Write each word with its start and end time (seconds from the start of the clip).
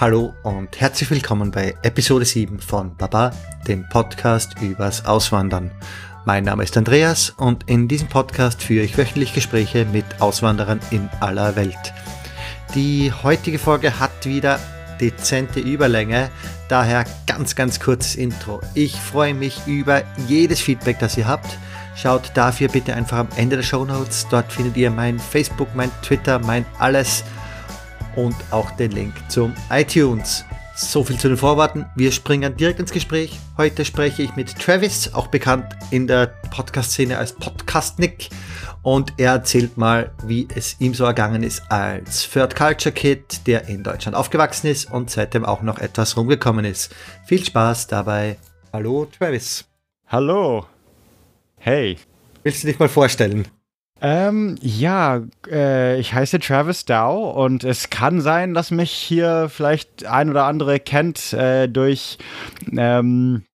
Hallo 0.00 0.32
und 0.44 0.80
herzlich 0.80 1.10
willkommen 1.10 1.50
bei 1.50 1.74
Episode 1.82 2.24
7 2.24 2.58
von 2.58 2.96
Baba, 2.96 3.32
dem 3.68 3.86
Podcast 3.90 4.54
übers 4.62 5.04
Auswandern. 5.04 5.70
Mein 6.24 6.44
Name 6.44 6.62
ist 6.62 6.74
Andreas 6.78 7.28
und 7.36 7.68
in 7.68 7.86
diesem 7.86 8.08
Podcast 8.08 8.62
führe 8.62 8.86
ich 8.86 8.96
wöchentlich 8.96 9.34
Gespräche 9.34 9.84
mit 9.84 10.06
Auswanderern 10.18 10.80
in 10.90 11.10
aller 11.20 11.54
Welt. 11.54 11.92
Die 12.74 13.12
heutige 13.12 13.58
Folge 13.58 14.00
hat 14.00 14.24
wieder 14.24 14.58
dezente 15.02 15.60
Überlänge, 15.60 16.30
daher 16.70 17.04
ganz, 17.26 17.54
ganz 17.54 17.78
kurzes 17.78 18.16
Intro. 18.16 18.62
Ich 18.72 18.96
freue 18.96 19.34
mich 19.34 19.66
über 19.66 20.02
jedes 20.26 20.62
Feedback, 20.62 20.98
das 20.98 21.18
ihr 21.18 21.28
habt. 21.28 21.58
Schaut 21.94 22.30
dafür 22.32 22.68
bitte 22.68 22.94
einfach 22.94 23.18
am 23.18 23.28
Ende 23.36 23.56
der 23.56 23.64
Show 23.64 23.84
Notes. 23.84 24.26
Dort 24.30 24.50
findet 24.50 24.78
ihr 24.78 24.90
mein 24.90 25.18
Facebook, 25.18 25.68
mein 25.74 25.90
Twitter, 26.00 26.38
mein 26.38 26.64
alles 26.78 27.22
und 28.16 28.36
auch 28.50 28.70
den 28.72 28.92
Link 28.92 29.14
zum 29.28 29.54
iTunes. 29.70 30.44
So 30.76 31.04
viel 31.04 31.18
zu 31.18 31.28
den 31.28 31.36
Vorworten. 31.36 31.84
Wir 31.94 32.10
springen 32.10 32.56
direkt 32.56 32.80
ins 32.80 32.90
Gespräch. 32.90 33.38
Heute 33.58 33.84
spreche 33.84 34.22
ich 34.22 34.34
mit 34.36 34.58
Travis, 34.58 35.12
auch 35.12 35.26
bekannt 35.26 35.66
in 35.90 36.06
der 36.06 36.28
Podcast-Szene 36.50 37.18
als 37.18 37.34
Podcast 37.34 37.98
Nick. 37.98 38.30
Und 38.82 39.12
er 39.18 39.32
erzählt 39.32 39.76
mal, 39.76 40.10
wie 40.24 40.48
es 40.54 40.80
ihm 40.80 40.94
so 40.94 41.04
ergangen 41.04 41.42
ist 41.42 41.62
als 41.70 42.30
Third 42.30 42.56
Culture 42.56 42.94
Kid, 42.94 43.46
der 43.46 43.68
in 43.68 43.82
Deutschland 43.82 44.16
aufgewachsen 44.16 44.68
ist 44.68 44.90
und 44.90 45.10
seitdem 45.10 45.44
auch 45.44 45.60
noch 45.60 45.78
etwas 45.78 46.16
rumgekommen 46.16 46.64
ist. 46.64 46.94
Viel 47.26 47.44
Spaß 47.44 47.88
dabei. 47.88 48.38
Hallo 48.72 49.06
Travis. 49.06 49.66
Hallo. 50.06 50.66
Hey. 51.58 51.98
Willst 52.42 52.62
du 52.62 52.68
dich 52.68 52.78
mal 52.78 52.88
vorstellen? 52.88 53.46
Ähm, 54.02 54.56
ja, 54.62 55.22
äh, 55.50 56.00
ich 56.00 56.14
heiße 56.14 56.38
Travis 56.38 56.86
Dow 56.86 57.30
und 57.30 57.64
es 57.64 57.90
kann 57.90 58.20
sein, 58.20 58.54
dass 58.54 58.70
mich 58.70 58.90
hier 58.90 59.50
vielleicht 59.50 60.06
ein 60.06 60.30
oder 60.30 60.44
andere 60.44 60.80
kennt 60.80 61.34
äh, 61.34 61.68
durch, 61.68 62.16
ähm, 62.72 63.44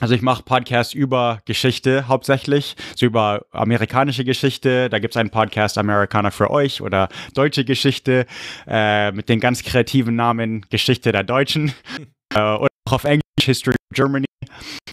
also 0.00 0.14
ich 0.14 0.20
mache 0.20 0.42
Podcasts 0.42 0.92
über 0.92 1.40
Geschichte 1.46 2.06
hauptsächlich, 2.06 2.76
so 2.94 3.06
über 3.06 3.46
amerikanische 3.52 4.24
Geschichte. 4.24 4.90
Da 4.90 4.98
gibt 4.98 5.14
es 5.14 5.16
einen 5.16 5.30
Podcast 5.30 5.78
Amerikaner 5.78 6.32
für 6.32 6.50
euch 6.50 6.82
oder 6.82 7.08
deutsche 7.32 7.64
Geschichte 7.64 8.26
äh, 8.66 9.10
mit 9.12 9.30
den 9.30 9.40
ganz 9.40 9.62
kreativen 9.62 10.16
Namen 10.16 10.66
Geschichte 10.68 11.12
der 11.12 11.22
Deutschen. 11.22 11.72
äh, 12.34 12.56
und 12.56 12.68
auch 12.86 12.92
auf 12.92 13.04
Englisch 13.04 13.22
History 13.40 13.76
Germany. 13.94 14.26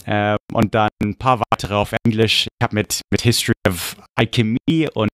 Ähm, 0.05 0.38
und 0.53 0.73
dann 0.73 0.89
ein 1.03 1.16
paar 1.16 1.41
weitere 1.52 1.75
auf 1.75 1.94
Englisch. 2.05 2.47
Ich 2.47 2.63
habe 2.63 2.75
mit, 2.75 3.02
mit 3.11 3.21
History 3.21 3.53
of 3.67 3.95
Alchemy 4.16 4.89
und 4.94 5.09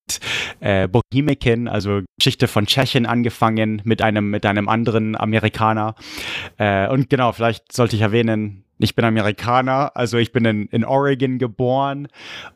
äh, 0.59 0.88
Bohemican, 0.88 1.67
also 1.67 2.02
Geschichte 2.17 2.47
von 2.47 2.65
Tschechien 2.65 3.05
angefangen 3.05 3.81
mit 3.83 4.02
einem, 4.02 4.30
mit 4.30 4.45
einem 4.45 4.69
anderen 4.69 5.15
Amerikaner. 5.15 5.95
Äh, 6.58 6.88
und 6.88 7.09
genau, 7.09 7.31
vielleicht 7.31 7.71
sollte 7.71 7.95
ich 7.95 8.02
erwähnen, 8.02 8.63
ich 8.80 8.95
bin 8.95 9.06
Amerikaner, 9.06 9.92
also 9.95 10.17
ich 10.17 10.31
bin 10.31 10.45
in, 10.45 10.67
in 10.67 10.86
Oregon 10.86 11.39
geboren 11.39 12.08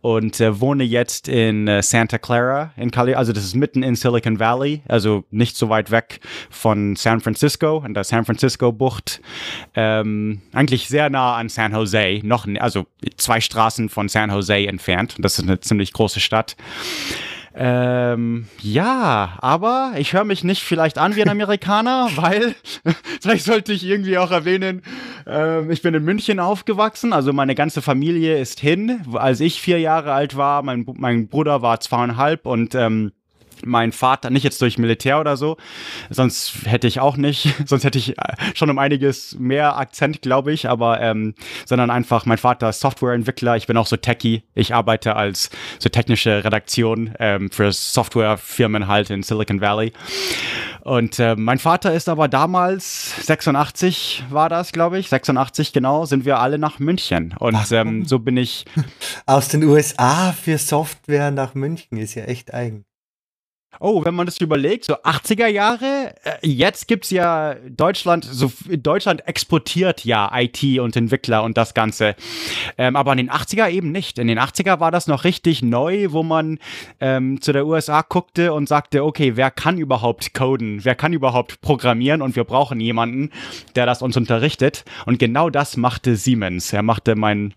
und 0.01 0.39
äh, 0.39 0.59
wohne 0.59 0.83
jetzt 0.83 1.27
in 1.27 1.67
äh, 1.67 1.81
Santa 1.81 2.17
Clara 2.17 2.71
in 2.77 2.91
Cali, 2.91 3.15
also 3.15 3.33
das 3.33 3.43
ist 3.43 3.55
mitten 3.55 3.83
in 3.83 3.95
Silicon 3.95 4.39
Valley, 4.39 4.81
also 4.87 5.23
nicht 5.31 5.55
so 5.57 5.69
weit 5.69 5.91
weg 5.91 6.19
von 6.49 6.95
San 6.95 7.21
Francisco, 7.21 7.83
in 7.85 7.93
der 7.93 8.03
San 8.03 8.25
Francisco 8.25 8.71
Bucht, 8.71 9.21
ähm, 9.75 10.41
eigentlich 10.53 10.87
sehr 10.87 11.09
nah 11.09 11.35
an 11.35 11.49
San 11.49 11.73
Jose, 11.73 12.19
noch 12.23 12.47
also 12.59 12.85
zwei 13.17 13.41
Straßen 13.41 13.89
von 13.89 14.07
San 14.07 14.29
Jose 14.29 14.67
entfernt. 14.67 15.15
Das 15.19 15.39
ist 15.39 15.45
eine 15.45 15.59
ziemlich 15.59 15.93
große 15.93 16.19
Stadt. 16.19 16.55
Ähm, 17.53 18.47
ja, 18.61 19.37
aber 19.41 19.93
ich 19.97 20.13
höre 20.13 20.23
mich 20.23 20.43
nicht 20.43 20.63
vielleicht 20.63 20.97
an 20.97 21.15
wie 21.15 21.21
ein 21.21 21.29
Amerikaner, 21.41 22.09
weil 22.15 22.55
vielleicht 23.21 23.45
sollte 23.45 23.73
ich 23.73 23.85
irgendwie 23.85 24.17
auch 24.17 24.31
erwähnen, 24.31 24.81
ähm, 25.27 25.69
ich 25.69 25.81
bin 25.81 25.93
in 25.93 26.03
München 26.03 26.39
aufgewachsen, 26.39 27.13
also 27.13 27.33
meine 27.33 27.55
ganze 27.55 27.81
Familie 27.81 28.39
ist 28.39 28.59
hin. 28.59 29.01
Als 29.13 29.39
ich 29.39 29.61
vier 29.61 29.79
Jahre 29.79 30.13
alt 30.13 30.37
war, 30.37 30.63
mein, 30.63 30.85
mein 30.95 31.27
Bruder 31.27 31.61
war 31.61 31.79
zweieinhalb 31.79 32.45
und 32.45 32.75
ähm, 32.75 33.11
mein 33.65 33.91
Vater, 33.91 34.29
nicht 34.29 34.43
jetzt 34.43 34.61
durch 34.61 34.77
Militär 34.77 35.19
oder 35.19 35.37
so, 35.37 35.57
sonst 36.09 36.65
hätte 36.65 36.87
ich 36.87 36.99
auch 36.99 37.17
nicht, 37.17 37.53
sonst 37.65 37.83
hätte 37.83 37.97
ich 37.97 38.17
äh, 38.17 38.35
schon 38.53 38.69
um 38.69 38.79
einiges 38.79 39.37
mehr 39.39 39.77
Akzent, 39.77 40.21
glaube 40.21 40.51
ich, 40.51 40.69
aber 40.69 41.01
ähm, 41.01 41.35
sondern 41.65 41.89
einfach, 41.89 42.25
mein 42.25 42.37
Vater 42.37 42.69
ist 42.69 42.79
Softwareentwickler, 42.79 43.57
ich 43.57 43.67
bin 43.67 43.77
auch 43.77 43.87
so 43.87 43.97
Techie, 43.97 44.43
ich 44.55 44.73
arbeite 44.73 45.15
als 45.15 45.49
so 45.79 45.89
technische 45.89 46.43
Redaktion 46.43 47.13
ähm, 47.19 47.51
für 47.51 47.71
Softwarefirmen 47.71 48.87
halt 48.87 49.09
in 49.09 49.23
Silicon 49.23 49.61
Valley. 49.61 49.93
Und 50.81 51.19
äh, 51.19 51.35
mein 51.35 51.59
Vater 51.59 51.93
ist 51.93 52.09
aber 52.09 52.27
damals, 52.27 53.25
86 53.25 54.23
war 54.29 54.49
das, 54.49 54.71
glaube 54.71 54.97
ich, 54.97 55.09
86 55.09 55.73
genau, 55.73 56.05
sind 56.05 56.25
wir 56.25 56.39
alle 56.39 56.57
nach 56.57 56.79
München. 56.79 57.35
Und 57.37 57.71
ähm, 57.71 58.05
so 58.05 58.19
bin 58.19 58.37
ich. 58.37 58.65
Aus 59.25 59.47
den 59.47 59.63
USA 59.63 60.31
für 60.31 60.57
Software 60.57 61.31
nach 61.31 61.53
München 61.53 61.97
ist 61.97 62.15
ja 62.15 62.23
echt 62.23 62.53
eigen. 62.53 62.85
Oh, 63.79 64.03
wenn 64.03 64.13
man 64.13 64.25
das 64.25 64.39
überlegt, 64.39 64.85
so 64.85 64.95
80er 64.95 65.47
Jahre, 65.47 66.13
äh, 66.23 66.47
jetzt 66.47 66.87
gibt's 66.87 67.09
ja 67.09 67.55
Deutschland, 67.69 68.25
so 68.25 68.51
Deutschland 68.67 69.27
exportiert 69.27 70.03
ja 70.03 70.29
IT 70.35 70.61
und 70.79 70.95
Entwickler 70.95 71.43
und 71.43 71.57
das 71.57 71.73
Ganze. 71.73 72.15
Ähm, 72.77 72.95
aber 72.95 73.13
in 73.13 73.17
den 73.17 73.31
80er 73.31 73.69
eben 73.69 73.91
nicht. 73.91 74.19
In 74.19 74.27
den 74.27 74.39
80er 74.39 74.79
war 74.79 74.91
das 74.91 75.07
noch 75.07 75.23
richtig 75.23 75.61
neu, 75.61 76.11
wo 76.11 76.21
man 76.21 76.59
ähm, 76.99 77.41
zu 77.41 77.53
der 77.53 77.65
USA 77.65 78.01
guckte 78.01 78.53
und 78.53 78.67
sagte, 78.67 79.05
okay, 79.05 79.35
wer 79.35 79.49
kann 79.51 79.77
überhaupt 79.77 80.33
coden? 80.33 80.83
Wer 80.83 80.95
kann 80.95 81.13
überhaupt 81.13 81.61
programmieren? 81.61 82.21
Und 82.21 82.35
wir 82.35 82.43
brauchen 82.43 82.79
jemanden, 82.79 83.31
der 83.75 83.85
das 83.85 84.01
uns 84.01 84.17
unterrichtet. 84.17 84.83
Und 85.05 85.17
genau 85.17 85.49
das 85.49 85.77
machte 85.77 86.17
Siemens. 86.17 86.73
Er 86.73 86.83
machte 86.83 87.15
mein 87.15 87.53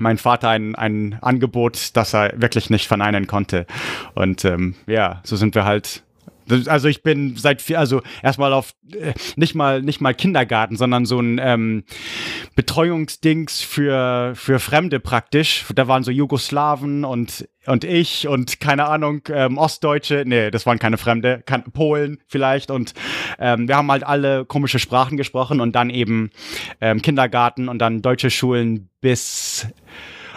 mein 0.00 0.18
Vater 0.18 0.48
ein, 0.48 0.74
ein 0.74 1.18
Angebot, 1.20 1.96
das 1.96 2.14
er 2.14 2.32
wirklich 2.40 2.70
nicht 2.70 2.88
verneinen 2.88 3.26
konnte. 3.26 3.66
Und 4.14 4.44
ähm, 4.44 4.74
ja, 4.86 5.20
so 5.24 5.36
sind 5.36 5.54
wir 5.54 5.64
halt 5.64 6.02
also 6.66 6.88
ich 6.88 7.02
bin 7.02 7.36
seit 7.36 7.62
vier, 7.62 7.78
also 7.78 8.02
erstmal 8.22 8.52
auf 8.52 8.74
äh, 8.92 9.12
nicht 9.36 9.54
mal 9.54 9.82
nicht 9.82 10.00
mal 10.00 10.14
Kindergarten, 10.14 10.76
sondern 10.76 11.04
so 11.04 11.20
ein 11.20 11.40
ähm, 11.42 11.84
Betreuungsdings 12.54 13.60
für 13.60 14.32
für 14.34 14.58
Fremde 14.58 15.00
praktisch. 15.00 15.64
Da 15.74 15.88
waren 15.88 16.04
so 16.04 16.10
Jugoslawen 16.10 17.04
und 17.04 17.48
und 17.66 17.84
ich 17.84 18.28
und 18.28 18.60
keine 18.60 18.86
Ahnung 18.86 19.22
ähm, 19.30 19.58
Ostdeutsche. 19.58 20.24
Nee, 20.26 20.50
das 20.50 20.66
waren 20.66 20.78
keine 20.78 20.98
Fremde, 20.98 21.42
kann, 21.44 21.64
Polen 21.64 22.18
vielleicht 22.26 22.70
und 22.70 22.94
ähm, 23.38 23.68
wir 23.68 23.76
haben 23.76 23.90
halt 23.90 24.04
alle 24.04 24.44
komische 24.44 24.78
Sprachen 24.78 25.16
gesprochen 25.16 25.60
und 25.60 25.74
dann 25.74 25.90
eben 25.90 26.30
ähm, 26.80 27.02
Kindergarten 27.02 27.68
und 27.68 27.78
dann 27.78 28.02
deutsche 28.02 28.30
Schulen 28.30 28.88
bis 29.00 29.66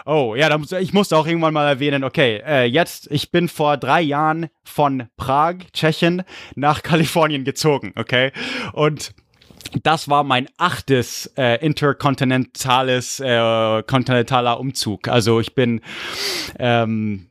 Oh, 0.05 0.35
ja, 0.35 0.55
muss, 0.57 0.71
ich 0.71 0.93
musste 0.93 1.17
auch 1.17 1.27
irgendwann 1.27 1.53
mal 1.53 1.67
erwähnen, 1.67 2.03
okay, 2.03 2.41
äh, 2.45 2.65
jetzt, 2.65 3.09
ich 3.11 3.31
bin 3.31 3.47
vor 3.47 3.77
drei 3.77 4.01
Jahren 4.01 4.47
von 4.63 5.07
Prag, 5.17 5.55
Tschechien, 5.73 6.23
nach 6.55 6.83
Kalifornien 6.83 7.43
gezogen, 7.43 7.93
okay? 7.95 8.31
Und 8.73 9.13
das 9.83 10.09
war 10.09 10.23
mein 10.23 10.47
achtes 10.57 11.27
äh, 11.37 11.63
interkontinentales, 11.63 13.19
äh, 13.19 13.83
kontinentaler 13.83 14.59
Umzug. 14.59 15.07
Also 15.07 15.39
ich 15.39 15.55
bin 15.55 15.81
ähm, 16.59 17.27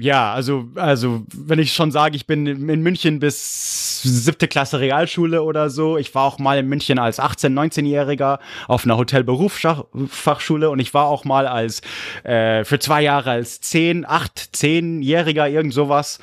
ja, 0.00 0.32
also, 0.32 0.64
also, 0.76 1.24
wenn 1.34 1.58
ich 1.58 1.74
schon 1.74 1.90
sage, 1.90 2.16
ich 2.16 2.26
bin 2.26 2.46
in 2.46 2.82
München 2.82 3.20
bis 3.20 4.00
siebte 4.02 4.48
Klasse 4.48 4.80
Realschule 4.80 5.42
oder 5.42 5.68
so. 5.68 5.98
Ich 5.98 6.14
war 6.14 6.24
auch 6.24 6.38
mal 6.38 6.58
in 6.58 6.68
München 6.68 6.98
als 6.98 7.20
18-, 7.20 7.52
19-Jähriger 7.52 8.38
auf 8.66 8.84
einer 8.84 8.96
Hotelberufsfachschule 8.96 10.70
und 10.70 10.78
ich 10.78 10.94
war 10.94 11.04
auch 11.04 11.26
mal 11.26 11.46
als 11.46 11.82
äh, 12.24 12.64
für 12.64 12.78
zwei 12.78 13.02
Jahre 13.02 13.30
als 13.32 13.60
10, 13.60 14.06
8, 14.08 14.50
10-Jähriger, 14.54 15.46
irgend 15.50 15.74
sowas. 15.74 16.18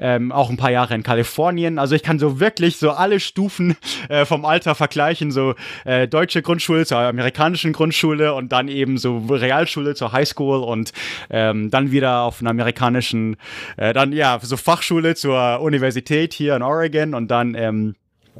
Ähm, 0.00 0.32
auch 0.32 0.50
ein 0.50 0.56
paar 0.56 0.72
Jahre 0.72 0.96
in 0.96 1.04
Kalifornien. 1.04 1.78
Also 1.78 1.94
ich 1.94 2.02
kann 2.02 2.18
so 2.18 2.40
wirklich 2.40 2.78
so 2.78 2.90
alle 2.90 3.20
Stufen 3.20 3.76
äh, 4.08 4.24
vom 4.24 4.44
Alter 4.44 4.74
vergleichen. 4.74 5.30
So 5.30 5.54
äh, 5.84 6.08
deutsche 6.08 6.42
Grundschule 6.42 6.84
zur 6.84 6.98
amerikanischen 6.98 7.72
Grundschule 7.72 8.34
und 8.34 8.50
dann 8.50 8.66
eben 8.66 8.98
so 8.98 9.18
Realschule 9.18 9.94
zur 9.94 10.10
Highschool 10.10 10.64
und 10.64 10.92
ähm, 11.30 11.70
dann 11.70 11.92
wieder 11.92 12.22
auf 12.22 12.40
einer 12.40 12.50
amerikanischen 12.50 13.19
zwischen 13.20 13.36
äh, 13.76 13.92
dann 13.92 14.12
ja 14.12 14.38
so 14.40 14.56
Fachschule 14.56 15.14
zur 15.14 15.60
Universität 15.60 16.32
hier 16.32 16.56
in 16.56 16.62
Oregon 16.62 17.14
und 17.14 17.30
dann 17.30 17.54
ähm, 17.54 17.94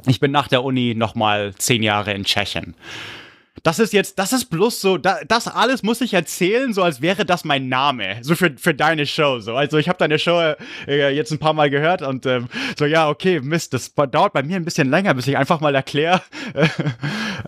ich 0.07 0.19
bin 0.19 0.31
nach 0.31 0.47
der 0.47 0.63
Uni 0.63 0.95
nochmal 0.95 1.53
zehn 1.57 1.83
Jahre 1.83 2.13
in 2.13 2.23
Tschechien. 2.23 2.75
Das 3.63 3.79
ist 3.79 3.93
jetzt, 3.93 4.17
das 4.17 4.33
ist 4.33 4.45
bloß 4.45 4.81
so, 4.81 4.97
da, 4.97 5.19
das 5.27 5.47
alles 5.47 5.83
muss 5.83 6.01
ich 6.01 6.13
erzählen, 6.13 6.73
so 6.73 6.83
als 6.83 7.01
wäre 7.01 7.25
das 7.25 7.45
mein 7.45 7.69
Name, 7.69 8.17
so 8.21 8.35
für, 8.35 8.51
für 8.57 8.73
deine 8.73 9.05
Show. 9.05 9.39
So. 9.39 9.55
Also 9.55 9.77
ich 9.77 9.87
habe 9.87 9.99
deine 9.99 10.17
Show 10.17 10.53
äh, 10.87 11.15
jetzt 11.15 11.31
ein 11.31 11.39
paar 11.39 11.53
Mal 11.53 11.69
gehört 11.69 12.01
und 12.01 12.25
ähm, 12.25 12.47
so, 12.77 12.85
ja, 12.85 13.09
okay, 13.09 13.39
Mist, 13.39 13.73
das 13.73 13.93
dauert 13.93 14.33
bei 14.33 14.43
mir 14.43 14.55
ein 14.55 14.65
bisschen 14.65 14.89
länger, 14.89 15.13
bis 15.13 15.27
ich 15.27 15.37
einfach 15.37 15.61
mal 15.61 15.75
erkläre. 15.75 16.21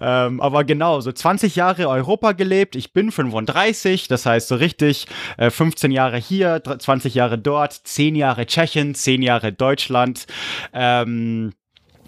ähm, 0.01 0.39
aber 0.39 0.63
genau, 0.63 1.01
so 1.01 1.11
20 1.11 1.55
Jahre 1.55 1.87
Europa 1.87 2.33
gelebt, 2.33 2.75
ich 2.75 2.93
bin 2.93 3.11
35, 3.11 4.07
das 4.07 4.25
heißt 4.25 4.47
so 4.47 4.55
richtig 4.55 5.07
äh, 5.37 5.49
15 5.49 5.91
Jahre 5.91 6.17
hier, 6.17 6.61
20 6.63 7.15
Jahre 7.15 7.37
dort, 7.39 7.73
10 7.73 8.15
Jahre 8.15 8.45
Tschechien, 8.45 8.93
10 8.93 9.21
Jahre 9.21 9.51
Deutschland. 9.51 10.25
Ähm, 10.73 11.53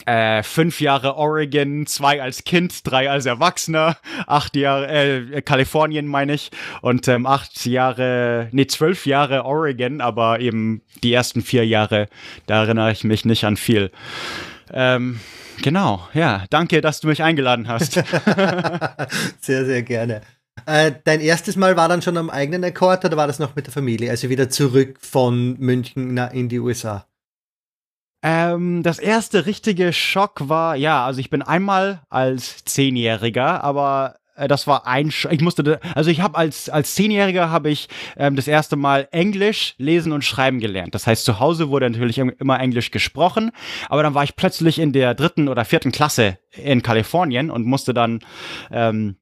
äh, 0.06 0.44
fünf 0.44 0.82
Jahre 0.82 1.16
Oregon, 1.16 1.86
zwei 1.88 2.22
als 2.22 2.44
Kind, 2.44 2.86
drei 2.86 3.10
als 3.10 3.26
Erwachsener, 3.26 3.98
acht 4.28 4.56
Jahre, 4.56 4.88
äh, 4.88 5.42
Kalifornien 5.42 6.08
meine 6.08 6.34
ich, 6.34 6.52
und 6.82 7.08
ähm, 7.08 7.26
acht 7.26 7.66
Jahre, 7.66 8.50
nee, 8.52 8.68
zwölf 8.68 9.06
Jahre 9.06 9.46
Oregon, 9.46 10.02
aber 10.02 10.40
eben 10.40 10.82
die 11.04 11.14
ersten 11.14 11.42
vier 11.42 11.66
Jahre, 11.66 12.08
da 12.46 12.64
erinnere 12.64 12.92
ich 12.92 13.04
mich 13.04 13.26
nicht 13.26 13.44
an 13.44 13.58
viel. 13.58 13.92
Ähm, 14.72 15.20
genau, 15.62 16.08
ja, 16.14 16.46
danke, 16.50 16.82
dass 16.82 17.00
du 17.00 17.08
mich 17.08 17.24
eingeladen 17.24 17.68
hast. 17.68 17.94
sehr, 19.42 19.66
sehr 19.66 19.84
gerne. 19.84 20.22
Äh, 20.66 20.94
dein 21.04 21.20
erstes 21.20 21.56
Mal 21.56 21.76
war 21.76 21.90
dann 21.90 22.02
schon 22.02 22.18
am 22.18 22.30
eigenen 22.30 22.64
Akkord 22.64 23.06
oder 23.06 23.18
war 23.18 23.28
das 23.28 23.40
noch 23.40 23.56
mit 23.56 23.68
der 23.68 23.74
Familie? 23.74 24.10
Also 24.10 24.30
wieder 24.30 24.50
zurück 24.50 24.98
von 25.00 25.58
München 25.60 26.18
in 26.18 26.50
die 26.50 26.60
USA? 26.60 27.06
Ähm, 28.28 28.82
das 28.82 28.98
erste 28.98 29.46
richtige 29.46 29.94
Schock 29.94 30.50
war, 30.50 30.76
ja, 30.76 31.06
also 31.06 31.20
ich 31.20 31.30
bin 31.30 31.44
einmal 31.44 32.02
als 32.10 32.66
Zehnjähriger, 32.66 33.64
aber 33.64 34.16
äh, 34.36 34.48
das 34.48 34.66
war 34.66 34.88
ein, 34.88 35.12
Sch 35.12 35.28
ich 35.30 35.42
musste, 35.42 35.80
also 35.94 36.10
ich 36.10 36.22
habe 36.22 36.36
als 36.36 36.68
als 36.68 36.96
Zehnjähriger 36.96 37.52
habe 37.52 37.70
ich 37.70 37.88
ähm, 38.18 38.36
das 38.36 38.48
erste 38.48 38.78
Mal 38.78 39.08
Englisch 39.12 39.76
lesen 39.78 40.12
und 40.12 40.24
schreiben 40.24 40.60
gelernt. 40.60 40.96
Das 40.96 41.06
heißt, 41.06 41.24
zu 41.24 41.40
Hause 41.40 41.70
wurde 41.70 41.88
natürlich 41.88 42.18
immer 42.18 42.60
Englisch 42.60 42.90
gesprochen, 42.90 43.52
aber 43.90 44.02
dann 44.02 44.16
war 44.16 44.24
ich 44.24 44.36
plötzlich 44.36 44.80
in 44.80 44.92
der 44.92 45.14
dritten 45.14 45.48
oder 45.48 45.64
vierten 45.64 45.92
Klasse 45.92 46.40
in 46.50 46.82
Kalifornien 46.82 47.52
und 47.52 47.68
musste 47.68 47.94
dann, 47.94 48.22
ähm, 48.72 49.18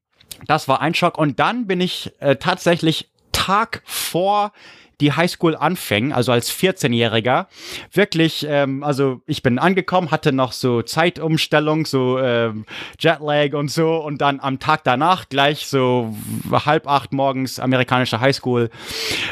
das 0.46 0.66
war 0.66 0.80
ein 0.80 0.94
Schock. 0.94 1.18
Und 1.18 1.38
dann 1.40 1.66
bin 1.66 1.82
ich 1.82 2.10
äh, 2.20 2.36
tatsächlich 2.36 3.10
Tag 3.32 3.82
vor 3.84 4.52
die 5.00 5.12
Highschool 5.12 5.56
anfängen, 5.56 6.12
also 6.12 6.32
als 6.32 6.52
14-Jähriger, 6.52 7.46
wirklich, 7.92 8.46
ähm, 8.48 8.82
also 8.82 9.22
ich 9.26 9.42
bin 9.42 9.58
angekommen, 9.58 10.10
hatte 10.10 10.32
noch 10.32 10.52
so 10.52 10.82
Zeitumstellung, 10.82 11.86
so 11.86 12.18
ähm, 12.18 12.64
Jetlag 12.98 13.54
und 13.54 13.70
so 13.70 13.96
und 13.96 14.20
dann 14.20 14.40
am 14.40 14.58
Tag 14.58 14.84
danach 14.84 15.28
gleich 15.28 15.66
so 15.66 16.14
halb 16.50 16.86
acht 16.86 17.12
morgens 17.12 17.58
amerikanische 17.58 18.20
Highschool. 18.20 18.70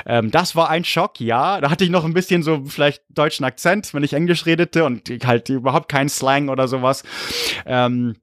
Ähm, 0.07 0.31
das 0.31 0.57
war 0.57 0.71
ein 0.71 0.85
Schock, 0.85 1.21
ja. 1.21 1.61
Da 1.61 1.71
hatte 1.71 1.85
ich 1.85 1.91
noch 1.91 2.05
ein 2.05 2.15
bisschen 2.15 2.43
so 2.43 2.65
vielleicht 2.67 3.03
deutschen 3.09 3.45
Akzent, 3.45 3.93
wenn 3.95 4.03
ich 4.05 4.13
Englisch 4.13 4.47
redete 4.47 4.85
und 4.85 5.09
halt 5.25 5.49
überhaupt 5.49 5.89
keinen 5.89 6.09
Slang 6.09 6.49
oder 6.49 6.69
sowas. 6.69 7.03
Ähm, 7.67 8.17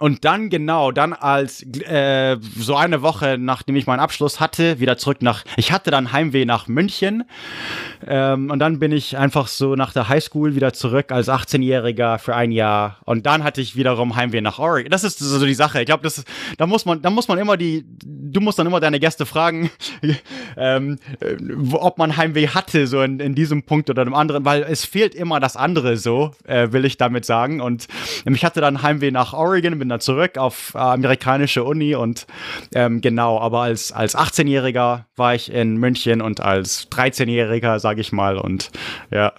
und 0.00 0.24
dann 0.24 0.48
genau, 0.48 0.92
dann 0.92 1.12
als 1.12 1.62
äh, 1.62 2.38
so 2.56 2.74
eine 2.74 3.02
Woche, 3.02 3.36
nachdem 3.38 3.76
ich 3.76 3.86
meinen 3.86 4.00
Abschluss 4.00 4.40
hatte, 4.40 4.80
wieder 4.80 4.96
zurück 4.96 5.18
nach, 5.20 5.44
ich 5.56 5.72
hatte 5.72 5.90
dann 5.90 6.12
Heimweh 6.12 6.46
nach 6.46 6.68
München 6.68 7.24
ähm, 8.06 8.50
und 8.50 8.58
dann 8.60 8.78
bin 8.78 8.92
ich 8.92 9.18
einfach 9.18 9.46
so 9.46 9.76
nach 9.76 9.92
der 9.92 10.08
Highschool 10.08 10.54
wieder 10.54 10.72
zurück 10.72 11.12
als 11.12 11.28
18-Jähriger 11.28 12.18
für 12.18 12.34
ein 12.34 12.50
Jahr 12.50 12.98
und 13.04 13.26
dann 13.26 13.44
hatte 13.44 13.60
ich 13.60 13.76
wiederum 13.76 14.16
Heimweh 14.16 14.40
nach 14.40 14.58
Oregon. 14.58 14.90
Das 14.90 15.04
ist 15.04 15.18
so 15.18 15.44
die 15.44 15.52
Sache. 15.52 15.80
Ich 15.80 15.86
glaube, 15.86 16.02
das, 16.02 16.24
da 16.56 16.66
muss 16.66 16.86
man, 16.86 17.02
da 17.02 17.10
muss 17.10 17.28
man 17.28 17.38
immer 17.38 17.58
die, 17.58 17.84
du 18.02 18.40
musst 18.40 18.58
dann 18.58 18.66
immer 18.66 18.80
deine 18.80 19.00
Gäste 19.00 19.26
fragen, 19.26 19.70
ähm, 20.56 20.98
äh, 21.20 21.36
ob 21.72 21.98
man 21.98 22.16
Heimweh 22.16 22.48
hatte 22.48 22.86
so 22.86 23.02
in, 23.02 23.20
in 23.20 23.34
diesem 23.34 23.64
Punkt 23.64 23.90
oder 23.90 24.04
dem 24.04 24.14
anderen, 24.14 24.46
weil 24.46 24.62
es 24.62 24.86
fehlt 24.86 25.14
immer 25.14 25.40
das 25.40 25.56
andere 25.56 25.98
so, 25.98 26.32
äh, 26.44 26.72
will 26.72 26.86
ich 26.86 26.96
damit 26.96 27.26
sagen. 27.26 27.60
Und 27.60 27.86
ich 28.24 28.44
hatte 28.46 28.62
dann 28.62 28.82
Heimweh 28.82 29.10
nach 29.10 29.34
Oregon, 29.34 29.78
bin 29.78 29.89
dann 29.90 30.00
zurück 30.00 30.38
auf 30.38 30.74
äh, 30.74 30.78
amerikanische 30.78 31.64
Uni 31.64 31.94
und 31.94 32.26
ähm, 32.74 33.00
genau, 33.00 33.38
aber 33.38 33.60
als, 33.60 33.92
als 33.92 34.16
18-Jähriger 34.16 35.04
war 35.16 35.34
ich 35.34 35.52
in 35.52 35.76
München 35.76 36.22
und 36.22 36.40
als 36.40 36.90
13-Jähriger, 36.90 37.78
sage 37.78 38.00
ich 38.00 38.12
mal, 38.12 38.38
und 38.38 38.70
ja. 39.10 39.32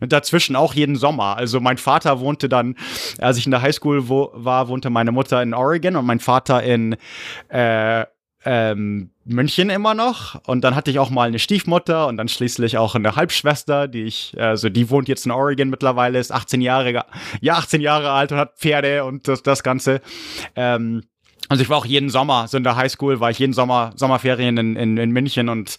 Dazwischen 0.00 0.56
auch 0.56 0.74
jeden 0.74 0.96
Sommer. 0.96 1.36
Also 1.36 1.60
mein 1.60 1.78
Vater 1.78 2.18
wohnte 2.18 2.48
dann, 2.48 2.74
als 3.18 3.38
ich 3.38 3.44
in 3.44 3.52
der 3.52 3.62
Highschool 3.62 4.08
wo, 4.08 4.32
war, 4.34 4.66
wohnte 4.66 4.90
meine 4.90 5.12
Mutter 5.12 5.40
in 5.40 5.54
Oregon 5.54 5.94
und 5.94 6.06
mein 6.06 6.18
Vater 6.18 6.60
in 6.64 6.96
äh, 7.50 8.04
ähm, 8.44 9.10
München 9.24 9.70
immer 9.70 9.94
noch. 9.94 10.40
Und 10.46 10.62
dann 10.62 10.74
hatte 10.74 10.90
ich 10.90 10.98
auch 10.98 11.10
mal 11.10 11.28
eine 11.28 11.38
Stiefmutter 11.38 12.06
und 12.06 12.16
dann 12.16 12.28
schließlich 12.28 12.78
auch 12.78 12.94
eine 12.94 13.16
Halbschwester, 13.16 13.88
die 13.88 14.04
ich, 14.04 14.34
also 14.38 14.68
die 14.68 14.90
wohnt 14.90 15.08
jetzt 15.08 15.26
in 15.26 15.32
Oregon 15.32 15.70
mittlerweile, 15.70 16.18
ist 16.18 16.32
18 16.32 16.60
Jahre, 16.60 17.04
ja, 17.40 17.54
18 17.54 17.80
Jahre 17.80 18.10
alt 18.10 18.32
und 18.32 18.38
hat 18.38 18.58
Pferde 18.58 19.04
und 19.04 19.28
das, 19.28 19.42
das 19.42 19.62
Ganze. 19.62 20.00
Ähm, 20.56 21.02
also 21.52 21.62
ich 21.62 21.68
war 21.68 21.76
auch 21.76 21.84
jeden 21.84 22.08
Sommer, 22.08 22.48
so 22.48 22.56
in 22.56 22.64
der 22.64 22.76
Highschool 22.76 23.20
war 23.20 23.30
ich 23.30 23.38
jeden 23.38 23.52
Sommer, 23.52 23.92
Sommerferien 23.94 24.56
in, 24.56 24.74
in, 24.74 24.96
in 24.96 25.10
München 25.10 25.50
und 25.50 25.76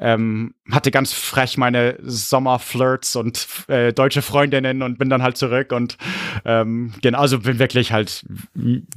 ähm, 0.00 0.54
hatte 0.68 0.90
ganz 0.90 1.12
frech 1.12 1.56
meine 1.56 1.96
Sommerflirts 2.02 3.14
und 3.14 3.46
äh, 3.68 3.92
deutsche 3.92 4.20
Freundinnen 4.20 4.82
und 4.82 4.98
bin 4.98 5.10
dann 5.10 5.22
halt 5.22 5.36
zurück 5.36 5.70
und 5.70 5.96
ähm, 6.44 6.92
genau, 7.02 7.20
also 7.20 7.38
bin 7.38 7.60
wirklich 7.60 7.92
halt, 7.92 8.24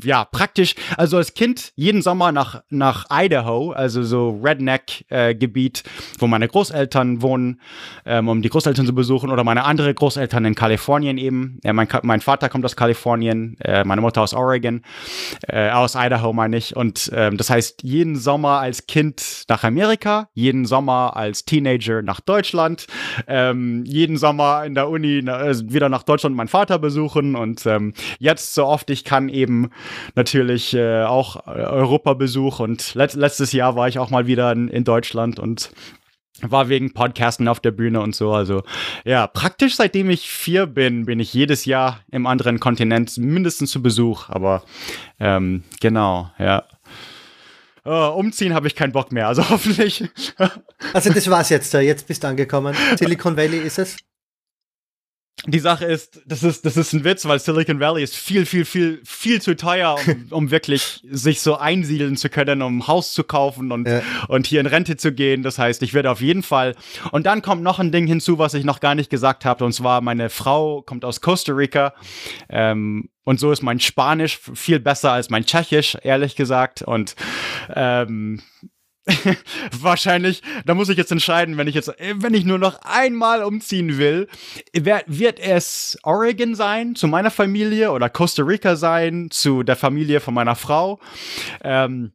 ja, 0.03 0.25
praktisch, 0.25 0.73
also 0.97 1.17
als 1.17 1.35
Kind 1.35 1.73
jeden 1.75 2.01
Sommer 2.01 2.31
nach, 2.31 2.63
nach 2.69 3.05
Idaho, 3.11 3.71
also 3.71 4.01
so 4.01 4.39
Redneck-Gebiet, 4.43 5.83
äh, 5.85 5.89
wo 6.17 6.25
meine 6.25 6.47
Großeltern 6.47 7.21
wohnen, 7.21 7.61
ähm, 8.05 8.29
um 8.29 8.41
die 8.41 8.49
Großeltern 8.49 8.87
zu 8.87 8.95
besuchen 8.95 9.29
oder 9.29 9.43
meine 9.43 9.63
andere 9.63 9.93
Großeltern 9.93 10.43
in 10.45 10.55
Kalifornien 10.55 11.19
eben. 11.19 11.59
Äh, 11.63 11.73
mein, 11.73 11.87
mein 12.01 12.21
Vater 12.21 12.49
kommt 12.49 12.65
aus 12.65 12.75
Kalifornien, 12.75 13.57
äh, 13.59 13.83
meine 13.83 14.01
Mutter 14.01 14.23
aus 14.23 14.33
Oregon, 14.33 14.81
äh, 15.47 15.69
aus 15.69 15.93
Idaho 15.95 16.14
meine 16.33 16.57
ich. 16.57 16.75
Und 16.75 17.11
ähm, 17.13 17.37
das 17.37 17.49
heißt, 17.49 17.83
jeden 17.83 18.15
Sommer 18.15 18.59
als 18.59 18.87
Kind 18.87 19.43
nach 19.47 19.63
Amerika, 19.63 20.29
jeden 20.33 20.65
Sommer 20.65 21.15
als 21.15 21.45
Teenager 21.45 22.01
nach 22.01 22.19
Deutschland, 22.19 22.87
ähm, 23.27 23.83
jeden 23.85 24.17
Sommer 24.17 24.65
in 24.65 24.75
der 24.75 24.89
Uni 24.89 25.21
na, 25.23 25.41
äh, 25.47 25.55
wieder 25.71 25.89
nach 25.89 26.03
Deutschland 26.03 26.35
meinen 26.35 26.47
Vater 26.47 26.79
besuchen. 26.79 27.35
Und 27.35 27.65
ähm, 27.65 27.93
jetzt 28.19 28.53
so 28.53 28.65
oft 28.65 28.89
ich 28.89 29.03
kann 29.03 29.29
eben 29.29 29.69
natürlich 30.15 30.73
äh, 30.73 31.03
auch 31.03 31.47
Europa-Besuch. 31.47 32.59
Und 32.59 32.93
let 32.95 33.13
letztes 33.13 33.51
Jahr 33.51 33.75
war 33.75 33.87
ich 33.87 33.99
auch 33.99 34.09
mal 34.09 34.27
wieder 34.27 34.51
in, 34.51 34.67
in 34.67 34.83
Deutschland. 34.83 35.39
Und 35.39 35.71
war 36.41 36.69
wegen 36.69 36.93
Podcasten 36.93 37.47
auf 37.47 37.59
der 37.59 37.71
Bühne 37.71 38.01
und 38.01 38.15
so. 38.15 38.33
Also 38.33 38.63
ja, 39.03 39.27
praktisch 39.27 39.75
seitdem 39.75 40.09
ich 40.09 40.29
vier 40.29 40.65
bin, 40.65 41.05
bin 41.05 41.19
ich 41.19 41.33
jedes 41.33 41.65
Jahr 41.65 42.01
im 42.11 42.27
anderen 42.27 42.59
Kontinent 42.59 43.17
mindestens 43.17 43.71
zu 43.71 43.81
Besuch. 43.81 44.29
Aber 44.29 44.63
ähm, 45.19 45.63
genau, 45.79 46.31
ja. 46.39 46.63
Uh, 47.87 48.09
umziehen 48.17 48.55
habe 48.55 48.65
ich 48.65 48.75
keinen 48.75 48.93
Bock 48.93 49.11
mehr, 49.11 49.27
also 49.27 49.47
hoffentlich. 49.49 50.03
also 50.93 51.13
das 51.13 51.29
war's 51.29 51.49
jetzt, 51.49 51.71
jetzt 51.73 52.07
bist 52.07 52.23
du 52.23 52.27
angekommen. 52.27 52.75
Silicon 52.97 53.37
Valley 53.37 53.59
ist 53.59 53.77
es? 53.77 53.97
Die 55.47 55.59
Sache 55.59 55.85
ist, 55.85 56.21
das 56.25 56.43
ist, 56.43 56.65
das 56.65 56.77
ist 56.77 56.93
ein 56.93 57.03
Witz, 57.03 57.25
weil 57.25 57.39
Silicon 57.39 57.79
Valley 57.79 58.01
ist 58.01 58.15
viel, 58.15 58.45
viel, 58.45 58.65
viel, 58.65 59.01
viel 59.03 59.41
zu 59.41 59.55
teuer, 59.55 59.95
um, 60.07 60.27
um 60.31 60.51
wirklich 60.51 61.01
sich 61.09 61.41
so 61.41 61.57
einsiedeln 61.57 62.17
zu 62.17 62.29
können, 62.29 62.61
um 62.61 62.79
ein 62.79 62.87
Haus 62.87 63.13
zu 63.13 63.23
kaufen 63.23 63.71
und, 63.71 63.87
ja. 63.87 64.01
und 64.27 64.47
hier 64.47 64.59
in 64.59 64.65
Rente 64.65 64.97
zu 64.97 65.11
gehen. 65.11 65.43
Das 65.43 65.59
heißt, 65.59 65.83
ich 65.83 65.93
werde 65.93 66.09
auf 66.09 66.21
jeden 66.21 66.41
Fall. 66.41 66.75
Und 67.11 67.25
dann 67.25 67.41
kommt 67.41 67.63
noch 67.63 67.79
ein 67.79 67.91
Ding 67.91 68.07
hinzu, 68.07 68.39
was 68.39 68.53
ich 68.53 68.63
noch 68.63 68.79
gar 68.79 68.95
nicht 68.95 69.09
gesagt 69.09 69.45
habe. 69.45 69.65
Und 69.65 69.73
zwar, 69.73 70.01
meine 70.01 70.29
Frau 70.29 70.81
kommt 70.81 71.05
aus 71.05 71.21
Costa 71.21 71.53
Rica. 71.53 71.93
Ähm, 72.49 73.09
und 73.23 73.39
so 73.39 73.51
ist 73.51 73.61
mein 73.61 73.79
Spanisch 73.79 74.39
viel 74.53 74.79
besser 74.79 75.11
als 75.11 75.29
mein 75.29 75.45
Tschechisch, 75.45 75.97
ehrlich 76.01 76.35
gesagt. 76.35 76.81
Und 76.81 77.15
ähm, 77.73 78.41
Wahrscheinlich, 79.79 80.41
da 80.65 80.73
muss 80.73 80.89
ich 80.89 80.97
jetzt 80.97 81.11
entscheiden, 81.11 81.57
wenn 81.57 81.67
ich 81.67 81.75
jetzt, 81.75 81.89
äh, 81.99 82.15
wenn 82.17 82.33
ich 82.33 82.45
nur 82.45 82.57
noch 82.57 82.79
einmal 82.81 83.43
umziehen 83.43 83.97
will, 83.97 84.27
wird 84.73 85.39
es 85.39 85.97
Oregon 86.03 86.55
sein, 86.55 86.95
zu 86.95 87.07
meiner 87.07 87.31
Familie 87.31 87.91
oder 87.91 88.09
Costa 88.09 88.43
Rica 88.43 88.75
sein, 88.75 89.29
zu 89.29 89.63
der 89.63 89.75
Familie 89.75 90.19
von 90.19 90.33
meiner 90.33 90.55
Frau. 90.55 90.99
Ähm, 91.63 92.13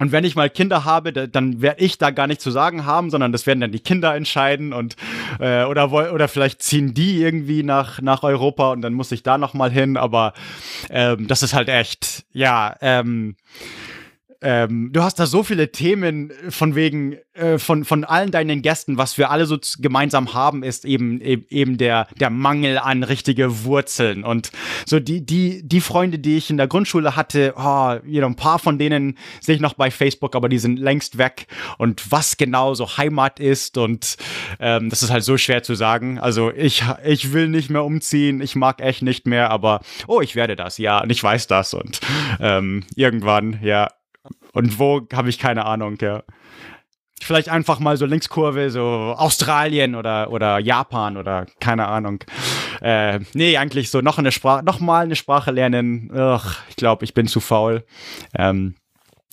und 0.00 0.10
wenn 0.10 0.24
ich 0.24 0.34
mal 0.34 0.50
Kinder 0.50 0.84
habe, 0.84 1.12
dann 1.12 1.62
werde 1.62 1.84
ich 1.84 1.98
da 1.98 2.10
gar 2.10 2.26
nichts 2.26 2.42
zu 2.42 2.50
sagen 2.50 2.84
haben, 2.84 3.10
sondern 3.10 3.30
das 3.30 3.46
werden 3.46 3.60
dann 3.60 3.70
die 3.70 3.78
Kinder 3.78 4.16
entscheiden 4.16 4.72
und 4.72 4.96
äh, 5.38 5.62
oder 5.64 5.92
oder 5.92 6.26
vielleicht 6.26 6.62
ziehen 6.62 6.94
die 6.94 7.22
irgendwie 7.22 7.62
nach 7.62 8.00
nach 8.00 8.24
Europa 8.24 8.72
und 8.72 8.82
dann 8.82 8.92
muss 8.92 9.12
ich 9.12 9.22
da 9.22 9.38
noch 9.38 9.54
mal 9.54 9.70
hin. 9.70 9.96
Aber 9.96 10.32
ähm, 10.90 11.28
das 11.28 11.44
ist 11.44 11.54
halt 11.54 11.68
echt, 11.68 12.24
ja. 12.32 12.74
Ähm, 12.80 13.36
ähm, 14.44 14.90
du 14.92 15.02
hast 15.02 15.18
da 15.18 15.24
so 15.24 15.42
viele 15.42 15.72
Themen 15.72 16.30
von 16.50 16.74
wegen, 16.74 17.16
äh, 17.32 17.58
von, 17.58 17.86
von 17.86 18.04
allen 18.04 18.30
deinen 18.30 18.60
Gästen, 18.60 18.98
was 18.98 19.16
wir 19.16 19.30
alle 19.30 19.46
so 19.46 19.58
gemeinsam 19.78 20.34
haben, 20.34 20.62
ist 20.62 20.84
eben, 20.84 21.22
eben 21.22 21.78
der, 21.78 22.06
der 22.20 22.28
Mangel 22.28 22.76
an 22.76 23.04
richtige 23.04 23.64
Wurzeln. 23.64 24.22
Und 24.22 24.52
so 24.84 25.00
die, 25.00 25.24
die, 25.24 25.66
die 25.66 25.80
Freunde, 25.80 26.18
die 26.18 26.36
ich 26.36 26.50
in 26.50 26.58
der 26.58 26.68
Grundschule 26.68 27.16
hatte, 27.16 27.54
oh, 27.56 27.94
you 28.04 28.18
know, 28.18 28.26
ein 28.26 28.36
paar 28.36 28.58
von 28.58 28.78
denen 28.78 29.16
sehe 29.40 29.54
ich 29.54 29.62
noch 29.62 29.74
bei 29.74 29.90
Facebook, 29.90 30.36
aber 30.36 30.50
die 30.50 30.58
sind 30.58 30.78
längst 30.78 31.16
weg. 31.16 31.46
Und 31.78 32.12
was 32.12 32.36
genau 32.36 32.74
so 32.74 32.98
Heimat 32.98 33.40
ist 33.40 33.78
und 33.78 34.16
ähm, 34.60 34.90
das 34.90 35.02
ist 35.02 35.10
halt 35.10 35.24
so 35.24 35.38
schwer 35.38 35.62
zu 35.62 35.74
sagen. 35.74 36.18
Also 36.18 36.52
ich, 36.52 36.84
ich 37.02 37.32
will 37.32 37.48
nicht 37.48 37.70
mehr 37.70 37.82
umziehen, 37.82 38.42
ich 38.42 38.56
mag 38.56 38.82
echt 38.82 39.00
nicht 39.00 39.26
mehr, 39.26 39.50
aber 39.50 39.80
oh, 40.06 40.20
ich 40.20 40.36
werde 40.36 40.54
das, 40.54 40.76
ja, 40.76 41.02
und 41.02 41.08
ich 41.08 41.22
weiß 41.22 41.46
das 41.46 41.72
und 41.72 42.00
ähm, 42.40 42.84
irgendwann, 42.94 43.58
ja, 43.62 43.88
und 44.52 44.78
wo 44.78 45.06
habe 45.12 45.28
ich 45.28 45.38
keine 45.38 45.64
Ahnung, 45.66 45.98
ja. 46.00 46.22
Vielleicht 47.20 47.48
einfach 47.48 47.78
mal 47.78 47.96
so 47.96 48.06
Linkskurve, 48.06 48.70
so 48.70 48.82
Australien 48.82 49.94
oder, 49.94 50.30
oder 50.30 50.58
Japan 50.58 51.16
oder 51.16 51.46
keine 51.60 51.86
Ahnung. 51.86 52.22
Äh, 52.82 53.20
nee, 53.32 53.56
eigentlich 53.56 53.90
so 53.90 54.00
noch 54.00 54.18
eine 54.18 54.32
Sprache, 54.32 54.64
noch 54.64 54.80
mal 54.80 55.04
eine 55.04 55.16
Sprache 55.16 55.50
lernen. 55.50 56.10
Ugh, 56.12 56.42
ich 56.68 56.76
glaube, 56.76 57.04
ich 57.04 57.14
bin 57.14 57.26
zu 57.26 57.40
faul. 57.40 57.84
Ähm, 58.34 58.74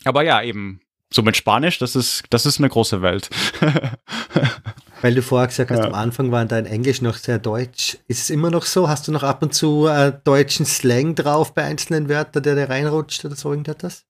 aber 0.05 0.24
ja, 0.24 0.41
eben 0.41 0.79
so 1.12 1.21
mit 1.21 1.36
Spanisch, 1.36 1.79
das 1.79 1.95
ist, 1.95 2.24
das 2.29 2.45
ist 2.45 2.60
eine 2.60 2.69
große 2.69 3.01
Welt. 3.01 3.29
Weil 5.01 5.15
du 5.15 5.21
vorher 5.21 5.48
gesagt 5.48 5.71
hast, 5.71 5.79
ja. 5.79 5.86
am 5.86 5.95
Anfang 5.95 6.31
war 6.31 6.45
dein 6.45 6.67
Englisch 6.67 7.01
noch 7.01 7.15
sehr 7.15 7.39
deutsch. 7.39 7.98
Ist 8.07 8.21
es 8.21 8.29
immer 8.29 8.51
noch 8.51 8.63
so? 8.63 8.88
Hast 8.88 9.07
du 9.07 9.12
noch 9.12 9.24
ab 9.24 9.41
und 9.41 9.53
zu 9.53 9.88
äh, 9.88 10.13
deutschen 10.24 10.65
Slang 10.65 11.15
drauf 11.15 11.53
bei 11.53 11.63
einzelnen 11.63 12.07
Wörtern, 12.07 12.43
der 12.43 12.55
da 12.55 12.65
reinrutscht 12.65 13.25
oder 13.25 13.36
so 13.36 13.50
irgendetwas? 13.50 14.05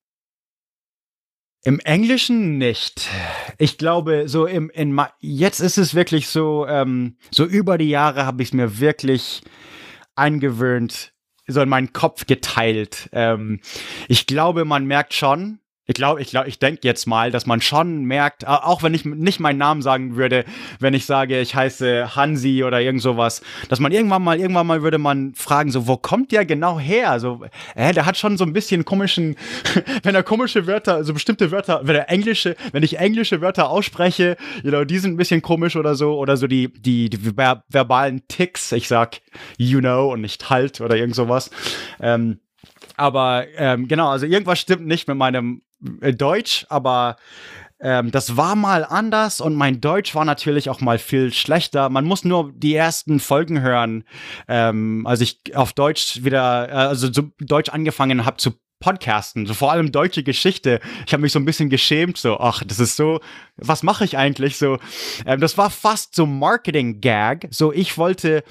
Im 1.64 1.80
Englischen 1.80 2.58
nicht. 2.58 3.08
Ich 3.60 3.78
glaube, 3.78 4.28
so 4.28 4.48
im 4.48 4.72
in 4.72 5.00
jetzt 5.20 5.60
ist 5.60 5.78
es 5.78 5.94
wirklich 5.94 6.28
so, 6.28 6.66
ähm, 6.68 7.18
so 7.30 7.46
über 7.46 7.78
die 7.78 7.90
Jahre 7.90 8.26
habe 8.26 8.42
ich 8.42 8.50
es 8.50 8.54
mir 8.54 8.80
wirklich 8.80 9.42
eingewöhnt, 10.16 11.14
so 11.48 11.62
in 11.62 11.70
meinen 11.70 11.94
Kopf 11.94 12.26
geteilt. 12.26 13.10
Ähm, 13.12 13.62
ich 14.08 14.26
glaube, 14.26 14.66
man 14.66 14.86
merkt 14.86 15.14
schon, 15.14 15.60
ich 15.92 15.96
glaube, 15.96 16.22
ich 16.22 16.30
glaube, 16.30 16.48
ich 16.48 16.58
denke 16.58 16.80
jetzt 16.84 17.06
mal, 17.06 17.32
dass 17.32 17.46
man 17.46 17.60
schon 17.60 18.06
merkt, 18.06 18.48
auch 18.48 18.82
wenn 18.82 18.94
ich 18.94 19.04
nicht 19.04 19.42
meinen 19.42 19.58
Namen 19.58 19.82
sagen 19.82 20.16
würde, 20.16 20.46
wenn 20.80 20.94
ich 20.94 21.06
sage, 21.06 21.42
ich 21.42 21.54
heiße 21.54 22.16
Hansi 22.16 22.64
oder 22.64 22.80
irgend 22.80 23.02
sowas, 23.02 23.42
dass 23.68 23.82
man 23.82 23.92
irgendwann 23.92 24.24
mal, 24.24 24.40
irgendwann 24.40 24.68
mal 24.68 24.84
würde 24.84 24.98
man 24.98 25.36
fragen, 25.36 25.70
so, 25.70 25.88
wo 25.88 25.98
kommt 25.98 26.32
der 26.32 26.46
genau 26.46 26.80
her? 26.80 27.20
So, 27.20 27.42
äh, 27.76 27.94
der 27.94 28.06
hat 28.06 28.16
schon 28.16 28.38
so 28.38 28.46
ein 28.46 28.54
bisschen 28.54 28.86
komischen, 28.86 29.36
wenn 30.04 30.16
er 30.16 30.24
komische 30.24 30.66
Wörter, 30.66 30.96
also 30.96 31.14
bestimmte 31.14 31.52
Wörter, 31.52 31.82
wenn 31.84 31.98
er 31.98 32.10
englische, 32.10 32.56
wenn 32.72 32.84
ich 32.84 32.98
englische 32.98 33.42
Wörter 33.42 33.70
ausspreche, 33.70 34.38
you 34.64 34.70
know, 34.70 34.86
die 34.86 34.98
sind 34.98 35.16
ein 35.16 35.18
bisschen 35.18 35.42
komisch 35.42 35.76
oder 35.76 35.96
so, 35.96 36.18
oder 36.18 36.38
so 36.38 36.48
die, 36.48 36.72
die, 36.72 37.10
die 37.10 37.18
ver 37.18 37.66
verbalen 37.68 38.26
Ticks, 38.30 38.72
ich 38.72 38.88
sag, 38.88 39.20
you 39.58 39.80
know, 39.80 40.14
und 40.14 40.22
nicht 40.22 40.50
halt 40.50 40.80
oder 40.80 40.96
irgend 40.96 41.16
sowas. 41.16 41.52
Ähm, 42.00 42.40
aber 42.98 43.46
ähm, 43.58 43.88
genau, 43.88 44.10
also 44.10 44.26
irgendwas 44.26 44.60
stimmt 44.60 44.86
nicht 44.86 45.08
mit 45.08 45.18
meinem 45.18 45.62
Deutsch, 45.82 46.66
aber 46.70 47.18
ähm, 47.80 48.12
das 48.12 48.38
war 48.38 48.56
mal 48.56 48.86
anders 48.86 49.42
und 49.42 49.56
mein 49.56 49.82
Deutsch 49.82 50.14
war 50.14 50.24
natürlich 50.24 50.70
auch 50.70 50.82
mal 50.82 51.00
viel 51.00 51.34
schlechter. 51.34 51.90
Man 51.90 52.06
muss 52.06 52.24
nur 52.24 52.52
die 52.54 52.76
ersten 52.76 53.20
Folgen 53.20 53.62
hören, 53.62 54.04
ähm, 54.48 55.06
als 55.08 55.22
ich 55.22 55.56
auf 55.56 55.74
Deutsch 55.74 56.24
wieder, 56.24 56.70
äh, 56.70 56.74
also 56.74 57.12
so 57.12 57.32
Deutsch 57.40 57.70
angefangen 57.70 58.26
habe 58.26 58.38
zu 58.38 58.52
podcasten, 58.82 59.46
so 59.46 59.54
vor 59.54 59.72
allem 59.72 59.94
deutsche 59.94 60.24
Geschichte. 60.24 60.82
Ich 61.08 61.14
habe 61.14 61.22
mich 61.22 61.32
so 61.32 61.40
ein 61.40 61.46
bisschen 61.46 61.70
geschämt, 61.70 62.18
so, 62.18 62.38
ach, 62.38 62.64
das 62.66 62.80
ist 62.80 62.98
so, 62.98 63.22
was 63.56 63.84
mache 63.84 64.04
ich 64.04 64.18
eigentlich 64.18 64.58
so? 64.58 64.80
Ähm, 65.26 65.40
das 65.40 65.58
war 65.58 65.70
fast 65.70 66.16
so 66.16 66.26
Marketing-Gag. 66.26 67.48
So, 67.52 67.72
ich 67.72 67.98
wollte, 67.98 68.44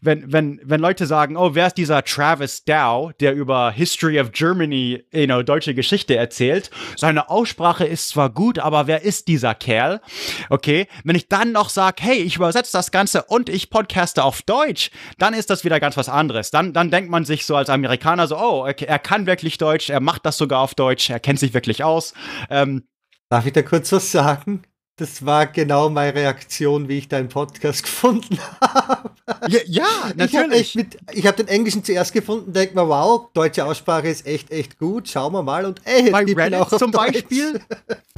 wenn, 0.00 0.32
wenn, 0.32 0.60
wenn 0.64 0.80
Leute 0.80 1.06
sagen, 1.06 1.36
oh, 1.36 1.54
wer 1.54 1.68
ist 1.68 1.76
dieser 1.76 2.02
Travis 2.02 2.64
Dow, 2.64 3.12
der 3.20 3.34
über 3.34 3.70
History 3.70 4.18
of 4.18 4.32
Germany, 4.32 5.04
you 5.12 5.26
know, 5.26 5.42
deutsche 5.42 5.74
Geschichte 5.74 6.16
erzählt? 6.16 6.70
Seine 6.96 7.30
Aussprache 7.30 7.84
ist 7.84 8.08
zwar 8.08 8.30
gut, 8.30 8.58
aber 8.58 8.86
wer 8.86 9.02
ist 9.02 9.28
dieser 9.28 9.54
Kerl? 9.54 10.00
Okay, 10.48 10.88
wenn 11.04 11.14
ich 11.14 11.28
dann 11.28 11.52
noch 11.52 11.68
sage, 11.68 12.02
hey, 12.02 12.16
ich 12.16 12.36
übersetze 12.36 12.72
das 12.72 12.90
Ganze 12.90 13.24
und 13.24 13.48
ich 13.48 13.70
podcaste 13.70 14.24
auf 14.24 14.42
Deutsch, 14.42 14.90
dann 15.18 15.34
ist 15.34 15.50
das 15.50 15.64
wieder 15.64 15.78
ganz 15.78 15.96
was 15.96 16.08
anderes. 16.08 16.50
Dann, 16.50 16.72
dann 16.72 16.90
denkt 16.90 17.10
man 17.10 17.24
sich 17.24 17.44
so 17.44 17.54
als 17.54 17.68
Amerikaner 17.68 18.26
so, 18.26 18.38
oh, 18.38 18.66
okay, 18.66 18.86
er 18.86 18.98
kann 18.98 19.26
wirklich 19.26 19.57
Deutsch, 19.58 19.90
er 19.90 20.00
macht 20.00 20.24
das 20.26 20.38
sogar 20.38 20.60
auf 20.60 20.74
Deutsch, 20.74 21.10
er 21.10 21.20
kennt 21.20 21.38
sich 21.38 21.54
wirklich 21.54 21.84
aus. 21.84 22.14
Ähm, 22.50 22.88
Darf 23.30 23.44
ich 23.44 23.52
da 23.52 23.62
kurz 23.62 23.92
was 23.92 24.10
sagen? 24.10 24.62
Das 24.98 25.24
war 25.24 25.46
genau 25.46 25.88
meine 25.90 26.12
Reaktion, 26.12 26.88
wie 26.88 26.98
ich 26.98 27.08
deinen 27.08 27.28
Podcast 27.28 27.82
gefunden 27.84 28.36
habe. 28.60 29.10
Ja, 29.46 29.60
ja 29.64 29.86
natürlich. 30.16 30.76
Ich 31.12 31.18
habe 31.18 31.28
hab 31.28 31.36
den 31.36 31.46
Englischen 31.46 31.84
zuerst 31.84 32.12
gefunden, 32.12 32.52
denke 32.52 32.74
mir, 32.74 32.88
wow, 32.88 33.28
deutsche 33.32 33.64
Aussprache 33.64 34.08
ist 34.08 34.26
echt, 34.26 34.50
echt 34.50 34.76
gut. 34.76 35.08
Schauen 35.08 35.32
wir 35.32 35.42
mal. 35.42 35.64
Und 35.66 35.80
ey, 35.84 36.10
bei 36.10 36.24
Reddit 36.24 36.54
auch 36.54 36.68
zum 36.68 36.90
Deutsch. 36.90 37.12
Beispiel, 37.12 37.60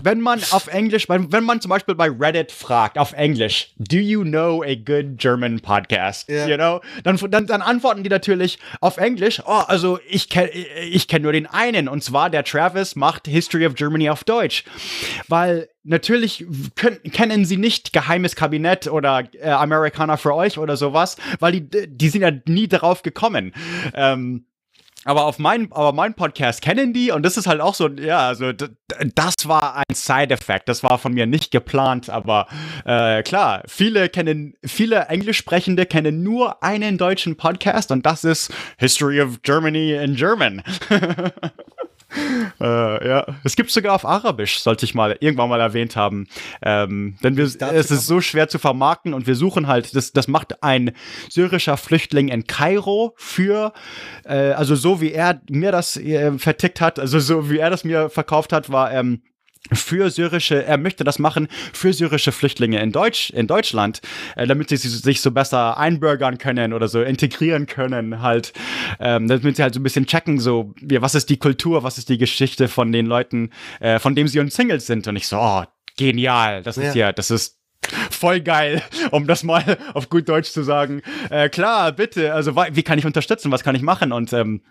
wenn 0.02 0.22
man 0.22 0.40
auf 0.52 0.68
Englisch, 0.68 1.06
wenn 1.10 1.44
man 1.44 1.60
zum 1.60 1.68
Beispiel 1.68 1.94
bei 1.94 2.08
Reddit 2.08 2.50
fragt, 2.50 2.96
auf 2.96 3.12
Englisch, 3.12 3.74
do 3.76 3.98
you 3.98 4.22
know 4.22 4.62
a 4.62 4.74
good 4.74 5.18
German 5.18 5.60
podcast? 5.60 6.30
Yeah. 6.30 6.46
You 6.48 6.56
know? 6.56 6.80
Dann, 7.04 7.18
dann, 7.30 7.46
dann 7.46 7.60
antworten 7.60 8.02
die 8.04 8.10
natürlich 8.10 8.58
auf 8.80 8.96
Englisch, 8.96 9.42
oh, 9.44 9.64
also 9.66 9.98
ich 10.08 10.30
kenne 10.30 10.50
ich 10.50 11.08
kenn 11.08 11.20
nur 11.20 11.32
den 11.32 11.46
einen, 11.46 11.88
und 11.88 12.02
zwar 12.02 12.30
der 12.30 12.42
Travis 12.42 12.96
macht 12.96 13.26
History 13.26 13.66
of 13.66 13.74
Germany 13.74 14.08
auf 14.08 14.24
Deutsch. 14.24 14.64
Weil 15.28 15.68
natürlich 15.82 16.46
können, 16.76 17.02
kennen 17.02 17.44
sie 17.44 17.56
nicht 17.56 17.92
Geheimes 17.92 18.36
Kabinett 18.36 18.86
oder 18.86 19.24
äh, 19.34 19.50
Amerikaner 19.50 20.18
für 20.18 20.34
euch 20.34 20.58
oder 20.58 20.76
sowas, 20.76 21.16
weil 21.38 21.52
die, 21.60 21.88
die 21.88 22.08
sind 22.08 22.22
ja 22.22 22.32
nie 22.46 22.68
darauf 22.68 23.02
gekommen. 23.02 23.52
Ähm, 23.94 24.44
aber 25.04 25.24
auf 25.24 25.38
meinen, 25.38 25.72
aber 25.72 25.92
meinen 25.92 26.12
Podcast 26.12 26.60
kennen 26.60 26.92
die 26.92 27.10
und 27.10 27.22
das 27.22 27.38
ist 27.38 27.46
halt 27.46 27.62
auch 27.62 27.74
so, 27.74 27.88
ja, 27.88 28.28
also 28.28 28.52
das 28.52 29.34
war 29.44 29.76
ein 29.76 29.94
Side-Effekt. 29.94 30.68
Das 30.68 30.82
war 30.82 30.98
von 30.98 31.14
mir 31.14 31.26
nicht 31.26 31.50
geplant, 31.50 32.10
aber 32.10 32.46
äh, 32.84 33.22
klar, 33.22 33.62
viele 33.66 34.10
kennen, 34.10 34.54
viele 34.62 35.06
Englischsprechende 35.06 35.86
kennen 35.86 36.22
nur 36.22 36.62
einen 36.62 36.98
deutschen 36.98 37.36
Podcast 37.36 37.90
und 37.92 38.04
das 38.04 38.24
ist 38.24 38.52
History 38.78 39.22
of 39.22 39.40
Germany 39.40 39.92
in 39.92 40.16
German. 40.16 40.62
äh, 42.60 43.08
ja, 43.08 43.26
es 43.44 43.56
gibt 43.56 43.70
sogar 43.70 43.94
auf 43.94 44.04
Arabisch, 44.04 44.58
sollte 44.58 44.84
ich 44.84 44.94
mal 44.94 45.16
irgendwann 45.20 45.48
mal 45.48 45.60
erwähnt 45.60 45.96
haben. 45.96 46.26
Ähm, 46.62 47.16
denn 47.22 47.36
wir, 47.36 47.44
es 47.44 47.90
ist 47.90 48.06
so 48.06 48.20
schwer 48.20 48.48
zu 48.48 48.58
vermarkten 48.58 49.14
und 49.14 49.26
wir 49.26 49.34
suchen 49.34 49.66
halt, 49.66 49.94
das, 49.94 50.12
das 50.12 50.28
macht 50.28 50.62
ein 50.62 50.92
syrischer 51.28 51.76
Flüchtling 51.76 52.28
in 52.28 52.46
Kairo 52.46 53.14
für, 53.16 53.72
äh, 54.24 54.52
also 54.52 54.74
so 54.74 55.00
wie 55.00 55.12
er 55.12 55.40
mir 55.50 55.72
das 55.72 55.96
äh, 55.96 56.38
vertickt 56.38 56.80
hat, 56.80 56.98
also 56.98 57.18
so 57.18 57.50
wie 57.50 57.58
er 57.58 57.70
das 57.70 57.84
mir 57.84 58.10
verkauft 58.10 58.52
hat, 58.52 58.70
war 58.70 58.92
ähm, 58.92 59.22
für 59.72 60.10
syrische, 60.10 60.64
er 60.64 60.78
möchte 60.78 61.04
das 61.04 61.18
machen 61.18 61.48
für 61.72 61.92
syrische 61.92 62.32
Flüchtlinge 62.32 62.80
in 62.80 62.92
Deutsch, 62.92 63.30
in 63.30 63.46
Deutschland, 63.46 64.00
äh, 64.36 64.46
damit 64.46 64.70
sie 64.70 64.76
sich 64.76 65.20
so 65.20 65.30
besser 65.30 65.76
einbürgern 65.76 66.38
können 66.38 66.72
oder 66.72 66.88
so 66.88 67.02
integrieren 67.02 67.66
können, 67.66 68.22
halt, 68.22 68.52
ähm, 68.98 69.28
damit 69.28 69.56
sie 69.56 69.62
halt 69.62 69.74
so 69.74 69.80
ein 69.80 69.82
bisschen 69.82 70.06
checken, 70.06 70.40
so, 70.40 70.74
wie, 70.80 71.00
was 71.02 71.14
ist 71.14 71.28
die 71.28 71.38
Kultur, 71.38 71.82
was 71.82 71.98
ist 71.98 72.08
die 72.08 72.18
Geschichte 72.18 72.68
von 72.68 72.90
den 72.90 73.06
Leuten, 73.06 73.50
äh, 73.80 73.98
von 73.98 74.14
dem 74.14 74.28
sie 74.28 74.40
uns 74.40 74.54
Singles 74.54 74.86
sind. 74.86 75.06
Und 75.06 75.16
ich 75.16 75.28
so, 75.28 75.38
oh, 75.38 75.64
genial, 75.96 76.62
das 76.62 76.78
ist 76.78 76.94
ja, 76.94 77.06
ja 77.06 77.12
das 77.12 77.30
ist 77.30 77.58
voll 78.10 78.40
geil, 78.40 78.82
um 79.10 79.26
das 79.26 79.42
mal 79.42 79.78
auf 79.94 80.08
gut 80.08 80.28
Deutsch 80.28 80.50
zu 80.50 80.62
sagen. 80.62 81.02
Äh, 81.28 81.48
klar, 81.48 81.92
bitte, 81.92 82.32
also 82.34 82.56
wie 82.56 82.82
kann 82.82 82.98
ich 82.98 83.06
unterstützen, 83.06 83.52
was 83.52 83.62
kann 83.62 83.74
ich 83.74 83.82
machen? 83.82 84.12
Und 84.12 84.32
ähm, 84.32 84.62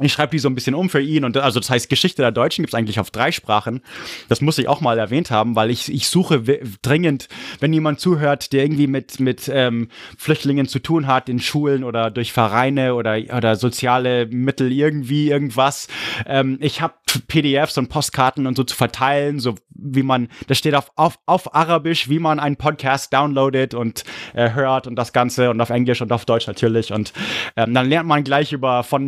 ich 0.00 0.12
schreibe 0.12 0.32
die 0.32 0.40
so 0.40 0.48
ein 0.48 0.56
bisschen 0.56 0.74
um 0.74 0.90
für 0.90 1.00
ihn 1.00 1.24
und 1.24 1.36
also 1.36 1.60
das 1.60 1.70
heißt 1.70 1.88
Geschichte 1.88 2.22
der 2.22 2.32
Deutschen 2.32 2.62
gibt 2.62 2.74
es 2.74 2.78
eigentlich 2.78 2.98
auf 2.98 3.12
drei 3.12 3.30
Sprachen. 3.30 3.80
Das 4.28 4.40
muss 4.40 4.58
ich 4.58 4.66
auch 4.66 4.80
mal 4.80 4.98
erwähnt 4.98 5.30
haben, 5.30 5.54
weil 5.54 5.70
ich, 5.70 5.92
ich 5.92 6.08
suche 6.08 6.42
dringend, 6.82 7.28
wenn 7.60 7.72
jemand 7.72 8.00
zuhört, 8.00 8.52
der 8.52 8.64
irgendwie 8.64 8.88
mit, 8.88 9.20
mit 9.20 9.48
ähm, 9.52 9.88
Flüchtlingen 10.18 10.66
zu 10.66 10.80
tun 10.80 11.06
hat 11.06 11.28
in 11.28 11.38
Schulen 11.38 11.84
oder 11.84 12.10
durch 12.10 12.32
Vereine 12.32 12.94
oder, 12.94 13.18
oder 13.36 13.54
soziale 13.54 14.26
Mittel 14.26 14.72
irgendwie 14.72 15.30
irgendwas. 15.30 15.86
Ähm, 16.26 16.58
ich 16.60 16.80
habe 16.80 16.94
PDFs 17.28 17.78
und 17.78 17.88
Postkarten 17.88 18.48
und 18.48 18.56
so 18.56 18.64
zu 18.64 18.74
verteilen, 18.74 19.38
so 19.38 19.54
wie 19.70 20.02
man, 20.02 20.28
das 20.46 20.58
steht 20.58 20.74
auf, 20.74 20.90
auf, 20.96 21.18
auf 21.26 21.54
Arabisch, 21.54 22.08
wie 22.08 22.18
man 22.18 22.40
einen 22.40 22.56
Podcast 22.56 23.12
downloadet 23.12 23.74
und 23.74 24.04
äh, 24.34 24.50
hört 24.50 24.86
und 24.86 24.96
das 24.96 25.12
Ganze 25.12 25.50
und 25.50 25.60
auf 25.60 25.70
Englisch 25.70 26.00
und 26.00 26.12
auf 26.12 26.24
Deutsch 26.24 26.46
natürlich. 26.46 26.92
Und 26.92 27.12
ähm, 27.56 27.74
dann 27.74 27.88
lernt 27.88 28.08
man 28.08 28.24
gleich 28.24 28.52
über 28.52 28.82
von 28.82 29.06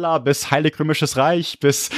Neandertaler 0.00 0.20
bis 0.20 0.50
Heilig 0.50 0.78
Römisches 0.78 1.16
Reich 1.16 1.60
bis 1.60 1.90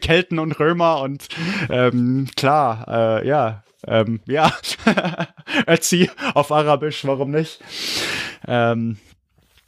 Kelten 0.00 0.38
und 0.38 0.58
Römer 0.58 1.00
und 1.00 1.28
ähm, 1.70 2.28
klar, 2.36 2.86
äh, 2.88 3.26
ja, 3.26 3.62
ähm, 3.86 4.20
ja, 4.26 4.52
Ötzi 5.66 6.10
auf 6.34 6.52
Arabisch, 6.52 7.04
warum 7.04 7.30
nicht? 7.30 7.60
Ähm, 8.46 8.98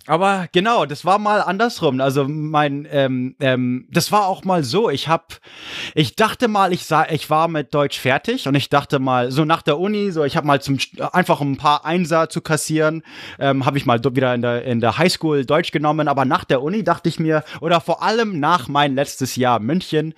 aber 0.09 0.47
genau, 0.53 0.87
das 0.87 1.05
war 1.05 1.19
mal 1.19 1.43
andersrum. 1.43 2.00
Also 2.00 2.27
mein, 2.27 2.88
ähm, 2.91 3.37
ähm, 3.41 3.87
das 3.91 4.11
war 4.11 4.27
auch 4.27 4.43
mal 4.45 4.65
so. 4.65 4.88
Ich 4.88 5.07
hab, 5.07 5.38
ich 5.95 6.17
dachte 6.17 6.49
mal, 6.49 6.73
ich 6.73 6.87
sah, 6.87 7.07
ich 7.11 7.29
war 7.29 7.47
mit 7.47 7.75
Deutsch 7.75 7.99
fertig 7.99 8.49
und 8.49 8.55
ich 8.55 8.71
dachte 8.71 8.99
mal, 9.00 9.31
so 9.31 9.45
nach 9.45 9.61
der 9.61 9.79
Uni, 9.79 10.11
so 10.11 10.25
ich 10.25 10.37
habe 10.37 10.47
mal 10.47 10.62
zum 10.62 10.79
einfach 11.12 11.43
ein 11.43 11.59
paar 11.59 11.85
Einser 11.85 12.31
zu 12.31 12.41
kassieren, 12.41 13.03
ähm, 13.38 13.67
habe 13.67 13.77
ich 13.77 13.85
mal 13.85 14.03
wieder 14.03 14.35
in 14.35 14.43
der 14.43 14.65
in 14.65 14.81
der 14.81 14.97
Highschool 14.97 15.45
Deutsch 15.45 15.73
genommen. 15.73 16.09
Aber 16.09 16.25
nach 16.25 16.45
der 16.45 16.62
Uni 16.62 16.83
dachte 16.83 17.11
ich 17.11 17.21
mir, 17.21 17.45
oder 17.61 17.81
vor 17.81 18.03
allem 18.03 18.41
nach 18.41 18.69
mein 18.69 18.95
letztes 18.95 19.37
Jahr 19.37 19.61
München, 19.61 20.15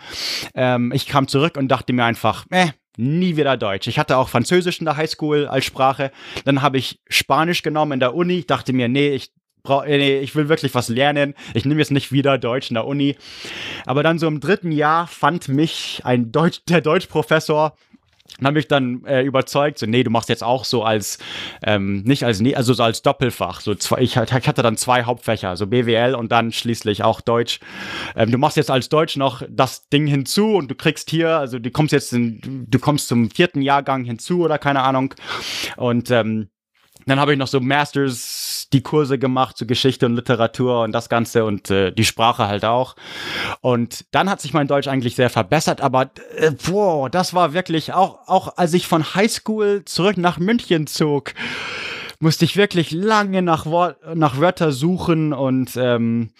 ähm, 0.54 0.92
ich 0.94 1.06
kam 1.06 1.26
zurück 1.26 1.56
und 1.56 1.68
dachte 1.68 1.92
mir 1.92 2.04
einfach, 2.04 2.46
äh, 2.50 2.68
nie 2.96 3.36
wieder 3.36 3.56
Deutsch. 3.56 3.88
Ich 3.88 3.98
hatte 3.98 4.16
auch 4.16 4.28
Französisch 4.28 4.78
in 4.78 4.84
der 4.84 4.96
Highschool 4.96 5.48
als 5.48 5.64
Sprache. 5.64 6.12
Dann 6.44 6.62
habe 6.62 6.78
ich 6.78 7.00
Spanisch 7.08 7.62
genommen 7.62 7.92
in 7.92 8.00
der 8.00 8.14
Uni. 8.14 8.44
Dachte 8.46 8.72
mir, 8.72 8.88
nee, 8.88 9.10
ich 9.10 9.32
brauch, 9.62 9.84
äh, 9.84 9.98
nee, 9.98 10.18
ich 10.20 10.34
will 10.34 10.48
wirklich 10.48 10.74
was 10.74 10.88
lernen. 10.88 11.34
Ich 11.54 11.64
nehme 11.64 11.80
jetzt 11.80 11.90
nicht 11.90 12.12
wieder 12.12 12.38
Deutsch 12.38 12.70
in 12.70 12.74
der 12.74 12.86
Uni. 12.86 13.16
Aber 13.86 14.02
dann 14.02 14.18
so 14.18 14.26
im 14.26 14.40
dritten 14.40 14.72
Jahr 14.72 15.06
fand 15.06 15.48
mich 15.48 16.02
ein 16.04 16.32
Deutsch, 16.32 16.62
der 16.68 16.80
Deutschprofessor 16.80 17.74
und 18.38 18.46
habe 18.46 18.54
mich 18.54 18.68
dann 18.68 19.04
äh, 19.04 19.22
überzeugt, 19.22 19.78
so, 19.78 19.86
nee, 19.86 20.02
du 20.02 20.10
machst 20.10 20.28
jetzt 20.28 20.44
auch 20.44 20.64
so 20.64 20.84
als, 20.84 21.18
ähm, 21.64 22.02
nicht 22.04 22.24
als, 22.24 22.40
nee, 22.40 22.54
also 22.54 22.72
so 22.72 22.82
als 22.82 23.02
Doppelfach. 23.02 23.60
So 23.60 23.74
zwei, 23.74 24.00
ich, 24.00 24.16
ich 24.16 24.32
hatte 24.32 24.62
dann 24.62 24.76
zwei 24.76 25.02
Hauptfächer, 25.04 25.56
so 25.56 25.66
BWL 25.66 26.14
und 26.14 26.30
dann 26.32 26.52
schließlich 26.52 27.02
auch 27.02 27.20
Deutsch. 27.20 27.60
Ähm, 28.16 28.30
du 28.30 28.38
machst 28.38 28.56
jetzt 28.56 28.70
als 28.70 28.88
Deutsch 28.88 29.16
noch 29.16 29.42
das 29.48 29.88
Ding 29.88 30.06
hinzu 30.06 30.54
und 30.54 30.70
du 30.70 30.74
kriegst 30.74 31.10
hier, 31.10 31.38
also 31.38 31.58
du 31.58 31.70
kommst 31.70 31.92
jetzt 31.92 32.12
in, 32.12 32.66
du 32.68 32.78
kommst 32.78 33.08
zum 33.08 33.30
vierten 33.30 33.62
Jahrgang 33.62 34.04
hinzu 34.04 34.42
oder 34.42 34.58
keine 34.58 34.82
Ahnung. 34.82 35.14
Und 35.76 36.10
ähm, 36.10 36.48
dann 37.06 37.18
habe 37.18 37.32
ich 37.32 37.38
noch 37.38 37.48
so 37.48 37.60
Masters, 37.60 38.49
die 38.72 38.82
Kurse 38.82 39.18
gemacht 39.18 39.56
zu 39.56 39.66
Geschichte 39.66 40.06
und 40.06 40.14
Literatur 40.14 40.82
und 40.82 40.92
das 40.92 41.08
Ganze 41.08 41.44
und 41.44 41.70
äh, 41.70 41.92
die 41.92 42.04
Sprache 42.04 42.46
halt 42.46 42.64
auch. 42.64 42.96
Und 43.60 44.04
dann 44.12 44.30
hat 44.30 44.40
sich 44.40 44.52
mein 44.52 44.68
Deutsch 44.68 44.88
eigentlich 44.88 45.16
sehr 45.16 45.30
verbessert, 45.30 45.80
aber 45.80 46.10
äh, 46.36 46.52
boah, 46.52 47.10
das 47.10 47.34
war 47.34 47.52
wirklich 47.52 47.92
auch, 47.92 48.28
auch 48.28 48.56
als 48.56 48.72
ich 48.74 48.86
von 48.86 49.14
Highschool 49.14 49.84
zurück 49.84 50.16
nach 50.16 50.38
München 50.38 50.86
zog, 50.86 51.34
musste 52.20 52.44
ich 52.44 52.56
wirklich 52.56 52.90
lange 52.92 53.42
nach, 53.42 53.66
Wort, 53.66 53.96
nach 54.14 54.38
Wörter 54.38 54.72
suchen 54.72 55.32
und 55.32 55.76
ähm, 55.76 56.30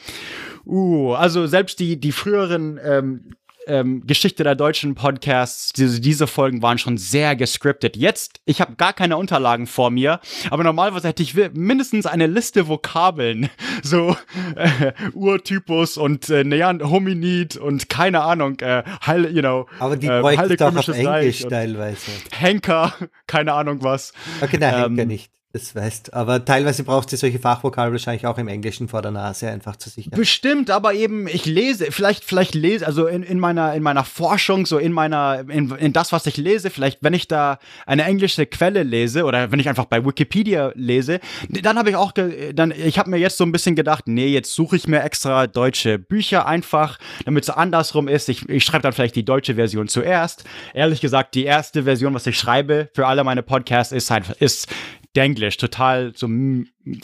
uh, 0.66 1.14
also 1.14 1.46
selbst 1.46 1.80
die, 1.80 1.98
die 1.98 2.12
früheren 2.12 2.78
ähm, 2.84 3.32
ähm, 3.66 4.06
Geschichte 4.06 4.44
der 4.44 4.54
deutschen 4.54 4.94
Podcasts, 4.94 5.72
diese, 5.72 6.00
diese 6.00 6.26
Folgen 6.26 6.62
waren 6.62 6.78
schon 6.78 6.98
sehr 6.98 7.36
gescriptet. 7.36 7.96
Jetzt, 7.96 8.40
ich 8.44 8.60
habe 8.60 8.74
gar 8.76 8.92
keine 8.92 9.16
Unterlagen 9.16 9.66
vor 9.66 9.90
mir, 9.90 10.20
aber 10.50 10.64
normalerweise 10.64 11.08
hätte 11.08 11.22
ich 11.22 11.34
mindestens 11.52 12.06
eine 12.06 12.26
Liste 12.26 12.68
Vokabeln, 12.68 13.50
so 13.82 14.16
äh, 14.56 14.92
Urtypus 15.12 15.96
und 15.96 16.28
äh, 16.30 16.44
Nean 16.44 16.82
Hominid 16.82 17.56
und 17.56 17.88
keine 17.88 18.22
Ahnung, 18.22 18.60
äh, 18.60 18.82
Heil, 19.06 19.34
you 19.34 19.40
know, 19.40 19.66
aber 19.78 19.96
die 19.96 20.06
äh, 20.06 20.20
bräuchte 20.20 20.56
doch 20.56 20.76
auf 20.76 20.88
Englisch 20.88 21.46
teilweise. 21.48 22.10
Henker, 22.32 22.94
keine 23.26 23.52
Ahnung 23.52 23.82
was. 23.82 24.12
Okay, 24.40 24.58
nein, 24.58 24.74
ähm, 24.74 24.80
Henker 24.80 25.04
nicht. 25.06 25.30
Das 25.52 25.74
weißt, 25.74 26.14
aber 26.14 26.44
teilweise 26.44 26.84
brauchst 26.84 27.10
du 27.10 27.16
solche 27.16 27.40
Fachvokale 27.40 27.90
wahrscheinlich 27.90 28.24
auch 28.24 28.38
im 28.38 28.46
Englischen 28.46 28.86
vor 28.86 29.02
der 29.02 29.10
Nase 29.10 29.50
einfach 29.50 29.74
zu 29.74 29.90
sichern. 29.90 30.12
Bestimmt, 30.16 30.70
aber 30.70 30.94
eben, 30.94 31.26
ich 31.26 31.44
lese, 31.44 31.90
vielleicht, 31.90 32.22
vielleicht 32.22 32.54
lese, 32.54 32.86
also 32.86 33.08
in, 33.08 33.24
in 33.24 33.40
meiner, 33.40 33.74
in 33.74 33.82
meiner 33.82 34.04
Forschung, 34.04 34.64
so 34.64 34.78
in 34.78 34.92
meiner, 34.92 35.44
in, 35.48 35.72
in 35.72 35.92
das, 35.92 36.12
was 36.12 36.26
ich 36.26 36.36
lese, 36.36 36.70
vielleicht, 36.70 37.02
wenn 37.02 37.14
ich 37.14 37.26
da 37.26 37.58
eine 37.84 38.04
englische 38.04 38.46
Quelle 38.46 38.84
lese 38.84 39.24
oder 39.24 39.50
wenn 39.50 39.58
ich 39.58 39.68
einfach 39.68 39.86
bei 39.86 40.04
Wikipedia 40.04 40.70
lese, 40.76 41.18
dann 41.48 41.76
habe 41.76 41.90
ich 41.90 41.96
auch, 41.96 42.12
dann, 42.12 42.70
ich 42.70 43.00
habe 43.00 43.10
mir 43.10 43.18
jetzt 43.18 43.36
so 43.36 43.42
ein 43.42 43.50
bisschen 43.50 43.74
gedacht, 43.74 44.06
nee, 44.06 44.28
jetzt 44.28 44.54
suche 44.54 44.76
ich 44.76 44.86
mir 44.86 45.02
extra 45.02 45.48
deutsche 45.48 45.98
Bücher 45.98 46.46
einfach, 46.46 47.00
damit 47.24 47.42
es 47.42 47.50
andersrum 47.50 48.06
ist. 48.06 48.28
Ich, 48.28 48.48
ich 48.48 48.64
schreibe 48.64 48.82
dann 48.82 48.92
vielleicht 48.92 49.16
die 49.16 49.24
deutsche 49.24 49.56
Version 49.56 49.88
zuerst. 49.88 50.44
Ehrlich 50.74 51.00
gesagt, 51.00 51.34
die 51.34 51.44
erste 51.44 51.82
Version, 51.82 52.14
was 52.14 52.24
ich 52.28 52.38
schreibe 52.38 52.88
für 52.94 53.08
alle 53.08 53.24
meine 53.24 53.42
Podcasts, 53.42 53.92
ist, 53.92 54.12
halt, 54.12 54.28
ist 54.38 54.68
Denglisch, 55.16 55.56
total 55.56 56.12
so 56.14 56.28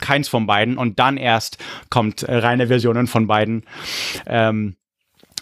keins 0.00 0.28
von 0.28 0.46
beiden. 0.46 0.78
Und 0.78 0.98
dann 0.98 1.16
erst 1.16 1.58
kommt 1.90 2.22
äh, 2.22 2.36
reine 2.36 2.68
Versionen 2.68 3.06
von 3.06 3.26
beiden. 3.26 3.64
Ähm, 4.26 4.76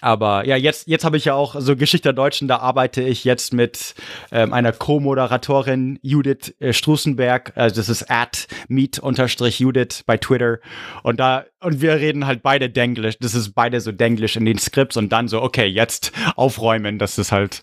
aber 0.04 0.46
ja, 0.46 0.56
jetzt, 0.56 0.86
jetzt 0.86 1.02
habe 1.06 1.16
ich 1.16 1.24
ja 1.24 1.32
auch 1.32 1.56
so 1.58 1.76
Geschichte 1.76 2.08
der 2.08 2.12
Deutschen, 2.12 2.46
da 2.46 2.58
arbeite 2.58 3.02
ich 3.02 3.24
jetzt 3.24 3.54
mit 3.54 3.94
ähm, 4.32 4.52
einer 4.52 4.72
Co-Moderatorin 4.72 5.98
Judith 6.02 6.54
äh, 6.60 6.74
Strußenberg. 6.74 7.52
Also 7.54 7.76
das 7.76 7.88
ist 7.88 8.10
at 8.10 8.46
meet-judith 8.68 10.02
bei 10.04 10.18
Twitter. 10.18 10.58
Und 11.02 11.20
da, 11.20 11.46
und 11.60 11.80
wir 11.80 11.94
reden 11.94 12.26
halt 12.26 12.42
beide 12.42 12.68
Denglisch. 12.68 13.16
Das 13.18 13.34
ist 13.34 13.54
beide 13.54 13.80
so 13.80 13.92
Denglisch 13.92 14.36
in 14.36 14.44
den 14.44 14.58
Skripts 14.58 14.98
und 14.98 15.10
dann 15.10 15.26
so, 15.26 15.40
okay, 15.40 15.64
jetzt 15.64 16.12
aufräumen. 16.36 16.98
Das 16.98 17.16
ist 17.16 17.32
halt, 17.32 17.62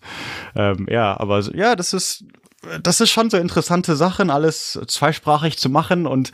ähm, 0.55 0.87
ja, 0.89 1.19
aber 1.19 1.41
ja, 1.53 1.75
das 1.75 1.93
ist 1.93 2.25
das 2.83 3.01
ist 3.01 3.09
schon 3.09 3.29
so 3.29 3.37
interessante 3.37 3.95
Sachen, 3.95 4.29
alles 4.29 4.79
zweisprachig 4.87 5.57
zu 5.57 5.69
machen. 5.69 6.05
Und 6.05 6.31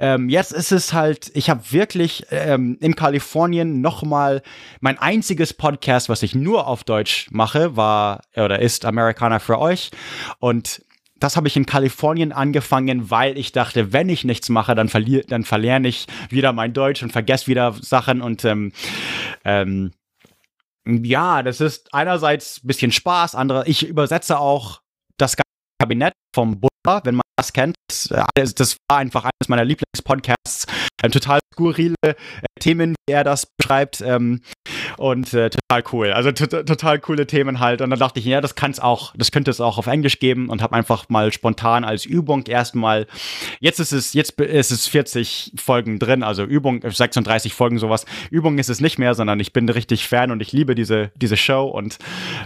ähm, 0.00 0.28
jetzt 0.28 0.52
ist 0.52 0.72
es 0.72 0.92
halt, 0.92 1.30
ich 1.34 1.50
habe 1.50 1.62
wirklich 1.70 2.26
ähm, 2.30 2.76
in 2.80 2.96
Kalifornien 2.96 3.80
nochmal 3.80 4.42
mein 4.80 4.98
einziges 4.98 5.54
Podcast, 5.54 6.08
was 6.08 6.22
ich 6.22 6.34
nur 6.34 6.66
auf 6.66 6.84
Deutsch 6.84 7.28
mache, 7.30 7.76
war 7.76 8.22
oder 8.34 8.58
ist 8.58 8.84
Amerikaner 8.84 9.38
für 9.38 9.58
euch. 9.58 9.90
Und 10.40 10.82
das 11.20 11.36
habe 11.36 11.48
ich 11.48 11.56
in 11.56 11.66
Kalifornien 11.66 12.32
angefangen, 12.32 13.10
weil 13.10 13.38
ich 13.38 13.52
dachte, 13.52 13.92
wenn 13.92 14.08
ich 14.08 14.24
nichts 14.24 14.48
mache, 14.48 14.74
dann 14.74 14.88
verliere, 14.88 15.24
dann 15.26 15.44
verlerne 15.44 15.88
ich 15.88 16.06
wieder 16.28 16.52
mein 16.52 16.72
Deutsch 16.72 17.02
und 17.02 17.12
vergesse 17.12 17.48
wieder 17.48 17.74
Sachen 17.80 18.20
und 18.22 18.44
ähm, 18.44 18.72
ähm, 19.44 19.92
ja, 20.86 21.42
das 21.42 21.60
ist 21.60 21.92
einerseits 21.92 22.62
ein 22.62 22.66
bisschen 22.66 22.92
Spaß, 22.92 23.34
andere, 23.34 23.66
ich 23.66 23.86
übersetze 23.86 24.38
auch 24.38 24.80
Kabinett 25.80 26.12
vom 26.34 26.60
Buddha, 26.60 27.00
wenn 27.04 27.16
man 27.16 27.22
das 27.36 27.52
kennt. 27.52 27.76
Das, 27.88 28.10
äh, 28.10 28.24
das 28.54 28.76
war 28.90 28.98
einfach 28.98 29.24
eines 29.24 29.48
meiner 29.48 29.64
Lieblingspodcasts. 29.64 30.66
Äh, 31.02 31.10
total 31.10 31.38
skurrile 31.54 31.94
äh, 32.02 32.14
Themen, 32.60 32.94
wie 33.06 33.12
er 33.12 33.24
das 33.24 33.46
beschreibt. 33.56 34.00
Ähm, 34.00 34.40
und 34.98 35.32
äh, 35.34 35.50
total 35.50 35.84
cool. 35.92 36.12
Also 36.12 36.32
total 36.32 36.98
coole 36.98 37.26
Themen 37.26 37.60
halt. 37.60 37.80
Und 37.80 37.90
dann 37.90 37.98
dachte 37.98 38.20
ich, 38.20 38.26
ja, 38.26 38.40
das 38.40 38.54
kann 38.54 38.70
es 38.70 38.80
auch, 38.80 39.14
das 39.16 39.30
könnte 39.30 39.50
es 39.50 39.60
auch 39.60 39.78
auf 39.78 39.86
Englisch 39.86 40.18
geben 40.18 40.48
und 40.48 40.62
habe 40.62 40.74
einfach 40.74 41.08
mal 41.08 41.32
spontan 41.32 41.84
als 41.84 42.04
Übung 42.04 42.46
erstmal, 42.46 43.06
jetzt 43.60 43.80
ist 43.80 43.92
es, 43.92 44.12
jetzt 44.12 44.40
ist 44.40 44.70
es 44.70 44.86
40 44.86 45.52
Folgen 45.56 45.98
drin, 45.98 46.22
also 46.22 46.44
Übung, 46.44 46.82
36 46.82 47.54
Folgen 47.54 47.78
sowas. 47.78 48.04
Übung 48.30 48.58
ist 48.58 48.70
es 48.70 48.80
nicht 48.80 48.98
mehr, 48.98 49.14
sondern 49.14 49.40
ich 49.40 49.52
bin 49.52 49.68
richtig 49.68 50.08
Fan 50.08 50.30
und 50.30 50.40
ich 50.40 50.52
liebe 50.52 50.74
diese, 50.74 51.10
diese 51.16 51.36
Show 51.36 51.64
und 51.66 51.98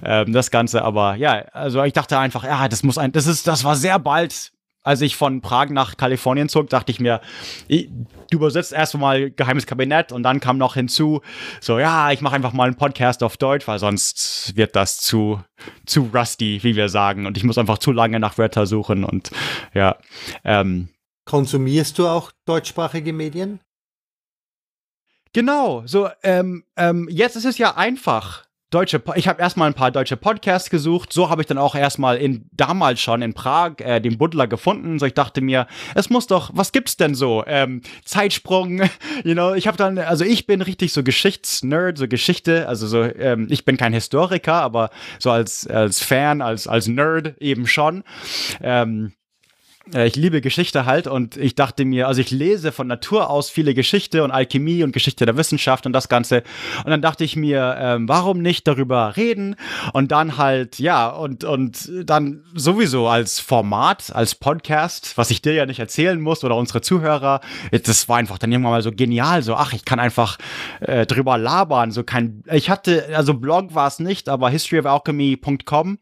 ähm, 0.04 0.32
das 0.32 0.50
Ganze. 0.50 0.82
Aber 0.82 1.16
ja, 1.16 1.44
also 1.52 1.82
ich 1.82 1.92
dachte 1.92 2.18
einfach, 2.18 2.44
ja, 2.44 2.68
das 2.68 2.82
muss 2.82 2.98
ein, 2.98 3.12
das 3.12 3.26
ist, 3.26 3.46
das 3.46 3.64
war 3.64 3.76
sehr 3.76 3.98
bald 3.98 4.52
als 4.82 5.00
ich 5.00 5.16
von 5.16 5.40
Prag 5.40 5.70
nach 5.70 5.96
Kalifornien 5.96 6.48
zog, 6.48 6.68
dachte 6.68 6.90
ich 6.90 7.00
mir, 7.00 7.20
du 7.68 8.36
übersetzt 8.36 8.72
erstmal 8.72 9.30
Geheimes 9.30 9.66
Kabinett 9.66 10.12
und 10.12 10.22
dann 10.22 10.40
kam 10.40 10.58
noch 10.58 10.74
hinzu, 10.74 11.20
so 11.60 11.78
ja, 11.78 12.10
ich 12.10 12.20
mache 12.20 12.34
einfach 12.34 12.52
mal 12.52 12.64
einen 12.64 12.76
Podcast 12.76 13.22
auf 13.22 13.36
Deutsch, 13.36 13.68
weil 13.68 13.78
sonst 13.78 14.56
wird 14.56 14.74
das 14.76 15.00
zu, 15.00 15.40
zu 15.86 16.10
rusty, 16.12 16.60
wie 16.62 16.76
wir 16.76 16.88
sagen. 16.88 17.26
Und 17.26 17.36
ich 17.36 17.44
muss 17.44 17.58
einfach 17.58 17.78
zu 17.78 17.92
lange 17.92 18.18
nach 18.18 18.38
Wörter 18.38 18.66
suchen 18.66 19.04
und 19.04 19.30
ja. 19.74 19.96
Ähm, 20.44 20.88
Konsumierst 21.24 21.98
du 21.98 22.08
auch 22.08 22.32
deutschsprachige 22.46 23.12
Medien? 23.12 23.60
Genau, 25.32 25.82
so 25.86 26.08
ähm, 26.22 26.64
ähm, 26.76 27.08
jetzt 27.10 27.36
ist 27.36 27.46
es 27.46 27.56
ja 27.56 27.76
einfach 27.76 28.44
deutsche, 28.72 29.02
ich 29.14 29.28
habe 29.28 29.40
erstmal 29.40 29.68
ein 29.68 29.74
paar 29.74 29.90
deutsche 29.90 30.16
Podcasts 30.16 30.70
gesucht. 30.70 31.12
So 31.12 31.30
habe 31.30 31.42
ich 31.42 31.46
dann 31.46 31.58
auch 31.58 31.74
erstmal 31.74 32.16
in 32.16 32.46
damals 32.52 33.00
schon 33.00 33.22
in 33.22 33.34
Prag 33.34 33.74
äh, 33.78 34.00
den 34.00 34.18
Buddler 34.18 34.46
gefunden. 34.46 34.98
So 34.98 35.06
ich 35.06 35.14
dachte 35.14 35.40
mir, 35.40 35.66
es 35.94 36.10
muss 36.10 36.26
doch, 36.26 36.50
was 36.54 36.72
gibt's 36.72 36.96
denn 36.96 37.14
so? 37.14 37.44
Ähm, 37.46 37.82
Zeitsprung, 38.04 38.82
you 39.24 39.34
know. 39.34 39.54
Ich 39.54 39.66
habe 39.66 39.76
dann, 39.76 39.98
also 39.98 40.24
ich 40.24 40.46
bin 40.46 40.62
richtig 40.62 40.92
so 40.92 41.02
Geschichtsnerd, 41.02 41.98
so 41.98 42.08
Geschichte. 42.08 42.66
Also 42.68 42.86
so, 42.86 43.02
ähm, 43.02 43.46
ich 43.50 43.64
bin 43.64 43.76
kein 43.76 43.92
Historiker, 43.92 44.54
aber 44.54 44.90
so 45.18 45.30
als 45.30 45.66
als 45.66 46.00
Fan, 46.02 46.40
als 46.40 46.66
als 46.66 46.88
Nerd 46.88 47.36
eben 47.40 47.66
schon. 47.66 48.04
Ähm, 48.62 49.12
äh, 49.12 49.21
ich 49.90 50.14
liebe 50.14 50.40
Geschichte 50.40 50.86
halt 50.86 51.08
und 51.08 51.36
ich 51.36 51.56
dachte 51.56 51.84
mir, 51.84 52.06
also 52.06 52.20
ich 52.20 52.30
lese 52.30 52.70
von 52.70 52.86
Natur 52.86 53.28
aus 53.28 53.50
viele 53.50 53.74
Geschichte 53.74 54.22
und 54.22 54.30
Alchemie 54.30 54.84
und 54.84 54.92
Geschichte 54.92 55.26
der 55.26 55.36
Wissenschaft 55.36 55.86
und 55.86 55.92
das 55.92 56.08
Ganze. 56.08 56.44
Und 56.84 56.90
dann 56.90 57.02
dachte 57.02 57.24
ich 57.24 57.34
mir, 57.34 57.76
ähm, 57.78 58.08
warum 58.08 58.40
nicht 58.42 58.68
darüber 58.68 59.16
reden? 59.16 59.56
Und 59.92 60.12
dann 60.12 60.38
halt, 60.38 60.78
ja, 60.78 61.08
und, 61.08 61.42
und 61.42 61.90
dann 62.04 62.44
sowieso 62.54 63.08
als 63.08 63.40
Format, 63.40 64.14
als 64.14 64.36
Podcast, 64.36 65.18
was 65.18 65.32
ich 65.32 65.42
dir 65.42 65.52
ja 65.52 65.66
nicht 65.66 65.80
erzählen 65.80 66.20
muss 66.20 66.44
oder 66.44 66.56
unsere 66.56 66.80
Zuhörer, 66.80 67.40
das 67.72 68.08
war 68.08 68.18
einfach 68.18 68.38
dann 68.38 68.52
irgendwann 68.52 68.72
mal 68.72 68.82
so 68.82 68.92
genial, 68.92 69.42
so, 69.42 69.56
ach, 69.56 69.72
ich 69.72 69.84
kann 69.84 69.98
einfach 69.98 70.38
äh, 70.80 71.06
drüber 71.06 71.38
labern, 71.38 71.90
so 71.90 72.04
kein, 72.04 72.44
ich 72.52 72.70
hatte, 72.70 73.08
also 73.16 73.34
Blog 73.34 73.74
war 73.74 73.88
es 73.88 73.98
nicht, 73.98 74.28
aber 74.28 74.48
historyofalchemy.com, 74.48 75.98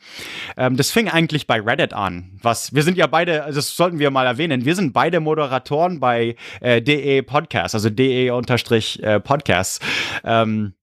ähm, 0.58 0.76
das 0.76 0.90
fing 0.90 1.08
eigentlich 1.08 1.46
bei 1.46 1.60
Reddit 1.60 1.94
an, 1.94 2.38
was, 2.42 2.74
wir 2.74 2.82
sind 2.82 2.98
ja 2.98 3.06
beide, 3.06 3.44
also 3.44 3.69
sollten 3.76 3.98
wir 3.98 4.10
mal 4.10 4.26
erwähnen. 4.26 4.64
Wir 4.64 4.74
sind 4.74 4.92
beide 4.92 5.20
Moderatoren 5.20 6.00
bei 6.00 6.36
äh, 6.60 6.82
DE 6.82 7.22
Podcast, 7.22 7.74
also 7.74 7.90
DE 7.90 8.30
unterstrich 8.30 9.02
äh. 9.02 9.80
Ähm, 10.24 10.74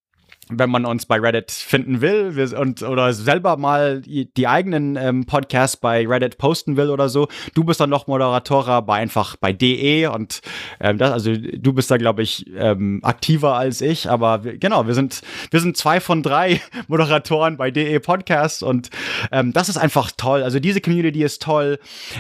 wenn 0.50 0.70
man 0.70 0.86
uns 0.86 1.06
bei 1.06 1.20
Reddit 1.20 1.52
finden 1.52 2.02
will 2.02 2.54
und 2.58 2.84
oder 2.84 3.14
selber 3.14 3.58
mal 3.58 4.02
die, 4.02 4.48
eigenen 4.48 4.96
ähm, 4.96 5.26
Podcasts 5.26 5.78
bei 5.78 6.08
Reddit 6.08 6.38
posten 6.38 6.78
will 6.78 6.90
oder 6.90 7.10
so, 7.10 7.28
du 7.54 7.64
bist 7.64 7.80
dann 7.80 7.90
noch 7.90 8.08
Moderator 8.08 8.82
bei 8.82 8.98
einfach 8.98 9.36
bei 9.36 9.54
DE 9.54 10.08
und 10.08 10.42
ähm, 10.80 10.98
das, 10.98 11.12
also 11.12 11.34
du 11.34 11.74
bist 11.74 11.92
da 11.92 11.98
glaube 11.98 12.24
ich 12.24 12.46
ähm, 12.56 13.00
aktiver 13.04 13.56
als 13.56 13.82
ich, 13.82 14.10
aber 14.10 14.44
wir, 14.44 14.58
genau, 14.58 14.88
wir 14.88 14.94
sind 14.94 15.22
wir 15.52 15.60
sind 15.60 15.78
zwei 15.78 16.00
von 16.00 16.24
drei 16.24 16.62
Moderatoren 16.88 17.58
bei 17.58 17.72
DE 17.72 18.00
Podcasts 18.00 18.64
und 18.64 18.90
ähm, 19.32 19.54
das 19.54 19.70
ist 19.70 19.78
einfach 19.78 20.12
toll. 20.16 20.44
Also 20.44 20.60
diese 20.60 20.82
Community 20.82 21.24
ist 21.24 21.42
toll. 21.42 21.80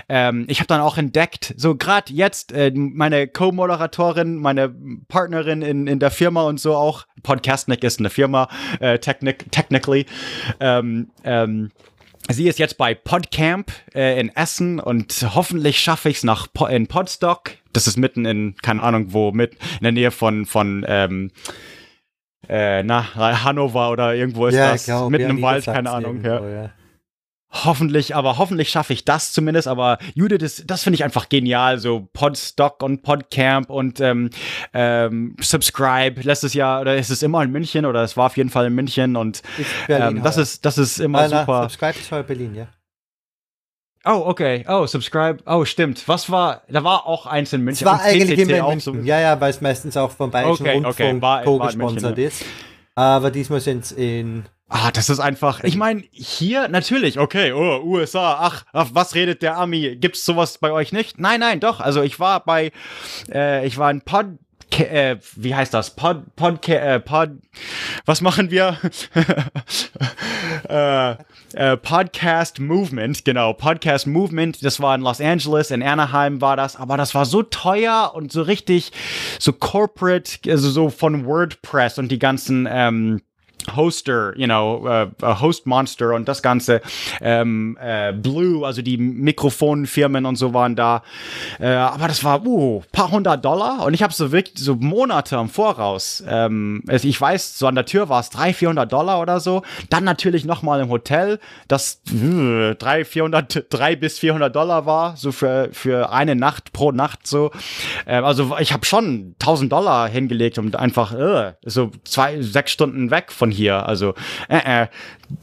Ähm, 0.09 0.45
ich 0.47 0.59
habe 0.59 0.67
dann 0.67 0.81
auch 0.81 0.97
entdeckt, 0.97 1.53
so 1.57 1.75
gerade 1.75 2.13
jetzt 2.13 2.51
äh, 2.51 2.71
meine 2.75 3.27
Co-Moderatorin, 3.27 4.35
meine 4.35 4.73
Partnerin 5.07 5.61
in 5.61 5.87
in 5.87 5.99
der 5.99 6.11
Firma 6.11 6.43
und 6.43 6.59
so 6.59 6.75
auch 6.75 7.05
Podcastnik 7.23 7.83
ist 7.83 7.99
eine 7.99 8.09
Firma, 8.17 8.49
äh, 8.79 8.97
technic 8.97 9.51
technically. 9.51 10.07
Ähm, 10.59 11.11
ähm, 11.23 11.69
sie 12.29 12.47
ist 12.47 12.57
jetzt 12.57 12.79
bei 12.79 12.95
Podcamp 12.95 13.71
äh, 13.93 14.19
in 14.19 14.35
Essen 14.35 14.79
und 14.79 15.23
hoffentlich 15.35 15.79
schaffe 15.79 16.09
ich 16.09 16.17
es 16.17 16.23
nach 16.23 16.47
po 16.51 16.65
in 16.65 16.87
Podstock. 16.87 17.51
Das 17.73 17.85
ist 17.85 17.95
mitten 17.95 18.25
in, 18.25 18.55
keine 18.63 18.81
Ahnung 18.81 19.13
wo, 19.13 19.31
mit 19.31 19.53
in 19.53 19.83
der 19.83 19.91
Nähe 19.91 20.09
von, 20.09 20.47
von 20.47 20.83
ähm, 20.87 21.29
äh, 22.49 22.81
na, 22.81 23.13
Hannover 23.43 23.91
oder 23.91 24.15
irgendwo 24.15 24.47
ist 24.47 24.55
Ja, 24.55 24.71
das. 24.71 24.85
glaub, 24.85 25.11
mitten 25.11 25.23
ja, 25.25 25.29
im 25.29 25.41
Wald, 25.43 25.65
keine 25.65 25.91
Ahnung. 25.91 26.23
irgendwo, 26.23 26.47
Ja. 26.47 26.71
Hoffentlich, 27.49 28.13
aber 28.13 28.37
hoffentlich 28.37 28.69
schaffe 28.69 28.91
ich 28.91 29.05
das 29.05 29.31
zumindest. 29.31 29.67
Aber 29.69 29.99
Judith, 30.15 30.39
das, 30.41 30.63
das 30.67 30.83
finde 30.83 30.95
ich 30.95 31.03
einfach 31.05 31.29
genial. 31.29 31.79
So 31.79 32.09
Podstock 32.11 32.83
und 32.83 33.03
Podcamp 33.03 33.69
und 33.69 34.01
ähm, 34.01 34.29
ähm, 34.73 35.35
Subscribe. 35.39 36.21
Letztes 36.21 36.53
Jahr, 36.53 36.81
oder 36.81 36.97
ist 36.97 37.09
es 37.09 37.23
immer 37.23 37.41
in 37.43 37.51
München 37.51 37.85
oder 37.85 38.03
es 38.03 38.17
war 38.17 38.25
auf 38.25 38.35
jeden 38.37 38.49
Fall 38.49 38.65
in 38.67 38.75
München 38.75 39.15
und 39.15 39.41
Ist 39.57 39.87
Berlin 39.87 40.17
ähm, 40.17 40.23
das 40.23 40.37
ist 40.37 40.65
das 40.65 40.77
ist 40.77 40.99
immer 40.99 41.27
na, 41.29 41.39
super. 41.39 41.63
Subscribe 41.63 41.97
ist 41.99 42.11
heuer 42.11 42.23
Berlin, 42.23 42.53
ja. 42.53 42.67
Oh, 44.05 44.23
okay. 44.27 44.63
Oh, 44.69 44.85
Subscribe. 44.85 45.37
Oh, 45.45 45.65
stimmt. 45.65 46.07
Was 46.07 46.29
war, 46.29 46.61
da 46.69 46.83
war 46.83 47.05
auch 47.07 47.25
eins 47.25 47.51
in 47.53 47.61
Es 47.61 47.65
München. 47.65 47.85
war 47.87 47.95
Und 47.95 48.01
eigentlich 48.01 48.39
immer 48.39 48.57
in 48.57 48.65
München. 48.65 49.05
Ja, 49.05 49.19
ja, 49.19 49.39
weil 49.41 49.49
es 49.49 49.59
meistens 49.61 49.97
auch 49.97 50.11
vom 50.11 50.31
Bayerischen 50.31 50.63
Okay, 50.63 50.77
okay, 50.77 50.85
Rundfunk 51.03 51.21
war- 51.21 51.37
war 51.39 51.43
co-gesponsert 51.43 52.17
ist. 52.17 52.45
Aber 52.95 53.31
diesmal 53.31 53.59
sind 53.59 53.83
es 53.83 53.91
in 53.91 54.45
Ah, 54.69 54.91
das 54.91 55.09
ist 55.09 55.19
einfach. 55.21 55.63
Ich 55.63 55.77
meine, 55.77 56.03
hier 56.11 56.67
natürlich, 56.67 57.19
okay, 57.19 57.53
oh, 57.53 57.81
USA, 57.83 58.37
ach, 58.41 58.65
ach, 58.73 58.89
was 58.91 59.15
redet 59.15 59.41
der 59.41 59.57
Ami? 59.57 59.95
Gibt's 59.95 60.25
sowas 60.25 60.57
bei 60.57 60.71
euch 60.71 60.91
nicht? 60.91 61.19
Nein, 61.19 61.39
nein, 61.39 61.61
doch. 61.61 61.79
Also 61.79 62.01
ich 62.01 62.19
war 62.19 62.43
bei, 62.43 62.73
äh, 63.31 63.65
ich 63.65 63.77
war 63.77 63.89
in 63.89 64.01
Pod, 64.01 64.25
äh, 64.77 65.15
wie 65.35 65.55
heißt 65.55 65.73
das? 65.73 65.95
Pod, 65.95 66.35
Pod, 66.35 66.67
äh, 66.67 66.99
Pod, 66.99 67.29
was 68.05 68.19
machen 68.19 68.51
wir? 68.51 68.77
äh, 70.69 71.15
äh, 71.53 71.77
Podcast 71.77 72.59
Movement, 72.59 73.23
genau, 73.23 73.53
Podcast 73.53 74.05
Movement, 74.05 74.63
das 74.65 74.81
war 74.81 74.95
in 74.95 75.01
Los 75.01 75.21
Angeles, 75.21 75.71
in 75.71 75.81
Anaheim 75.81 76.41
war 76.41 76.57
das, 76.57 76.75
aber 76.75 76.97
das 76.97 77.15
war 77.15 77.25
so 77.25 77.41
teuer 77.41 78.11
und 78.13 78.33
so 78.33 78.41
richtig, 78.41 78.91
so 79.39 79.53
corporate, 79.53 80.39
also 80.49 80.69
so 80.69 80.89
von 80.89 81.25
WordPress 81.25 81.99
und 81.99 82.09
die 82.09 82.19
ganzen, 82.19 82.67
ähm, 82.69 83.21
Hoster, 83.75 84.33
you 84.37 84.45
know, 84.45 84.87
äh, 84.87 85.03
äh, 85.21 85.39
Host 85.39 85.65
Monster 85.65 86.13
und 86.13 86.27
das 86.27 86.41
Ganze. 86.41 86.81
Ähm, 87.21 87.77
äh, 87.81 88.13
Blue, 88.13 88.65
also 88.65 88.81
die 88.81 88.97
Mikrofonfirmen 88.97 90.25
und 90.25 90.35
so 90.35 90.53
waren 90.53 90.75
da. 90.75 91.03
Äh, 91.59 91.67
aber 91.67 92.07
das 92.07 92.23
war, 92.23 92.45
uh, 92.45 92.81
paar 92.91 93.11
hundert 93.11 93.43
Dollar. 93.43 93.85
Und 93.85 93.93
ich 93.93 94.03
habe 94.03 94.13
so 94.13 94.31
wirklich 94.31 94.57
so 94.63 94.75
Monate 94.75 95.35
im 95.35 95.49
Voraus. 95.49 96.23
Ähm, 96.27 96.83
also 96.87 97.07
ich 97.07 97.19
weiß, 97.19 97.57
so 97.57 97.67
an 97.67 97.75
der 97.75 97.85
Tür 97.85 98.09
war 98.09 98.19
es 98.19 98.29
300, 98.29 98.55
400 98.55 98.91
Dollar 98.91 99.21
oder 99.21 99.39
so. 99.39 99.63
Dann 99.89 100.03
natürlich 100.03 100.45
nochmal 100.45 100.81
im 100.81 100.89
Hotel, 100.89 101.39
das 101.67 102.01
äh, 102.11 102.75
300, 102.75 103.07
400, 103.07 103.65
3 103.69 103.95
bis 103.95 104.19
400 104.19 104.55
Dollar 104.55 104.85
war, 104.85 105.17
so 105.17 105.31
für, 105.31 105.69
für 105.71 106.11
eine 106.11 106.35
Nacht 106.35 106.73
pro 106.73 106.91
Nacht 106.91 107.27
so. 107.27 107.51
Ähm, 108.05 108.25
also 108.25 108.57
ich 108.59 108.73
habe 108.73 108.85
schon 108.85 109.35
1000 109.39 109.71
Dollar 109.71 110.07
hingelegt 110.09 110.57
und 110.57 110.75
einfach 110.75 111.13
äh, 111.13 111.53
so 111.63 111.91
zwei, 112.03 112.41
sechs 112.41 112.71
Stunden 112.71 113.11
weg 113.11 113.31
von 113.31 113.51
hier. 113.57 113.85
Also 113.85 114.13
äh, 114.47 114.83
äh, 114.83 114.87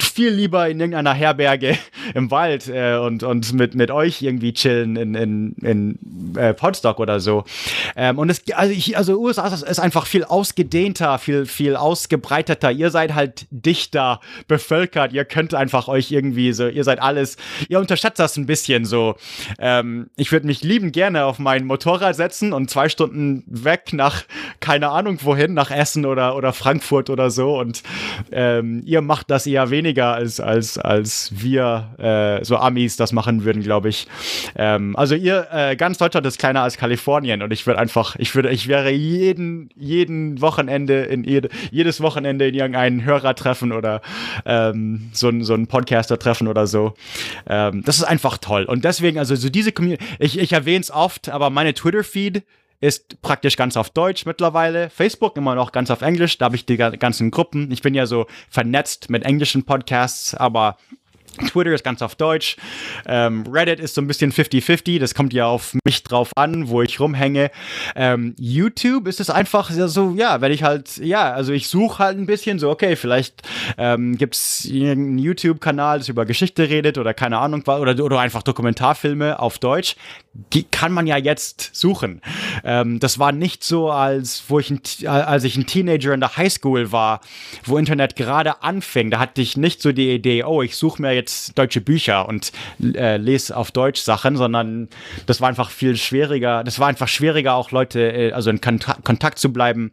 viel 0.00 0.30
lieber 0.30 0.68
in 0.68 0.80
irgendeiner 0.80 1.12
Herberge 1.12 1.76
im 2.14 2.30
Wald 2.30 2.68
äh, 2.68 2.96
und, 2.96 3.22
und 3.22 3.52
mit, 3.52 3.74
mit 3.74 3.90
euch 3.90 4.22
irgendwie 4.22 4.52
chillen 4.52 4.96
in, 4.96 5.14
in, 5.14 5.52
in 5.62 6.36
äh, 6.36 6.54
Podstock 6.54 7.00
oder 7.00 7.20
so. 7.20 7.44
Ähm, 7.96 8.18
und 8.18 8.30
es, 8.30 8.42
also, 8.52 8.72
ich, 8.72 8.96
also 8.96 9.18
USA 9.18 9.46
ist, 9.48 9.62
ist 9.62 9.78
einfach 9.78 10.06
viel 10.06 10.24
ausgedehnter, 10.24 11.18
viel, 11.18 11.46
viel 11.46 11.76
ausgebreiteter. 11.76 12.70
Ihr 12.72 12.90
seid 12.90 13.14
halt 13.14 13.46
dichter 13.50 14.20
bevölkert. 14.48 15.12
Ihr 15.12 15.24
könnt 15.24 15.54
einfach 15.54 15.88
euch 15.88 16.10
irgendwie 16.10 16.52
so, 16.52 16.68
ihr 16.68 16.84
seid 16.84 17.00
alles, 17.00 17.36
ihr 17.68 17.78
unterschätzt 17.78 18.18
das 18.18 18.36
ein 18.36 18.46
bisschen 18.46 18.84
so. 18.84 19.16
Ähm, 19.58 20.10
ich 20.16 20.32
würde 20.32 20.46
mich 20.46 20.62
lieben 20.62 20.92
gerne 20.92 21.24
auf 21.24 21.38
mein 21.38 21.66
Motorrad 21.66 22.16
setzen 22.16 22.52
und 22.52 22.70
zwei 22.70 22.88
Stunden 22.88 23.44
weg 23.46 23.92
nach, 23.92 24.24
keine 24.60 24.90
Ahnung 24.90 25.18
wohin, 25.22 25.54
nach 25.54 25.70
Essen 25.70 26.06
oder, 26.06 26.36
oder 26.36 26.52
Frankfurt 26.52 27.10
oder 27.10 27.30
so. 27.30 27.58
Und 27.58 27.82
ähm, 28.32 28.82
ihr 28.84 29.02
macht 29.02 29.30
das 29.30 29.46
eher 29.46 29.70
weniger 29.74 30.14
als, 30.14 30.38
als, 30.38 30.78
als 30.78 31.32
wir, 31.34 31.94
äh, 31.98 32.44
so 32.44 32.56
Amis, 32.56 32.96
das 32.96 33.10
machen 33.10 33.44
würden, 33.44 33.60
glaube 33.60 33.88
ich. 33.88 34.06
Ähm, 34.54 34.94
also 34.94 35.16
ihr, 35.16 35.48
äh, 35.50 35.74
ganz 35.74 35.98
Deutschland 35.98 36.24
ist 36.26 36.38
kleiner 36.38 36.62
als 36.62 36.76
Kalifornien 36.76 37.42
und 37.42 37.52
ich 37.52 37.66
würde 37.66 37.80
einfach, 37.80 38.14
ich 38.20 38.36
würde, 38.36 38.50
ich 38.50 38.68
wäre 38.68 38.90
jeden, 38.90 39.68
jeden 39.74 40.40
Wochenende 40.40 41.02
in 41.02 41.24
jede, 41.24 41.48
jedes 41.72 42.00
Wochenende 42.00 42.46
in 42.46 42.54
irgendeinen 42.54 43.04
Hörer 43.04 43.34
treffen 43.34 43.72
oder 43.72 44.00
ähm, 44.46 45.10
so, 45.12 45.32
so 45.40 45.54
einen 45.54 45.66
Podcaster 45.66 46.20
treffen 46.20 46.46
oder 46.46 46.68
so. 46.68 46.94
Ähm, 47.48 47.82
das 47.84 47.96
ist 47.96 48.04
einfach 48.04 48.38
toll. 48.38 48.64
Und 48.64 48.84
deswegen, 48.84 49.18
also 49.18 49.34
so 49.34 49.48
diese 49.48 49.72
Community, 49.72 50.04
ich, 50.20 50.38
ich 50.38 50.52
erwähne 50.52 50.82
es 50.82 50.92
oft, 50.92 51.28
aber 51.28 51.50
meine 51.50 51.74
Twitter-Feed 51.74 52.44
ist 52.84 53.20
praktisch 53.22 53.56
ganz 53.56 53.76
auf 53.76 53.90
Deutsch 53.90 54.26
mittlerweile. 54.26 54.90
Facebook 54.90 55.36
immer 55.36 55.54
noch 55.54 55.72
ganz 55.72 55.90
auf 55.90 56.02
Englisch. 56.02 56.36
Da 56.38 56.46
habe 56.46 56.56
ich 56.56 56.66
die 56.66 56.76
ga- 56.76 56.90
ganzen 56.90 57.30
Gruppen. 57.30 57.70
Ich 57.72 57.80
bin 57.82 57.94
ja 57.94 58.04
so 58.06 58.26
vernetzt 58.50 59.08
mit 59.08 59.24
englischen 59.24 59.64
Podcasts, 59.64 60.34
aber 60.34 60.76
Twitter 61.36 61.72
ist 61.72 61.84
ganz 61.84 62.02
auf 62.02 62.14
Deutsch. 62.14 62.56
Ähm, 63.06 63.44
Reddit 63.50 63.80
ist 63.80 63.94
so 63.94 64.00
ein 64.00 64.06
bisschen 64.06 64.32
50-50. 64.32 64.98
Das 64.98 65.14
kommt 65.14 65.32
ja 65.32 65.46
auf 65.46 65.74
mich 65.84 66.02
drauf 66.02 66.30
an, 66.36 66.68
wo 66.68 66.82
ich 66.82 67.00
rumhänge. 67.00 67.50
Ähm, 67.96 68.34
YouTube 68.38 69.06
ist 69.08 69.20
es 69.20 69.30
einfach 69.30 69.70
so, 69.70 70.14
ja, 70.16 70.40
wenn 70.40 70.52
ich 70.52 70.62
halt, 70.62 70.96
ja, 70.98 71.32
also 71.32 71.52
ich 71.52 71.68
suche 71.68 71.98
halt 72.02 72.18
ein 72.18 72.26
bisschen 72.26 72.58
so, 72.58 72.70
okay, 72.70 72.96
vielleicht 72.96 73.42
ähm, 73.78 74.16
gibt 74.16 74.34
es 74.34 74.68
einen 74.70 75.18
YouTube-Kanal, 75.18 75.98
das 75.98 76.08
über 76.08 76.24
Geschichte 76.24 76.68
redet 76.68 76.98
oder 76.98 77.14
keine 77.14 77.38
Ahnung, 77.38 77.62
oder, 77.66 78.02
oder 78.02 78.20
einfach 78.20 78.42
Dokumentarfilme 78.42 79.38
auf 79.38 79.58
Deutsch. 79.58 79.96
Die 80.52 80.64
kann 80.64 80.92
man 80.92 81.06
ja 81.06 81.16
jetzt 81.16 81.70
suchen. 81.74 82.20
Ähm, 82.64 82.98
das 83.00 83.18
war 83.18 83.32
nicht 83.32 83.62
so, 83.64 83.90
als, 83.90 84.44
wo 84.48 84.58
ich 84.58 84.70
ein, 84.70 84.82
T- 84.82 85.06
als 85.06 85.44
ich 85.44 85.56
ein 85.56 85.66
Teenager 85.66 86.12
in 86.12 86.20
der 86.20 86.36
Highschool 86.36 86.92
war, 86.92 87.20
wo 87.64 87.78
Internet 87.78 88.16
gerade 88.16 88.62
anfing. 88.62 89.10
Da 89.10 89.18
hatte 89.20 89.40
ich 89.40 89.56
nicht 89.56 89.80
so 89.80 89.92
die 89.92 90.12
Idee, 90.12 90.44
oh, 90.44 90.62
ich 90.62 90.76
suche 90.76 91.00
mir 91.00 91.12
jetzt 91.12 91.23
deutsche 91.54 91.80
Bücher 91.80 92.28
und 92.28 92.52
äh, 92.80 93.16
lese 93.16 93.56
auf 93.56 93.70
Deutsch 93.70 94.00
Sachen, 94.00 94.36
sondern 94.36 94.88
das 95.26 95.40
war 95.40 95.48
einfach 95.48 95.70
viel 95.70 95.96
schwieriger. 95.96 96.64
Das 96.64 96.78
war 96.78 96.88
einfach 96.88 97.08
schwieriger, 97.08 97.54
auch 97.54 97.70
Leute, 97.70 98.00
äh, 98.00 98.32
also 98.32 98.50
in 98.50 98.60
Konta 98.60 98.94
Kontakt 99.02 99.38
zu 99.38 99.52
bleiben. 99.52 99.92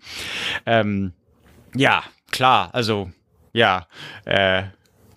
Ähm, 0.66 1.14
ja, 1.76 2.04
klar, 2.32 2.70
also 2.74 3.12
ja, 3.54 3.88
äh, 4.26 4.64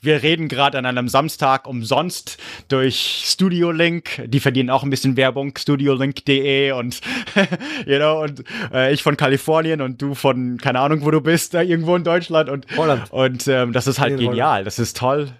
wir 0.04 0.22
reden 0.22 0.48
gerade 0.48 0.76
an 0.76 0.84
einem 0.84 1.08
Samstag 1.08 1.66
umsonst 1.66 2.36
durch 2.68 3.24
Studio 3.24 3.70
Link. 3.70 4.22
Die 4.26 4.40
verdienen 4.40 4.68
auch 4.68 4.82
ein 4.82 4.90
bisschen 4.90 5.16
Werbung, 5.16 5.56
studiolink.de 5.56 6.72
und 6.72 7.00
you 7.86 7.96
know, 7.96 8.22
und 8.22 8.44
äh, 8.72 8.92
ich 8.92 9.02
von 9.02 9.16
Kalifornien 9.16 9.80
und 9.80 10.02
du 10.02 10.14
von 10.14 10.58
keine 10.58 10.80
Ahnung, 10.80 11.04
wo 11.04 11.10
du 11.10 11.20
bist, 11.20 11.54
da 11.54 11.62
irgendwo 11.62 11.96
in 11.96 12.04
Deutschland 12.04 12.50
und 12.50 12.66
Holland. 12.76 13.10
und 13.12 13.48
ähm, 13.48 13.72
das 13.72 13.86
ist 13.86 13.98
halt 13.98 14.12
In 14.12 14.18
Holland. 14.18 14.30
genial, 14.32 14.64
das 14.64 14.78
ist 14.78 14.96
toll. 14.96 15.30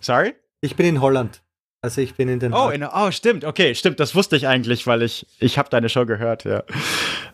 Sorry? 0.00 0.34
Ich 0.60 0.76
bin 0.76 0.86
in 0.86 1.00
Holland. 1.00 1.42
Also 1.80 2.00
ich 2.00 2.14
bin 2.14 2.28
in 2.28 2.40
den 2.40 2.52
Oh, 2.52 2.70
in, 2.70 2.82
oh, 2.84 3.10
stimmt, 3.12 3.44
okay, 3.44 3.74
stimmt, 3.74 4.00
das 4.00 4.14
wusste 4.16 4.36
ich 4.36 4.48
eigentlich, 4.48 4.88
weil 4.88 5.02
ich, 5.02 5.26
ich 5.38 5.58
habe 5.58 5.68
deine 5.70 5.88
Show 5.88 6.06
gehört, 6.06 6.42
ja. 6.44 6.64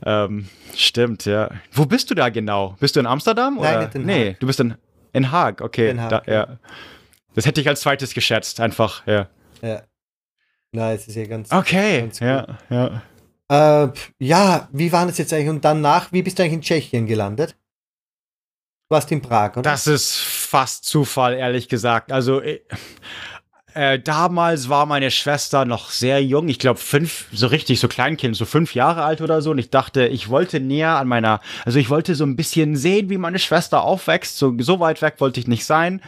Ähm, 0.05 0.49
stimmt, 0.77 1.25
ja. 1.25 1.51
Wo 1.73 1.87
bist 1.87 2.11
du 2.11 2.15
da 2.15 2.29
genau? 2.29 2.77
Bist 2.79 2.97
du 2.97 3.01
in 3.01 3.07
Amsterdam? 3.07 3.57
Nein, 3.59 3.87
oder? 3.87 3.95
in 3.95 4.05
nee, 4.05 4.29
Haag. 4.31 4.41
du 4.41 4.47
bist 4.47 4.61
in, 4.61 4.75
in 5.15 5.33
Haag, 5.33 5.63
okay. 5.63 5.87
Den 5.87 6.01
Haag, 6.03 6.11
da, 6.11 6.23
ja. 6.27 6.33
ja. 6.33 6.59
Das 7.35 7.47
hätte 7.47 7.63
ich 7.63 7.69
als 7.69 7.81
zweites 7.81 8.13
geschätzt, 8.13 8.61
einfach, 8.61 9.07
ja. 9.07 9.29
Ja. 9.63 9.83
Nein, 10.73 10.97
es 10.97 11.09
ist 11.09 11.15
ja 11.15 11.25
ganz. 11.25 11.51
Okay, 11.51 12.01
Ganz 12.01 12.19
ja, 12.19 12.59
ja. 12.69 13.03
Äh, 13.49 13.93
ja, 14.19 14.69
wie 14.73 14.93
war 14.93 15.07
das 15.07 15.19
jetzt 15.19 15.33
eigentlich? 15.33 15.49
Und 15.49 15.65
danach, 15.65 16.13
wie 16.13 16.23
bist 16.23 16.39
du 16.39 16.43
eigentlich 16.43 16.55
in 16.55 16.63
Tschechien 16.63 17.07
gelandet? 17.07 17.53
Du 18.89 18.95
warst 18.95 19.11
in 19.13 19.23
Prag, 19.23 19.53
oder? 19.53 19.63
Das 19.63 19.87
ist 19.87 20.19
fast 20.55 20.85
Zufall, 20.85 21.35
ehrlich 21.35 21.69
gesagt. 21.69 22.13
Also, 22.13 22.41
äh, 22.41 22.61
äh, 23.75 23.99
damals 23.99 24.69
war 24.69 24.87
meine 24.87 25.11
Schwester 25.11 25.65
noch 25.65 25.91
sehr 25.91 26.23
jung, 26.23 26.47
ich 26.47 26.61
glaube 26.61 26.79
fünf, 26.79 27.27
so 27.33 27.49
richtig, 27.49 27.81
so 27.81 27.89
Kleinkind, 27.89 28.37
so 28.37 28.45
fünf 28.45 28.73
Jahre 28.73 29.03
alt 29.03 29.21
oder 29.21 29.43
so. 29.43 29.51
Und 29.51 29.59
ich 29.59 29.71
dachte, 29.71 30.07
ich 30.07 30.29
wollte 30.29 30.61
näher 30.61 30.97
an 30.97 31.09
meiner, 31.09 31.41
also 31.65 31.81
ich 31.81 31.91
wollte 31.91 32.15
so 32.15 32.23
ein 32.23 32.37
bisschen 32.37 32.77
sehen, 32.77 33.11
wie 33.11 33.19
meine 33.19 33.41
Schwester 33.41 33.83
aufwächst. 33.83 34.39
So, 34.39 34.55
so 34.61 34.79
weit 34.79 35.03
weg 35.03 35.15
wollte 35.19 35.41
ich 35.41 35.49
nicht 35.49 35.65
sein. 35.65 36.01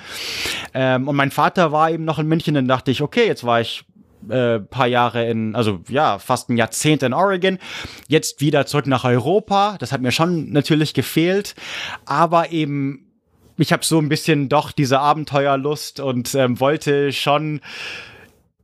Ähm, 0.74 1.08
und 1.08 1.16
mein 1.16 1.32
Vater 1.32 1.72
war 1.72 1.90
eben 1.90 2.04
noch 2.04 2.20
in 2.20 2.28
München, 2.28 2.54
dann 2.54 2.68
dachte 2.68 2.92
ich, 2.92 3.02
okay, 3.02 3.26
jetzt 3.26 3.42
war 3.42 3.60
ich 3.60 3.84
äh, 4.28 4.60
paar 4.60 4.86
Jahre 4.86 5.28
in, 5.28 5.56
also 5.56 5.80
ja, 5.88 6.20
fast 6.20 6.50
ein 6.50 6.56
Jahrzehnt 6.56 7.02
in 7.02 7.14
Oregon. 7.14 7.58
Jetzt 8.06 8.40
wieder 8.40 8.64
zurück 8.66 8.86
nach 8.86 9.02
Europa. 9.02 9.76
Das 9.80 9.90
hat 9.90 10.02
mir 10.02 10.12
schon 10.12 10.52
natürlich 10.52 10.94
gefehlt. 10.94 11.56
Aber 12.04 12.52
eben, 12.52 13.05
ich 13.58 13.72
habe 13.72 13.84
so 13.84 13.98
ein 13.98 14.08
bisschen 14.08 14.48
doch 14.48 14.72
diese 14.72 15.00
Abenteuerlust 15.00 16.00
und 16.00 16.34
ähm, 16.34 16.60
wollte 16.60 17.12
schon 17.12 17.60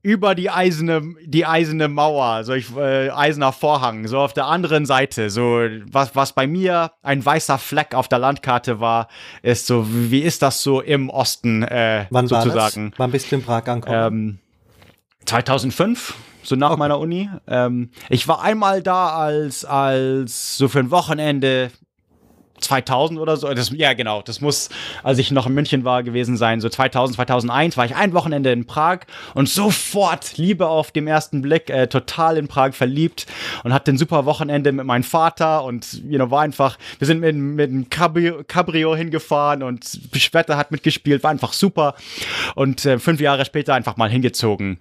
über 0.02 0.34
die 0.34 0.50
eiserne, 0.50 1.14
die 1.24 1.46
eiserne 1.46 1.86
Mauer, 1.88 2.42
so 2.42 2.54
ich, 2.54 2.76
äh, 2.76 3.10
eiserner 3.10 3.52
Vorhang, 3.52 4.08
so 4.08 4.18
auf 4.18 4.32
der 4.32 4.46
anderen 4.46 4.84
Seite, 4.84 5.30
so 5.30 5.60
was, 5.92 6.16
was 6.16 6.32
bei 6.32 6.46
mir 6.48 6.90
ein 7.02 7.24
weißer 7.24 7.56
Fleck 7.58 7.94
auf 7.94 8.08
der 8.08 8.18
Landkarte 8.18 8.80
war, 8.80 9.08
ist 9.42 9.66
so, 9.66 9.86
wie 9.88 10.20
ist 10.20 10.42
das 10.42 10.62
so 10.62 10.80
im 10.80 11.08
Osten 11.08 11.62
äh, 11.62 12.06
Wann 12.10 12.26
sozusagen? 12.26 12.84
War 12.84 12.90
das? 12.90 12.98
Wann 12.98 13.10
bist 13.12 13.30
du 13.30 13.36
in 13.36 13.44
Prag 13.44 13.68
angekommen? 13.68 14.28
Ähm, 14.30 14.38
2005, 15.26 16.14
so 16.42 16.56
nach 16.56 16.70
okay. 16.70 16.78
meiner 16.80 16.98
Uni. 16.98 17.30
Ähm, 17.46 17.90
ich 18.08 18.26
war 18.26 18.42
einmal 18.42 18.82
da 18.82 19.10
als, 19.10 19.64
als 19.64 20.56
so 20.56 20.66
für 20.66 20.80
ein 20.80 20.90
Wochenende 20.90 21.70
2000 22.62 23.18
oder 23.18 23.36
so. 23.36 23.52
Das, 23.52 23.70
ja, 23.70 23.92
genau. 23.92 24.22
Das 24.22 24.40
muss, 24.40 24.68
als 25.02 25.18
ich 25.18 25.30
noch 25.30 25.46
in 25.46 25.54
München 25.54 25.84
war, 25.84 26.02
gewesen 26.02 26.36
sein. 26.36 26.60
So 26.60 26.68
2000, 26.68 27.16
2001 27.16 27.76
war 27.76 27.84
ich 27.84 27.94
ein 27.94 28.12
Wochenende 28.12 28.52
in 28.52 28.66
Prag 28.66 29.00
und 29.34 29.48
sofort 29.48 30.36
Liebe 30.36 30.68
auf 30.68 30.90
dem 30.90 31.06
ersten 31.06 31.42
Blick, 31.42 31.70
äh, 31.70 31.86
total 31.86 32.36
in 32.36 32.48
Prag 32.48 32.72
verliebt 32.72 33.26
und 33.64 33.72
hatte 33.72 33.92
ein 33.92 33.98
super 33.98 34.24
Wochenende 34.24 34.72
mit 34.72 34.86
meinem 34.86 35.04
Vater 35.04 35.64
und, 35.64 36.02
you 36.08 36.16
know, 36.16 36.30
war 36.30 36.42
einfach, 36.42 36.78
wir 36.98 37.06
sind 37.06 37.20
mit, 37.20 37.36
mit 37.36 37.70
einem 37.70 37.90
Cabrio, 37.90 38.42
Cabrio 38.46 38.94
hingefahren 38.94 39.62
und 39.62 39.98
Wetter 40.32 40.56
hat 40.56 40.70
mitgespielt, 40.70 41.22
war 41.22 41.30
einfach 41.30 41.52
super 41.52 41.94
und 42.54 42.84
äh, 42.84 42.98
fünf 42.98 43.20
Jahre 43.20 43.44
später 43.44 43.74
einfach 43.74 43.96
mal 43.96 44.10
hingezogen. 44.10 44.78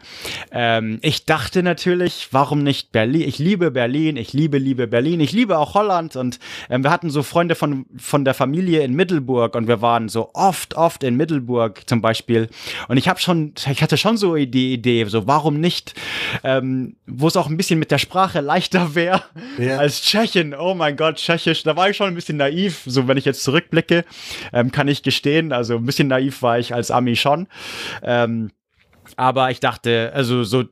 Ähm, 0.52 1.00
ich 1.02 1.26
dachte 1.26 1.64
natürlich, 1.64 2.30
warum 2.32 2.64
nicht 2.64 2.92
Berlin? 2.92 3.28
Ich 3.28 3.40
liebe 3.40 3.72
Berlin, 3.72 4.18
ich 4.18 4.34
liebe, 4.34 4.58
liebe 4.58 4.88
Berlin, 4.88 5.20
ich 5.20 5.32
liebe 5.32 5.58
auch 5.58 5.74
Holland 5.74 6.16
und 6.16 6.40
ähm, 6.70 6.84
wir 6.84 6.92
hatten 6.92 7.10
so 7.10 7.24
Freunde 7.24 7.56
von 7.56 7.71
von, 7.72 7.86
von 7.98 8.26
der 8.26 8.34
Familie 8.34 8.84
in 8.84 8.94
Middelburg 8.94 9.56
und 9.56 9.68
wir 9.68 9.82
waren 9.82 10.10
so 10.10 10.32
oft, 10.34 10.76
oft 10.76 11.04
in 11.04 11.16
Middelburg 11.16 11.88
zum 11.88 12.02
Beispiel. 12.02 12.50
Und 12.88 12.98
ich 12.98 13.08
habe 13.08 13.20
schon, 13.20 13.54
ich 13.70 13.82
hatte 13.82 13.98
schon 13.98 14.18
so 14.18 14.36
die 14.36 14.74
Idee, 14.74 15.06
so 15.06 15.28
warum 15.28 15.60
nicht, 15.60 15.94
ähm, 16.44 16.96
wo 17.08 17.28
es 17.28 17.38
auch 17.38 17.50
ein 17.50 17.58
bisschen 17.58 17.80
mit 17.80 17.92
der 17.92 17.98
Sprache 17.98 18.42
leichter 18.42 18.96
wäre 18.96 19.24
ja. 19.58 19.78
als 19.78 20.02
Tschechien. 20.02 20.54
Oh 20.54 20.74
mein 20.74 20.96
Gott, 20.96 21.18
Tschechisch. 21.18 21.64
Da 21.64 21.76
war 21.76 21.90
ich 21.90 21.98
schon 21.98 22.08
ein 22.08 22.16
bisschen 22.16 22.38
naiv. 22.38 22.82
So, 22.86 23.08
wenn 23.08 23.18
ich 23.18 23.26
jetzt 23.26 23.44
zurückblicke, 23.44 24.06
ähm, 24.54 24.72
kann 24.72 24.88
ich 24.88 25.04
gestehen. 25.04 25.54
Also 25.54 25.76
ein 25.76 25.86
bisschen 25.86 26.08
naiv 26.08 26.42
war 26.42 26.60
ich 26.60 26.74
als 26.74 26.92
Ami 26.92 27.16
schon. 27.16 27.48
Ähm, 28.04 28.52
aber 29.18 29.52
ich 29.52 29.60
dachte, 29.60 30.12
also 30.14 30.44
so 30.44 30.64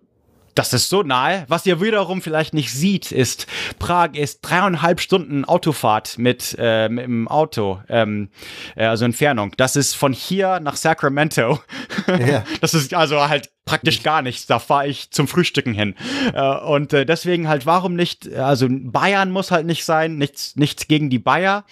das 0.60 0.74
ist 0.74 0.90
so 0.90 1.04
nahe. 1.04 1.46
Was 1.48 1.66
ihr 1.66 1.80
wiederum 1.80 2.22
vielleicht 2.22 2.54
nicht 2.54 2.74
sieht, 2.74 3.14
ist, 3.14 3.48
Prag 3.80 4.10
ist 4.16 4.42
dreieinhalb 4.42 5.00
Stunden 5.00 5.46
Autofahrt 5.46 6.18
mit, 6.18 6.54
äh, 6.60 6.90
mit 6.90 7.06
dem 7.06 7.30
Auto, 7.30 7.80
ähm, 7.88 8.28
äh, 8.76 8.84
also 8.84 9.06
Entfernung. 9.06 9.54
Das 9.56 9.78
ist 9.78 9.96
von 9.96 10.12
hier 10.12 10.60
nach 10.60 10.76
Sacramento. 10.76 11.60
Ja. 12.08 12.44
Das 12.62 12.74
ist 12.74 12.94
also 12.94 13.30
halt 13.30 13.50
praktisch 13.66 14.02
gar 14.02 14.22
nichts. 14.22 14.48
Da 14.48 14.58
fahre 14.60 14.88
ich 14.88 15.12
zum 15.12 15.28
Frühstücken 15.28 15.74
hin. 15.74 15.96
Äh, 16.34 16.42
und 16.42 16.92
äh, 16.94 17.06
deswegen 17.06 17.48
halt, 17.48 17.66
warum 17.66 17.96
nicht, 17.96 18.34
also 18.34 18.68
Bayern 18.70 19.32
muss 19.32 19.52
halt 19.52 19.66
nicht 19.66 19.86
sein, 19.86 20.18
nichts, 20.18 20.56
nichts 20.56 20.88
gegen 20.88 21.10
die 21.10 21.20
Bayer. 21.20 21.66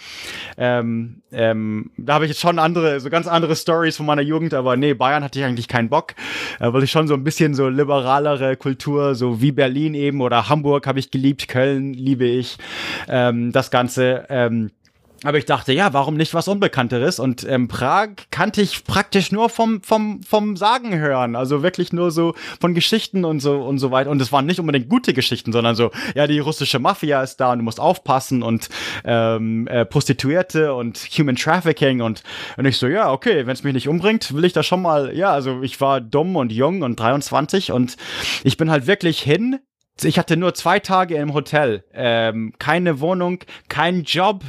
Ähm, 0.57 1.23
ähm, 1.31 1.91
da 1.97 2.15
habe 2.15 2.25
ich 2.25 2.29
jetzt 2.29 2.41
schon 2.41 2.59
andere, 2.59 2.99
so 2.99 3.09
ganz 3.09 3.27
andere 3.27 3.55
Stories 3.55 3.97
von 3.97 4.05
meiner 4.05 4.21
Jugend, 4.21 4.53
aber 4.53 4.77
nee, 4.77 4.93
Bayern 4.93 5.23
hatte 5.23 5.39
ich 5.39 5.45
eigentlich 5.45 5.67
keinen 5.67 5.89
Bock, 5.89 6.13
äh, 6.59 6.71
weil 6.71 6.83
ich 6.83 6.91
schon 6.91 7.07
so 7.07 7.15
ein 7.15 7.23
bisschen 7.23 7.55
so 7.55 7.67
liberalere 7.67 8.55
Kultur, 8.57 9.15
so 9.15 9.41
wie 9.41 9.51
Berlin 9.51 9.93
eben 9.93 10.21
oder 10.21 10.49
Hamburg 10.49 10.87
habe 10.87 10.99
ich 10.99 11.11
geliebt, 11.11 11.47
Köln 11.47 11.93
liebe 11.93 12.25
ich, 12.25 12.57
ähm, 13.07 13.51
das 13.51 13.71
Ganze. 13.71 14.25
Aber 15.23 15.37
ich 15.37 15.45
dachte, 15.45 15.73
ja, 15.73 15.93
warum 15.93 16.15
nicht 16.15 16.33
was 16.33 16.47
Unbekannteres? 16.47 17.19
Und 17.19 17.45
ähm, 17.47 17.67
Prag 17.67 18.09
kannte 18.31 18.61
ich 18.61 18.83
praktisch 18.83 19.31
nur 19.31 19.49
vom, 19.49 19.81
vom, 19.81 20.21
vom 20.21 20.57
Sagen 20.57 20.97
hören. 20.97 21.35
Also 21.35 21.63
wirklich 21.63 21.91
nur 21.91 22.11
so 22.11 22.35
von 22.59 22.73
Geschichten 22.73 23.25
und 23.25 23.39
so 23.39 23.61
und 23.61 23.79
so 23.79 23.91
weiter. 23.91 24.09
Und 24.09 24.21
es 24.21 24.31
waren 24.31 24.45
nicht 24.45 24.59
unbedingt 24.59 24.89
gute 24.89 25.13
Geschichten, 25.13 25.51
sondern 25.51 25.75
so, 25.75 25.91
ja, 26.15 26.27
die 26.27 26.39
russische 26.39 26.79
Mafia 26.79 27.23
ist 27.23 27.37
da 27.37 27.51
und 27.51 27.59
du 27.59 27.63
musst 27.63 27.79
aufpassen 27.79 28.43
und 28.43 28.69
ähm, 29.05 29.67
äh, 29.67 29.85
Prostituierte 29.85 30.73
und 30.73 30.97
Human 31.17 31.35
Trafficking 31.35 32.01
und, 32.01 32.23
und 32.57 32.65
ich 32.65 32.77
so, 32.77 32.87
ja, 32.87 33.11
okay, 33.11 33.45
wenn 33.45 33.53
es 33.53 33.63
mich 33.63 33.73
nicht 33.73 33.87
umbringt, 33.87 34.33
will 34.33 34.45
ich 34.45 34.53
da 34.53 34.63
schon 34.63 34.81
mal, 34.81 35.15
ja, 35.15 35.31
also 35.31 35.61
ich 35.61 35.81
war 35.81 36.01
dumm 36.01 36.35
und 36.35 36.51
jung 36.51 36.83
und 36.83 36.99
23 36.99 37.71
und 37.71 37.97
ich 38.43 38.57
bin 38.57 38.69
halt 38.69 38.87
wirklich 38.87 39.21
hin 39.21 39.59
ich 40.03 40.19
hatte 40.19 40.37
nur 40.37 40.53
zwei 40.53 40.79
Tage 40.79 41.15
im 41.15 41.33
Hotel, 41.33 41.83
ähm, 41.93 42.53
keine 42.59 42.99
Wohnung, 42.99 43.39
kein 43.69 44.03
Job. 44.03 44.43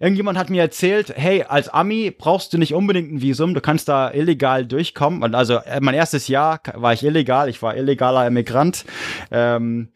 Irgendjemand 0.00 0.38
hat 0.38 0.50
mir 0.50 0.62
erzählt, 0.62 1.12
hey, 1.16 1.44
als 1.44 1.68
Ami 1.68 2.10
brauchst 2.10 2.52
du 2.52 2.58
nicht 2.58 2.74
unbedingt 2.74 3.12
ein 3.12 3.22
Visum, 3.22 3.54
du 3.54 3.60
kannst 3.60 3.88
da 3.88 4.12
illegal 4.12 4.66
durchkommen. 4.66 5.22
Und 5.22 5.34
also 5.34 5.56
äh, 5.56 5.80
mein 5.80 5.94
erstes 5.94 6.28
Jahr 6.28 6.60
war 6.74 6.92
ich 6.92 7.04
illegal, 7.04 7.48
ich 7.48 7.62
war 7.62 7.76
illegaler 7.76 8.26
Immigrant. 8.26 8.84
Ähm, 9.30 9.88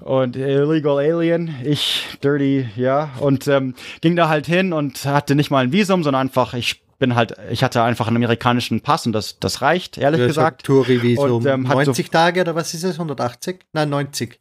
und 0.00 0.36
Illegal 0.36 0.98
Alien, 0.98 1.54
ich 1.64 2.04
dirty, 2.22 2.68
ja, 2.76 3.10
und 3.20 3.48
ähm, 3.48 3.74
ging 4.02 4.16
da 4.16 4.28
halt 4.28 4.44
hin 4.44 4.74
und 4.74 5.02
hatte 5.06 5.34
nicht 5.34 5.50
mal 5.50 5.64
ein 5.64 5.72
Visum, 5.72 6.02
sondern 6.02 6.26
einfach, 6.26 6.52
ich 6.52 6.83
bin 6.98 7.14
halt, 7.14 7.34
ich 7.50 7.64
hatte 7.64 7.82
einfach 7.82 8.06
einen 8.06 8.16
amerikanischen 8.16 8.80
Pass 8.80 9.06
und 9.06 9.12
das, 9.12 9.38
das 9.38 9.62
reicht, 9.62 9.98
ehrlich 9.98 10.20
ja, 10.20 10.26
gesagt. 10.26 10.64
Touri-Visum. 10.64 11.46
Ähm, 11.46 11.62
90 11.62 12.06
so 12.06 12.12
Tage 12.12 12.40
oder 12.40 12.54
was 12.54 12.74
ist 12.74 12.84
es? 12.84 12.94
180? 12.94 13.66
Nein, 13.72 13.90
90. 13.90 14.40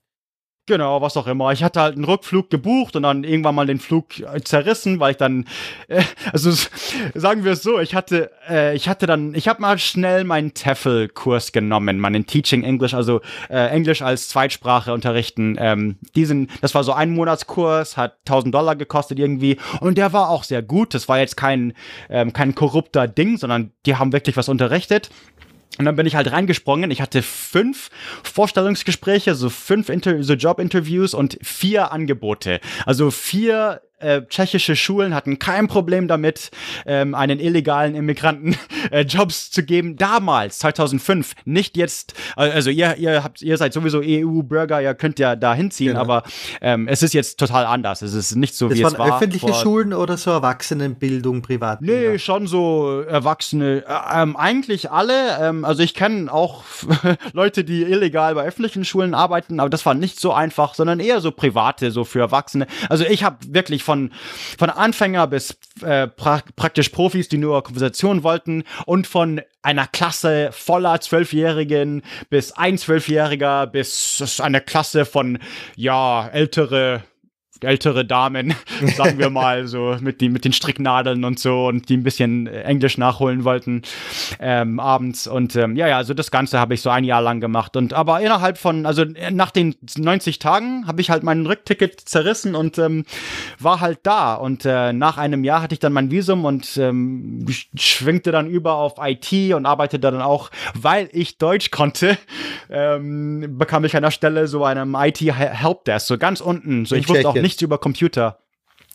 Genau, 0.65 1.01
was 1.01 1.17
auch 1.17 1.27
immer. 1.27 1.51
Ich 1.51 1.61
hatte 1.61 1.81
halt 1.81 1.95
einen 1.95 2.05
Rückflug 2.05 2.49
gebucht 2.49 2.95
und 2.95 3.03
dann 3.03 3.25
irgendwann 3.25 3.53
mal 3.53 3.65
den 3.65 3.79
Flug 3.79 4.17
äh, 4.19 4.41
zerrissen, 4.41 4.97
weil 5.01 5.11
ich 5.11 5.17
dann, 5.17 5.43
äh, 5.89 6.03
also 6.31 6.51
sagen 7.13 7.43
wir 7.43 7.51
es 7.51 7.63
so, 7.63 7.81
ich 7.81 7.93
hatte, 7.95 8.31
äh, 8.49 8.73
ich 8.73 8.87
hatte 8.87 9.05
dann, 9.05 9.35
ich 9.35 9.49
habe 9.49 9.61
mal 9.61 9.77
schnell 9.77 10.23
meinen 10.23 10.53
TEFL-Kurs 10.53 11.51
genommen, 11.51 11.99
meinen 11.99 12.27
Teaching 12.27 12.63
English, 12.63 12.93
also 12.93 13.19
äh, 13.49 13.71
Englisch 13.71 14.01
als 14.01 14.29
Zweitsprache 14.29 14.93
unterrichten. 14.93 15.57
Ähm, 15.59 15.97
diesen, 16.15 16.49
das 16.61 16.73
war 16.73 16.85
so 16.85 16.93
ein 16.93 17.11
Monatskurs, 17.11 17.97
hat 17.97 18.19
1000 18.25 18.55
Dollar 18.55 18.77
gekostet 18.77 19.19
irgendwie 19.19 19.57
und 19.81 19.97
der 19.97 20.13
war 20.13 20.29
auch 20.29 20.45
sehr 20.45 20.61
gut. 20.61 20.93
Das 20.93 21.09
war 21.09 21.19
jetzt 21.19 21.35
kein, 21.35 21.73
ähm, 22.09 22.31
kein 22.31 22.55
korrupter 22.55 23.09
Ding, 23.09 23.35
sondern 23.37 23.73
die 23.85 23.97
haben 23.97 24.13
wirklich 24.13 24.37
was 24.37 24.47
unterrichtet. 24.47 25.09
Und 25.79 25.85
dann 25.85 25.95
bin 25.95 26.05
ich 26.05 26.15
halt 26.15 26.31
reingesprungen. 26.31 26.91
Ich 26.91 27.01
hatte 27.01 27.21
fünf 27.21 27.89
Vorstellungsgespräche, 28.23 29.33
so 29.33 29.49
fünf 29.49 29.89
Inter 29.89 30.21
so 30.23 30.33
Jobinterviews 30.33 31.13
und 31.13 31.39
vier 31.41 31.91
Angebote. 31.91 32.59
Also 32.85 33.09
vier 33.09 33.81
äh, 34.03 34.25
tschechische 34.27 34.75
Schulen 34.75 35.13
hatten 35.15 35.39
kein 35.39 35.67
Problem 35.67 36.07
damit, 36.07 36.51
ähm, 36.85 37.15
einen 37.15 37.39
illegalen 37.39 37.95
Immigranten 37.95 38.55
äh, 38.91 39.01
Jobs 39.01 39.51
zu 39.51 39.63
geben. 39.63 39.95
Damals, 39.95 40.59
2005, 40.59 41.33
nicht 41.45 41.77
jetzt. 41.77 42.13
Also 42.35 42.69
ihr, 42.69 42.95
ihr 42.97 43.23
habt, 43.23 43.41
ihr 43.41 43.57
seid 43.57 43.73
sowieso 43.73 44.01
EU-Bürger, 44.03 44.81
ihr 44.81 44.93
könnt 44.93 45.19
ja 45.19 45.35
da 45.35 45.53
hinziehen, 45.53 45.93
genau. 45.93 46.01
aber 46.01 46.23
ähm, 46.61 46.87
es 46.87 47.03
ist 47.03 47.13
jetzt 47.13 47.39
total 47.39 47.65
anders. 47.65 48.01
Es 48.01 48.13
ist 48.13 48.35
nicht 48.35 48.55
so 48.55 48.69
das 48.69 48.77
wie 48.77 48.83
es 48.83 48.97
war. 48.97 49.15
Öffentliche 49.15 49.53
Schulen 49.53 49.93
oder 49.93 50.17
so 50.17 50.31
Erwachsenenbildung, 50.31 51.41
privat? 51.41 51.81
Nee, 51.81 52.17
schon 52.19 52.47
so 52.47 53.01
Erwachsene. 53.01 53.83
Äh, 53.87 54.21
ähm, 54.21 54.35
eigentlich 54.35 54.91
alle. 54.91 55.37
Ähm, 55.39 55.65
also 55.65 55.83
ich 55.83 55.93
kenne 55.93 56.31
auch 56.31 56.63
Leute, 57.33 57.63
die 57.63 57.83
illegal 57.83 58.35
bei 58.35 58.43
öffentlichen 58.43 58.85
Schulen 58.85 59.13
arbeiten, 59.13 59.59
aber 59.59 59.69
das 59.69 59.85
war 59.85 59.93
nicht 59.93 60.19
so 60.19 60.33
einfach, 60.33 60.75
sondern 60.75 60.99
eher 60.99 61.21
so 61.21 61.31
private, 61.31 61.91
so 61.91 62.03
für 62.03 62.19
Erwachsene. 62.19 62.67
Also 62.89 63.05
ich 63.05 63.23
habe 63.23 63.37
wirklich 63.47 63.83
von 63.83 63.92
von, 63.93 64.11
von 64.57 64.69
Anfänger 64.69 65.27
bis 65.27 65.57
äh, 65.81 66.07
pra 66.07 66.41
praktisch 66.55 66.89
Profis, 66.89 67.27
die 67.29 67.37
nur 67.37 67.63
Konversation 67.63 68.23
wollten 68.23 68.63
und 68.85 69.07
von 69.07 69.41
einer 69.61 69.87
Klasse 69.87 70.49
voller 70.51 70.99
Zwölfjährigen 70.99 72.01
bis 72.29 72.51
ein 72.51 72.77
Zwölfjähriger 72.77 73.67
bis 73.67 74.39
eine 74.39 74.61
Klasse 74.61 75.05
von, 75.05 75.39
ja, 75.75 76.27
ältere 76.27 77.03
ältere 77.63 78.05
Damen, 78.05 78.55
sagen 78.95 79.19
wir 79.19 79.29
mal, 79.29 79.67
so 79.67 79.97
mit, 79.99 80.21
die, 80.21 80.29
mit 80.29 80.45
den 80.45 80.53
Stricknadeln 80.53 81.23
und 81.23 81.39
so 81.39 81.67
und 81.67 81.89
die 81.89 81.97
ein 81.97 82.03
bisschen 82.03 82.47
Englisch 82.47 82.97
nachholen 82.97 83.43
wollten 83.43 83.81
ähm, 84.39 84.79
abends. 84.79 85.27
Und 85.27 85.55
ähm, 85.55 85.75
ja, 85.75 85.87
ja, 85.87 85.97
also 85.97 86.13
das 86.13 86.31
Ganze 86.31 86.59
habe 86.59 86.73
ich 86.73 86.81
so 86.81 86.89
ein 86.89 87.03
Jahr 87.03 87.21
lang 87.21 87.39
gemacht. 87.39 87.75
Und 87.75 87.93
aber 87.93 88.21
innerhalb 88.21 88.57
von, 88.57 88.85
also 88.85 89.05
nach 89.31 89.51
den 89.51 89.75
90 89.97 90.39
Tagen 90.39 90.87
habe 90.87 91.01
ich 91.01 91.09
halt 91.09 91.23
mein 91.23 91.45
Rückticket 91.45 91.99
zerrissen 91.99 92.55
und 92.55 92.77
ähm, 92.77 93.05
war 93.59 93.81
halt 93.81 93.99
da. 94.03 94.35
Und 94.35 94.65
äh, 94.65 94.93
nach 94.93 95.17
einem 95.17 95.43
Jahr 95.43 95.61
hatte 95.61 95.73
ich 95.73 95.79
dann 95.79 95.93
mein 95.93 96.11
Visum 96.11 96.45
und 96.45 96.77
ähm, 96.77 97.45
schwingte 97.75 98.31
dann 98.31 98.49
über 98.49 98.75
auf 98.75 98.95
IT 98.99 99.53
und 99.53 99.65
arbeitete 99.65 100.11
dann 100.11 100.21
auch, 100.21 100.49
weil 100.73 101.09
ich 101.11 101.37
Deutsch 101.37 101.71
konnte, 101.71 102.17
ähm, 102.69 103.57
bekam 103.57 103.85
ich 103.85 103.95
an 103.95 104.03
der 104.03 104.11
Stelle 104.11 104.47
so 104.47 104.63
einem 104.63 104.95
IT-Helpdesk, 104.95 106.07
so 106.07 106.17
ganz 106.17 106.41
unten. 106.41 106.85
So, 106.85 106.95
ich 106.95 107.07
wusste 107.07 107.29
auch 107.29 107.35
nicht 107.35 107.52
nichts 107.53 107.61
über 107.61 107.77
Computer. 107.77 108.39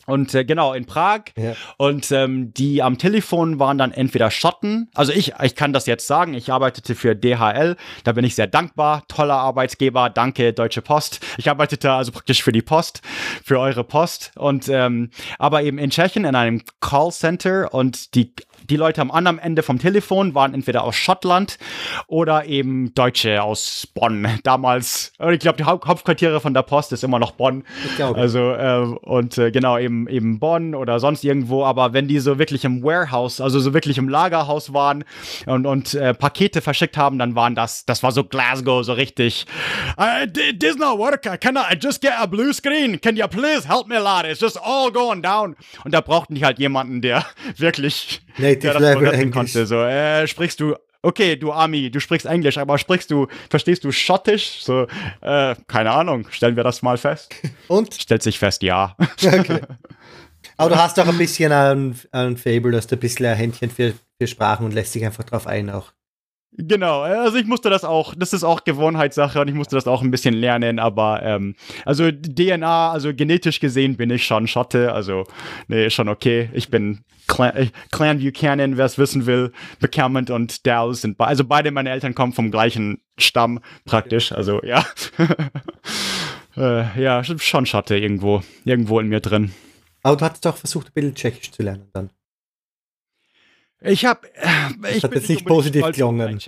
Und 0.06 0.34
äh, 0.34 0.46
genau, 0.46 0.72
in 0.72 0.86
Prag. 0.86 1.24
Ja. 1.36 1.54
Und 1.76 2.10
ähm, 2.12 2.54
die 2.54 2.82
am 2.82 2.96
Telefon 2.96 3.58
waren 3.58 3.76
dann 3.76 3.92
entweder 3.92 4.30
Schotten. 4.30 4.90
Also 4.94 5.12
ich, 5.12 5.34
ich 5.42 5.54
kann 5.54 5.74
das 5.74 5.84
jetzt 5.84 6.06
sagen, 6.06 6.32
ich 6.32 6.50
arbeitete 6.50 6.94
für 6.94 7.14
DHL. 7.14 7.76
Da 8.04 8.12
bin 8.12 8.24
ich 8.24 8.34
sehr 8.34 8.46
dankbar. 8.46 9.04
Toller 9.08 9.34
Arbeitsgeber. 9.34 10.08
Danke, 10.08 10.54
Deutsche 10.54 10.80
Post. 10.80 11.20
Ich 11.36 11.50
arbeitete 11.50 11.92
also 11.92 12.10
praktisch 12.10 12.42
für 12.42 12.52
die 12.52 12.62
Post, 12.62 13.02
für 13.44 13.60
eure 13.60 13.84
Post. 13.84 14.32
Und 14.36 14.70
ähm, 14.70 15.10
aber 15.38 15.62
eben 15.62 15.76
in 15.76 15.90
Tschechien 15.90 16.24
in 16.24 16.34
einem 16.34 16.62
Callcenter 16.80 17.74
und 17.74 18.14
die 18.14 18.32
die 18.70 18.76
Leute 18.76 19.00
am 19.00 19.10
anderen 19.10 19.38
Ende 19.38 19.62
vom 19.62 19.78
Telefon 19.78 20.34
waren 20.34 20.54
entweder 20.54 20.84
aus 20.84 20.96
Schottland 20.96 21.58
oder 22.06 22.46
eben 22.46 22.94
Deutsche 22.94 23.42
aus 23.42 23.88
Bonn. 23.94 24.26
Damals, 24.42 25.12
ich 25.30 25.40
glaube, 25.40 25.56
die 25.56 25.64
Haupt 25.64 25.86
Hauptquartiere 25.86 26.40
von 26.40 26.54
der 26.54 26.62
Post 26.62 26.92
ist 26.92 27.04
immer 27.04 27.18
noch 27.18 27.32
Bonn. 27.32 27.64
Ich 27.86 27.96
glaube. 27.96 28.18
Also, 28.18 28.52
äh, 28.52 28.80
und 29.02 29.38
äh, 29.38 29.50
genau, 29.50 29.78
eben, 29.78 30.08
eben 30.08 30.38
Bonn 30.38 30.74
oder 30.74 31.00
sonst 31.00 31.24
irgendwo. 31.24 31.64
Aber 31.64 31.92
wenn 31.92 32.08
die 32.08 32.18
so 32.18 32.38
wirklich 32.38 32.64
im 32.64 32.82
Warehouse, 32.82 33.40
also 33.40 33.60
so 33.60 33.74
wirklich 33.74 33.98
im 33.98 34.08
Lagerhaus 34.08 34.72
waren 34.72 35.04
und, 35.46 35.66
und 35.66 35.94
äh, 35.94 36.14
Pakete 36.14 36.60
verschickt 36.60 36.96
haben, 36.96 37.18
dann 37.18 37.34
waren 37.34 37.54
das, 37.54 37.84
das 37.86 38.02
war 38.02 38.12
so 38.12 38.24
Glasgow, 38.24 38.84
so 38.84 38.92
richtig. 38.92 39.46
Uh, 39.96 40.26
this 40.58 40.76
not 40.76 40.98
work. 40.98 41.22
Can 41.40 41.56
I 41.56 41.74
just 41.80 42.00
get 42.00 42.12
a 42.18 42.26
blue 42.26 42.52
screen? 42.52 43.00
Can 43.00 43.16
you 43.16 43.26
please 43.28 43.66
help 43.66 43.88
me, 43.88 43.98
lad? 43.98 44.26
It's 44.26 44.40
just 44.40 44.58
all 44.60 44.90
going 44.92 45.22
down. 45.22 45.56
Und 45.84 45.94
da 45.94 46.00
brauchten 46.00 46.34
die 46.34 46.44
halt 46.44 46.58
jemanden, 46.58 47.00
der 47.00 47.24
wirklich 47.56 48.20
Native 48.64 48.80
der 48.80 48.94
Level 48.94 49.14
Englisch. 49.14 49.34
konnte. 49.34 49.66
So, 49.66 49.82
äh, 49.82 50.26
sprichst 50.26 50.60
du 50.60 50.74
okay, 51.02 51.36
du 51.36 51.52
Ami, 51.52 51.90
du 51.90 52.00
sprichst 52.00 52.26
Englisch, 52.26 52.58
aber 52.58 52.78
sprichst 52.78 53.10
du, 53.10 53.26
verstehst 53.50 53.84
du 53.84 53.92
Schottisch? 53.92 54.62
So, 54.62 54.86
äh, 55.20 55.54
keine 55.66 55.90
Ahnung, 55.90 56.26
stellen 56.30 56.56
wir 56.56 56.64
das 56.64 56.82
mal 56.82 56.98
fest. 56.98 57.34
Und? 57.68 57.94
Stellt 57.94 58.22
sich 58.22 58.38
fest, 58.38 58.62
ja. 58.62 58.96
Okay. 59.22 59.60
Aber 60.56 60.70
du 60.70 60.76
hast 60.76 60.98
auch 60.98 61.06
ein 61.06 61.18
bisschen 61.18 61.52
ein, 61.52 61.96
ein 62.10 62.36
Fable, 62.36 62.72
du 62.72 62.76
hast 62.76 62.92
ein 62.92 62.98
bisschen 62.98 63.26
ein 63.26 63.36
Händchen 63.36 63.70
für, 63.70 63.94
für 64.20 64.26
Sprachen 64.26 64.64
und 64.64 64.74
lässt 64.74 64.92
sich 64.92 65.04
einfach 65.04 65.24
drauf 65.24 65.46
ein 65.46 65.70
auch. 65.70 65.92
Genau, 66.60 67.02
also 67.02 67.38
ich 67.38 67.46
musste 67.46 67.70
das 67.70 67.84
auch, 67.84 68.16
das 68.16 68.32
ist 68.32 68.42
auch 68.42 68.64
Gewohnheitssache 68.64 69.40
und 69.40 69.46
ich 69.46 69.54
musste 69.54 69.76
das 69.76 69.86
auch 69.86 70.02
ein 70.02 70.10
bisschen 70.10 70.34
lernen, 70.34 70.80
aber 70.80 71.22
ähm, 71.22 71.54
also 71.84 72.10
DNA, 72.10 72.90
also 72.90 73.14
genetisch 73.14 73.60
gesehen 73.60 73.96
bin 73.96 74.10
ich 74.10 74.26
schon 74.26 74.48
Schotte, 74.48 74.92
also 74.92 75.22
nee, 75.68 75.88
schon 75.88 76.08
okay. 76.08 76.50
Ich 76.52 76.68
bin 76.68 77.04
Clan, 77.28 77.54
äh, 77.54 77.68
Clan 77.92 78.18
Buchanan, 78.18 78.76
wer 78.76 78.86
es 78.86 78.98
wissen 78.98 79.26
will, 79.26 79.52
McCammond 79.80 80.30
und 80.30 80.66
Dow's 80.66 81.02
sind, 81.02 81.20
also 81.20 81.44
beide 81.44 81.70
meine 81.70 81.90
Eltern 81.90 82.16
kommen 82.16 82.32
vom 82.32 82.50
gleichen 82.50 83.02
Stamm 83.18 83.60
praktisch, 83.84 84.32
also 84.32 84.60
ja. 84.64 84.84
äh, 86.56 87.00
ja, 87.00 87.22
schon 87.22 87.66
Schotte 87.66 87.96
irgendwo, 87.96 88.42
irgendwo 88.64 88.98
in 88.98 89.06
mir 89.06 89.20
drin. 89.20 89.52
Aber 90.02 90.16
du 90.16 90.24
hattest 90.24 90.44
doch 90.44 90.56
versucht, 90.56 90.88
ein 90.88 90.92
bisschen 90.92 91.14
Tschechisch 91.14 91.52
zu 91.52 91.62
lernen 91.62 91.88
dann. 91.92 92.10
Ich 93.80 94.04
habe. 94.04 94.26
Äh, 94.34 94.48
ich 94.88 94.94
das 94.94 95.04
hat 95.04 95.14
jetzt 95.14 95.28
nicht 95.28 95.46
positiv 95.46 95.84
gelungen. 95.92 96.40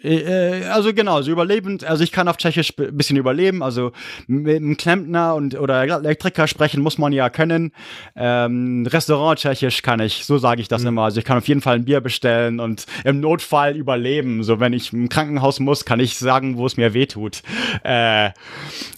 Äh, 0.00 0.64
also 0.66 0.94
genau, 0.94 1.22
so 1.22 1.30
überlebend, 1.30 1.82
also 1.84 2.04
ich 2.04 2.12
kann 2.12 2.28
auf 2.28 2.36
Tschechisch 2.36 2.72
ein 2.78 2.96
bisschen 2.96 3.16
überleben, 3.16 3.62
also 3.62 3.92
mit 4.28 4.56
einem 4.56 4.76
Klempner 4.76 5.34
und 5.34 5.58
oder 5.58 5.82
Elektriker 5.82 6.46
sprechen 6.46 6.82
muss 6.82 6.98
man 6.98 7.12
ja 7.12 7.30
können. 7.30 7.72
Ähm, 8.14 8.86
Restaurant 8.86 9.40
Tschechisch 9.40 9.82
kann 9.82 9.98
ich, 9.98 10.24
so 10.24 10.38
sage 10.38 10.60
ich 10.60 10.68
das 10.68 10.82
mhm. 10.82 10.88
immer. 10.88 11.02
Also 11.04 11.18
ich 11.18 11.24
kann 11.24 11.38
auf 11.38 11.48
jeden 11.48 11.60
Fall 11.60 11.76
ein 11.76 11.84
Bier 11.84 12.00
bestellen 12.00 12.60
und 12.60 12.86
im 13.04 13.20
Notfall 13.20 13.76
überleben. 13.76 14.44
So 14.44 14.60
wenn 14.60 14.72
ich 14.72 14.92
im 14.92 15.08
Krankenhaus 15.08 15.58
muss, 15.58 15.84
kann 15.84 15.98
ich 15.98 16.16
sagen, 16.16 16.58
wo 16.58 16.66
es 16.66 16.76
mir 16.76 16.94
wehtut. 16.94 17.42
Äh, 17.82 18.30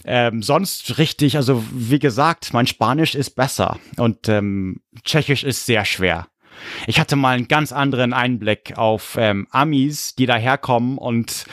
ähm, 0.05 0.43
sonst 0.43 0.99
richtig, 0.99 1.35
also 1.35 1.63
wie 1.73 1.99
gesagt, 1.99 2.53
mein 2.53 2.67
Spanisch 2.67 3.15
ist 3.15 3.31
besser 3.31 3.79
und 3.97 4.29
ähm, 4.29 4.81
Tschechisch 5.03 5.43
ist 5.43 5.65
sehr 5.65 5.83
schwer. 5.85 6.27
Ich 6.87 6.99
hatte 6.99 7.15
mal 7.15 7.35
einen 7.35 7.47
ganz 7.47 7.71
anderen 7.71 8.13
Einblick 8.13 8.77
auf 8.77 9.17
ähm, 9.19 9.47
Amis, 9.51 10.15
die 10.15 10.25
daherkommen 10.25 10.97
und 10.97 11.45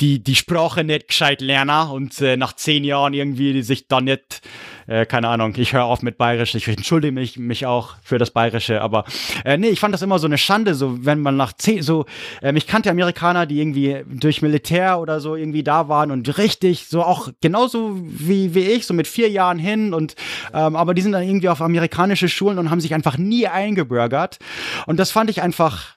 die 0.00 0.22
die 0.22 0.36
Sprache 0.36 0.84
nicht 0.84 1.08
gescheit 1.08 1.40
lernen 1.40 1.90
und 1.90 2.20
äh, 2.20 2.36
nach 2.36 2.54
zehn 2.54 2.84
Jahren 2.84 3.14
irgendwie 3.14 3.62
sich 3.62 3.88
dann 3.88 4.04
nicht 4.04 4.40
äh, 4.88 5.06
keine 5.06 5.28
Ahnung, 5.28 5.54
ich 5.56 5.72
höre 5.72 5.84
auf 5.84 6.02
mit 6.02 6.18
Bayerisch, 6.18 6.54
ich 6.54 6.66
entschuldige 6.66 7.12
mich, 7.12 7.38
mich 7.38 7.66
auch 7.66 7.94
für 8.02 8.18
das 8.18 8.30
Bayerische, 8.30 8.80
aber 8.80 9.04
äh, 9.44 9.56
nee, 9.56 9.68
ich 9.68 9.80
fand 9.80 9.94
das 9.94 10.02
immer 10.02 10.18
so 10.18 10.26
eine 10.26 10.38
Schande, 10.38 10.74
so 10.74 11.04
wenn 11.04 11.20
man 11.20 11.36
nach 11.36 11.52
zehn, 11.52 11.82
so, 11.82 12.06
ähm, 12.42 12.56
ich 12.56 12.66
kannte 12.66 12.90
Amerikaner, 12.90 13.46
die 13.46 13.60
irgendwie 13.60 14.02
durch 14.06 14.42
Militär 14.42 14.98
oder 14.98 15.20
so 15.20 15.36
irgendwie 15.36 15.62
da 15.62 15.88
waren 15.88 16.10
und 16.10 16.38
richtig, 16.38 16.86
so 16.86 17.02
auch 17.02 17.28
genauso 17.40 17.96
wie, 18.02 18.54
wie 18.54 18.64
ich, 18.64 18.86
so 18.86 18.94
mit 18.94 19.06
vier 19.06 19.30
Jahren 19.30 19.58
hin 19.58 19.94
und, 19.94 20.16
ähm, 20.52 20.74
aber 20.74 20.94
die 20.94 21.02
sind 21.02 21.12
dann 21.12 21.22
irgendwie 21.22 21.48
auf 21.48 21.60
amerikanische 21.60 22.28
Schulen 22.28 22.58
und 22.58 22.70
haben 22.70 22.80
sich 22.80 22.94
einfach 22.94 23.18
nie 23.18 23.46
eingebürgert 23.46 24.38
und 24.86 24.98
das 24.98 25.10
fand 25.10 25.30
ich 25.30 25.42
einfach, 25.42 25.94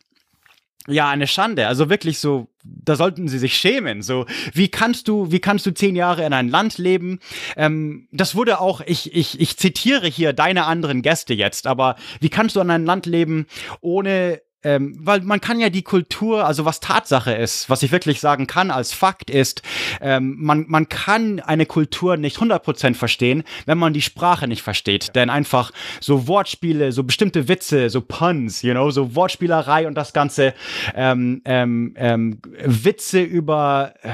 ja, 0.88 1.10
eine 1.10 1.28
Schande. 1.28 1.68
Also 1.68 1.90
wirklich 1.90 2.20
so, 2.20 2.48
da 2.64 2.96
sollten 2.96 3.28
sie 3.28 3.40
sich 3.40 3.56
schämen. 3.56 4.02
So, 4.02 4.26
wie 4.54 4.70
kannst 4.70 5.08
du, 5.08 5.32
wie 5.32 5.40
kannst 5.40 5.66
du 5.66 5.74
zehn 5.74 5.96
Jahre 5.96 6.26
in 6.26 6.34
ein 6.34 6.50
Land 6.50 6.78
leben? 6.78 7.20
Ähm, 7.56 8.08
das 8.12 8.36
wurde 8.36 8.60
auch, 8.60 8.82
ich, 8.86 9.14
ich, 9.14 9.40
ich 9.40 9.58
zitiere 9.58 10.08
hier 10.08 10.34
deine 10.34 10.66
anderen 10.66 11.02
Gäste 11.02 11.34
jetzt, 11.34 11.68
aber 11.68 11.96
wie 12.20 12.30
kannst 12.30 12.56
du 12.56 12.60
in 12.60 12.70
ein 12.70 12.86
Land 12.86 13.06
leben, 13.06 13.48
ohne 13.82 14.42
ähm, 14.64 14.96
weil 15.00 15.22
man 15.22 15.42
kann 15.42 15.60
ja 15.60 15.70
die 15.70 15.82
Kultur, 15.82 16.46
also 16.46 16.66
was 16.66 16.80
Tatsache 16.80 17.34
ist, 17.34 17.70
was 17.70 17.84
ich 17.84 17.92
wirklich 17.92 18.20
sagen 18.20 18.48
kann 18.48 18.72
als 18.72 18.94
Fakt 18.94 19.30
ist, 19.30 19.62
ähm, 20.02 20.36
man, 20.40 20.66
man 20.68 20.90
kann 20.90 21.40
eine 21.40 21.66
Kultur 21.66 22.18
nicht 22.18 22.38
100% 22.38 22.96
verstehen, 22.96 23.44
wenn 23.66 23.78
man 23.78 23.94
die 23.94 24.02
Sprache 24.02 24.48
nicht 24.48 24.62
versteht. 24.62 25.16
Denn 25.16 25.30
einfach 25.30 25.72
so 26.00 26.28
Wortspiele, 26.28 26.92
so 26.92 27.04
bestimmte 27.04 27.48
Witze, 27.48 27.90
so 27.90 28.02
Puns, 28.02 28.62
you 28.62 28.72
know, 28.72 28.92
so 28.92 29.16
Wortspielerei 29.16 29.88
und 29.88 29.96
das 29.96 30.14
Ganze, 30.14 30.54
ähm, 30.96 31.42
ähm, 31.46 31.94
ähm, 31.98 32.40
Witze 32.64 33.22
über, 33.22 33.94
äh, 34.04 34.10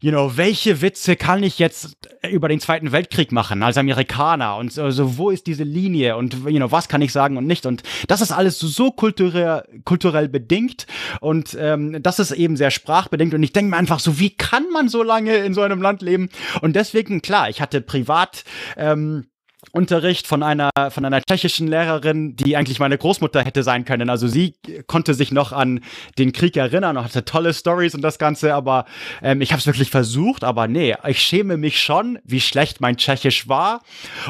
you 0.00 0.10
know, 0.10 0.36
welche 0.36 0.80
Witze 0.80 1.16
kann 1.16 1.42
ich 1.42 1.58
jetzt 1.58 1.96
über 2.30 2.48
den 2.48 2.60
Zweiten 2.60 2.92
Weltkrieg 2.92 3.32
machen 3.32 3.62
als 3.62 3.76
Amerikaner? 3.76 4.56
Und 4.56 4.72
so, 4.72 4.82
also 4.82 5.18
wo 5.18 5.30
ist 5.30 5.46
diese 5.46 5.64
Linie? 5.64 6.16
Und, 6.16 6.34
you 6.46 6.56
know, 6.56 6.70
was 6.70 6.88
kann 6.88 7.02
ich 7.02 7.12
sagen 7.12 7.36
und 7.36 7.46
nicht? 7.46 7.66
Und 7.66 7.82
das 8.06 8.20
ist 8.20 8.32
alles 8.32 8.58
so 8.58 8.90
kulturell 8.90 9.62
kulturell 9.84 10.28
bedingt. 10.28 10.86
Und 11.20 11.56
ähm, 11.58 12.02
das 12.02 12.18
ist 12.18 12.32
eben 12.32 12.56
sehr 12.56 12.70
sprachbedingt. 12.70 13.34
Und 13.34 13.42
ich 13.42 13.52
denke 13.52 13.70
mir 13.70 13.76
einfach 13.76 14.00
so, 14.00 14.18
wie 14.18 14.30
kann 14.30 14.70
man 14.72 14.88
so 14.88 15.02
lange 15.02 15.36
in 15.36 15.54
so 15.54 15.62
einem 15.62 15.82
Land 15.82 16.02
leben? 16.02 16.28
Und 16.60 16.76
deswegen, 16.76 17.22
klar, 17.22 17.48
ich 17.50 17.60
hatte 17.60 17.80
privat 17.80 18.44
ähm, 18.76 19.26
Unterricht 19.72 20.28
von 20.28 20.44
einer, 20.44 20.70
von 20.90 21.04
einer 21.04 21.20
tschechischen 21.20 21.66
Lehrerin, 21.66 22.36
die 22.36 22.56
eigentlich 22.56 22.78
meine 22.78 22.96
Großmutter 22.96 23.42
hätte 23.42 23.64
sein 23.64 23.84
können. 23.84 24.08
Also 24.08 24.28
sie 24.28 24.54
konnte 24.86 25.14
sich 25.14 25.32
noch 25.32 25.52
an 25.52 25.80
den 26.16 26.32
Krieg 26.32 26.56
erinnern 26.56 26.96
und 26.96 27.04
hatte 27.04 27.24
tolle 27.24 27.52
Stories 27.52 27.94
und 27.94 28.02
das 28.02 28.18
Ganze, 28.18 28.54
aber 28.54 28.84
ähm, 29.20 29.40
ich 29.40 29.50
habe 29.50 29.58
es 29.58 29.66
wirklich 29.66 29.90
versucht, 29.90 30.44
aber 30.44 30.68
nee, 30.68 30.94
ich 31.06 31.20
schäme 31.20 31.56
mich 31.56 31.82
schon, 31.82 32.20
wie 32.24 32.40
schlecht 32.40 32.80
mein 32.80 32.96
Tschechisch 32.96 33.48
war. 33.48 33.82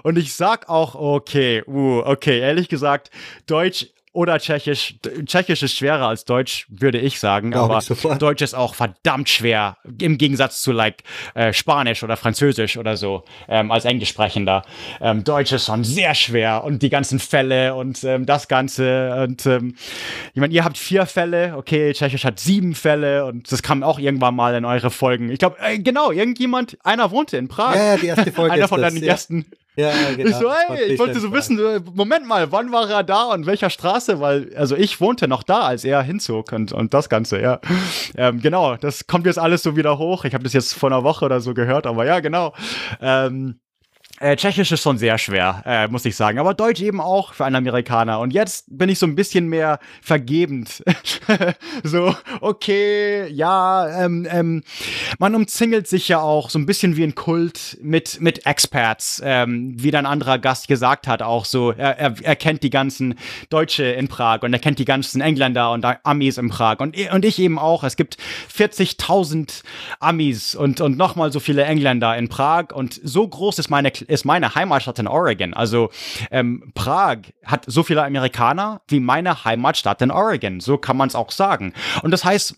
Und 0.03 0.17
ich 0.17 0.35
sag 0.35 0.69
auch, 0.69 0.95
okay, 0.95 1.63
uh, 1.67 2.01
okay, 2.05 2.41
ehrlich 2.41 2.69
gesagt, 2.69 3.11
Deutsch 3.47 3.89
oder 4.19 4.41
Tschechisch. 4.41 4.97
Tschechisch 5.27 5.63
ist 5.63 5.77
schwerer 5.77 6.09
als 6.09 6.25
Deutsch, 6.25 6.67
würde 6.71 6.99
ich 6.99 7.21
sagen. 7.21 7.53
Glaube 7.53 7.77
aber 7.77 7.85
ich 7.89 8.19
Deutsch 8.19 8.43
ist 8.43 8.53
auch 8.53 8.75
verdammt 8.75 9.29
schwer, 9.29 9.77
im 10.01 10.19
Gegensatz 10.19 10.61
zu 10.61 10.73
like 10.73 11.05
äh, 11.35 11.53
Spanisch 11.53 12.03
oder 12.03 12.17
Französisch 12.17 12.79
oder 12.79 12.97
so, 12.97 13.23
ähm, 13.49 13.71
als 13.71 13.85
Englischsprechender. 13.85 14.65
Ähm, 15.01 15.23
Deutsch 15.23 15.53
ist 15.53 15.67
schon 15.67 15.85
sehr 15.85 16.17
schwer 16.17 16.65
und 16.65 16.83
die 16.83 16.91
ganzen 16.91 17.21
Fälle 17.21 17.77
und 17.77 18.03
ähm, 18.03 18.27
das 18.27 18.49
Ganze. 18.49 19.23
Und 19.23 19.47
ähm, 19.47 19.77
ich 20.35 20.41
meine, 20.41 20.53
ihr 20.53 20.65
habt 20.65 20.79
vier 20.79 21.07
Fälle, 21.07 21.55
okay, 21.57 21.93
Tschechisch 21.93 22.25
hat 22.25 22.41
sieben 22.41 22.75
Fälle 22.75 23.25
und 23.25 23.53
das 23.53 23.63
kam 23.63 23.85
auch 23.85 24.01
irgendwann 24.01 24.35
mal 24.35 24.53
in 24.57 24.65
eure 24.65 24.91
Folgen. 24.91 25.31
Ich 25.31 25.39
glaube, 25.39 25.59
äh, 25.61 25.79
genau, 25.79 26.11
irgendjemand, 26.11 26.77
einer 26.83 27.13
wohnte 27.13 27.37
in 27.37 27.47
Prag. 27.47 27.77
Ja, 27.77 27.97
die 27.97 28.07
erste 28.07 28.33
Folge. 28.33 28.53
einer 28.55 28.67
von 28.67 28.81
deinen 28.81 28.97
ja. 28.97 29.13
ersten 29.13 29.47
ja, 29.79 30.15
genau. 30.17 30.31
Ich 30.31 30.37
so, 30.37 30.53
hey, 30.53 30.93
ich 30.93 30.99
wollte 30.99 31.21
so 31.21 31.33
wissen, 31.33 31.59
äh, 31.59 31.81
Moment 31.95 32.27
mal, 32.27 32.51
wann 32.53 32.73
war 32.73 32.91
er 32.91 33.05
da 33.05 33.25
und 33.33 33.47
welcher 33.47 33.71
Straße? 33.71 34.21
Weil, 34.21 34.51
also 34.57 34.77
ich 34.77 35.01
wohnte 35.01 35.29
noch 35.29 35.43
da, 35.43 35.61
als 35.61 35.85
er 35.85 36.03
hinzog 36.03 36.53
und, 36.53 36.73
und 36.73 36.95
das 36.95 37.09
Ganze, 37.09 37.41
ja. 37.41 37.61
Ähm, 38.17 38.41
genau, 38.41 38.77
das 38.77 39.07
kommt 39.07 39.27
jetzt 39.27 39.39
alles 39.39 39.63
so 39.63 39.77
wieder 39.77 39.99
hoch. 39.99 40.25
Ich 40.25 40.35
habe 40.35 40.45
das 40.45 40.53
jetzt 40.53 40.75
vor 40.75 40.91
einer 40.91 41.05
Woche 41.05 41.25
oder 41.25 41.41
so 41.41 41.55
gehört, 41.55 41.87
aber 41.87 42.05
ja, 42.05 42.21
genau. 42.21 42.53
Ähm, 43.01 43.61
äh, 44.21 44.37
Tschechisch 44.37 44.73
ist 44.73 44.83
schon 44.83 44.99
sehr 44.99 45.19
schwer, 45.19 45.63
äh, 45.65 45.89
muss 45.89 46.05
ich 46.05 46.17
sagen. 46.17 46.39
Aber 46.39 46.55
Deutsch 46.55 46.81
eben 46.81 47.01
auch 47.01 47.35
für 47.35 47.45
einen 47.45 47.57
Amerikaner. 47.57 48.21
Und 48.21 48.33
jetzt 48.33 48.67
bin 48.69 48.89
ich 48.89 48.99
so 48.99 49.07
ein 49.07 49.15
bisschen 49.15 49.49
mehr 49.49 49.79
vergebend. 50.03 50.83
so, 51.85 52.15
okay, 52.41 53.29
ja, 53.29 54.05
ähm, 54.05 54.27
ähm, 54.31 54.63
man 55.19 55.35
umzingelt 55.35 55.87
sich 55.87 56.09
ja 56.09 56.21
auch 56.21 56.51
so 56.51 56.59
ein 56.59 56.67
bisschen 56.67 56.97
wie 56.97 57.05
ein 57.05 57.15
Kult 57.15 57.79
mit, 57.83 58.21
mit 58.21 58.47
Experts, 58.47 59.23
ähm, 59.25 59.75
wie 59.77 59.91
dein 59.91 60.07
anderer 60.07 60.39
Gast 60.39 60.69
gesagt 60.69 61.07
hat, 61.07 61.23
auch 61.23 61.45
so. 61.45 61.71
Er, 61.73 61.99
er, 61.99 62.15
er 62.23 62.37
kennt 62.37 62.63
die 62.63 62.71
ganzen 62.71 63.15
Deutsche 63.51 63.85
in 63.85 64.09
Prag 64.09 64.43
und 64.43 64.53
er 64.53 64.59
kennt 64.59 64.79
die 64.79 64.85
ganzen 64.85 65.21
Engländer 65.21 65.73
und 65.73 65.85
Amis 66.03 66.39
in 66.39 66.49
Prag. 66.49 66.81
Und, 66.81 66.97
und 67.13 67.25
ich 67.25 67.39
eben 67.39 67.59
auch. 67.59 67.85
Es 67.85 67.97
gibt 67.97 68.17
40.000 68.55 69.63
Amis 70.01 70.55
und, 70.55 70.81
und 70.81 70.97
nochmal 70.97 71.33
so 71.33 71.41
viele 71.41 71.65
Engländer 71.65 72.17
in 72.17 72.29
Prag. 72.29 72.73
Und 72.73 73.01
so 73.03 73.27
groß 73.27 73.59
ist 73.59 73.71
meine 73.71 73.93
ist 74.09 74.25
meine 74.25 74.55
Heimatstadt 74.55 74.99
in 74.99 75.07
Oregon. 75.07 75.55
Also 75.55 75.91
ähm, 76.31 76.73
Prag 76.75 77.19
hat 77.45 77.65
so 77.67 77.83
viele 77.83 78.03
Amerikaner 78.03 78.81
wie 78.89 79.01
meine 79.01 79.45
Heimatstadt 79.45 80.03
in 80.03 80.11
Oregon. 80.11 80.61
So 80.61 80.79
kann 80.79 80.97
man 80.97 81.09
es 81.09 81.15
auch 81.15 81.31
sagen. 81.31 81.75
Und 82.03 82.11
das 82.11 82.25
heißt, 82.25 82.57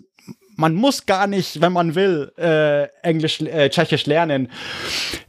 man 0.60 0.74
muss 0.74 1.06
gar 1.06 1.26
nicht, 1.26 1.60
wenn 1.60 1.72
man 1.72 1.94
will, 1.94 2.32
äh, 2.36 2.84
Englisch, 3.02 3.40
äh, 3.40 3.70
Tschechisch 3.70 4.06
lernen. 4.06 4.48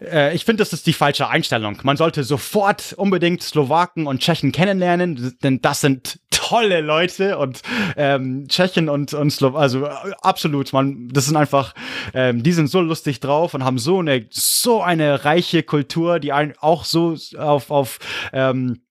Äh, 0.01 0.35
ich 0.35 0.45
finde, 0.45 0.61
das 0.61 0.73
ist 0.73 0.85
die 0.85 0.93
falsche 0.93 1.29
Einstellung. 1.29 1.79
Man 1.83 1.97
sollte 1.97 2.23
sofort 2.23 2.93
unbedingt 2.93 3.41
Slowaken 3.41 4.05
und 4.07 4.19
Tschechen 4.19 4.51
kennenlernen, 4.51 5.37
denn 5.41 5.61
das 5.61 5.81
sind 5.81 6.19
tolle 6.29 6.81
Leute 6.81 7.37
und 7.37 7.61
ähm, 7.95 8.47
Tschechen 8.49 8.89
und, 8.89 9.13
und 9.13 9.31
Slow 9.31 9.57
also 9.57 9.85
äh, 9.85 9.91
absolut, 10.21 10.73
man, 10.73 11.07
das 11.09 11.25
sind 11.25 11.37
einfach, 11.37 11.73
ähm, 12.13 12.43
die 12.43 12.51
sind 12.51 12.67
so 12.67 12.81
lustig 12.81 13.21
drauf 13.21 13.53
und 13.53 13.63
haben 13.63 13.77
so 13.77 13.99
eine, 13.99 14.27
so 14.31 14.81
eine 14.81 15.23
reiche 15.23 15.63
Kultur, 15.63 16.19
die 16.19 16.33
einen 16.33 16.53
auch 16.59 16.83
so 16.83 17.15
auf, 17.37 17.71
auf 17.71 17.99
ähm, 18.33 18.81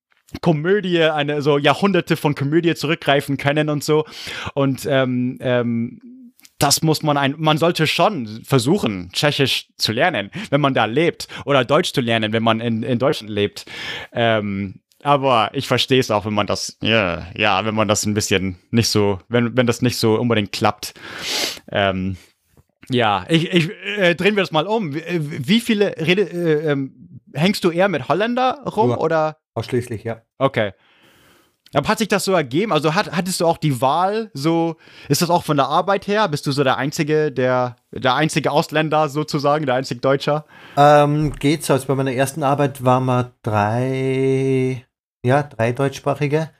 Komödie, 0.40 1.02
eine 1.02 1.42
so 1.42 1.58
Jahrhunderte 1.58 2.16
von 2.16 2.34
Komödie 2.34 2.74
zurückgreifen 2.74 3.36
können 3.36 3.68
und 3.68 3.82
so. 3.82 4.04
Und 4.54 4.86
ähm, 4.88 5.38
ähm, 5.40 6.00
das 6.62 6.82
muss 6.82 7.02
man 7.02 7.16
ein, 7.16 7.34
man 7.38 7.58
sollte 7.58 7.86
schon 7.86 8.42
versuchen, 8.44 9.10
Tschechisch 9.12 9.68
zu 9.76 9.92
lernen, 9.92 10.30
wenn 10.50 10.60
man 10.60 10.74
da 10.74 10.84
lebt, 10.84 11.26
oder 11.44 11.64
Deutsch 11.64 11.92
zu 11.92 12.00
lernen, 12.00 12.32
wenn 12.32 12.42
man 12.42 12.60
in, 12.60 12.82
in 12.82 12.98
Deutschland 12.98 13.30
lebt. 13.30 13.64
Ähm, 14.12 14.80
aber 15.02 15.50
ich 15.54 15.66
verstehe 15.66 15.98
es 15.98 16.10
auch, 16.10 16.26
wenn 16.26 16.34
man 16.34 16.46
das, 16.46 16.76
ja, 16.82 17.26
ja, 17.34 17.64
wenn 17.64 17.74
man 17.74 17.88
das 17.88 18.04
ein 18.04 18.14
bisschen 18.14 18.58
nicht 18.70 18.88
so, 18.88 19.18
wenn, 19.28 19.56
wenn 19.56 19.66
das 19.66 19.80
nicht 19.80 19.96
so 19.96 20.14
unbedingt 20.16 20.52
klappt. 20.52 20.92
Ähm, 21.72 22.16
ja, 22.90 23.24
ich, 23.28 23.50
ich 23.50 23.70
äh, 23.96 24.14
drehen 24.14 24.36
wir 24.36 24.42
das 24.42 24.52
mal 24.52 24.66
um. 24.66 24.94
Wie 24.94 25.60
viele 25.60 25.94
Rede, 25.96 26.22
äh, 26.22 26.70
ähm, 26.72 27.20
hängst 27.32 27.64
du 27.64 27.70
eher 27.70 27.88
mit 27.88 28.08
Holländer 28.08 28.62
rum 28.66 28.90
Ja. 28.90 28.98
oder? 28.98 29.38
Ausschließlich, 29.54 30.04
ja. 30.04 30.22
Okay. 30.38 30.72
Aber 31.72 31.88
hat 31.88 31.98
sich 31.98 32.08
das 32.08 32.24
so 32.24 32.32
ergeben? 32.32 32.72
Also 32.72 32.94
hat, 32.94 33.12
hattest 33.12 33.40
du 33.40 33.46
auch 33.46 33.56
die 33.58 33.80
Wahl 33.80 34.30
so, 34.34 34.76
ist 35.08 35.22
das 35.22 35.30
auch 35.30 35.44
von 35.44 35.56
der 35.56 35.66
Arbeit 35.66 36.06
her? 36.08 36.26
Bist 36.28 36.46
du 36.46 36.52
so 36.52 36.64
der 36.64 36.76
einzige, 36.78 37.30
der, 37.30 37.76
der 37.92 38.14
einzige 38.14 38.50
Ausländer 38.50 39.08
sozusagen, 39.08 39.66
der 39.66 39.76
einzige 39.76 40.00
Deutscher? 40.00 40.46
Ähm, 40.76 41.32
geht 41.32 41.64
so. 41.64 41.72
Also 41.74 41.86
bei 41.86 41.94
meiner 41.94 42.12
ersten 42.12 42.42
Arbeit 42.42 42.84
waren 42.84 43.04
wir 43.04 43.32
drei, 43.42 44.84
ja, 45.24 45.42
drei 45.44 45.72
deutschsprachige. 45.72 46.50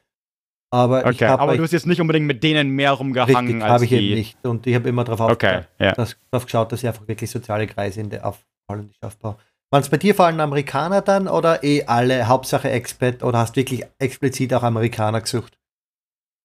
Aber 0.73 1.05
Okay, 1.05 1.27
habe 1.27 1.43
aber 1.43 1.57
du 1.57 1.65
hast 1.65 1.73
jetzt 1.73 1.89
nicht 1.89 2.01
unbedingt 2.01 2.27
mit 2.27 2.45
denen 2.45 2.69
mehr 2.71 2.93
rumgehangen 2.93 3.61
als 3.61 3.73
habe 3.73 3.85
ich 3.85 3.91
die. 3.91 3.97
eben 3.97 4.15
nicht. 4.15 4.47
Und 4.47 4.69
ich 4.69 4.75
habe 4.77 4.89
immer 4.89 5.03
darauf 5.03 5.33
Okay, 5.33 5.63
ja. 5.81 5.93
das, 5.93 6.17
darauf 6.31 6.45
geschaut, 6.45 6.71
dass 6.71 6.83
ich 6.83 6.89
einfach 6.89 7.09
wirklich 7.09 7.29
soziale 7.29 7.67
Kreise 7.67 8.01
in 8.01 8.11
der 8.11 8.25
auf 8.25 8.39
holländisch 8.71 8.99
aufbaue. 9.03 9.37
Waren 9.71 9.83
es 9.83 9.89
bei 9.89 9.99
dir 9.99 10.17
vor 10.17 10.27
allem 10.27 10.41
Amerikaner 10.41 11.01
dann 11.01 11.29
oder 11.29 11.63
eh 11.63 11.85
alle, 11.85 12.27
Hauptsache 12.27 12.69
Expat 12.71 13.23
oder 13.23 13.39
hast 13.39 13.55
du 13.57 13.61
wirklich 13.61 13.85
explizit 13.99 14.53
auch 14.53 14.65
Amerikaner 14.65 15.21
gesucht? 15.21 15.57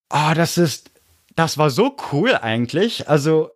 Ah, 0.08 0.34
das 0.34 0.58
ist, 0.58 0.92
das 1.34 1.58
war 1.58 1.70
so 1.70 1.96
cool 2.12 2.36
eigentlich. 2.36 3.08
Also, 3.08 3.50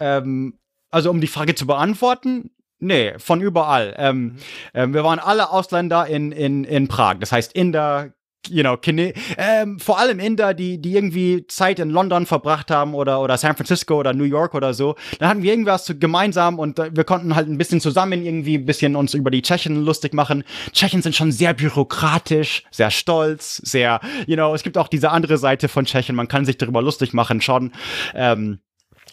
ähm, 0.00 0.58
also 0.90 1.10
um 1.10 1.20
die 1.20 1.28
Frage 1.28 1.54
zu 1.54 1.68
beantworten, 1.68 2.50
nee, 2.80 3.16
von 3.18 3.40
überall. 3.40 3.94
Ähm, 3.96 4.38
ähm, 4.74 4.92
wir 4.92 5.04
waren 5.04 5.20
alle 5.20 5.50
Ausländer 5.50 6.08
in, 6.08 6.32
in, 6.32 6.64
in 6.64 6.88
Prag. 6.88 7.18
Das 7.20 7.30
heißt 7.30 7.52
Inder, 7.52 8.12
you 8.48 8.62
know, 8.62 8.76
Chine 8.76 9.12
ähm, 9.36 9.78
vor 9.78 9.98
allem 9.98 10.18
Inder, 10.18 10.54
die, 10.54 10.80
die 10.80 10.94
irgendwie 10.94 11.46
Zeit 11.46 11.78
in 11.78 11.90
London 11.90 12.26
verbracht 12.26 12.70
haben 12.70 12.94
oder, 12.94 13.20
oder 13.20 13.36
San 13.38 13.54
Francisco 13.56 13.98
oder 13.98 14.12
New 14.12 14.24
York 14.24 14.54
oder 14.54 14.74
so. 14.74 14.96
Dann 15.18 15.28
hatten 15.28 15.42
wir 15.42 15.50
irgendwas 15.50 15.92
gemeinsam 15.98 16.58
und 16.58 16.78
wir 16.78 17.04
konnten 17.04 17.34
halt 17.34 17.48
ein 17.48 17.58
bisschen 17.58 17.80
zusammen 17.80 18.24
irgendwie 18.24 18.58
ein 18.58 18.66
bisschen 18.66 18.96
uns 18.96 19.14
über 19.14 19.30
die 19.30 19.42
Tschechen 19.42 19.84
lustig 19.84 20.14
machen. 20.14 20.44
Tschechen 20.72 21.02
sind 21.02 21.14
schon 21.14 21.32
sehr 21.32 21.54
bürokratisch, 21.54 22.64
sehr 22.70 22.90
stolz, 22.90 23.56
sehr, 23.56 24.00
you 24.26 24.36
know, 24.36 24.54
es 24.54 24.62
gibt 24.62 24.78
auch 24.78 24.88
diese 24.88 25.10
andere 25.10 25.38
Seite 25.38 25.68
von 25.68 25.84
Tschechen, 25.84 26.16
man 26.16 26.28
kann 26.28 26.44
sich 26.44 26.58
darüber 26.58 26.82
lustig 26.82 27.12
machen 27.12 27.40
schon. 27.40 27.72
Ähm, 28.14 28.60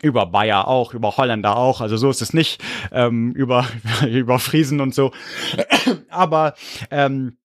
über 0.01 0.25
Bayer 0.27 0.67
auch, 0.67 0.93
über 0.93 1.17
Holländer 1.17 1.57
auch, 1.57 1.81
also 1.81 1.97
so 1.97 2.09
ist 2.09 2.21
es 2.21 2.33
nicht, 2.33 2.61
ähm, 2.91 3.33
über, 3.33 3.65
über 4.07 4.39
Friesen 4.39 4.79
und 4.79 4.95
so. 4.95 5.11
Aber 6.09 6.53
ähm, 6.89 7.37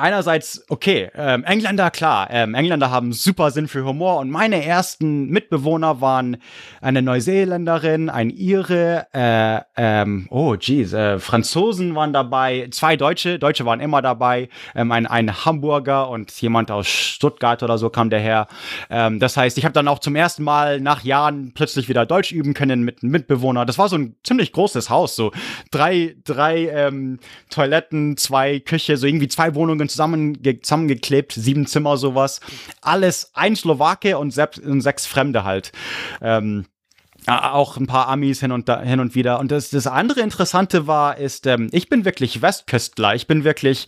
einerseits, 0.00 0.64
okay, 0.68 1.10
ähm, 1.14 1.44
Engländer, 1.44 1.90
klar, 1.90 2.28
ähm, 2.30 2.54
Engländer 2.54 2.90
haben 2.90 3.12
super 3.12 3.50
Sinn 3.50 3.68
für 3.68 3.84
Humor 3.84 4.18
und 4.18 4.30
meine 4.30 4.64
ersten 4.64 5.28
Mitbewohner 5.28 6.00
waren 6.00 6.38
eine 6.80 7.02
Neuseeländerin, 7.02 8.08
ein 8.08 8.30
Ire, 8.30 9.06
äh, 9.12 9.60
ähm, 9.76 10.26
oh 10.30 10.56
geez, 10.58 10.92
äh, 10.92 11.18
Franzosen 11.18 11.94
waren 11.94 12.12
dabei, 12.12 12.68
zwei 12.70 12.96
Deutsche, 12.96 13.38
Deutsche 13.38 13.66
waren 13.66 13.80
immer 13.80 14.02
dabei, 14.02 14.48
ähm, 14.74 14.90
ein, 14.92 15.06
ein 15.06 15.44
Hamburger 15.44 16.08
und 16.08 16.30
jemand 16.40 16.70
aus 16.70 16.88
Stuttgart 16.88 17.62
oder 17.62 17.76
so 17.76 17.90
kam 17.90 18.10
der 18.10 18.20
her. 18.20 18.48
Ähm, 18.88 19.20
das 19.20 19.36
heißt, 19.36 19.58
ich 19.58 19.64
habe 19.64 19.74
dann 19.74 19.88
auch 19.88 19.98
zum 19.98 20.16
ersten 20.16 20.42
Mal 20.42 20.80
nach 20.80 21.04
Jahren 21.04 21.52
plötzlich 21.54 21.88
wieder 21.88 22.06
Deutsch 22.06 22.32
üben 22.32 22.54
können 22.54 22.82
mit 22.82 23.02
einem 23.02 23.12
Mitbewohner. 23.12 23.66
Das 23.66 23.78
war 23.78 23.88
so 23.88 23.96
ein 23.96 24.16
ziemlich 24.24 24.52
großes 24.52 24.88
Haus, 24.88 25.14
so 25.14 25.32
drei, 25.70 26.16
drei 26.24 26.68
ähm, 26.68 27.18
Toiletten, 27.50 28.16
zwei 28.16 28.60
Küche, 28.60 28.96
so 28.96 29.06
irgendwie 29.06 29.28
zwei 29.28 29.54
Wohnungen 29.54 29.89
zusammenge 29.90 30.60
zusammengeklebt, 30.60 31.32
sieben 31.32 31.66
Zimmer, 31.66 31.96
sowas. 31.96 32.40
Alles 32.80 33.30
ein 33.34 33.56
Slowake 33.56 34.18
und, 34.18 34.30
selbst, 34.30 34.60
sechs 34.64 35.06
Fremde 35.06 35.44
halt. 35.44 35.72
Ähm, 36.20 36.66
auch 37.26 37.76
ein 37.76 37.86
paar 37.86 38.08
Amis 38.08 38.40
hin 38.40 38.52
und, 38.52 38.68
da, 38.68 38.80
hin 38.80 39.00
und 39.00 39.14
wieder. 39.14 39.38
Und 39.40 39.50
das, 39.50 39.70
das 39.70 39.86
andere 39.86 40.20
Interessante 40.20 40.86
war, 40.86 41.18
ist, 41.18 41.46
ähm, 41.46 41.68
ich 41.72 41.88
bin 41.88 42.04
wirklich 42.04 42.40
Westküstler. 42.42 43.14
Ich 43.14 43.26
bin 43.26 43.44
wirklich, 43.44 43.86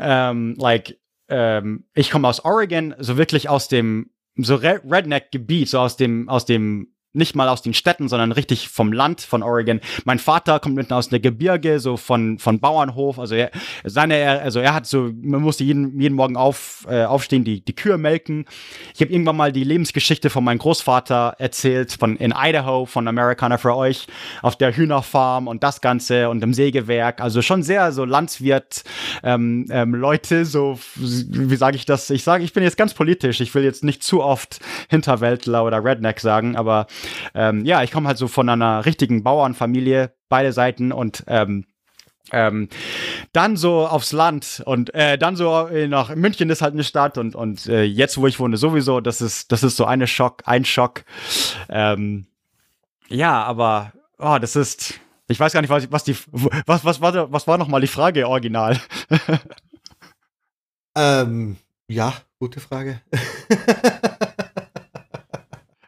ähm, 0.00 0.56
like, 0.58 0.98
ähm, 1.28 1.84
ich 1.94 2.10
komme 2.10 2.28
aus 2.28 2.44
Oregon, 2.44 2.94
so 2.98 3.16
wirklich 3.16 3.48
aus 3.48 3.68
dem, 3.68 4.10
so 4.36 4.56
Re 4.56 4.80
Redneck-Gebiet, 4.84 5.68
so 5.68 5.78
aus 5.78 5.96
dem, 5.96 6.28
aus 6.28 6.44
dem, 6.44 6.91
nicht 7.14 7.36
mal 7.36 7.48
aus 7.48 7.62
den 7.62 7.74
Städten, 7.74 8.08
sondern 8.08 8.32
richtig 8.32 8.68
vom 8.68 8.92
Land 8.92 9.20
von 9.20 9.42
Oregon. 9.42 9.80
Mein 10.04 10.18
Vater 10.18 10.60
kommt 10.60 10.74
mitten 10.74 10.94
aus 10.94 11.08
der 11.08 11.20
Gebirge, 11.20 11.78
so 11.78 11.96
von, 11.96 12.38
von 12.38 12.58
Bauernhof. 12.58 13.18
Also 13.18 13.34
er, 13.34 13.50
seine, 13.84 14.40
also 14.40 14.60
er 14.60 14.74
hat 14.74 14.86
so, 14.86 15.10
man 15.20 15.42
musste 15.42 15.64
jeden, 15.64 16.00
jeden 16.00 16.14
Morgen 16.14 16.36
auf, 16.36 16.86
äh, 16.88 17.04
aufstehen, 17.04 17.44
die, 17.44 17.62
die 17.62 17.74
Kühe 17.74 17.98
melken. 17.98 18.46
Ich 18.94 19.00
habe 19.00 19.12
irgendwann 19.12 19.36
mal 19.36 19.52
die 19.52 19.64
Lebensgeschichte 19.64 20.30
von 20.30 20.42
meinem 20.42 20.58
Großvater 20.58 21.36
erzählt, 21.38 21.92
von 21.92 22.16
in 22.16 22.32
Idaho, 22.36 22.86
von 22.86 23.06
Amerikaner 23.06 23.58
für 23.58 23.76
euch, 23.76 24.06
auf 24.40 24.56
der 24.56 24.74
Hühnerfarm 24.74 25.48
und 25.48 25.62
das 25.62 25.80
Ganze 25.80 26.30
und 26.30 26.42
im 26.42 26.54
Sägewerk. 26.54 27.20
Also 27.20 27.42
schon 27.42 27.62
sehr 27.62 27.92
so 27.92 28.04
Landwirt, 28.06 28.84
ähm, 29.22 29.66
ähm, 29.70 29.94
Leute, 29.94 30.46
so, 30.46 30.78
wie 30.96 31.56
sage 31.56 31.76
ich 31.76 31.84
das? 31.84 32.08
Ich 32.08 32.24
sage, 32.24 32.42
ich 32.42 32.54
bin 32.54 32.62
jetzt 32.62 32.76
ganz 32.78 32.94
politisch. 32.94 33.40
Ich 33.40 33.54
will 33.54 33.64
jetzt 33.64 33.84
nicht 33.84 34.02
zu 34.02 34.22
oft 34.22 34.60
Hinterwäldler 34.88 35.64
oder 35.64 35.84
Redneck 35.84 36.20
sagen, 36.20 36.56
aber 36.56 36.86
ähm, 37.34 37.64
ja, 37.64 37.82
ich 37.82 37.90
komme 37.90 38.08
halt 38.08 38.18
so 38.18 38.28
von 38.28 38.48
einer 38.48 38.84
richtigen 38.84 39.22
Bauernfamilie, 39.22 40.12
beide 40.28 40.52
Seiten 40.52 40.92
und 40.92 41.24
ähm, 41.26 41.66
ähm, 42.30 42.68
dann 43.32 43.56
so 43.56 43.86
aufs 43.86 44.12
Land 44.12 44.62
und 44.64 44.94
äh, 44.94 45.18
dann 45.18 45.36
so 45.36 45.68
nach 45.88 46.14
München 46.14 46.50
ist 46.50 46.62
halt 46.62 46.72
eine 46.72 46.84
Stadt 46.84 47.18
und 47.18 47.34
und 47.34 47.66
äh, 47.66 47.82
jetzt 47.82 48.16
wo 48.16 48.26
ich 48.26 48.38
wohne 48.38 48.56
sowieso 48.56 49.00
das 49.00 49.20
ist 49.20 49.50
das 49.50 49.62
ist 49.62 49.76
so 49.76 49.84
eine 49.84 50.06
Schock 50.06 50.42
ein 50.46 50.64
Schock 50.64 51.04
ähm, 51.68 52.26
ja 53.08 53.42
aber 53.42 53.92
oh, 54.18 54.38
das 54.40 54.54
ist 54.54 55.00
ich 55.28 55.40
weiß 55.40 55.52
gar 55.52 55.62
nicht 55.62 55.70
was 55.70 55.90
was 55.90 56.04
die 56.04 56.16
was 56.64 56.84
was 56.84 57.00
war 57.00 57.32
was 57.32 57.46
war 57.48 57.58
noch 57.58 57.68
mal 57.68 57.80
die 57.80 57.88
Frage 57.88 58.28
original 58.28 58.80
Ähm, 60.94 61.56
ja, 61.88 62.14
gute 62.38 62.60
Frage. 62.60 63.00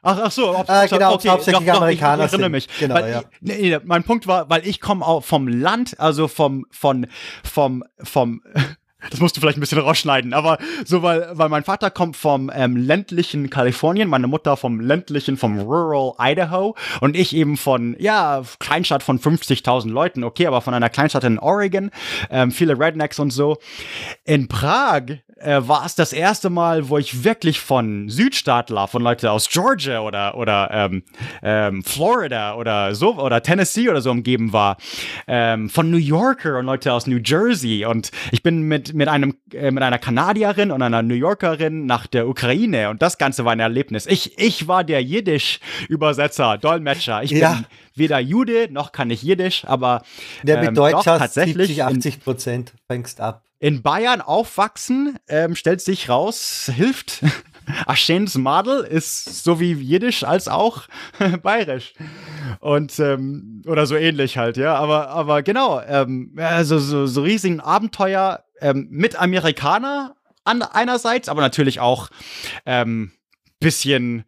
Ach, 0.04 0.20
ach 0.24 0.30
so, 0.30 0.54
ob, 0.56 0.68
Ah, 0.68 0.86
genau, 0.86 1.14
ob's 1.14 1.26
hauptsächlich 1.26 1.66
doch, 1.66 1.74
doch, 1.74 1.82
Amerikaner 1.82 2.24
ich, 2.24 2.26
ich 2.26 2.32
erinnere 2.32 2.50
mich. 2.50 2.68
Genau, 2.78 2.94
weil, 2.94 3.10
ja. 3.10 3.22
nee, 3.40 3.70
nee, 3.70 3.78
mein 3.84 4.04
Punkt 4.04 4.26
war, 4.26 4.50
weil 4.50 4.66
ich 4.66 4.80
komme 4.80 5.04
auch 5.04 5.24
vom 5.24 5.48
Land, 5.48 5.98
also 5.98 6.28
vom, 6.28 6.66
von, 6.70 7.06
vom, 7.42 7.84
vom, 8.02 8.42
das 9.10 9.20
musst 9.20 9.36
du 9.36 9.40
vielleicht 9.40 9.56
ein 9.56 9.60
bisschen 9.60 9.78
rausschneiden, 9.78 10.34
aber 10.34 10.58
so, 10.84 11.02
weil, 11.02 11.28
weil 11.32 11.48
mein 11.48 11.64
Vater 11.64 11.90
kommt 11.90 12.16
vom 12.16 12.50
ähm, 12.54 12.76
ländlichen 12.76 13.48
Kalifornien, 13.48 14.08
meine 14.08 14.26
Mutter 14.26 14.58
vom 14.58 14.78
ländlichen, 14.78 15.38
vom 15.38 15.58
Rural 15.58 16.12
Idaho 16.18 16.76
und 17.00 17.16
ich 17.16 17.34
eben 17.34 17.56
von, 17.56 17.96
ja, 17.98 18.42
Kleinstadt 18.58 19.02
von 19.02 19.18
50.000 19.18 19.88
Leuten, 19.88 20.22
okay, 20.22 20.46
aber 20.46 20.60
von 20.60 20.74
einer 20.74 20.90
Kleinstadt 20.90 21.24
in 21.24 21.38
Oregon, 21.38 21.90
ähm, 22.30 22.50
viele 22.50 22.78
Rednecks 22.78 23.18
und 23.18 23.30
so. 23.30 23.56
In 24.24 24.48
Prag 24.48 25.02
äh, 25.36 25.60
war 25.66 25.84
es 25.84 25.94
das 25.94 26.12
erste 26.12 26.48
Mal, 26.50 26.88
wo 26.88 26.98
ich 26.98 27.24
wirklich 27.24 27.60
von 27.60 28.08
Südstaatler, 28.08 28.86
von 28.88 29.02
Leuten 29.02 29.26
aus 29.26 29.48
Georgia 29.48 30.00
oder, 30.00 30.36
oder 30.36 30.68
ähm, 30.72 31.02
ähm, 31.42 31.82
Florida 31.84 32.54
oder 32.54 32.94
so 32.94 33.16
oder 33.16 33.42
Tennessee 33.42 33.88
oder 33.88 34.00
so 34.00 34.10
umgeben 34.10 34.52
war. 34.52 34.76
Ähm, 35.26 35.68
von 35.68 35.90
New 35.90 35.96
Yorker 35.96 36.58
und 36.58 36.66
Leute 36.66 36.92
aus 36.92 37.06
New 37.06 37.18
Jersey. 37.24 37.84
Und 37.84 38.10
ich 38.30 38.42
bin 38.42 38.62
mit, 38.62 38.94
mit, 38.94 39.08
einem, 39.08 39.36
äh, 39.52 39.70
mit 39.70 39.82
einer 39.82 39.98
Kanadierin 39.98 40.70
und 40.70 40.82
einer 40.82 41.02
New 41.02 41.14
Yorkerin 41.14 41.86
nach 41.86 42.06
der 42.06 42.28
Ukraine 42.28 42.90
und 42.90 43.02
das 43.02 43.18
Ganze 43.18 43.44
war 43.44 43.52
ein 43.52 43.60
Erlebnis. 43.60 44.06
Ich, 44.06 44.38
ich 44.38 44.68
war 44.68 44.84
der 44.84 45.02
Jiddisch-Übersetzer, 45.02 46.58
Dolmetscher. 46.58 47.22
Ich 47.22 47.30
Ja. 47.32 47.54
bin 47.54 47.66
weder 47.96 48.18
Jude 48.18 48.68
noch 48.70 48.92
kann 48.92 49.10
ich 49.10 49.22
Jiddisch, 49.22 49.64
aber 49.66 50.02
Der 50.42 50.58
mit 50.58 50.68
ähm, 50.68 50.74
Deutsch 50.74 50.92
doch, 50.92 51.06
hast 51.06 51.18
tatsächlich 51.20 51.68
70, 51.68 51.78
in- 51.78 51.84
80 51.98 52.24
Prozent, 52.24 52.72
fängst 52.86 53.20
ab. 53.20 53.42
In 53.58 53.82
Bayern 53.82 54.20
aufwachsen, 54.20 55.18
ähm, 55.28 55.54
stellt 55.54 55.80
sich 55.80 56.08
raus, 56.08 56.70
hilft. 56.74 57.22
Aschens 57.86 58.36
Madel 58.36 58.84
ist 58.84 59.42
so 59.42 59.58
wie 59.58 59.72
Jiddisch 59.72 60.22
als 60.24 60.48
auch 60.48 60.82
bayerisch. 61.42 61.94
Und, 62.60 62.98
ähm, 62.98 63.62
oder 63.66 63.86
so 63.86 63.96
ähnlich 63.96 64.36
halt, 64.36 64.56
ja. 64.58 64.74
Aber, 64.74 65.08
aber 65.08 65.42
genau, 65.42 65.80
ähm, 65.80 66.34
also 66.36 66.78
so, 66.78 67.06
so 67.06 67.22
riesigen 67.22 67.60
Abenteuer 67.60 68.44
ähm, 68.60 68.88
mit 68.90 69.16
Amerikaner 69.16 70.14
an, 70.44 70.60
einerseits, 70.62 71.28
aber 71.28 71.40
natürlich 71.40 71.80
auch 71.80 72.10
ähm, 72.66 73.12
bisschen 73.60 74.24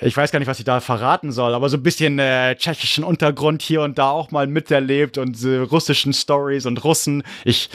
ich 0.00 0.16
weiß 0.16 0.32
gar 0.32 0.38
nicht, 0.40 0.48
was 0.48 0.58
ich 0.58 0.64
da 0.64 0.80
verraten 0.80 1.30
soll, 1.32 1.54
aber 1.54 1.68
so 1.68 1.76
ein 1.76 1.82
bisschen 1.82 2.18
äh, 2.18 2.56
tschechischen 2.56 3.04
Untergrund 3.04 3.62
hier 3.62 3.82
und 3.82 3.98
da 3.98 4.10
auch 4.10 4.30
mal 4.30 4.46
miterlebt 4.46 5.16
und 5.16 5.42
äh, 5.44 5.58
russischen 5.58 6.12
Stories 6.12 6.66
und 6.66 6.82
Russen. 6.82 7.22
Ich 7.44 7.70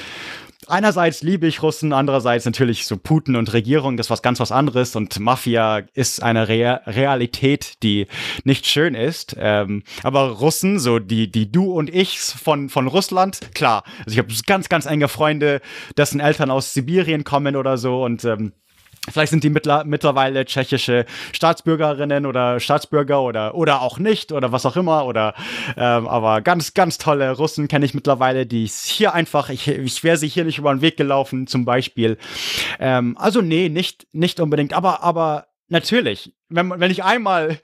einerseits 0.70 1.22
liebe 1.22 1.47
ich 1.47 1.61
Russen, 1.61 1.93
andererseits 1.93 2.45
natürlich 2.45 2.86
so 2.86 2.97
Putin 2.97 3.36
und 3.36 3.53
Regierung, 3.53 3.97
das 3.97 4.07
ist 4.07 4.11
was 4.11 4.22
ganz 4.22 4.39
was 4.39 4.51
anderes 4.51 4.95
und 4.95 5.20
Mafia 5.20 5.84
ist 5.93 6.22
eine 6.22 6.47
Re 6.47 6.82
Realität, 6.86 7.84
die 7.84 8.07
nicht 8.43 8.66
schön 8.66 8.95
ist. 8.95 9.36
Ähm, 9.38 9.84
aber 10.03 10.30
Russen, 10.30 10.80
so 10.80 10.99
die, 10.99 11.32
die 11.32 11.51
du 11.51 11.72
und 11.72 11.93
ich 11.93 12.20
von, 12.20 12.70
von 12.70 12.88
Russland, 12.88 13.39
klar. 13.53 13.84
Also 13.99 14.11
ich 14.11 14.18
habe 14.18 14.34
ganz, 14.45 14.70
ganz 14.70 14.86
enge 14.86 15.07
Freunde, 15.07 15.61
dessen 15.97 16.20
Eltern 16.20 16.51
aus 16.51 16.74
Sibirien 16.74 17.24
kommen 17.24 17.55
oder 17.55 17.78
so 17.78 18.03
und 18.03 18.26
ähm, 18.26 18.53
Vielleicht 19.10 19.32
sind 19.32 19.43
die 19.43 19.49
mittlerweile 19.49 20.45
tschechische 20.45 21.06
Staatsbürgerinnen 21.32 22.26
oder 22.26 22.60
Staatsbürger 22.60 23.22
oder, 23.22 23.56
oder 23.56 23.82
auch 23.82 23.99
nicht 23.99 24.32
oder 24.32 24.51
was 24.51 24.66
auch 24.66 24.76
immer. 24.76 25.06
Oder 25.06 25.36
ähm, 25.78 26.08
aber 26.08 26.41
ganz, 26.41 26.74
ganz 26.74 26.97
tolle 26.97 27.32
Russen 27.32 27.68
kenne 27.68 27.86
ich 27.86 27.93
mittlerweile, 27.93 28.45
die 28.45 28.66
hier 28.66 29.14
einfach, 29.14 29.49
ich, 29.49 29.68
ich 29.68 30.03
wäre 30.03 30.18
sie 30.18 30.28
hier 30.28 30.45
nicht 30.45 30.58
über 30.58 30.74
den 30.74 30.82
Weg 30.82 30.97
gelaufen, 30.97 31.47
zum 31.47 31.66
Beispiel. 31.66 32.18
Ähm, 32.80 33.16
also, 33.18 33.41
nee, 33.41 33.70
nicht, 33.70 34.08
nicht 34.12 34.39
unbedingt, 34.39 34.74
aber, 34.74 35.03
aber 35.03 35.47
natürlich, 35.68 36.34
wenn, 36.50 36.80
wenn 36.80 36.91
ich 36.91 37.04
einmal, 37.04 37.58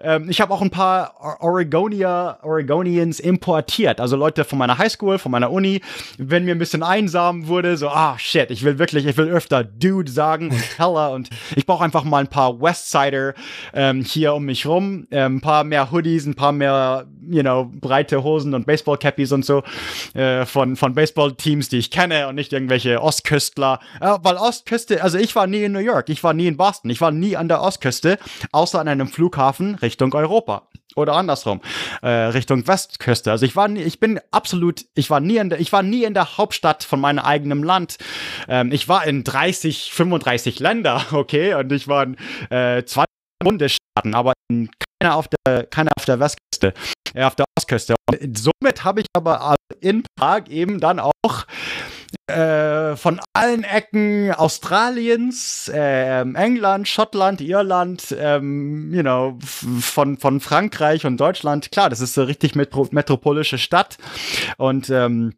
ähm, 0.00 0.30
ich 0.30 0.40
habe 0.40 0.54
auch 0.54 0.62
ein 0.62 0.70
paar 0.70 1.40
Oregonier, 1.40 2.38
Oregonians 2.42 3.20
importiert, 3.20 4.00
also 4.00 4.16
Leute 4.16 4.44
von 4.44 4.58
meiner 4.58 4.78
Highschool, 4.78 5.18
von 5.18 5.30
meiner 5.30 5.50
Uni, 5.50 5.82
wenn 6.16 6.46
mir 6.46 6.54
ein 6.54 6.58
bisschen 6.58 6.82
einsam 6.82 7.46
wurde, 7.46 7.76
so, 7.76 7.90
ah, 7.90 8.18
shit, 8.18 8.50
ich 8.50 8.64
will 8.64 8.78
wirklich, 8.78 9.04
ich 9.04 9.18
will 9.18 9.28
öfter 9.28 9.64
Dude 9.64 10.10
sagen 10.10 10.48
und 10.48 10.78
Heller 10.78 11.12
und 11.12 11.28
ich 11.56 11.66
brauche 11.66 11.84
einfach 11.84 12.04
mal 12.04 12.20
ein 12.20 12.28
paar 12.28 12.58
Westsider 12.58 13.34
ähm, 13.74 14.02
hier 14.02 14.32
um 14.32 14.46
mich 14.46 14.64
rum, 14.64 15.06
ähm, 15.10 15.36
ein 15.36 15.40
paar 15.42 15.64
mehr 15.64 15.92
Hoodies, 15.92 16.24
ein 16.24 16.34
paar 16.34 16.52
mehr, 16.52 17.06
you 17.28 17.42
know, 17.42 17.70
breite 17.70 18.24
Hosen 18.24 18.54
und 18.54 18.66
Baseball-Cappies 18.66 19.32
und 19.32 19.44
so 19.44 19.62
äh, 20.14 20.46
von, 20.46 20.76
von 20.76 20.94
Baseball-Teams, 20.94 21.68
die 21.68 21.78
ich 21.78 21.90
kenne 21.90 22.28
und 22.28 22.36
nicht 22.36 22.54
irgendwelche 22.54 23.02
Ostküstler, 23.02 23.78
äh, 24.00 24.16
weil 24.22 24.36
Ostküste, 24.36 25.02
also 25.02 25.18
ich 25.18 25.36
war 25.36 25.46
nie 25.46 25.64
in 25.64 25.72
New 25.72 25.80
York, 25.80 26.08
ich 26.08 26.24
war 26.24 26.32
nie 26.32 26.46
in 26.46 26.56
Boston, 26.56 26.90
ich 26.90 27.02
war 27.02 27.10
nie 27.10 27.36
an 27.36 27.48
der 27.48 27.60
Ostküste, 27.60 28.18
außer 28.52 28.80
an 28.80 28.88
einem 28.88 29.08
Flughafen 29.08 29.76
Richtung 29.76 30.14
Europa 30.14 30.68
oder 30.96 31.14
andersrum 31.14 31.60
äh, 32.02 32.08
Richtung 32.08 32.66
Westküste. 32.66 33.30
Also 33.30 33.46
ich 33.46 33.56
war 33.56 33.68
nie, 33.68 33.82
ich 33.82 34.00
bin 34.00 34.20
absolut, 34.30 34.84
ich 34.94 35.10
war 35.10 35.20
nie 35.20 35.36
in 35.36 35.50
der, 35.50 35.60
ich 35.60 35.72
war 35.72 35.82
nie 35.82 36.04
in 36.04 36.14
der 36.14 36.36
Hauptstadt 36.36 36.84
von 36.84 37.00
meinem 37.00 37.20
eigenen 37.20 37.62
Land. 37.62 37.98
Ähm, 38.48 38.72
ich 38.72 38.88
war 38.88 39.06
in 39.06 39.24
30, 39.24 39.92
35 39.92 40.60
Länder, 40.60 41.04
okay, 41.12 41.54
und 41.54 41.72
ich 41.72 41.88
war 41.88 42.04
in 42.04 42.16
äh, 42.50 42.84
zwei 42.84 43.04
Bundesstaaten, 43.42 44.14
aber 44.14 44.32
in 44.50 44.70
keiner 45.00 45.16
auf 45.16 45.28
der, 45.28 45.64
keiner 45.64 45.90
auf 45.96 46.04
der 46.04 46.20
Westküste, 46.20 46.74
äh, 47.14 47.24
auf 47.24 47.34
der 47.34 47.46
Ostküste. 47.58 47.94
Und 48.10 48.38
somit 48.38 48.84
habe 48.84 49.00
ich 49.00 49.06
aber 49.14 49.56
in 49.80 50.04
Prag 50.16 50.48
eben 50.48 50.80
dann 50.80 51.00
auch 51.00 51.46
äh, 52.26 52.96
von 52.96 53.20
allen 53.32 53.64
Ecken 53.64 54.32
Australiens, 54.32 55.68
äh, 55.72 56.20
England, 56.20 56.88
Schottland, 56.88 57.40
Irland, 57.40 58.14
ähm, 58.18 58.92
you 58.94 59.02
know, 59.02 59.38
von, 59.40 60.18
von 60.18 60.40
Frankreich 60.40 61.04
und 61.06 61.18
Deutschland. 61.18 61.70
Klar, 61.72 61.90
das 61.90 62.00
ist 62.00 62.18
eine 62.18 62.28
richtig 62.28 62.54
metro 62.54 62.88
metropolische 62.90 63.58
Stadt 63.58 63.98
und 64.56 64.90
ähm, 64.90 65.34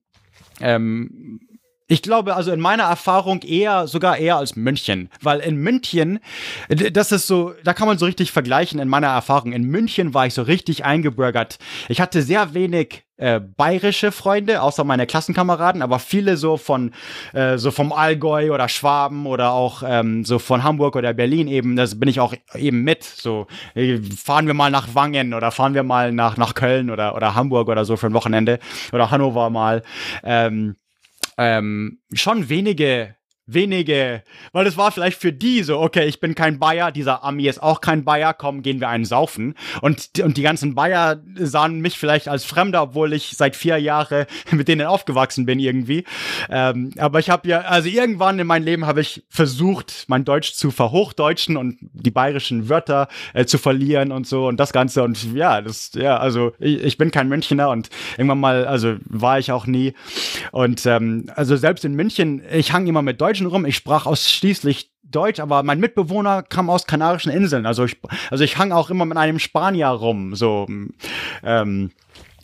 ähm, 0.60 1.40
ich 1.86 2.00
glaube, 2.00 2.34
also 2.34 2.50
in 2.50 2.60
meiner 2.60 2.84
Erfahrung 2.84 3.42
eher, 3.42 3.86
sogar 3.86 4.16
eher 4.16 4.36
als 4.36 4.56
München. 4.56 5.10
Weil 5.20 5.40
in 5.40 5.56
München, 5.56 6.18
das 6.68 7.12
ist 7.12 7.26
so, 7.26 7.52
da 7.62 7.74
kann 7.74 7.86
man 7.86 7.98
so 7.98 8.06
richtig 8.06 8.32
vergleichen 8.32 8.80
in 8.80 8.88
meiner 8.88 9.08
Erfahrung. 9.08 9.52
In 9.52 9.64
München 9.64 10.14
war 10.14 10.26
ich 10.26 10.32
so 10.32 10.42
richtig 10.42 10.84
eingebürgert. 10.84 11.58
Ich 11.88 12.00
hatte 12.00 12.22
sehr 12.22 12.54
wenig 12.54 13.04
äh, 13.16 13.38
bayerische 13.38 14.12
Freunde, 14.12 14.62
außer 14.62 14.82
meine 14.82 15.06
Klassenkameraden, 15.06 15.82
aber 15.82 15.98
viele 15.98 16.38
so 16.38 16.56
von 16.56 16.92
äh, 17.34 17.58
so 17.58 17.70
vom 17.70 17.92
Allgäu 17.92 18.52
oder 18.52 18.68
Schwaben 18.68 19.26
oder 19.26 19.52
auch 19.52 19.82
ähm, 19.86 20.24
so 20.24 20.38
von 20.38 20.64
Hamburg 20.64 20.96
oder 20.96 21.12
Berlin 21.12 21.48
eben. 21.48 21.76
Das 21.76 22.00
bin 22.00 22.08
ich 22.08 22.18
auch 22.18 22.34
eben 22.54 22.82
mit. 22.82 23.04
So 23.04 23.46
äh, 23.74 23.98
fahren 23.98 24.46
wir 24.46 24.54
mal 24.54 24.70
nach 24.70 24.94
Wangen 24.94 25.34
oder 25.34 25.50
fahren 25.50 25.74
wir 25.74 25.82
mal 25.82 26.12
nach 26.12 26.38
nach 26.38 26.54
Köln 26.54 26.90
oder 26.90 27.14
oder 27.14 27.34
Hamburg 27.34 27.68
oder 27.68 27.84
so 27.84 27.96
für 27.96 28.06
ein 28.06 28.14
Wochenende 28.14 28.58
oder 28.92 29.10
Hannover 29.10 29.50
mal. 29.50 29.82
Ähm, 30.24 30.76
ähm, 31.38 32.00
schon 32.12 32.48
wenige 32.48 33.16
wenige, 33.46 34.22
weil 34.52 34.66
es 34.66 34.76
war 34.76 34.90
vielleicht 34.90 35.20
für 35.20 35.32
die 35.32 35.62
so, 35.62 35.80
okay, 35.80 36.06
ich 36.06 36.20
bin 36.20 36.34
kein 36.34 36.58
Bayer, 36.58 36.92
dieser 36.92 37.24
Ami 37.24 37.46
ist 37.46 37.62
auch 37.62 37.80
kein 37.80 38.04
Bayer, 38.04 38.32
komm, 38.32 38.62
gehen 38.62 38.80
wir 38.80 38.88
einen 38.88 39.04
saufen. 39.04 39.54
Und, 39.82 40.10
und 40.22 40.36
die 40.36 40.42
ganzen 40.42 40.74
Bayer 40.74 41.22
sahen 41.36 41.80
mich 41.80 41.98
vielleicht 41.98 42.28
als 42.28 42.44
Fremder, 42.44 42.82
obwohl 42.82 43.12
ich 43.12 43.32
seit 43.36 43.56
vier 43.56 43.78
Jahren 43.78 44.26
mit 44.50 44.68
denen 44.68 44.86
aufgewachsen 44.86 45.46
bin 45.46 45.58
irgendwie. 45.58 46.04
Ähm, 46.48 46.92
aber 46.98 47.18
ich 47.18 47.30
habe 47.30 47.48
ja, 47.48 47.60
also 47.60 47.88
irgendwann 47.88 48.38
in 48.38 48.46
meinem 48.46 48.64
Leben 48.64 48.86
habe 48.86 49.00
ich 49.00 49.24
versucht, 49.28 50.04
mein 50.08 50.24
Deutsch 50.24 50.54
zu 50.54 50.70
verhochdeutschen 50.70 51.56
und 51.56 51.78
die 51.80 52.10
bayerischen 52.10 52.68
Wörter 52.68 53.08
äh, 53.34 53.44
zu 53.44 53.58
verlieren 53.58 54.12
und 54.12 54.26
so 54.26 54.46
und 54.46 54.58
das 54.58 54.72
Ganze. 54.72 55.02
Und 55.02 55.34
ja, 55.34 55.60
das, 55.60 55.92
ja, 55.94 56.16
also 56.16 56.52
ich, 56.58 56.82
ich 56.82 56.98
bin 56.98 57.10
kein 57.10 57.28
Münchner 57.28 57.68
und 57.70 57.90
irgendwann 58.16 58.40
mal, 58.40 58.66
also 58.66 58.96
war 59.04 59.38
ich 59.38 59.52
auch 59.52 59.66
nie. 59.66 59.92
Und 60.52 60.86
ähm, 60.86 61.30
also 61.34 61.56
selbst 61.56 61.84
in 61.84 61.94
München, 61.94 62.42
ich 62.50 62.72
hang 62.72 62.86
immer 62.86 63.02
mit 63.02 63.20
Deutsch 63.20 63.33
Deutschen 63.34 63.46
rum. 63.48 63.66
Ich 63.66 63.74
sprach 63.74 64.06
ausschließlich 64.06 64.90
Deutsch, 65.02 65.40
aber 65.40 65.64
mein 65.64 65.80
Mitbewohner 65.80 66.44
kam 66.44 66.70
aus 66.70 66.86
Kanarischen 66.86 67.32
Inseln. 67.32 67.66
Also 67.66 67.84
ich, 67.84 67.96
also 68.30 68.44
ich 68.44 68.58
hang 68.58 68.70
auch 68.70 68.90
immer 68.90 69.04
mit 69.04 69.18
einem 69.18 69.40
Spanier 69.40 69.88
rum. 69.88 70.36
So, 70.36 70.68
ähm, 71.42 71.90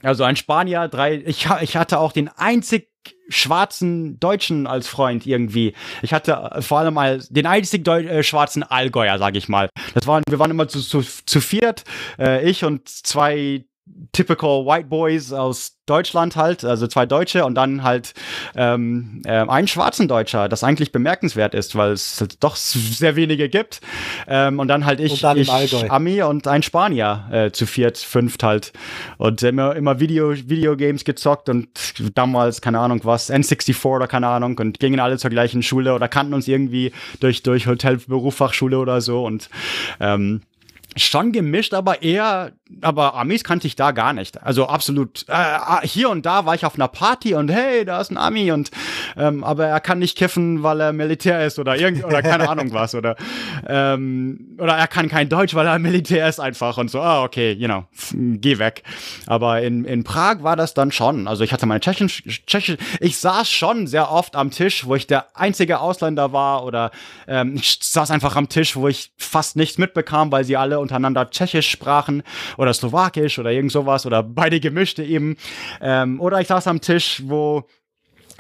also 0.03 0.25
ein 0.25 0.35
Spanier, 0.35 0.89
drei. 0.89 1.23
Ich, 1.25 1.47
ich 1.61 1.77
hatte 1.77 2.01
auch 2.01 2.11
den 2.11 2.29
einzig 2.29 2.89
schwarzen 3.29 4.19
Deutschen 4.19 4.67
als 4.67 4.89
Freund 4.89 5.27
irgendwie. 5.27 5.75
Ich 6.03 6.13
hatte 6.13 6.33
äh, 6.33 6.61
vor 6.61 6.81
allem 6.81 6.95
mal 6.95 7.23
den 7.31 7.47
einzig 7.47 7.85
Deu 7.85 8.03
äh, 8.03 8.25
schwarzen 8.25 8.65
Allgäuer, 8.65 9.19
sag 9.19 9.37
ich 9.37 9.49
mal. 9.49 9.71
Das 9.95 10.09
waren, 10.09 10.25
wir 10.29 10.41
waren 10.41 10.51
immer 10.51 10.67
zu, 10.67 10.81
zu, 10.81 11.03
zu 11.03 11.41
viert, 11.41 11.85
äh, 12.19 12.49
ich 12.49 12.65
und 12.65 12.89
zwei 12.89 13.65
typical 14.13 14.67
White 14.67 14.89
Boys 14.89 15.33
aus 15.33 15.77
Deutschland 15.87 16.37
halt, 16.37 16.65
also 16.65 16.87
zwei 16.87 17.05
Deutsche 17.05 17.45
und 17.45 17.55
dann 17.55 17.83
halt 17.83 18.15
ähm, 18.55 19.23
äh, 19.25 19.45
ein 19.47 19.67
schwarzen 19.67 20.07
Deutscher, 20.09 20.49
das 20.49 20.63
eigentlich 20.63 20.93
bemerkenswert 20.93 21.55
ist, 21.55 21.75
weil 21.75 21.93
es 21.93 22.25
doch 22.39 22.55
sehr 22.57 23.17
wenige 23.17 23.49
gibt. 23.49 23.81
Ähm, 24.29 24.61
und 24.61 24.69
dann 24.69 24.85
halt 24.85 25.01
ich, 25.01 25.21
dann 25.21 25.37
ich 25.37 25.91
Ami 25.91 26.23
und 26.23 26.47
ein 26.47 26.63
Spanier 26.63 27.29
äh, 27.33 27.51
zu 27.51 27.67
viert, 27.67 27.99
fünft 27.99 28.43
halt. 28.43 28.73
Und 29.19 29.43
immer, 29.43 29.75
immer 29.75 29.99
Video, 29.99 30.33
Videogames 30.33 31.05
gezockt 31.05 31.49
und 31.49 31.69
damals, 32.15 32.61
keine 32.61 32.79
Ahnung 32.79 33.01
was, 33.03 33.31
N64 33.31 33.85
oder 33.85 34.07
keine 34.07 34.29
Ahnung 34.29 34.59
und 34.59 34.79
gingen 34.79 35.01
alle 35.01 35.19
zur 35.19 35.31
gleichen 35.31 35.63
Schule 35.63 35.95
oder 35.95 36.09
kannten 36.09 36.35
uns 36.35 36.47
irgendwie 36.47 36.93
durch, 37.19 37.43
durch 37.43 37.67
Hotel, 37.67 37.99
Berufsfachschule 38.07 38.79
oder 38.79 39.01
so 39.01 39.25
und 39.25 39.51
ähm, 39.99 40.43
schon 40.97 41.33
gemischt, 41.33 41.75
aber 41.75 42.03
eher, 42.03 42.53
aber 42.83 43.15
Amis 43.15 43.45
kannte 43.45 43.67
ich 43.67 43.77
da 43.77 43.93
gar 43.93 44.13
nicht. 44.13 44.43
Also 44.43 44.67
absolut. 44.67 45.25
Äh, 45.29 45.33
ah, 45.33 45.81
hier 45.83 46.11
und 46.11 46.27
da 46.27 46.47
war 46.47 46.55
ich 46.55 46.65
auf 46.65 46.75
einer 46.75 46.89
Party 46.89 47.35
und 47.35 47.51
hey, 47.51 47.85
da 47.85 48.01
ist 48.01 48.11
ein 48.11 48.17
Ami 48.17 48.51
und 48.53 48.71
ähm, 49.17 49.45
aber 49.45 49.67
er 49.67 49.81
kann 49.81 50.01
nicht 50.01 50.17
kiffen, 50.17 50.63
weil 50.63 50.81
er 50.81 50.93
Militär 50.93 51.45
ist 51.47 51.59
oder 51.59 51.77
irgend 51.77 52.05
oder 52.05 52.23
keine 52.23 52.49
Ahnung 52.49 52.73
was 52.73 52.95
oder 52.95 53.17
ähm, 53.67 54.57
oder 54.59 54.75
er 54.75 54.89
kann 54.89 55.09
kein 55.09 55.29
Deutsch, 55.29 55.55
weil 55.55 55.67
er 55.67 55.79
Militär 55.79 56.29
ist 56.29 56.41
einfach 56.41 56.77
und 56.77 56.91
so. 56.91 57.01
Ah, 57.01 57.23
okay, 57.23 57.53
you 57.53 57.69
know, 57.69 57.85
geh 58.13 58.59
weg. 58.59 58.83
Aber 59.27 59.63
in 59.63 59.85
in 59.85 60.05
Prag 60.05 60.43
war 60.43 60.57
das 60.57 60.75
dann 60.75 60.91
schon. 60.91 61.29
Also 61.29 61.45
ich 61.45 61.53
hatte 61.53 61.67
meine 61.67 61.81
Tschechisch, 61.81 62.23
Tschechisch 62.47 62.79
ich 62.99 63.19
saß 63.19 63.49
schon 63.49 63.87
sehr 63.87 64.11
oft 64.11 64.35
am 64.35 64.51
Tisch, 64.51 64.87
wo 64.87 64.95
ich 64.97 65.07
der 65.07 65.37
einzige 65.37 65.81
Ausländer 65.81 66.33
war 66.33 66.65
oder 66.65 66.91
ähm, 67.29 67.55
ich 67.55 67.79
saß 67.81 68.11
einfach 68.11 68.35
am 68.35 68.49
Tisch, 68.49 68.77
wo 68.77 68.89
ich 68.89 69.13
fast 69.17 69.57
nichts 69.57 69.79
mitbekam, 69.79 70.33
weil 70.33 70.45
sie 70.45 70.57
alle 70.57 70.80
untereinander 70.81 71.31
Tschechisch 71.31 71.71
sprachen 71.71 72.23
oder 72.57 72.73
Slowakisch 72.73 73.39
oder 73.39 73.51
irgend 73.51 73.73
sowas 73.73 74.07
oder 74.07 74.23
beide 74.23 74.61
gemischte 74.61 75.03
eben. 75.03 75.37
Ähm, 75.81 76.21
oder 76.21 76.41
ich 76.41 76.49
saß 76.49 76.67
am 76.67 76.81
Tisch, 76.81 77.23
wo 77.27 77.65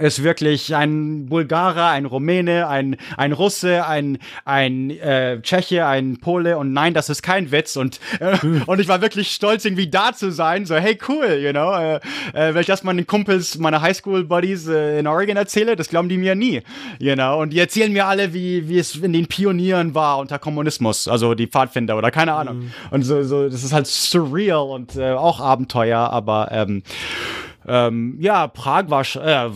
ist 0.00 0.22
wirklich 0.22 0.74
ein 0.74 1.26
Bulgarer, 1.26 1.88
ein 1.88 2.06
Rumäne, 2.06 2.68
ein, 2.68 2.96
ein 3.16 3.32
Russe, 3.32 3.86
ein, 3.86 4.18
ein 4.44 4.90
äh, 4.90 5.40
Tscheche, 5.42 5.86
ein 5.86 6.18
Pole 6.18 6.58
und 6.58 6.72
nein, 6.72 6.94
das 6.94 7.08
ist 7.08 7.22
kein 7.22 7.52
Witz. 7.52 7.76
Und, 7.76 8.00
äh, 8.20 8.36
und 8.66 8.80
ich 8.80 8.88
war 8.88 9.00
wirklich 9.00 9.32
stolz, 9.32 9.64
irgendwie 9.64 9.88
da 9.88 10.12
zu 10.12 10.30
sein, 10.30 10.66
so 10.66 10.76
hey 10.76 10.98
cool, 11.08 11.40
you 11.42 11.52
know, 11.52 11.72
äh, 11.74 11.96
äh, 12.32 12.54
wenn 12.54 12.60
ich 12.60 12.66
das 12.66 12.82
meinen 12.82 13.06
Kumpels, 13.06 13.58
meine 13.58 13.80
Highschool-Buddies 13.80 14.68
äh, 14.68 14.98
in 14.98 15.06
Oregon 15.06 15.36
erzähle, 15.36 15.76
das 15.76 15.88
glauben 15.88 16.08
die 16.08 16.18
mir 16.18 16.34
nie, 16.34 16.62
you 16.98 17.14
know, 17.14 17.40
und 17.40 17.50
die 17.50 17.58
erzählen 17.58 17.92
mir 17.92 18.06
alle, 18.06 18.32
wie, 18.34 18.68
wie 18.68 18.78
es 18.78 18.96
in 18.96 19.12
den 19.12 19.26
Pionieren 19.26 19.94
war 19.94 20.18
unter 20.18 20.38
Kommunismus, 20.38 21.08
also 21.08 21.34
die 21.34 21.46
Pfadfinder 21.46 21.96
oder 21.96 22.10
keine 22.10 22.34
Ahnung. 22.34 22.58
Mhm. 22.58 22.72
und 22.90 23.02
so, 23.02 23.22
so, 23.22 23.48
das 23.48 23.62
ist 23.62 23.72
halt 23.72 23.86
surreal 23.86 24.68
und 24.70 24.96
äh, 24.96 25.12
auch 25.12 25.40
Abenteuer, 25.40 26.10
aber 26.10 26.48
ähm, 26.50 26.82
ähm, 27.66 28.16
ja, 28.20 28.48
Prag 28.48 28.88
war 28.88 29.02
äh, 29.02 29.50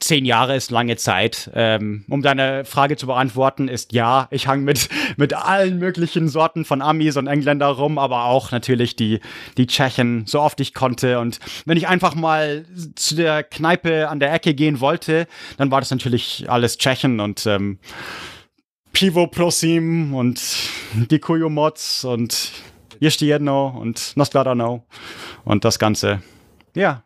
zehn 0.00 0.24
Jahre 0.24 0.56
ist 0.56 0.70
lange 0.70 0.96
Zeit. 0.96 1.50
Ähm, 1.54 2.04
um 2.08 2.22
deine 2.22 2.64
Frage 2.64 2.96
zu 2.96 3.06
beantworten, 3.06 3.68
ist 3.68 3.92
ja, 3.92 4.28
ich 4.30 4.46
hang 4.46 4.64
mit, 4.64 4.88
mit 5.16 5.34
allen 5.34 5.78
möglichen 5.78 6.28
Sorten 6.28 6.64
von 6.64 6.82
Amis 6.82 7.16
und 7.16 7.26
Engländer 7.26 7.68
rum, 7.68 7.98
aber 7.98 8.24
auch 8.24 8.50
natürlich 8.52 8.96
die, 8.96 9.20
die 9.56 9.66
Tschechen, 9.66 10.24
so 10.26 10.40
oft 10.40 10.60
ich 10.60 10.74
konnte. 10.74 11.18
Und 11.18 11.40
wenn 11.64 11.76
ich 11.76 11.88
einfach 11.88 12.14
mal 12.14 12.64
zu 12.94 13.14
der 13.16 13.42
Kneipe 13.42 14.08
an 14.08 14.20
der 14.20 14.32
Ecke 14.32 14.54
gehen 14.54 14.80
wollte, 14.80 15.26
dann 15.56 15.70
war 15.70 15.80
das 15.80 15.90
natürlich 15.90 16.46
alles 16.48 16.78
Tschechen 16.78 17.20
und 17.20 17.46
ähm, 17.46 17.78
Pivo 18.92 19.26
Prosim 19.26 20.14
und 20.14 20.40
die 21.10 21.20
Mods 21.48 22.04
und 22.04 22.52
Jeszcze 23.00 23.26
jedno 23.26 23.68
und 23.68 24.16
Noskladano 24.16 24.86
und 25.44 25.64
das 25.64 25.78
Ganze. 25.78 26.22
Ja, 26.74 27.02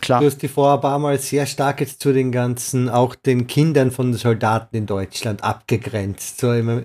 klar. 0.00 0.20
Du 0.20 0.26
hast 0.26 0.42
die 0.42 0.48
vorher 0.48 0.76
ein 0.76 0.80
paar 0.80 0.98
Mal 0.98 1.18
sehr 1.18 1.46
stark 1.46 1.80
jetzt 1.80 2.00
zu 2.00 2.12
den 2.12 2.32
ganzen, 2.32 2.88
auch 2.88 3.14
den 3.14 3.46
Kindern 3.46 3.90
von 3.90 4.14
Soldaten 4.14 4.76
in 4.76 4.86
Deutschland 4.86 5.44
abgegrenzt. 5.44 6.38
So 6.40 6.52
immer, 6.52 6.82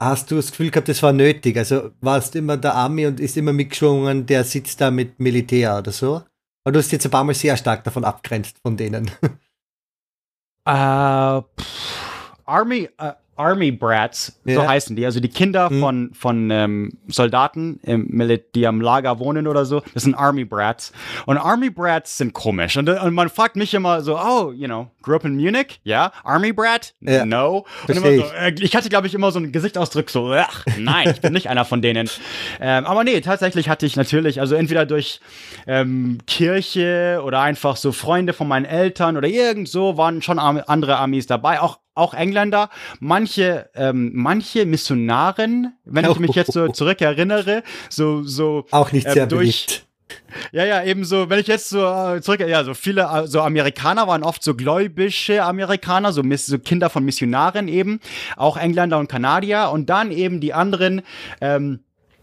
hast 0.00 0.30
du 0.30 0.36
das 0.36 0.50
Gefühl 0.50 0.70
gehabt, 0.70 0.88
das 0.88 1.02
war 1.02 1.12
nötig? 1.12 1.56
Also 1.56 1.90
warst 2.00 2.36
immer 2.36 2.56
der 2.56 2.74
Army 2.74 3.06
und 3.06 3.20
ist 3.20 3.36
immer 3.36 3.52
mitgeschwungen, 3.52 4.26
der 4.26 4.44
sitzt 4.44 4.80
da 4.80 4.90
mit 4.90 5.20
Militär 5.20 5.78
oder 5.78 5.92
so? 5.92 6.22
Aber 6.64 6.72
du 6.72 6.78
hast 6.78 6.90
jetzt 6.90 7.04
ein 7.06 7.10
paar 7.10 7.24
Mal 7.24 7.34
sehr 7.34 7.56
stark 7.56 7.84
davon 7.84 8.04
abgrenzt 8.04 8.58
von 8.62 8.76
denen. 8.76 9.10
Uh, 10.68 11.42
Army, 12.44 12.88
uh, 13.00 13.12
Army 13.36 13.70
Brats, 13.70 14.40
ja. 14.44 14.54
so 14.56 14.68
heißen 14.68 14.96
die. 14.96 15.04
Also 15.04 15.20
die 15.20 15.28
Kinder 15.28 15.70
mhm. 15.70 15.80
von, 15.80 16.10
von 16.14 16.50
ähm, 16.50 16.98
Soldaten, 17.08 17.80
im, 17.82 18.38
die 18.54 18.66
am 18.66 18.80
Lager 18.80 19.18
wohnen 19.18 19.46
oder 19.46 19.64
so, 19.64 19.82
das 19.94 20.04
sind 20.04 20.14
Army 20.14 20.44
Brats. 20.44 20.92
Und 21.26 21.38
Army 21.38 21.70
Brats 21.70 22.18
sind 22.18 22.32
komisch. 22.32 22.76
Und, 22.76 22.88
und 22.88 23.14
man 23.14 23.28
fragt 23.28 23.56
mich 23.56 23.74
immer 23.74 24.02
so, 24.02 24.18
oh, 24.18 24.52
you 24.52 24.66
know, 24.66 24.90
grew 25.02 25.16
up 25.16 25.24
in 25.24 25.36
Munich? 25.36 25.80
Ja. 25.84 25.96
Yeah. 25.96 26.12
Army 26.24 26.52
Brat? 26.52 26.94
Ja. 27.00 27.24
No. 27.24 27.66
Und 27.86 27.96
immer 27.96 28.16
so, 28.16 28.34
äh, 28.34 28.54
ich 28.58 28.74
hatte, 28.74 28.88
glaube 28.88 29.06
ich, 29.06 29.14
immer 29.14 29.30
so 29.30 29.38
einen 29.38 29.52
Gesichtsausdruck 29.52 30.10
so, 30.10 30.32
ach, 30.32 30.64
nein, 30.78 31.10
ich 31.10 31.20
bin 31.20 31.32
nicht 31.32 31.48
einer 31.48 31.64
von 31.64 31.82
denen. 31.82 32.10
Ähm, 32.58 32.86
aber 32.86 33.04
nee, 33.04 33.20
tatsächlich 33.20 33.68
hatte 33.68 33.86
ich 33.86 33.96
natürlich, 33.96 34.40
also 34.40 34.54
entweder 34.54 34.86
durch 34.86 35.20
ähm, 35.66 36.18
Kirche 36.26 37.20
oder 37.24 37.40
einfach 37.40 37.76
so 37.76 37.92
Freunde 37.92 38.32
von 38.32 38.48
meinen 38.48 38.64
Eltern 38.64 39.16
oder 39.16 39.28
irgend 39.28 39.68
so 39.68 39.96
waren 39.96 40.22
schon 40.22 40.38
andere 40.38 40.96
Armies 40.96 41.26
dabei. 41.26 41.60
Auch 41.60 41.78
auch 41.96 42.14
Engländer, 42.14 42.70
manche, 43.00 43.70
ähm, 43.74 44.10
manche 44.14 44.66
Missionaren, 44.66 45.76
wenn 45.84 46.08
ich 46.08 46.18
mich 46.18 46.34
jetzt 46.34 46.52
so 46.52 46.68
zurückerinnere, 46.72 47.62
so, 47.88 48.22
so 48.22 48.66
auch 48.70 48.92
nicht 48.92 49.10
sehr 49.10 49.24
äh, 49.24 49.28
durch. 49.28 49.82
Ja, 50.52 50.64
ja, 50.64 50.84
ebenso, 50.84 51.28
wenn 51.30 51.40
ich 51.40 51.46
jetzt 51.46 51.68
so 51.68 51.84
äh, 51.84 52.20
zurück, 52.20 52.40
ja, 52.40 52.62
so 52.62 52.74
viele, 52.74 53.02
äh, 53.02 53.26
so 53.26 53.40
Amerikaner 53.40 54.06
waren 54.06 54.22
oft 54.22 54.42
so 54.42 54.54
gläubische 54.54 55.42
Amerikaner, 55.42 56.12
so, 56.12 56.22
so 56.36 56.58
Kinder 56.58 56.90
von 56.90 57.04
Missionaren 57.04 57.66
eben, 57.66 58.00
auch 58.36 58.56
Engländer 58.56 58.98
und 58.98 59.08
Kanadier 59.08 59.70
und 59.72 59.90
dann 59.90 60.12
eben 60.12 60.40
die 60.40 60.54
anderen, 60.54 61.02
ähm, 61.40 61.80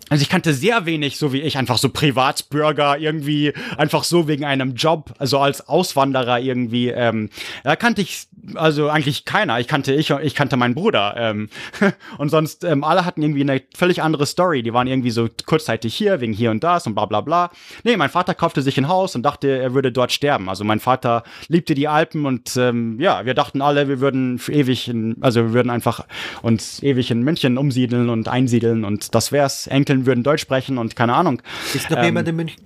also 0.10 0.22
ich 0.22 0.30
kannte 0.30 0.54
sehr 0.54 0.86
wenig, 0.86 1.18
so 1.18 1.34
wie 1.34 1.42
ich, 1.42 1.58
einfach 1.58 1.78
so 1.78 1.90
Privatsbürger, 1.90 2.98
irgendwie 2.98 3.54
einfach 3.78 4.04
so 4.04 4.28
wegen 4.28 4.46
einem 4.46 4.76
Job, 4.76 5.14
also 5.18 5.40
als 5.40 5.68
Auswanderer 5.68 6.40
irgendwie. 6.40 6.90
Ähm, 6.90 7.30
da 7.64 7.76
kannte 7.76 8.02
ich 8.02 8.28
also 8.56 8.90
eigentlich 8.90 9.26
keiner. 9.26 9.60
Ich 9.60 9.68
kannte 9.68 9.94
ich, 9.94 10.10
ich 10.10 10.36
kannte 10.36 10.58
meinen 10.58 10.76
Bruder. 10.76 11.16
Ähm, 11.18 11.50
und 12.18 12.30
sonst 12.30 12.64
ähm, 12.64 12.84
alle 12.84 13.06
hatten 13.06 13.22
irgendwie 13.22 13.42
eine 13.42 13.62
völlig 13.76 14.02
andere 14.02 14.26
Story. 14.26 14.64
Die 14.64 14.74
waren 14.74 14.88
irgendwie 14.88 15.12
so 15.12 15.30
kurzzeitig 15.46 15.96
hier 15.96 16.20
wegen 16.22 16.34
hier 16.34 16.52
und 16.52 16.64
das 16.64 16.86
und 16.86 16.96
bla 16.96 17.06
bla 17.06 17.22
bla. 17.22 17.52
Nee, 17.84 17.98
mein 17.98 18.10
Vater 18.10 18.34
kaufte 18.34 18.62
sich 18.62 18.78
ein 18.78 18.88
Haus 18.88 19.16
und 19.16 19.24
dachte, 19.24 19.48
er 19.58 19.74
würde 19.74 19.92
dort 19.92 20.12
sterben. 20.12 20.50
Also 20.50 20.64
mein 20.64 20.80
Vater 20.80 21.24
liebte 21.48 21.76
die 21.76 21.88
Alpen 21.88 22.26
und 22.26 22.56
ähm, 22.58 23.00
ja, 23.00 23.26
wir 23.26 23.34
dachten 23.34 23.62
alle, 23.62 23.88
wir 23.88 24.00
würden 24.00 24.40
ewig, 24.48 24.90
in, 24.90 25.18
also 25.22 25.42
wir 25.42 25.54
würden 25.54 25.70
einfach 25.70 26.06
uns 26.42 26.84
ewig 26.84 27.12
in 27.12 27.24
München 27.24 27.58
umsiedeln 27.58 28.10
und 28.10 28.28
einsiedeln 28.28 28.84
und 28.84 29.16
das 29.16 29.32
wär's. 29.32 29.68
Enkeln 29.94 30.06
würden 30.06 30.24
Deutsch 30.24 30.42
sprechen 30.42 30.78
und 30.78 30.96
keine 30.96 31.14
Ahnung. 31.14 31.42
Ist 31.74 31.90
noch 31.90 31.98
ähm, 31.98 32.06
jemand 32.06 32.28
in 32.28 32.36
München? 32.36 32.64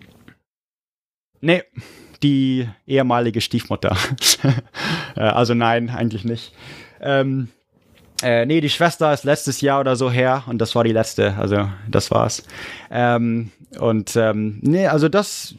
Nee, 1.41 1.63
die 2.23 2.67
ehemalige 2.85 3.41
Stiefmutter. 3.41 3.95
Äh, 5.15 5.21
also 5.21 5.55
nein, 5.55 5.89
eigentlich 5.89 6.25
nicht. 6.25 6.53
Ähm, 7.01 7.47
äh, 8.21 8.45
nee, 8.45 8.61
die 8.61 8.69
Schwester 8.69 9.11
ist 9.11 9.23
letztes 9.23 9.61
Jahr 9.61 9.79
oder 9.79 9.95
so 9.95 10.11
her 10.11 10.43
und 10.45 10.59
das 10.59 10.75
war 10.75 10.83
die 10.83 10.91
letzte. 10.91 11.35
Also 11.37 11.67
das 11.89 12.11
war's. 12.11 12.43
Ähm, 12.91 13.49
und 13.79 14.15
ähm, 14.15 14.59
nee, 14.61 14.85
also 14.85 15.09
das, 15.09 15.55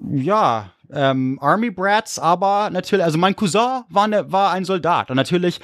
ja, 0.00 0.72
ähm, 0.92 1.38
Army 1.40 1.70
Brats, 1.70 2.18
aber 2.18 2.70
natürlich, 2.70 3.04
also 3.04 3.18
mein 3.18 3.36
Cousin 3.36 3.82
war, 3.88 4.08
ne, 4.08 4.30
war 4.30 4.52
ein 4.52 4.64
Soldat. 4.64 5.10
Und 5.10 5.16
natürlich, 5.16 5.60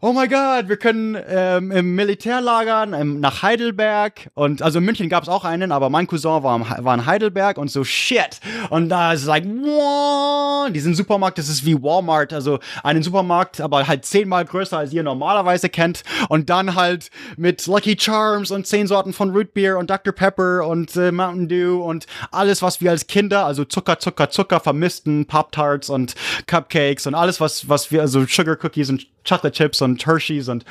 oh 0.00 0.12
mein 0.12 0.28
Gott, 0.28 0.68
wir 0.68 0.76
können 0.76 1.16
ähm, 1.28 1.70
im 1.70 1.94
Militärlager 1.94 2.86
ähm, 2.98 3.20
nach 3.20 3.42
Heidelberg. 3.42 4.30
Und 4.34 4.62
also 4.62 4.78
in 4.78 4.84
München 4.84 5.08
gab 5.08 5.22
es 5.22 5.28
auch 5.28 5.44
einen, 5.44 5.72
aber 5.72 5.90
mein 5.90 6.06
Cousin 6.06 6.42
war, 6.42 6.84
war 6.84 6.94
in 6.94 7.06
Heidelberg 7.06 7.58
und 7.58 7.70
so 7.70 7.84
shit. 7.84 8.40
Und 8.70 8.88
da 8.88 9.12
ist 9.12 9.22
es 9.22 9.26
like, 9.26 9.44
wow, 9.44 10.70
diesen 10.70 10.94
Supermarkt, 10.94 11.38
das 11.38 11.48
ist 11.48 11.64
wie 11.64 11.80
Walmart, 11.82 12.32
also 12.32 12.58
einen 12.82 13.02
Supermarkt, 13.02 13.60
aber 13.60 13.86
halt 13.86 14.04
zehnmal 14.04 14.44
größer 14.44 14.78
als 14.78 14.92
ihr 14.92 15.02
normalerweise 15.02 15.68
kennt. 15.68 16.02
Und 16.28 16.50
dann 16.50 16.74
halt 16.74 17.10
mit 17.36 17.66
Lucky 17.66 17.96
Charms 17.98 18.50
und 18.50 18.66
zehn 18.66 18.86
Sorten 18.86 19.12
von 19.12 19.30
Root 19.30 19.54
Beer 19.54 19.78
und 19.78 19.90
Dr. 19.90 20.12
Pepper 20.12 20.66
und 20.66 20.94
äh, 20.96 21.12
Mountain 21.12 21.48
Dew 21.48 21.82
und 21.82 22.06
alles, 22.30 22.62
was 22.62 22.80
wir 22.80 22.90
als 22.90 23.06
Kinder, 23.06 23.44
also 23.46 23.64
Zucker, 23.64 23.98
Zucker, 23.98 24.30
Zucker 24.30 24.49
Zucker 24.50 24.60
vermissten 24.60 25.26
Pop-Tarts 25.26 25.90
und 25.90 26.14
Cupcakes 26.46 27.06
und 27.06 27.14
alles, 27.14 27.40
was, 27.40 27.68
was 27.68 27.92
wir, 27.92 28.00
also 28.00 28.24
Sugar 28.26 28.56
Cookies 28.62 28.90
und 28.90 29.06
Chocolate 29.28 29.56
Chips 29.56 29.80
und 29.80 30.04
Hershey's 30.04 30.48
und 30.48 30.64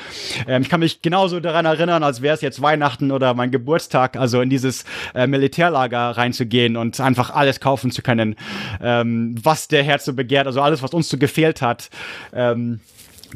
ähm, 0.48 0.64
ich 0.64 0.70
kann 0.70 0.82
mich 0.82 1.02
genauso 1.02 1.40
daran 1.40 1.66
erinnern, 1.66 2.04
als 2.04 2.22
wäre 2.22 2.36
es 2.36 2.42
jetzt 2.42 2.62
Weihnachten 2.62 3.12
oder 3.12 3.34
mein 3.36 3.52
Geburtstag, 3.52 4.18
also 4.18 4.42
in 4.42 4.50
dieses 4.50 4.84
äh, 5.16 5.28
Militärlager 5.28 6.12
reinzugehen 6.12 6.76
und 6.76 7.00
einfach 7.00 7.30
alles 7.30 7.62
kaufen 7.62 7.92
zu 7.92 8.02
können, 8.02 8.36
ähm, 8.82 9.36
was 9.42 9.70
der 9.70 9.84
Herz 9.84 10.04
so 10.04 10.14
begehrt, 10.14 10.48
also 10.48 10.62
alles, 10.62 10.84
was 10.84 10.92
uns 10.92 11.08
so 11.08 11.18
gefehlt 11.18 11.62
hat. 11.62 11.90
Ähm, 12.34 12.82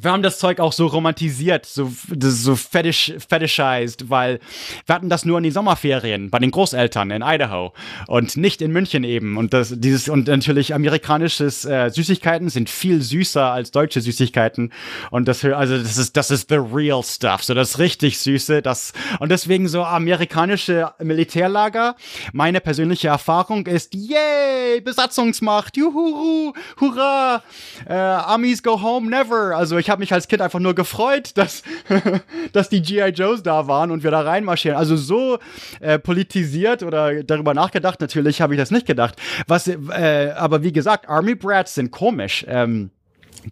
wir 0.02 0.12
haben 0.12 0.24
das 0.24 0.40
Zeug 0.40 0.60
auch 0.60 0.74
so 0.74 0.88
romantisiert, 0.88 1.66
so, 1.66 1.92
so 2.20 2.56
fetish, 2.56 3.14
fetishized, 3.28 4.10
weil 4.10 4.40
wir 4.86 4.96
hatten 4.96 5.10
das 5.10 5.26
nur 5.26 5.38
in 5.38 5.44
die 5.44 5.52
Sommerferien 5.52 6.30
bei 6.30 6.40
den 6.40 6.52
Großeltern 6.52 7.12
in 7.12 7.22
Idaho 7.22 7.74
und 8.08 8.36
nicht 8.38 8.62
in 8.62 8.72
München 8.72 9.04
eben. 9.04 9.38
Und 9.38 9.54
das, 9.54 9.74
dieses, 9.78 10.10
und 10.10 10.28
natürlich 10.28 10.74
amerikanisches 10.74 11.66
äh, 11.66 11.90
Süßigkeiten 11.90 12.50
sind 12.50 12.70
viel 12.70 13.02
süßer 13.02 13.52
als 13.52 13.72
deutsche 13.72 14.02
Süßigkeiten. 14.02 14.72
Und 15.12 15.28
das, 15.28 15.46
also 15.46 15.78
das 15.78 15.98
ist, 15.98 16.18
das 16.18 16.32
ist 16.32 16.50
the 16.50 16.56
real 16.58 17.04
stuff, 17.04 17.44
so 17.44 17.54
das 17.54 17.80
richtig 17.80 18.18
Süße, 18.18 18.62
das, 18.62 18.94
und 19.20 19.30
deswegen 19.30 19.68
so 19.68 19.84
amerikanische 19.84 20.92
Militärlager. 21.00 21.96
Meine 22.32 22.62
persönliche 22.62 23.10
Erfahrung 23.10 23.68
ist, 23.68 23.94
yay, 23.94 24.82
Besatzungsmacht, 24.82 25.78
juhu, 25.78 26.54
hurra, 26.80 27.44
äh, 27.88 27.94
Armies 27.94 28.64
go 28.64 28.82
home 28.82 29.10
never. 29.10 29.56
Also 29.56 29.78
ich 29.84 29.90
habe 29.90 30.00
mich 30.00 30.14
als 30.14 30.28
Kind 30.28 30.42
einfach 30.42 30.60
nur 30.60 30.74
gefreut, 30.74 31.32
dass, 31.36 31.62
dass 32.54 32.70
die 32.70 32.82
G.I. 32.82 33.10
Joes 33.10 33.44
da 33.44 33.68
waren 33.68 33.92
und 33.92 34.04
wir 34.04 34.12
da 34.12 34.22
reinmarschieren. 34.22 34.78
Also 34.78 34.96
so 34.96 35.40
äh, 35.82 36.00
politisiert 36.00 36.84
oder 36.84 37.24
darüber 37.24 37.54
nachgedacht, 37.54 38.00
natürlich 38.00 38.42
habe 38.42 38.54
ich 38.54 38.60
das 38.60 38.72
nicht 38.72 38.86
gedacht. 38.86 39.16
Was, 39.48 39.68
äh, 39.68 40.34
aber 40.36 40.64
wie 40.64 40.72
gesagt, 40.72 41.10
Army 41.10 41.36
Brats 41.36 41.76
sind 41.76 41.92
komisch. 41.92 42.46
Ähm, 42.48 42.92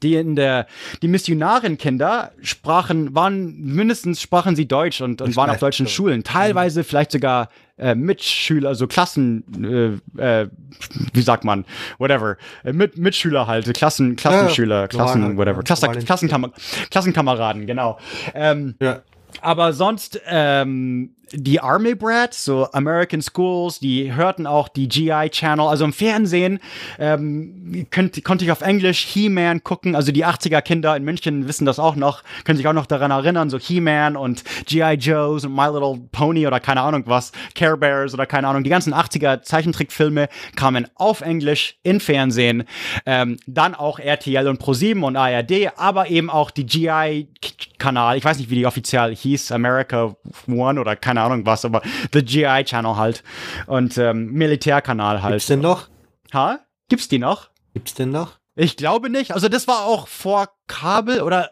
die 0.04 0.16
in 0.16 0.38
der 0.38 0.68
die 1.02 1.10
Missionarenkinder 1.10 2.32
sprachen 2.42 3.14
waren 3.14 3.60
mindestens 3.60 4.22
sprachen 4.22 4.56
sie 4.56 4.66
Deutsch 4.66 5.02
und, 5.02 5.22
und 5.22 5.36
waren 5.36 5.50
auf 5.50 5.58
deutschen 5.58 5.86
so. 5.86 5.92
Schulen 5.92 6.24
teilweise 6.24 6.86
vielleicht 6.86 7.12
sogar 7.12 7.50
äh, 7.82 7.96
Mitschüler 7.96 8.70
also 8.70 8.88
Klassen 8.88 10.00
äh, 10.18 10.42
äh, 10.42 10.50
wie 11.14 11.22
sagt 11.22 11.44
man 11.44 11.66
whatever 11.98 12.38
äh, 12.64 12.74
mit 12.74 12.98
Mitschüler 12.98 13.48
halt 13.48 13.74
Klassen 13.74 14.16
Klassenschüler 14.16 14.82
ja, 14.82 14.88
Klassen 14.88 15.38
whatever. 15.38 15.64
Klassen, 15.64 16.06
Klassenkam 16.06 16.54
Klassenkameraden 16.90 17.66
genau. 17.66 18.00
Ähm, 18.34 18.76
ja. 18.80 19.02
aber 19.42 19.74
sonst 19.74 20.22
ähm, 20.28 21.16
die 21.34 21.60
Army 21.60 21.96
Brats, 21.96 22.46
so 22.46 22.68
American 22.72 23.22
Schools, 23.22 23.80
die 23.80 24.14
hörten 24.14 24.48
auch 24.48 24.68
die 24.68 24.88
GI 24.88 25.30
Channel. 25.30 25.68
Also 25.68 25.86
im 25.86 25.94
Fernsehen 25.94 26.60
ähm, 27.00 27.88
könnt, 27.90 28.24
konnte 28.24 28.46
ich 28.46 28.52
auf 28.52 28.62
Englisch 28.62 29.06
He-Man 29.06 29.64
gucken. 29.64 29.96
Also 29.96 30.12
die 30.12 30.26
80er 30.26 30.62
Kinder 30.62 30.96
in 30.96 31.04
München 31.04 31.48
wissen 31.48 31.66
das 31.66 31.80
auch 31.80 31.96
noch, 31.96 32.24
können 32.44 32.58
sich 32.58 32.68
auch 32.68 32.74
noch 32.74 32.86
daran 32.86 33.12
erinnern. 33.12 33.50
So 33.50 33.60
He-Man 33.60 34.16
und 34.16 34.44
GI 34.66 34.94
Joes 34.94 35.46
und 35.46 35.56
My 35.56 35.68
Little 35.68 36.02
Pony 36.12 36.48
oder 36.48 36.60
keine 36.60 36.82
Ahnung 36.82 37.04
was, 37.06 37.32
Care 37.56 37.78
Bears 37.78 38.14
oder 38.14 38.26
keine 38.26 38.48
Ahnung. 38.48 38.64
Die 38.64 38.70
ganzen 38.70 38.94
80er 38.94 39.42
Zeichentrickfilme 39.42 40.28
kamen 40.56 40.88
auf 40.96 41.22
Englisch 41.22 41.78
in 41.84 42.00
Fernsehen. 42.00 42.64
Ähm, 43.06 43.38
dann 43.48 43.76
auch 43.76 44.00
RTL 44.00 44.48
und 44.48 44.62
Pro7 44.62 45.02
und 45.02 45.16
ARD, 45.16 45.78
aber 45.78 46.10
eben 46.10 46.30
auch 46.30 46.52
die 46.52 46.66
GI 46.66 47.28
Kanal. 47.78 48.18
Ich 48.18 48.24
weiß 48.24 48.38
nicht, 48.38 48.50
wie 48.50 48.56
die 48.56 48.66
offiziell 48.68 49.16
hieß, 49.16 49.52
America 49.52 50.16
One 50.48 50.80
oder 50.80 50.96
keine 50.96 51.21
keine 51.22 51.34
Ahnung 51.34 51.46
was, 51.46 51.66
aber 51.66 51.82
The 52.14 52.24
GI 52.24 52.64
Channel 52.66 52.96
halt. 52.96 53.24
Und 53.68 53.98
ähm, 53.98 54.32
Militärkanal 54.32 55.22
halt. 55.22 55.34
Gibt's 55.34 55.48
denn 55.48 55.62
noch? 55.62 55.88
Ha? 56.34 56.60
Gibt's 56.90 57.08
die 57.08 57.20
noch? 57.20 57.50
Gibt's 57.74 57.94
denn 57.94 58.10
noch? 58.10 58.40
Ich 58.56 58.76
glaube 58.78 59.10
nicht. 59.10 59.34
Also 59.34 59.48
das 59.48 59.68
war 59.68 59.86
auch 59.86 60.08
vor 60.08 60.50
Kabel 60.68 61.22
oder 61.22 61.52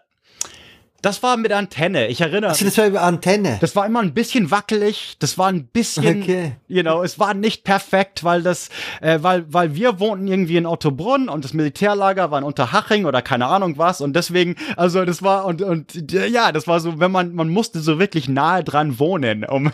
das 1.01 1.23
war 1.23 1.37
mit 1.37 1.51
Antenne, 1.51 2.07
ich 2.07 2.21
erinnere 2.21 2.51
Also 2.51 2.65
das 2.65 2.77
war 2.77 2.87
über 2.87 3.01
Antenne. 3.01 3.57
Das 3.61 3.75
war 3.75 3.85
immer 3.85 4.01
ein 4.01 4.13
bisschen 4.13 4.51
wackelig, 4.51 5.15
das 5.19 5.37
war 5.37 5.47
ein 5.47 5.65
bisschen, 5.65 6.23
Okay. 6.23 6.53
you 6.67 6.81
know, 6.81 7.03
es 7.03 7.19
war 7.19 7.33
nicht 7.33 7.63
perfekt, 7.63 8.23
weil 8.23 8.41
das, 8.41 8.69
äh, 9.01 9.19
weil, 9.21 9.45
weil 9.51 9.75
wir 9.75 9.99
wohnten 9.99 10.27
irgendwie 10.27 10.57
in 10.57 10.65
Ottobrunn 10.65 11.29
und 11.29 11.43
das 11.45 11.53
Militärlager 11.53 12.31
war 12.31 12.39
in 12.39 12.43
Unterhaching 12.45 13.05
oder 13.05 13.21
keine 13.21 13.47
Ahnung 13.47 13.77
was. 13.77 14.01
Und 14.01 14.15
deswegen, 14.15 14.55
also 14.75 15.05
das 15.05 15.23
war 15.23 15.45
und, 15.45 15.61
und 15.61 16.11
ja, 16.11 16.51
das 16.51 16.67
war 16.67 16.79
so, 16.79 16.99
wenn 16.99 17.11
man, 17.11 17.33
man 17.33 17.49
musste 17.49 17.79
so 17.79 17.99
wirklich 17.99 18.27
nahe 18.27 18.63
dran 18.63 18.99
wohnen, 18.99 19.45
um, 19.45 19.71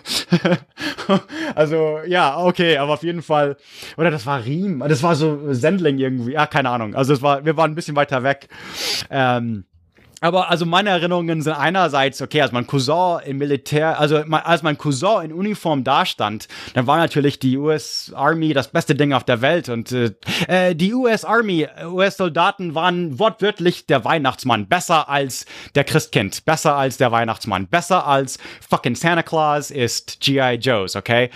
also 1.56 2.00
ja, 2.08 2.38
okay, 2.38 2.78
aber 2.78 2.94
auf 2.94 3.04
jeden 3.04 3.22
Fall, 3.22 3.58
oder 3.98 4.12
das 4.12 4.26
war 4.26 4.44
Riem, 4.46 4.84
das 4.88 5.04
war 5.04 5.16
so 5.16 5.54
Sendling 5.54 5.98
irgendwie, 5.98 6.34
ja, 6.34 6.46
keine 6.48 6.70
Ahnung, 6.70 6.96
also 6.96 7.14
es 7.14 7.22
war, 7.22 7.46
wir 7.46 7.58
waren 7.58 7.72
ein 7.72 7.76
bisschen 7.76 7.96
weiter 7.96 8.24
weg, 8.24 8.48
ähm, 9.10 9.66
aber 10.22 10.50
also 10.50 10.66
meine 10.66 10.90
Erinnerungen 10.90 11.42
sind 11.42 11.54
einerseits, 11.54 12.22
okay, 12.22 12.42
als 12.42 12.52
mein 12.52 12.68
Cousin 12.68 13.20
im 13.26 13.38
Militär, 13.38 14.00
also 14.00 14.18
als 14.18 14.64
mein 14.64 14.78
Cousin 14.78 15.26
in 15.26 15.34
Uniform 15.34 15.84
dastand, 15.84 16.48
dann 16.74 16.88
war 16.88 16.98
natürlich 16.98 17.40
die 17.40 17.58
US 17.58 18.12
Army 18.16 18.54
das 18.54 18.70
beste 18.70 18.96
Ding 18.96 19.14
auf 19.14 19.24
der 19.24 19.42
Welt 19.42 19.70
und 19.70 19.92
äh, 19.92 20.12
äh, 20.48 20.76
die 20.76 20.94
US 20.94 21.26
Army, 21.26 21.68
US-Soldaten 21.86 22.76
waren 22.76 23.20
wortwörtlich 23.20 23.86
der 23.86 24.04
Weihnachtsmann, 24.06 24.68
besser 24.68 25.10
als 25.10 25.46
der 25.76 25.84
Christkind, 25.84 26.46
besser 26.46 26.76
als 26.76 26.98
der 26.98 27.12
Weihnachtsmann, 27.12 27.68
besser 27.68 28.08
als 28.08 28.38
fucking 28.68 28.96
Santa 28.96 29.24
Claus 29.24 29.72
ist 29.72 30.20
G.I. 30.22 30.56
Joes, 30.56 30.96
okay? 30.96 31.30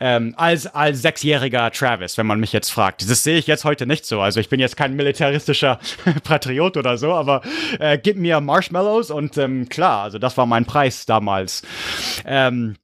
Ähm, 0.00 0.34
als, 0.36 0.66
als 0.66 1.02
sechsjähriger 1.02 1.70
Travis, 1.70 2.18
wenn 2.18 2.26
man 2.26 2.40
mich 2.40 2.52
jetzt 2.52 2.70
fragt. 2.70 3.08
Das 3.08 3.22
sehe 3.22 3.38
ich 3.38 3.46
jetzt 3.46 3.64
heute 3.64 3.86
nicht 3.86 4.06
so. 4.06 4.20
Also 4.20 4.40
ich 4.40 4.48
bin 4.48 4.60
jetzt 4.60 4.76
kein 4.76 4.94
militaristischer 4.94 5.78
Patriot 6.24 6.76
oder 6.76 6.96
so, 6.96 7.12
aber 7.12 7.42
äh, 7.78 7.98
gib 7.98 8.16
mir 8.16 8.23
Marshmallows 8.40 9.10
und 9.10 9.36
ähm, 9.38 9.68
klar, 9.68 10.02
also 10.02 10.18
das 10.18 10.36
war 10.36 10.46
mein 10.46 10.64
Preis 10.64 11.06
damals. 11.06 11.62
Ähm, 12.24 12.76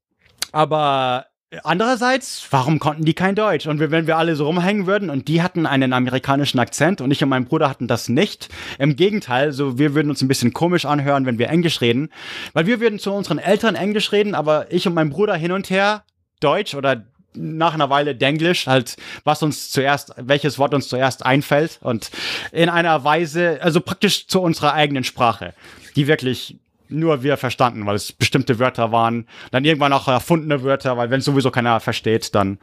aber 0.52 1.26
Andererseits, 1.64 2.46
warum 2.52 2.78
konnten 2.78 3.04
die 3.04 3.14
kein 3.14 3.34
Deutsch? 3.34 3.66
Und 3.66 3.80
wenn 3.80 4.06
wir 4.06 4.16
alle 4.16 4.36
so 4.36 4.46
rumhängen 4.46 4.86
würden 4.86 5.10
und 5.10 5.26
die 5.26 5.42
hatten 5.42 5.66
einen 5.66 5.92
amerikanischen 5.92 6.60
Akzent 6.60 7.00
und 7.00 7.10
ich 7.10 7.24
und 7.24 7.28
mein 7.28 7.46
Bruder 7.46 7.68
hatten 7.68 7.88
das 7.88 8.08
nicht. 8.08 8.50
Im 8.78 8.94
Gegenteil, 8.94 9.50
so 9.50 9.76
wir 9.76 9.96
würden 9.96 10.10
uns 10.10 10.22
ein 10.22 10.28
bisschen 10.28 10.52
komisch 10.52 10.84
anhören, 10.84 11.26
wenn 11.26 11.38
wir 11.38 11.48
Englisch 11.48 11.80
reden, 11.80 12.10
weil 12.52 12.66
wir 12.66 12.78
würden 12.78 13.00
zu 13.00 13.12
unseren 13.12 13.38
Eltern 13.38 13.74
Englisch 13.74 14.12
reden, 14.12 14.36
aber 14.36 14.70
ich 14.70 14.86
und 14.86 14.94
mein 14.94 15.10
Bruder 15.10 15.34
hin 15.34 15.50
und 15.50 15.70
her 15.70 16.04
Deutsch 16.38 16.76
oder 16.76 17.04
nach 17.34 17.74
einer 17.74 17.90
Weile 17.90 18.14
Denglisch, 18.14 18.66
halt, 18.66 18.96
was 19.24 19.42
uns 19.42 19.70
zuerst, 19.70 20.12
welches 20.16 20.58
Wort 20.58 20.74
uns 20.74 20.88
zuerst 20.88 21.24
einfällt 21.24 21.78
und 21.82 22.10
in 22.52 22.68
einer 22.68 23.04
Weise, 23.04 23.58
also 23.62 23.80
praktisch 23.80 24.26
zu 24.26 24.40
unserer 24.40 24.74
eigenen 24.74 25.04
Sprache, 25.04 25.54
die 25.96 26.06
wirklich 26.06 26.56
nur 26.90 27.22
wir 27.22 27.36
verstanden, 27.36 27.86
weil 27.86 27.96
es 27.96 28.12
bestimmte 28.12 28.58
Wörter 28.58 28.92
waren, 28.92 29.26
dann 29.50 29.64
irgendwann 29.64 29.92
auch 29.92 30.08
erfundene 30.08 30.62
Wörter, 30.62 30.96
weil 30.96 31.10
wenn 31.10 31.20
sowieso 31.20 31.50
keiner 31.50 31.80
versteht, 31.80 32.34
dann, 32.34 32.58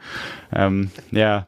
ähm, 0.54 0.90
ja. 1.10 1.46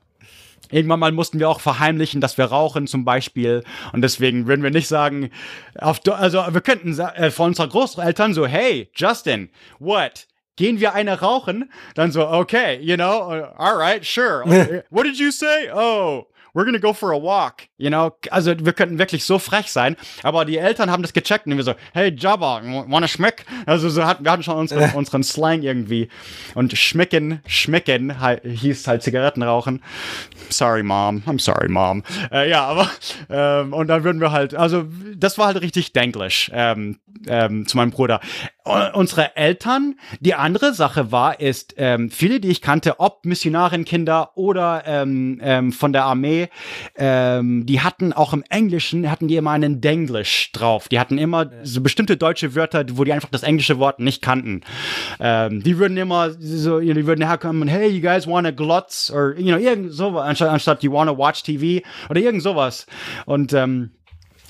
Irgendwann 0.73 1.01
mal 1.01 1.11
mussten 1.11 1.41
wir 1.41 1.49
auch 1.49 1.61
verheimlichen, 1.61 2.21
dass 2.21 2.39
wir 2.39 2.45
rauchen 2.45 2.87
zum 2.87 3.05
Beispiel. 3.05 3.64
Und 3.93 4.03
deswegen 4.03 4.47
würden 4.47 4.62
wir 4.62 4.71
nicht 4.71 4.87
sagen, 4.87 5.31
auf, 5.77 5.99
also 6.12 6.45
wir 6.49 6.61
könnten 6.61 6.97
äh, 6.97 7.33
von 7.33 7.49
unseren 7.49 7.71
Großeltern 7.71 8.35
so, 8.35 8.47
hey, 8.47 8.89
Justin, 8.95 9.51
what? 9.81 10.29
Gehen 10.61 10.78
wir 10.78 10.92
eine 10.92 11.20
rauchen? 11.20 11.72
Dann 11.94 12.12
so, 12.12 12.28
okay, 12.28 12.78
you 12.82 12.94
know, 12.94 13.32
uh, 13.32 13.48
all 13.56 13.78
right, 13.78 14.04
sure. 14.04 14.44
Okay. 14.50 14.82
What 14.90 15.04
did 15.04 15.18
you 15.18 15.30
say? 15.30 15.70
Oh, 15.72 16.26
we're 16.52 16.64
gonna 16.64 16.78
go 16.78 16.92
for 16.92 17.12
a 17.12 17.18
walk. 17.18 17.68
You 17.78 17.88
know, 17.88 18.12
also 18.30 18.54
wir 18.58 18.72
könnten 18.72 18.98
wirklich 18.98 19.24
so 19.24 19.38
frech 19.38 19.70
sein, 19.70 19.96
aber 20.22 20.44
die 20.44 20.58
Eltern 20.58 20.90
haben 20.90 21.02
das 21.02 21.12
gecheckt 21.12 21.46
und 21.46 21.56
wir 21.56 21.64
so, 21.64 21.74
hey 21.94 22.14
Jabba, 22.14 22.61
wanna 22.88 23.08
schmeck? 23.08 23.46
Also 23.64 23.88
so 23.88 24.04
hatten, 24.04 24.24
wir 24.24 24.32
hatten 24.32 24.42
schon 24.42 24.56
unseren, 24.56 24.90
unseren 24.94 25.22
Slang 25.22 25.62
irgendwie. 25.62 26.08
Und 26.54 26.76
schmecken, 26.76 27.40
schmecken 27.46 28.14
hieß 28.42 28.86
halt 28.86 29.02
Zigaretten 29.02 29.42
rauchen. 29.42 29.82
Sorry, 30.50 30.82
Mom. 30.82 31.22
I'm 31.26 31.40
sorry, 31.40 31.68
Mom. 31.68 32.02
Äh, 32.30 32.50
ja, 32.50 32.64
aber 32.64 32.90
ähm, 33.30 33.72
und 33.72 33.86
dann 33.86 34.04
würden 34.04 34.20
wir 34.20 34.32
halt, 34.32 34.54
also 34.54 34.84
das 35.16 35.38
war 35.38 35.46
halt 35.46 35.62
richtig 35.62 35.92
Denglisch 35.92 36.50
ähm, 36.52 36.98
ähm, 37.28 37.66
zu 37.66 37.76
meinem 37.76 37.92
Bruder. 37.92 38.20
Unsere 38.64 39.36
Eltern, 39.36 39.96
die 40.20 40.34
andere 40.34 40.74
Sache 40.74 41.11
war, 41.11 41.40
ist, 41.40 41.74
ähm, 41.78 42.11
viele, 42.11 42.40
die 42.40 42.48
ich 42.48 42.61
kannte, 42.61 43.00
ob 43.00 43.24
Missionarenkinder 43.24 44.36
oder 44.36 44.82
ähm, 44.86 45.40
ähm, 45.42 45.72
von 45.72 45.92
der 45.92 46.04
Armee, 46.04 46.48
ähm, 46.96 47.64
die 47.64 47.80
hatten 47.80 48.12
auch 48.12 48.32
im 48.32 48.44
Englischen, 48.50 49.11
hatten 49.11 49.28
die 49.28 49.36
immer 49.36 49.52
einen 49.52 49.80
Denglisch 49.80 50.52
drauf. 50.52 50.88
Die 50.88 51.00
hatten 51.00 51.16
immer 51.16 51.50
so 51.62 51.80
bestimmte 51.80 52.16
deutsche 52.16 52.54
Wörter, 52.54 52.84
wo 52.92 53.04
die 53.04 53.12
einfach 53.12 53.30
das 53.30 53.42
englische 53.42 53.78
Wort 53.78 53.98
nicht 53.98 54.20
kannten. 54.22 54.61
Ähm, 55.18 55.62
die 55.62 55.78
würden 55.78 55.96
immer 55.96 56.30
so, 56.30 56.80
die 56.80 57.06
würden 57.06 57.26
herkommen 57.26 57.62
und 57.62 57.68
hey, 57.68 57.88
you 57.88 58.00
guys 58.00 58.26
wanna 58.26 58.50
glotz 58.50 59.11
oder, 59.11 59.38
you 59.38 59.54
know, 59.54 59.56
irgend 59.56 59.92
sowas, 59.92 60.26
anstatt, 60.26 60.50
anstatt 60.50 60.82
you 60.82 60.92
wanna 60.92 61.16
watch 61.16 61.42
TV 61.42 61.84
oder 62.08 62.20
irgend 62.20 62.42
sowas. 62.42 62.86
Und, 63.24 63.52
ähm, 63.52 63.92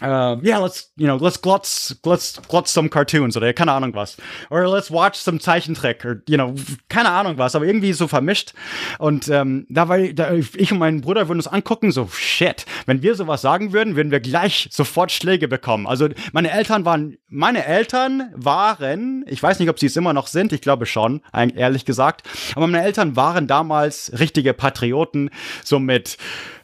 uh, 0.03 0.37
yeah, 0.43 0.59
let's, 0.59 0.93
you 0.97 1.07
know, 1.07 1.17
let's 1.17 1.41
glotz, 1.41 1.97
let's 2.05 2.41
glotz 2.49 2.73
some 2.73 2.89
cartoons 2.89 3.37
oder 3.37 3.53
keine 3.53 3.73
Ahnung 3.73 3.95
was. 3.95 4.17
Oder 4.51 4.69
let's 4.69 4.91
watch 4.91 5.17
some 5.17 5.39
Zeichentrick 5.39 6.05
oder, 6.05 6.21
you 6.29 6.37
know, 6.37 6.55
keine 6.89 7.11
Ahnung 7.11 7.39
was, 7.39 7.55
aber 7.55 7.67
irgendwie 7.67 7.93
so 7.93 8.09
vermischt. 8.09 8.53
Und 8.99 9.29
ähm, 9.29 9.67
da 9.69 9.89
war 9.89 9.99
da, 9.99 10.33
ich 10.33 10.73
und 10.73 10.79
mein 10.79 11.01
Bruder 11.01 11.29
würden 11.29 11.39
uns 11.39 11.47
angucken, 11.47 11.93
so 11.93 12.09
shit, 12.09 12.65
wenn 12.87 13.03
wir 13.03 13.15
sowas 13.15 13.43
sagen 13.43 13.73
würden, 13.73 13.97
würden 13.97 14.13
wir 14.13 14.21
gleich 14.21 14.69
sofort 14.71 15.13
Schläge 15.13 15.49
bekommen. 15.49 15.87
Also 15.87 16.09
meine 16.33 16.51
Eltern 16.51 16.85
waren, 16.85 17.17
meine 17.29 17.65
Eltern 17.65 18.33
waren, 18.35 19.25
ich 19.29 19.43
weiß 19.43 19.59
nicht, 19.59 19.69
ob 19.69 19.79
sie 19.79 19.87
es 19.87 19.97
immer 19.97 20.13
noch 20.13 20.27
sind, 20.27 20.53
ich 20.53 20.61
glaube 20.61 20.87
schon, 20.87 21.23
ehrlich 21.33 21.85
gesagt, 21.85 22.29
aber 22.55 22.67
meine 22.67 22.85
Eltern 22.85 23.17
waren 23.17 23.47
damals 23.47 24.13
richtige 24.19 24.55
Patrioten, 24.55 25.31
so 25.65 25.79
mit, 25.79 26.19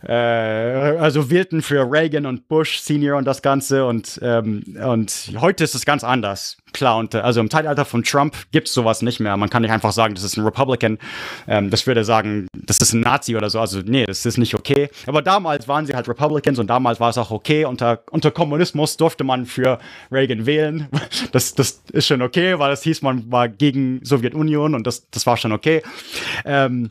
äh, 0.09 0.13
also 0.13 1.31
wählten 1.31 1.63
für 1.63 1.91
Reagan 1.91 2.27
und 2.27 2.49
Bush 2.49 2.79
Senior 2.81 3.19
und 3.19 3.25
das 3.25 3.43
Ganze 3.43 3.87
und, 3.87 4.19
ähm, 4.23 4.63
und 4.85 5.33
heute 5.39 5.65
ist 5.65 5.75
es 5.75 5.85
ganz 5.85 6.05
anders. 6.05 6.57
Klar, 6.73 6.99
und 6.99 7.15
also 7.15 7.41
im 7.41 7.49
Zeitalter 7.49 7.85
von 7.85 8.03
Trump 8.03 8.37
gibt 8.53 8.69
es 8.69 8.75
sowas 8.75 9.01
nicht 9.01 9.19
mehr. 9.19 9.37
Man 9.37 9.49
kann 9.49 9.63
nicht 9.63 9.71
einfach 9.71 9.93
sagen, 9.93 10.15
das 10.15 10.25
ist 10.25 10.37
ein 10.37 10.45
Republican. 10.45 10.99
Ähm, 11.49 11.71
das 11.71 11.87
würde 11.87 12.05
sagen, 12.05 12.49
das 12.55 12.79
ist 12.79 12.93
ein 12.93 13.01
Nazi 13.01 13.35
oder 13.35 13.49
so. 13.49 13.61
Also, 13.61 13.81
nee, 13.81 14.05
das 14.05 14.27
ist 14.27 14.37
nicht 14.37 14.55
okay. 14.55 14.91
Aber 15.07 15.23
damals 15.23 15.69
waren 15.69 15.87
sie 15.87 15.95
halt 15.95 16.09
Republicans 16.09 16.59
und 16.59 16.69
damals 16.69 17.01
war 17.01 17.11
es 17.11 17.19
auch 17.19 17.31
okay. 17.31 17.65
Unter, 17.65 18.03
unter 18.11 18.31
Kommunismus 18.31 18.97
durfte 18.97 19.25
man 19.25 19.47
für 19.47 19.79
Reagan 20.13 20.47
wählen. 20.47 20.89
Das, 21.33 21.55
das 21.55 21.83
ist 21.93 22.07
schon 22.07 22.23
okay, 22.23 22.59
weil 22.59 22.71
das 22.71 22.83
hieß, 22.83 23.03
man 23.03 23.31
war 23.31 23.49
gegen 23.49 24.01
Sowjetunion 24.05 24.75
und 24.75 24.87
das, 24.87 25.11
das 25.11 25.27
war 25.27 25.37
schon 25.37 25.53
okay. 25.53 25.83
Ähm, 26.45 26.91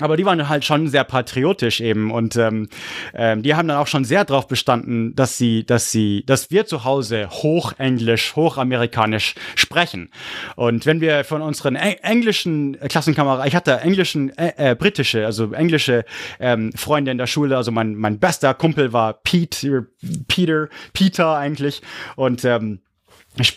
aber 0.00 0.16
die 0.16 0.24
waren 0.24 0.48
halt 0.48 0.64
schon 0.64 0.88
sehr 0.88 1.04
patriotisch 1.04 1.80
eben 1.80 2.10
und 2.10 2.36
ähm, 2.36 2.68
ähm, 3.14 3.42
die 3.42 3.54
haben 3.54 3.68
dann 3.68 3.78
auch 3.78 3.86
schon 3.86 4.04
sehr 4.04 4.24
darauf 4.24 4.46
bestanden, 4.46 5.14
dass 5.14 5.38
sie, 5.38 5.64
dass 5.64 5.90
sie, 5.90 6.24
dass 6.26 6.50
wir 6.50 6.66
zu 6.66 6.84
Hause 6.84 7.28
Hochenglisch, 7.30 8.36
Hochamerikanisch 8.36 9.34
sprechen. 9.54 10.10
Und 10.56 10.86
wenn 10.86 11.00
wir 11.00 11.24
von 11.24 11.42
unseren 11.42 11.76
Eng 11.76 11.96
englischen 12.02 12.78
Klassenkameraden, 12.78 13.46
ich 13.48 13.56
hatte 13.56 13.80
englischen, 13.80 14.36
äh, 14.38 14.52
äh, 14.56 14.74
britische, 14.74 15.26
also 15.26 15.52
englische 15.52 16.04
ähm, 16.40 16.72
Freunde 16.74 17.10
in 17.10 17.18
der 17.18 17.26
Schule, 17.26 17.56
also 17.56 17.70
mein 17.72 17.94
mein 17.94 18.18
bester 18.18 18.54
Kumpel 18.54 18.92
war 18.92 19.14
Pete, 19.14 19.86
Peter, 20.28 20.68
Peter 20.92 21.36
eigentlich 21.36 21.82
und 22.16 22.44
ähm, 22.44 22.80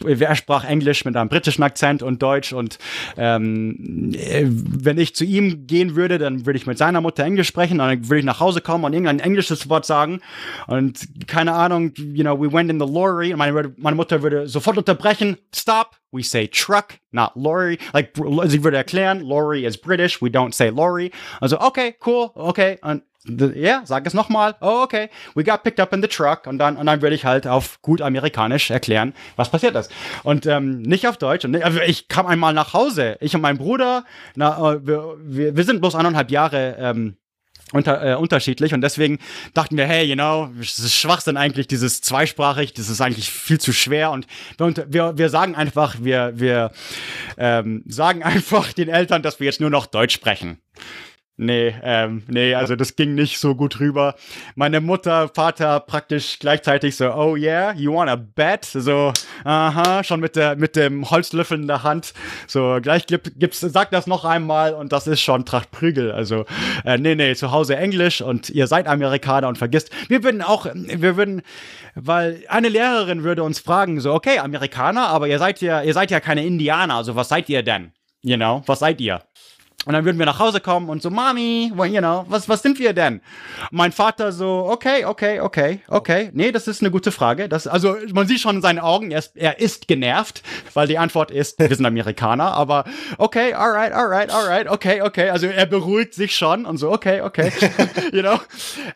er 0.06 0.36
sprach 0.36 0.64
Englisch 0.64 1.06
mit 1.06 1.16
einem 1.16 1.30
britischen 1.30 1.64
Akzent 1.64 2.04
und 2.04 2.22
Deutsch 2.22 2.54
und 2.54 2.78
ähm, 3.18 4.14
wenn 4.14 4.98
ich 4.98 5.16
zu 5.16 5.26
ihm 5.26 5.68
gehen 5.68 5.96
würde, 5.96 6.18
dann 6.18 6.46
würde 6.46 6.58
ich 6.58 6.68
mit 6.68 6.78
seiner 6.78 7.02
Mutter 7.02 7.24
Englisch 7.24 7.48
sprechen 7.48 7.80
und 7.80 7.88
dann 7.88 8.10
würde 8.10 8.20
ich 8.20 8.26
nach 8.26 8.40
Hause 8.40 8.62
kommen 8.62 8.84
und 8.84 8.94
irgendein 8.94 9.20
englisches 9.20 9.70
Wort 9.70 9.86
sagen 9.86 10.22
und 10.68 11.28
keine 11.28 11.54
Ahnung, 11.54 11.94
you 11.98 12.24
know, 12.24 12.40
we 12.40 12.52
went 12.52 12.70
in 12.70 12.80
the 12.80 12.86
lorry 12.86 13.32
und 13.32 13.40
meine, 13.40 13.74
meine 13.78 13.96
Mutter 13.96 14.22
würde 14.22 14.48
sofort 14.48 14.78
unterbrechen, 14.78 15.38
stop, 15.54 15.96
we 16.12 16.24
say 16.24 16.48
truck, 16.48 17.00
not 17.12 17.32
lorry. 17.36 17.78
Like, 17.94 18.14
sie 18.46 18.64
würde 18.64 18.78
erklären, 18.78 19.22
lorry 19.22 19.66
is 19.66 19.78
British, 19.78 20.22
we 20.22 20.28
don't 20.28 20.54
say 20.54 20.70
lorry. 20.70 21.12
Also, 21.40 21.60
okay, 21.60 21.96
cool, 22.06 22.32
okay. 22.36 22.78
Und 22.82 23.04
ja, 23.26 23.82
sag 23.86 24.08
es 24.08 24.14
nochmal. 24.14 24.56
Oh, 24.62 24.82
okay. 24.84 25.10
We 25.36 25.44
got 25.44 25.64
picked 25.64 25.80
up 25.80 25.94
in 25.94 26.02
the 26.02 26.08
truck. 26.08 26.48
Und 26.48 26.58
dann, 26.58 26.78
und 26.78 26.86
dann 26.88 27.02
würde 27.02 27.16
ich 27.16 27.26
halt 27.26 27.48
auf 27.48 27.82
gut 27.82 28.02
amerikanisch 28.02 28.72
erklären, 28.72 29.14
was 29.36 29.50
passiert 29.50 29.76
ist. 29.76 29.92
Und 30.24 30.46
ähm, 30.46 30.82
nicht 30.82 31.08
auf 31.08 31.18
Deutsch. 31.18 31.46
Und 31.46 31.62
also 31.62 31.80
ich 31.82 32.08
kam 32.08 32.26
einmal 32.26 32.54
nach 32.54 32.74
Hause. 32.74 33.18
Ich 33.20 33.36
und 33.36 33.42
mein 33.42 33.58
Bruder, 33.58 34.06
na, 34.36 34.74
äh, 34.74 34.80
wir, 34.86 35.56
wir, 35.56 35.64
sind 35.64 35.82
bloß 35.82 35.96
anderthalb 35.96 36.32
Jahre 36.32 36.76
ähm, 36.80 37.18
unter, 37.74 38.04
äh, 38.04 38.16
unterschiedlich 38.16 38.74
und 38.74 38.82
deswegen 38.82 39.20
dachten 39.54 39.78
wir, 39.78 39.86
hey, 39.86 40.06
you 40.06 40.16
know, 40.16 40.50
es 40.60 40.80
ist 40.80 40.94
Schwachsinn 40.94 41.38
eigentlich, 41.38 41.68
dieses 41.68 42.02
zweisprachig, 42.02 42.74
das 42.74 42.90
ist 42.90 43.02
eigentlich 43.02 43.30
viel 43.30 43.60
zu 43.60 43.72
schwer 43.72 44.12
und 44.12 44.28
wir, 44.58 44.86
wir, 44.90 45.18
wir 45.18 45.30
sagen 45.30 45.56
einfach, 45.56 45.96
wir, 46.02 46.34
wir 46.36 46.72
ähm, 47.38 47.84
sagen 47.88 48.24
einfach 48.24 48.74
den 48.74 48.90
Eltern, 48.90 49.22
dass 49.22 49.40
wir 49.40 49.46
jetzt 49.46 49.62
nur 49.62 49.70
noch 49.70 49.86
Deutsch 49.86 50.14
sprechen. 50.14 50.60
Nee, 51.44 51.74
ähm, 51.82 52.22
nee, 52.28 52.54
also 52.54 52.76
das 52.76 52.96
ging 52.96 53.16
nicht 53.16 53.40
so 53.40 53.56
gut 53.56 53.80
rüber. 53.80 54.14
Meine 54.54 54.80
Mutter, 54.80 55.28
Vater 55.28 55.80
praktisch 55.80 56.38
gleichzeitig 56.38 56.96
so, 56.96 57.12
oh 57.16 57.36
yeah, 57.36 57.74
you 57.74 57.92
want 57.92 58.12
a 58.12 58.16
bet? 58.16 58.64
So, 58.64 59.12
aha, 59.44 60.04
schon 60.04 60.20
mit 60.20 60.36
der, 60.36 60.56
mit 60.56 60.76
dem 60.76 61.10
Holzlöffel 61.10 61.60
in 61.60 61.66
der 61.66 61.82
Hand. 61.82 62.14
So, 62.46 62.78
gleich 62.80 63.08
gibt, 63.08 63.40
gibt's, 63.40 63.60
sag 63.60 63.90
das 63.90 64.06
noch 64.06 64.24
einmal 64.24 64.76
und 64.76 64.92
das 64.92 65.08
ist 65.08 65.22
schon 65.22 65.44
Tracht 65.44 65.72
Prügel. 65.72 66.12
Also, 66.12 66.46
äh, 66.86 67.00
nee, 67.00 67.16
nee, 67.16 67.34
zu 67.34 67.52
Hause 67.52 67.76
Englisch 67.76 68.22
und 68.22 68.52
ihr 68.52 68.68
seid 68.68 68.86
Amerikaner 68.86 69.48
und 69.48 69.58
vergisst. 69.58 69.90
Wir 70.10 70.24
würden 70.24 70.44
auch, 70.44 70.68
wir 70.72 71.18
würden, 71.18 71.42
weil 71.96 72.44
eine 72.50 72.70
Lehrerin 72.70 73.24
würde 73.24 73.42
uns 73.42 73.58
fragen, 73.58 74.00
so, 74.00 74.14
okay, 74.14 74.38
Amerikaner, 74.38 75.08
aber 75.08 75.28
ihr 75.28 75.40
seid 75.40 75.60
ja, 75.62 75.82
ihr 75.82 75.96
seid 75.96 76.12
ja 76.12 76.20
keine 76.20 76.46
Indianer, 76.46 76.98
also 76.98 77.16
was 77.16 77.30
seid 77.30 77.50
ihr 77.50 77.64
denn? 77.64 77.94
You 78.22 78.38
know, 78.38 78.62
was 78.68 78.78
seid 78.78 79.02
ihr? 79.02 79.24
Und 79.86 79.94
dann 79.94 80.06
würden 80.06 80.20
wir 80.20 80.28
nach 80.28 80.38
Hause 80.38 80.60
kommen 80.60 80.90
und 80.90 81.02
so, 81.02 81.10
Mami, 81.10 81.72
well, 81.76 81.92
you 81.92 82.00
know, 82.00 82.24
was, 82.28 82.48
was 82.48 82.62
sind 82.62 82.78
wir 82.78 82.94
denn? 82.94 83.20
Mein 83.72 83.92
Vater 83.92 84.32
so, 84.32 84.68
okay, 84.70 85.06
okay, 85.06 85.40
okay, 85.40 85.82
okay. 85.88 86.30
Nee, 86.34 86.52
das 86.52 86.68
ist 86.68 86.82
eine 86.82 86.92
gute 86.92 87.12
Frage. 87.12 87.50
Das, 87.50 87.66
also, 87.66 87.96
man 88.14 88.28
sieht 88.28 88.42
schon 88.42 88.58
in 88.58 88.62
seinen 88.62 88.78
Augen, 88.78 89.10
er 89.10 89.20
ist, 89.20 89.36
er 89.36 89.60
ist 89.60 89.88
genervt, 89.88 90.44
weil 90.76 90.88
die 90.88 91.00
Antwort 91.00 91.32
ist, 91.32 91.58
wir 91.58 91.76
sind 91.76 91.86
Amerikaner, 91.86 92.54
aber 92.54 92.84
okay, 93.18 93.54
alright, 93.54 93.92
alright, 93.92 94.30
alright, 94.30 94.70
okay, 94.70 95.02
okay. 95.02 95.30
Also, 95.32 95.48
er 95.48 95.66
beruhigt 95.66 96.14
sich 96.14 96.36
schon 96.36 96.66
und 96.66 96.78
so, 96.78 96.92
okay, 96.92 97.22
okay, 97.22 97.52
you 98.14 98.22
know. 98.22 98.40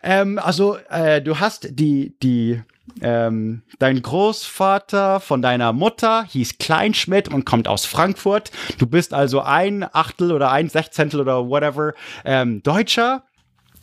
Ähm, 0.03 0.37
also, 0.37 0.77
äh, 0.89 1.19
du 1.19 1.39
hast 1.39 1.67
die, 1.71 2.15
die, 2.21 2.61
ähm, 3.01 3.63
dein 3.79 4.01
Großvater 4.01 5.19
von 5.19 5.41
deiner 5.41 5.73
Mutter 5.73 6.25
hieß 6.29 6.57
Kleinschmidt 6.57 7.27
und 7.27 7.45
kommt 7.45 7.67
aus 7.67 7.85
Frankfurt. 7.85 8.51
Du 8.77 8.87
bist 8.87 9.13
also 9.13 9.41
ein 9.41 9.83
Achtel 9.83 10.31
oder 10.31 10.51
ein 10.51 10.69
Sechzehntel 10.69 11.19
oder 11.19 11.47
whatever 11.47 11.93
ähm, 12.23 12.63
Deutscher. 12.63 13.23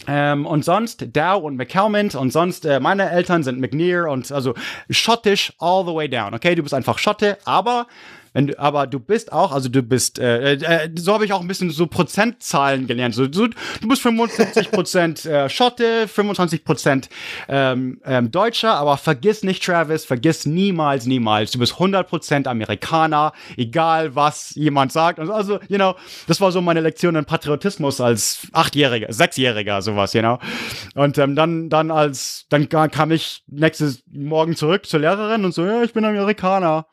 Ähm, 0.09 0.47
und 0.47 0.65
sonst 0.65 1.07
Dow 1.15 1.39
und 1.39 1.57
McCalmont 1.57 2.17
und 2.17 2.33
sonst 2.33 2.65
äh, 2.65 2.81
meine 2.81 3.09
Eltern 3.11 3.45
sind 3.45 3.61
McNear 3.61 4.11
und 4.11 4.33
also 4.33 4.55
schottisch 4.91 5.53
all 5.61 5.85
the 5.87 5.95
way 5.95 6.09
down. 6.09 6.35
Okay, 6.35 6.57
du 6.57 6.63
bist 6.63 6.75
einfach 6.75 6.99
Schotte, 6.99 7.39
aber 7.45 7.87
wenn 8.33 8.49
du, 8.49 8.59
aber 8.59 8.87
du 8.87 8.99
bist 8.99 9.33
auch, 9.33 9.53
also 9.53 9.69
du 9.69 9.83
bist, 9.83 10.19
äh, 10.19 10.55
äh, 10.55 10.91
so 10.97 11.13
habe 11.13 11.25
ich 11.25 11.33
auch 11.33 11.41
ein 11.41 11.49
bisschen 11.49 11.71
so 11.71 11.87
Prozentzahlen 11.87 12.87
gelernt. 12.87 13.15
So, 13.15 13.25
so 13.31 13.49
du 13.49 13.89
bist 13.89 14.03
75 14.03 14.71
Prozent 14.71 15.27
äh, 15.27 15.49
Schotte, 15.49 16.09
25 16.09 16.65
Prozent 16.65 17.09
ähm, 17.49 18.01
ähm, 18.05 18.31
Deutscher, 18.31 18.75
aber 18.75 18.97
vergiss 18.97 19.43
nicht, 19.43 19.63
Travis, 19.63 20.05
vergiss 20.05 20.47
niemals, 20.47 21.07
niemals, 21.07 21.51
du 21.51 21.59
bist 21.59 21.75
100 21.75 22.09
Prozent 22.09 22.49
Amerikaner, 22.49 23.33
egal 23.57 24.15
was 24.15 24.55
jemand 24.55 24.93
sagt. 24.93 25.21
Also, 25.21 25.61
you 25.69 25.77
know, 25.77 25.95
das 26.27 26.41
war 26.41 26.53
so 26.53 26.61
meine 26.61 26.81
Lektion 26.81 27.17
in 27.17 27.25
Patriotismus 27.25 28.01
als 28.01 28.47
Achtjähriger, 28.53 29.13
Sechsjähriger, 29.13 29.83
sowas, 29.83 30.15
you 30.15 30.21
know. 30.21 30.39
Und 30.95 31.19
ähm, 31.19 31.37
dann, 31.37 31.69
dann 31.69 31.91
als, 31.91 32.47
dann 32.49 32.69
kam 32.69 33.11
ich 33.11 33.43
nächstes 33.47 34.03
Morgen 34.11 34.57
zurück 34.57 34.87
zur 34.87 35.01
Lehrerin 35.01 35.45
und 35.45 35.53
so, 35.53 35.65
ja, 35.65 35.83
ich 35.83 35.93
bin 35.93 36.05
Amerikaner. 36.05 36.87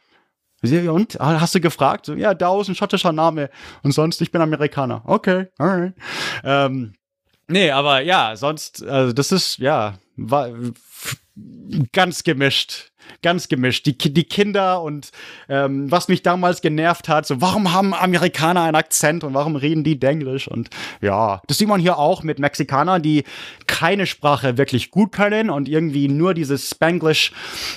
Und? 0.61 1.19
Ah, 1.21 1.39
hast 1.39 1.55
du 1.55 1.61
gefragt? 1.61 2.05
So, 2.05 2.15
ja, 2.15 2.33
Dao 2.33 2.61
ist 2.61 2.67
ein 2.67 2.75
schottischer 2.75 3.13
Name. 3.13 3.49
Und 3.83 3.93
sonst, 3.93 4.21
ich 4.21 4.31
bin 4.31 4.41
Amerikaner. 4.41 5.01
Okay, 5.05 5.47
alright. 5.57 5.93
Ähm, 6.43 6.93
nee, 7.47 7.71
aber 7.71 8.01
ja, 8.01 8.35
sonst, 8.35 8.83
also 8.83 9.13
das 9.13 9.31
ist, 9.31 9.57
ja, 9.57 9.97
war 10.17 10.49
ganz 11.93 12.23
gemischt 12.23 12.88
ganz 13.21 13.47
gemischt. 13.47 13.85
Die, 13.85 13.97
die 13.97 14.23
Kinder 14.23 14.81
und 14.81 15.11
ähm, 15.47 15.91
was 15.91 16.07
mich 16.07 16.23
damals 16.23 16.61
genervt 16.61 17.09
hat, 17.09 17.25
so 17.25 17.41
warum 17.41 17.73
haben 17.73 17.93
Amerikaner 17.93 18.63
einen 18.63 18.75
Akzent 18.75 19.23
und 19.23 19.33
warum 19.33 19.55
reden 19.55 19.83
die 19.83 19.99
Denglisch? 19.99 20.47
Und 20.47 20.69
ja, 21.01 21.41
das 21.47 21.57
sieht 21.57 21.67
man 21.67 21.79
hier 21.79 21.97
auch 21.97 22.23
mit 22.23 22.39
Mexikanern, 22.39 23.01
die 23.01 23.23
keine 23.67 24.05
Sprache 24.05 24.57
wirklich 24.57 24.91
gut 24.91 25.11
können 25.11 25.49
und 25.49 25.69
irgendwie 25.69 26.07
nur 26.07 26.33
dieses 26.33 26.69
Spanglish, 26.69 27.31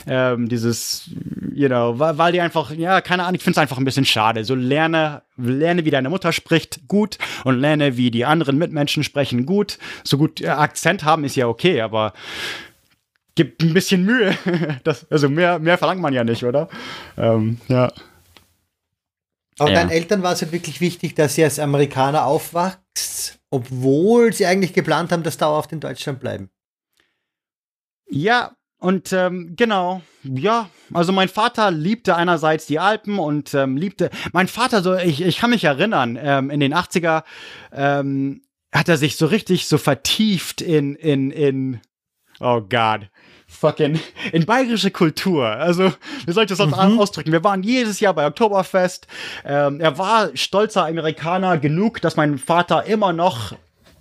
ähm, 0.06 0.48
dieses, 0.48 1.10
you 1.54 1.68
know, 1.68 1.98
weil, 1.98 2.18
weil 2.18 2.32
die 2.32 2.40
einfach, 2.40 2.70
ja, 2.72 3.00
keine 3.00 3.24
Ahnung, 3.24 3.36
ich 3.36 3.42
finde 3.42 3.58
es 3.58 3.62
einfach 3.62 3.78
ein 3.78 3.84
bisschen 3.84 4.04
schade. 4.04 4.44
So 4.44 4.54
lerne, 4.54 5.22
lerne, 5.36 5.84
wie 5.84 5.90
deine 5.90 6.10
Mutter 6.10 6.32
spricht, 6.32 6.88
gut 6.88 7.18
und 7.44 7.58
lerne, 7.58 7.96
wie 7.96 8.10
die 8.10 8.24
anderen 8.24 8.58
Mitmenschen 8.58 9.04
sprechen, 9.04 9.46
gut. 9.46 9.78
So 10.04 10.18
gut 10.18 10.40
äh, 10.40 10.48
Akzent 10.48 11.04
haben 11.04 11.24
ist 11.24 11.36
ja 11.36 11.46
okay, 11.46 11.80
aber 11.80 12.12
gibt 13.34 13.62
ein 13.62 13.74
bisschen 13.74 14.04
Mühe. 14.04 14.36
Das, 14.84 15.10
also 15.10 15.28
mehr, 15.28 15.58
mehr 15.58 15.78
verlangt 15.78 16.00
man 16.00 16.12
ja 16.12 16.24
nicht, 16.24 16.44
oder? 16.44 16.68
Ähm, 17.16 17.58
ja. 17.68 17.92
Aber 19.58 19.70
ja. 19.70 19.76
deinen 19.76 19.90
Eltern 19.90 20.22
war 20.22 20.32
es 20.32 20.42
halt 20.42 20.52
wirklich 20.52 20.80
wichtig, 20.80 21.14
dass 21.14 21.34
sie 21.34 21.44
als 21.44 21.58
Amerikaner 21.58 22.24
aufwachst, 22.26 23.38
obwohl 23.50 24.32
sie 24.32 24.46
eigentlich 24.46 24.72
geplant 24.72 25.12
haben, 25.12 25.22
dass 25.22 25.36
dauerhaft 25.36 25.72
in 25.72 25.80
Deutschland 25.80 26.20
bleiben. 26.20 26.50
Ja, 28.08 28.56
und 28.78 29.12
ähm, 29.12 29.54
genau, 29.56 30.02
ja, 30.24 30.68
also 30.92 31.12
mein 31.12 31.28
Vater 31.28 31.70
liebte 31.70 32.16
einerseits 32.16 32.66
die 32.66 32.80
Alpen 32.80 33.20
und 33.20 33.54
ähm, 33.54 33.76
liebte, 33.76 34.10
mein 34.32 34.48
Vater, 34.48 34.82
so, 34.82 34.96
ich, 34.96 35.22
ich 35.22 35.38
kann 35.38 35.50
mich 35.50 35.62
erinnern, 35.62 36.18
ähm, 36.20 36.50
in 36.50 36.58
den 36.58 36.74
80er 36.74 37.22
ähm, 37.72 38.42
hat 38.72 38.88
er 38.88 38.96
sich 38.96 39.16
so 39.16 39.26
richtig 39.26 39.68
so 39.68 39.78
vertieft 39.78 40.60
in, 40.62 40.96
in, 40.96 41.30
in, 41.30 41.80
oh 42.40 42.60
Gott, 42.60 43.08
fucking 43.52 44.00
in 44.32 44.46
bayerische 44.46 44.90
Kultur. 44.90 45.46
Also, 45.46 45.92
wie 46.26 46.32
soll 46.32 46.44
ich 46.44 46.48
das 46.48 46.58
sonst 46.58 46.76
mhm. 46.76 46.98
ausdrücken? 46.98 47.32
Wir 47.32 47.44
waren 47.44 47.62
jedes 47.62 48.00
Jahr 48.00 48.14
bei 48.14 48.26
Oktoberfest. 48.26 49.06
Ähm, 49.44 49.80
er 49.80 49.98
war 49.98 50.30
stolzer 50.34 50.86
Amerikaner 50.86 51.58
genug, 51.58 52.00
dass 52.00 52.16
mein 52.16 52.38
Vater 52.38 52.84
immer 52.84 53.12
noch 53.12 53.52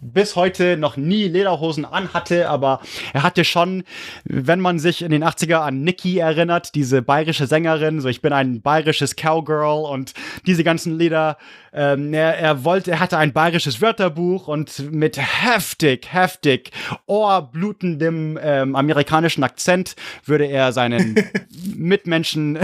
bis 0.01 0.35
heute 0.35 0.77
noch 0.77 0.97
nie 0.97 1.27
Lederhosen 1.27 1.85
anhatte, 1.85 2.49
aber 2.49 2.81
er 3.13 3.23
hatte 3.23 3.45
schon, 3.45 3.83
wenn 4.25 4.59
man 4.59 4.79
sich 4.79 5.03
in 5.03 5.11
den 5.11 5.23
80er 5.23 5.57
an 5.57 5.83
Nikki 5.83 6.17
erinnert, 6.17 6.75
diese 6.75 7.01
bayerische 7.01 7.47
Sängerin, 7.47 8.01
so 8.01 8.09
ich 8.09 8.21
bin 8.21 8.33
ein 8.33 8.61
bayerisches 8.61 9.15
Cowgirl 9.15 9.85
und 9.85 10.13
diese 10.45 10.63
ganzen 10.63 10.97
Lieder, 10.97 11.37
ähm, 11.73 12.13
er, 12.13 12.37
er 12.37 12.63
wollte, 12.65 12.91
er 12.91 12.99
hatte 12.99 13.17
ein 13.17 13.31
bayerisches 13.31 13.81
Wörterbuch 13.81 14.47
und 14.47 14.91
mit 14.91 15.17
heftig, 15.17 16.11
heftig 16.11 16.71
ohrblutendem 17.05 18.37
ähm, 18.41 18.75
amerikanischen 18.75 19.43
Akzent 19.43 19.95
würde 20.25 20.45
er 20.45 20.73
seinen 20.73 21.15
Mitmenschen 21.75 22.59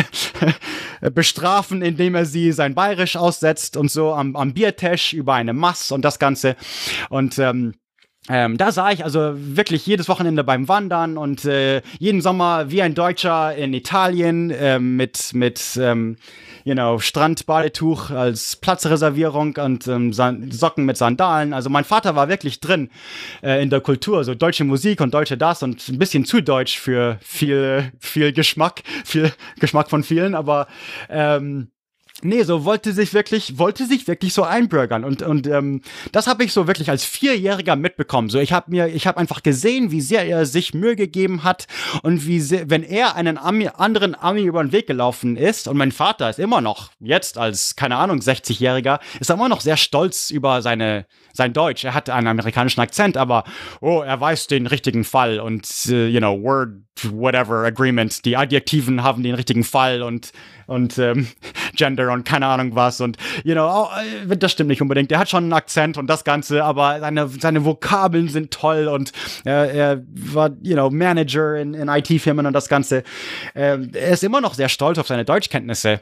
bestrafen, 1.13 1.81
indem 1.81 2.15
er 2.15 2.25
sie 2.25 2.51
sein 2.51 2.75
Bayerisch 2.75 3.15
aussetzt 3.15 3.77
und 3.77 3.89
so 3.89 4.13
am, 4.13 4.35
am 4.35 4.53
Biertisch 4.53 5.13
über 5.13 5.35
eine 5.35 5.53
Mass 5.53 5.91
und 5.91 6.03
das 6.03 6.19
Ganze. 6.19 6.55
Und 7.09 7.26
ähm, 7.39 7.73
ähm, 8.29 8.57
da 8.57 8.71
sah 8.71 8.91
ich 8.91 9.05
also 9.05 9.33
wirklich 9.35 9.85
jedes 9.85 10.09
Wochenende 10.09 10.43
beim 10.43 10.67
Wandern 10.67 11.17
und 11.17 11.45
äh, 11.45 11.81
jeden 11.97 12.21
Sommer 12.21 12.69
wie 12.69 12.81
ein 12.81 12.93
Deutscher 12.93 13.55
in 13.55 13.73
Italien 13.73 14.51
äh, 14.51 14.79
mit, 14.79 15.33
mit 15.33 15.79
ähm, 15.81 16.17
you 16.65 16.73
know, 16.73 16.99
Strandbadetuch 16.99 18.09
als 18.09 18.57
Platzreservierung 18.57 19.55
und 19.55 19.87
ähm, 19.87 20.11
Socken 20.11 20.85
mit 20.85 20.97
Sandalen. 20.97 21.53
Also 21.53 21.69
mein 21.69 21.85
Vater 21.85 22.17
war 22.17 22.27
wirklich 22.27 22.59
drin 22.59 22.89
äh, 23.41 23.63
in 23.63 23.69
der 23.69 23.79
Kultur, 23.79 24.25
so 24.25 24.35
deutsche 24.35 24.65
Musik 24.65 24.99
und 24.99 25.13
deutsche 25.13 25.37
das 25.37 25.63
und 25.63 25.87
ein 25.87 25.97
bisschen 25.97 26.25
zu 26.25 26.41
deutsch 26.41 26.77
für 26.77 27.19
viel, 27.21 27.93
viel 27.99 28.33
Geschmack, 28.33 28.83
viel 29.05 29.31
Geschmack 29.61 29.89
von 29.89 30.03
vielen, 30.03 30.35
aber 30.35 30.67
ähm, 31.09 31.69
Nee, 32.23 32.41
so 32.43 32.65
wollte 32.65 32.93
sich 32.93 33.13
wirklich, 33.13 33.59
wollte 33.59 33.85
sich 33.85 34.07
wirklich 34.07 34.33
so 34.33 34.41
einbürgern. 34.43 35.03
Und, 35.03 35.21
und 35.21 35.45
ähm, 35.45 35.81
das 36.11 36.25
habe 36.25 36.43
ich 36.43 36.51
so 36.51 36.65
wirklich 36.65 36.89
als 36.89 37.05
Vierjähriger 37.05 37.75
mitbekommen. 37.75 38.29
So, 38.29 38.39
ich 38.39 38.53
habe 38.53 38.71
mir, 38.71 38.87
ich 38.87 39.05
habe 39.05 39.19
einfach 39.19 39.43
gesehen, 39.43 39.91
wie 39.91 40.01
sehr 40.01 40.25
er 40.25 40.47
sich 40.47 40.73
Mühe 40.73 40.95
gegeben 40.95 41.43
hat 41.43 41.67
und 42.01 42.25
wie 42.25 42.39
sehr, 42.39 42.71
wenn 42.71 42.81
er 42.81 43.15
einen 43.15 43.37
Ami, 43.37 43.67
anderen 43.67 44.15
Ami 44.15 44.41
über 44.41 44.63
den 44.63 44.71
Weg 44.71 44.87
gelaufen 44.87 45.37
ist, 45.37 45.67
und 45.67 45.77
mein 45.77 45.91
Vater 45.91 46.27
ist 46.27 46.39
immer 46.39 46.59
noch, 46.59 46.89
jetzt 46.99 47.37
als, 47.37 47.75
keine 47.75 47.97
Ahnung, 47.97 48.17
60-Jähriger, 48.17 48.99
ist 49.19 49.29
er 49.29 49.35
immer 49.35 49.49
noch 49.49 49.61
sehr 49.61 49.77
stolz 49.77 50.31
über 50.31 50.63
seine, 50.63 51.05
sein 51.33 51.53
Deutsch. 51.53 51.83
Er 51.83 51.93
hat 51.93 52.09
einen 52.09 52.27
amerikanischen 52.27 52.81
Akzent, 52.81 53.15
aber 53.15 53.43
oh, 53.79 54.01
er 54.01 54.19
weiß 54.19 54.47
den 54.47 54.65
richtigen 54.65 55.03
Fall 55.03 55.39
und, 55.39 55.67
uh, 55.89 55.93
you 55.93 56.19
know, 56.19 56.41
Word, 56.41 56.69
whatever, 57.03 57.63
Agreement. 57.63 58.25
Die 58.25 58.37
Adjektiven 58.37 59.03
haben 59.03 59.21
den 59.21 59.35
richtigen 59.35 59.63
Fall 59.63 60.01
und, 60.01 60.31
und 60.65 60.97
ähm, 60.97 61.27
Gender 61.77 62.11
und 62.11 62.25
keine 62.25 62.47
Ahnung 62.47 62.75
was. 62.75 62.99
Und, 63.01 63.17
you 63.43 63.53
know, 63.53 63.67
oh, 63.67 63.87
äh, 64.29 64.37
das 64.37 64.51
stimmt 64.51 64.69
nicht 64.69 64.81
unbedingt. 64.81 65.11
Er 65.11 65.19
hat 65.19 65.29
schon 65.29 65.45
einen 65.45 65.53
Akzent 65.53 65.97
und 65.97 66.07
das 66.07 66.23
Ganze, 66.23 66.63
aber 66.63 66.99
seine, 66.99 67.27
seine 67.27 67.63
Vokabeln 67.63 68.27
sind 68.27 68.51
toll 68.51 68.87
und 68.87 69.11
äh, 69.45 69.77
er 69.77 70.03
war, 70.07 70.51
you 70.61 70.73
know, 70.73 70.89
Manager 70.89 71.55
in, 71.55 71.73
in 71.73 71.87
IT-Firmen 71.87 72.45
und 72.45 72.53
das 72.53 72.67
Ganze. 72.67 73.03
Äh, 73.53 73.77
er 73.93 74.09
ist 74.09 74.23
immer 74.23 74.41
noch 74.41 74.53
sehr 74.53 74.69
stolz 74.69 74.97
auf 74.97 75.07
seine 75.07 75.25
Deutschkenntnisse 75.25 76.01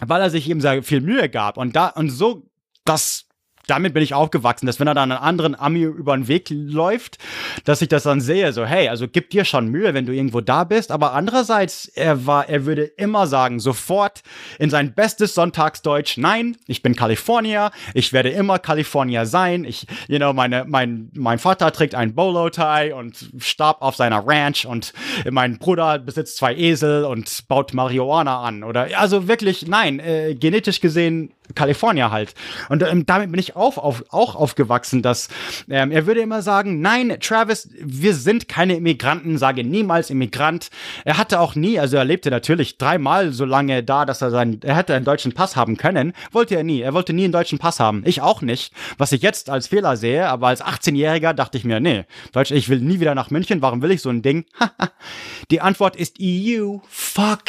weil 0.00 0.20
er 0.20 0.30
sich 0.30 0.50
eben 0.50 0.60
sehr 0.60 0.82
viel 0.82 1.00
Mühe 1.00 1.28
gab 1.28 1.56
und 1.56 1.74
da 1.74 1.88
und 1.88 2.10
so 2.10 2.46
das 2.84 3.25
damit 3.66 3.94
bin 3.94 4.02
ich 4.02 4.14
aufgewachsen, 4.14 4.66
dass 4.66 4.80
wenn 4.80 4.86
er 4.86 4.94
dann 4.94 5.12
einen 5.12 5.20
anderen 5.20 5.54
Ami 5.54 5.82
über 5.82 6.16
den 6.16 6.28
Weg 6.28 6.48
läuft, 6.50 7.18
dass 7.64 7.82
ich 7.82 7.88
das 7.88 8.04
dann 8.04 8.20
sehe, 8.20 8.52
so, 8.52 8.64
hey, 8.64 8.88
also 8.88 9.06
gib 9.08 9.30
dir 9.30 9.44
schon 9.44 9.68
Mühe, 9.68 9.94
wenn 9.94 10.06
du 10.06 10.12
irgendwo 10.12 10.40
da 10.40 10.64
bist. 10.64 10.90
Aber 10.90 11.12
andererseits, 11.12 11.86
er 11.88 12.26
war, 12.26 12.48
er 12.48 12.66
würde 12.66 12.84
immer 12.84 13.26
sagen, 13.26 13.60
sofort 13.60 14.22
in 14.58 14.70
sein 14.70 14.94
bestes 14.94 15.34
Sonntagsdeutsch, 15.34 16.16
nein, 16.18 16.56
ich 16.66 16.82
bin 16.82 16.94
Kalifornier, 16.94 17.70
ich 17.94 18.12
werde 18.12 18.30
immer 18.30 18.58
Kalifornier 18.58 19.26
sein. 19.26 19.64
Ich, 19.64 19.86
you 20.08 20.18
know, 20.18 20.32
meine, 20.32 20.64
mein, 20.66 21.10
mein 21.14 21.38
Vater 21.38 21.72
trägt 21.72 21.94
ein 21.94 22.14
Bolo-Tie 22.14 22.92
und 22.92 23.30
starb 23.38 23.82
auf 23.82 23.96
seiner 23.96 24.26
Ranch 24.26 24.66
und 24.66 24.92
mein 25.28 25.58
Bruder 25.58 25.98
besitzt 25.98 26.36
zwei 26.36 26.54
Esel 26.54 27.04
und 27.04 27.48
baut 27.48 27.74
Marihuana 27.74 28.42
an. 28.42 28.62
Oder, 28.62 28.88
also 28.96 29.28
wirklich, 29.28 29.66
nein, 29.66 29.98
äh, 29.98 30.34
genetisch 30.34 30.80
gesehen 30.80 31.32
Kalifornier 31.54 32.10
halt. 32.10 32.34
Und 32.68 32.82
ähm, 32.82 33.06
damit 33.06 33.30
bin 33.30 33.40
ich 33.40 33.55
auf, 33.56 33.78
auf, 33.78 34.04
auch 34.10 34.34
aufgewachsen, 34.34 35.02
dass 35.02 35.28
ähm, 35.68 35.90
er 35.90 36.06
würde 36.06 36.20
immer 36.20 36.42
sagen, 36.42 36.80
nein, 36.80 37.16
Travis, 37.20 37.68
wir 37.80 38.14
sind 38.14 38.48
keine 38.48 38.76
Immigranten, 38.76 39.38
sage 39.38 39.64
niemals 39.64 40.10
Immigrant. 40.10 40.70
Er 41.04 41.18
hatte 41.18 41.40
auch 41.40 41.54
nie, 41.54 41.78
also 41.78 41.96
er 41.96 42.04
lebte 42.04 42.30
natürlich 42.30 42.78
dreimal 42.78 43.32
so 43.32 43.44
lange 43.44 43.82
da, 43.82 44.04
dass 44.04 44.22
er 44.22 44.30
seinen, 44.30 44.60
er 44.62 44.76
hätte 44.76 44.94
einen 44.94 45.04
deutschen 45.04 45.32
Pass 45.32 45.56
haben 45.56 45.76
können, 45.76 46.12
wollte 46.32 46.54
er 46.54 46.64
nie. 46.64 46.80
Er 46.80 46.94
wollte 46.94 47.12
nie 47.12 47.24
einen 47.24 47.32
deutschen 47.32 47.58
Pass 47.58 47.80
haben. 47.80 48.02
Ich 48.06 48.20
auch 48.20 48.42
nicht, 48.42 48.72
was 48.98 49.12
ich 49.12 49.22
jetzt 49.22 49.50
als 49.50 49.68
Fehler 49.68 49.96
sehe, 49.96 50.28
aber 50.28 50.48
als 50.48 50.62
18-Jähriger 50.62 51.32
dachte 51.32 51.58
ich 51.58 51.64
mir, 51.64 51.80
nee, 51.80 52.04
Deutsch, 52.32 52.50
ich 52.50 52.68
will 52.68 52.80
nie 52.80 53.00
wieder 53.00 53.14
nach 53.14 53.30
München, 53.30 53.62
warum 53.62 53.82
will 53.82 53.90
ich 53.90 54.02
so 54.02 54.10
ein 54.10 54.22
Ding? 54.22 54.44
Die 55.50 55.60
Antwort 55.60 55.96
ist 55.96 56.18
EU, 56.20 56.78
fuck. 56.88 57.42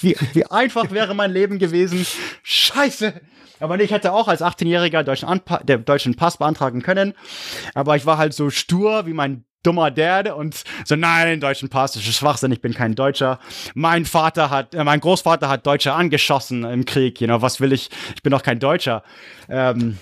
Wie, 0.00 0.16
wie 0.32 0.46
einfach 0.46 0.90
wäre 0.92 1.14
mein 1.14 1.32
Leben 1.32 1.58
gewesen. 1.58 2.06
Scheiße. 2.42 3.20
Aber 3.60 3.78
ich 3.80 3.90
hätte 3.90 4.12
auch 4.12 4.28
als 4.28 4.42
18-Jähriger 4.42 5.02
deutschen, 5.02 5.40
der 5.64 5.78
deutschen 5.78 6.16
Pass 6.16 6.38
beantragen 6.38 6.82
können. 6.82 7.14
Aber 7.74 7.96
ich 7.96 8.06
war 8.06 8.18
halt 8.18 8.34
so 8.34 8.50
stur 8.50 9.06
wie 9.06 9.12
mein 9.12 9.44
dummer 9.62 9.90
Dad 9.90 10.30
und 10.30 10.62
so, 10.84 10.96
nein, 10.96 11.40
deutschen 11.40 11.68
Pass, 11.68 11.92
das 11.92 12.06
ist 12.06 12.14
Schwachsinn, 12.14 12.52
ich 12.52 12.60
bin 12.60 12.74
kein 12.74 12.94
Deutscher. 12.94 13.38
Mein 13.74 14.04
Vater 14.04 14.50
hat, 14.50 14.74
äh, 14.74 14.84
mein 14.84 15.00
Großvater 15.00 15.48
hat 15.48 15.66
Deutsche 15.66 15.92
angeschossen 15.92 16.64
im 16.64 16.84
Krieg, 16.84 17.20
you 17.20 17.26
know, 17.26 17.42
was 17.42 17.60
will 17.60 17.72
ich, 17.72 17.90
ich 18.14 18.22
bin 18.22 18.30
doch 18.30 18.42
kein 18.42 18.60
Deutscher. 18.60 19.02
Ähm, 19.48 19.98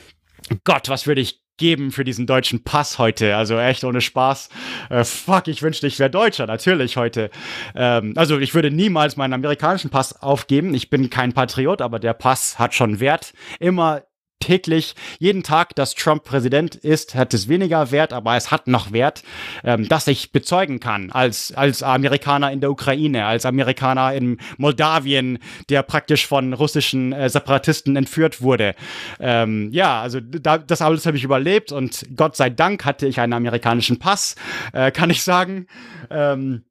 Gott, 0.65 0.89
was 0.89 1.07
würde 1.07 1.21
ich 1.21 1.41
geben 1.57 1.93
für 1.93 2.05
diesen 2.05 2.27
deutschen 2.27 2.65
Pass 2.65 2.99
heute. 2.99 3.37
Also 3.37 3.59
echt 3.59 3.85
ohne 3.85 4.01
Spaß. 4.01 4.49
Äh, 4.91 5.05
fuck, 5.05 5.49
ich 5.49 5.63
wünschte, 5.63 5.87
ich 5.87 5.99
wäre 5.99 6.11
Deutscher, 6.11 6.47
natürlich 6.47 6.97
heute. 6.97 7.31
Ähm, 7.75 8.13
also 8.17 8.39
ich 8.39 8.55
würde 8.55 8.71
niemals 8.71 9.17
meinen 9.17 9.33
amerikanischen 9.33 9.91
Pass 9.91 10.21
aufgeben. 10.23 10.75
Ich 10.75 10.91
bin 10.91 11.11
kein 11.11 11.33
Patriot, 11.33 11.81
aber 11.83 11.99
der 11.99 12.15
Pass 12.15 12.59
hat 12.59 12.75
schon 12.75 13.01
Wert. 13.01 13.33
Immer 13.59 14.03
täglich, 14.41 14.95
jeden 15.19 15.43
Tag, 15.43 15.75
dass 15.75 15.95
Trump 15.95 16.25
Präsident 16.25 16.75
ist, 16.75 17.15
hat 17.15 17.35
es 17.35 17.49
weniger 17.49 17.91
Wert, 17.91 18.13
aber 18.13 18.37
es 18.37 18.51
hat 18.51 18.69
noch 18.69 18.93
Wert, 18.93 19.23
ähm, 19.65 19.89
dass 19.89 20.07
ich 20.07 20.33
bezeugen 20.33 20.81
kann 20.81 21.11
als, 21.11 21.53
als 21.55 21.83
Amerikaner 21.83 22.53
in 22.53 22.61
der 22.61 22.71
Ukraine, 22.71 23.27
als 23.27 23.47
Amerikaner 23.47 24.15
in 24.15 24.39
Moldawien, 24.59 25.39
der 25.69 25.83
praktisch 25.83 26.27
von 26.27 26.53
russischen 26.53 27.13
äh, 27.13 27.29
Separatisten 27.29 27.97
entführt 27.97 28.43
wurde. 28.43 28.75
Ähm, 29.21 29.71
ja, 29.73 30.01
also 30.03 30.21
da, 30.21 30.59
das 30.59 30.83
alles 30.83 31.07
habe 31.07 31.17
ich 31.17 31.25
überlebt 31.25 31.73
und 31.73 32.07
Gott 32.15 32.37
sei 32.37 32.51
Dank 32.51 32.85
hatte 32.85 33.07
ich 33.07 33.21
einen 33.21 33.33
amerikanischen 33.33 33.99
Pass, 33.99 34.37
äh, 34.73 34.91
kann 34.91 35.11
ich 35.11 35.23
sagen. 35.23 35.67
Ähm, 36.11 36.65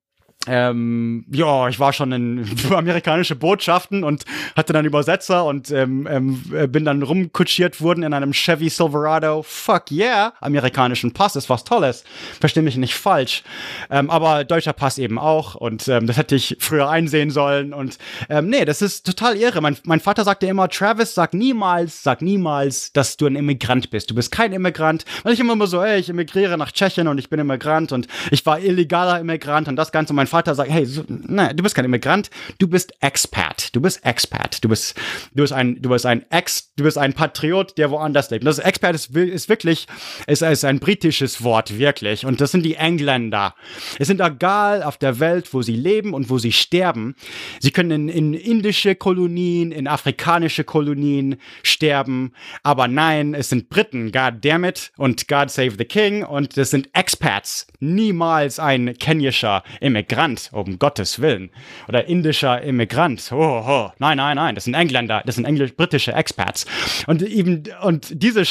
ähm, 0.48 1.26
ja, 1.32 1.68
ich 1.68 1.80
war 1.80 1.91
schon 1.91 2.12
in 2.12 2.46
amerikanische 2.72 3.36
Botschaften 3.36 4.04
und 4.04 4.26
hatte 4.56 4.74
dann 4.74 4.86
Übersetzer 4.86 5.46
und 5.46 5.72
ähm, 5.72 6.08
ähm, 6.10 6.72
bin 6.72 6.86
dann 6.86 7.02
rumkutschiert 7.02 7.82
worden 7.82 8.04
in 8.04 8.14
einem 8.14 8.32
Chevy 8.32 8.70
Silverado. 8.70 9.43
Fuck 9.43 9.91
yeah, 9.91 10.34
amerikanischen 10.41 11.12
Pass 11.12 11.36
ist 11.36 11.50
was 11.50 11.64
Tolles. 11.64 12.04
Versteh 12.39 12.62
mich 12.62 12.78
nicht 12.78 12.96
falsch. 12.96 13.43
Ähm, 13.89 14.10
aber 14.10 14.43
deutscher 14.43 14.74
Pass 14.74 14.98
eben 14.98 15.18
auch 15.18 15.56
und 15.56 15.88
ähm, 15.88 16.08
das 16.08 16.18
hätte 16.18 16.36
ich 16.36 16.58
früher 16.60 16.89
einsehen 16.89 17.32
sollen 17.32 17.74
und 17.74 17.98
ähm, 18.30 18.50
nee, 18.50 18.66
das 18.66 18.82
ist 18.82 19.06
total 19.06 19.36
irre. 19.36 19.62
Mein, 19.62 19.78
mein 19.84 20.00
Vater 20.00 20.24
sagte 20.24 20.46
immer, 20.46 20.70
Travis, 20.70 21.16
sag 21.16 21.34
niemals, 21.34 22.04
sag 22.04 22.22
niemals, 22.22 22.93
dass 22.93 23.18
du 23.18 23.26
ein 23.26 23.36
Immigrant 23.36 23.89
bist. 23.89 24.12
Du 24.12 24.16
bist 24.16 24.32
kein 24.32 24.54
Immigrant. 24.54 25.06
Weil 25.24 25.34
ich 25.34 25.39
immer 25.39 25.54
immer 25.54 25.68
so, 25.68 25.82
ey, 25.82 26.00
ich 26.00 26.10
emigriere 26.10 26.58
nach 26.58 26.72
Tschechien 26.72 27.08
und 27.08 27.18
ich 27.18 27.30
bin 27.30 27.39
Immigrant 27.39 27.91
und 27.91 28.08
ich 28.30 28.46
war 28.46 28.60
illegaler 28.60 29.20
Immigrant 29.20 29.68
und 29.68 29.76
das 29.76 29.91
Ganze. 29.91 30.14
Mein 30.14 30.28
Vater 30.28 30.34
sagt, 30.43 30.69
hey, 30.69 30.86
so, 30.86 31.03
nein, 31.07 31.55
du 31.55 31.63
bist 31.63 31.75
kein 31.75 31.86
Immigrant, 31.86 32.29
du 32.57 32.67
bist 32.67 32.93
Expat, 32.99 33.73
du 33.73 33.81
bist 33.81 34.05
Expat, 34.05 34.63
du 34.63 34.69
bist, 34.69 34.95
du 35.33 35.43
bist 35.43 35.53
ein, 35.53 35.81
du 35.81 35.89
bist 35.89 36.05
ein 36.05 36.25
Ex, 36.29 36.73
du 36.75 36.83
bist 36.83 36.97
ein 36.97 37.13
Patriot, 37.13 37.77
der 37.77 37.91
woanders 37.91 38.29
lebt. 38.29 38.45
Das 38.45 38.59
Expat 38.59 38.95
ist, 38.95 39.15
ist 39.15 39.49
wirklich, 39.49 39.88
ist, 40.27 40.41
ist 40.41 40.65
ein 40.65 40.79
britisches 40.79 41.43
Wort, 41.43 41.77
wirklich. 41.77 42.25
Und 42.25 42.41
das 42.41 42.51
sind 42.51 42.63
die 42.63 42.75
Engländer. 42.75 43.55
Es 43.99 44.07
sind 44.07 44.21
egal 44.21 44.83
auf 44.83 44.97
der 44.97 45.19
Welt, 45.19 45.53
wo 45.53 45.61
sie 45.61 45.75
leben 45.75 46.13
und 46.13 46.29
wo 46.29 46.38
sie 46.38 46.51
sterben. 46.51 47.15
Sie 47.59 47.71
können 47.71 48.09
in, 48.09 48.33
in 48.33 48.55
indische 48.55 48.95
Kolonien, 48.95 49.71
in 49.71 49.88
afrikanische 49.88 50.63
Kolonien 50.63 51.38
sterben. 51.63 52.33
Aber 52.63 52.88
nein, 52.88 53.33
es 53.33 53.49
sind 53.49 53.69
Briten, 53.69 54.11
God 54.11 54.36
damn 54.41 54.63
it, 54.63 54.91
und 54.97 55.27
God 55.27 55.51
save 55.51 55.75
the 55.77 55.86
King. 55.86 56.23
Und 56.23 56.57
es 56.57 56.71
sind 56.71 56.89
Expats, 56.93 57.67
niemals 57.79 58.59
ein 58.59 58.97
kenyischer 58.97 59.63
Immigrant. 59.81 60.24
Immigrant, 60.26 60.49
um 60.51 60.80
Gottes 60.80 61.21
Willen. 61.21 61.51
Oder 61.88 62.05
indischer 62.05 62.61
Immigrant. 62.61 63.32
Oh, 63.32 63.63
oh. 63.65 63.91
Nein, 63.99 64.17
nein, 64.17 64.36
nein, 64.36 64.55
das 64.55 64.65
sind 64.65 64.73
Engländer, 64.73 65.21
das 65.26 65.36
sind 65.36 65.45
englisch-britische 65.45 66.13
Expats. 66.13 66.65
Und 67.07 67.21
eben, 67.21 67.63
und 67.84 68.07
diese, 68.11 68.43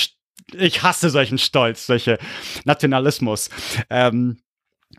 ich 0.53 0.83
hasse 0.83 1.11
solchen 1.11 1.39
Stolz, 1.39 1.87
solche 1.87 2.19
Nationalismus. 2.65 3.51
Ähm, 3.91 4.39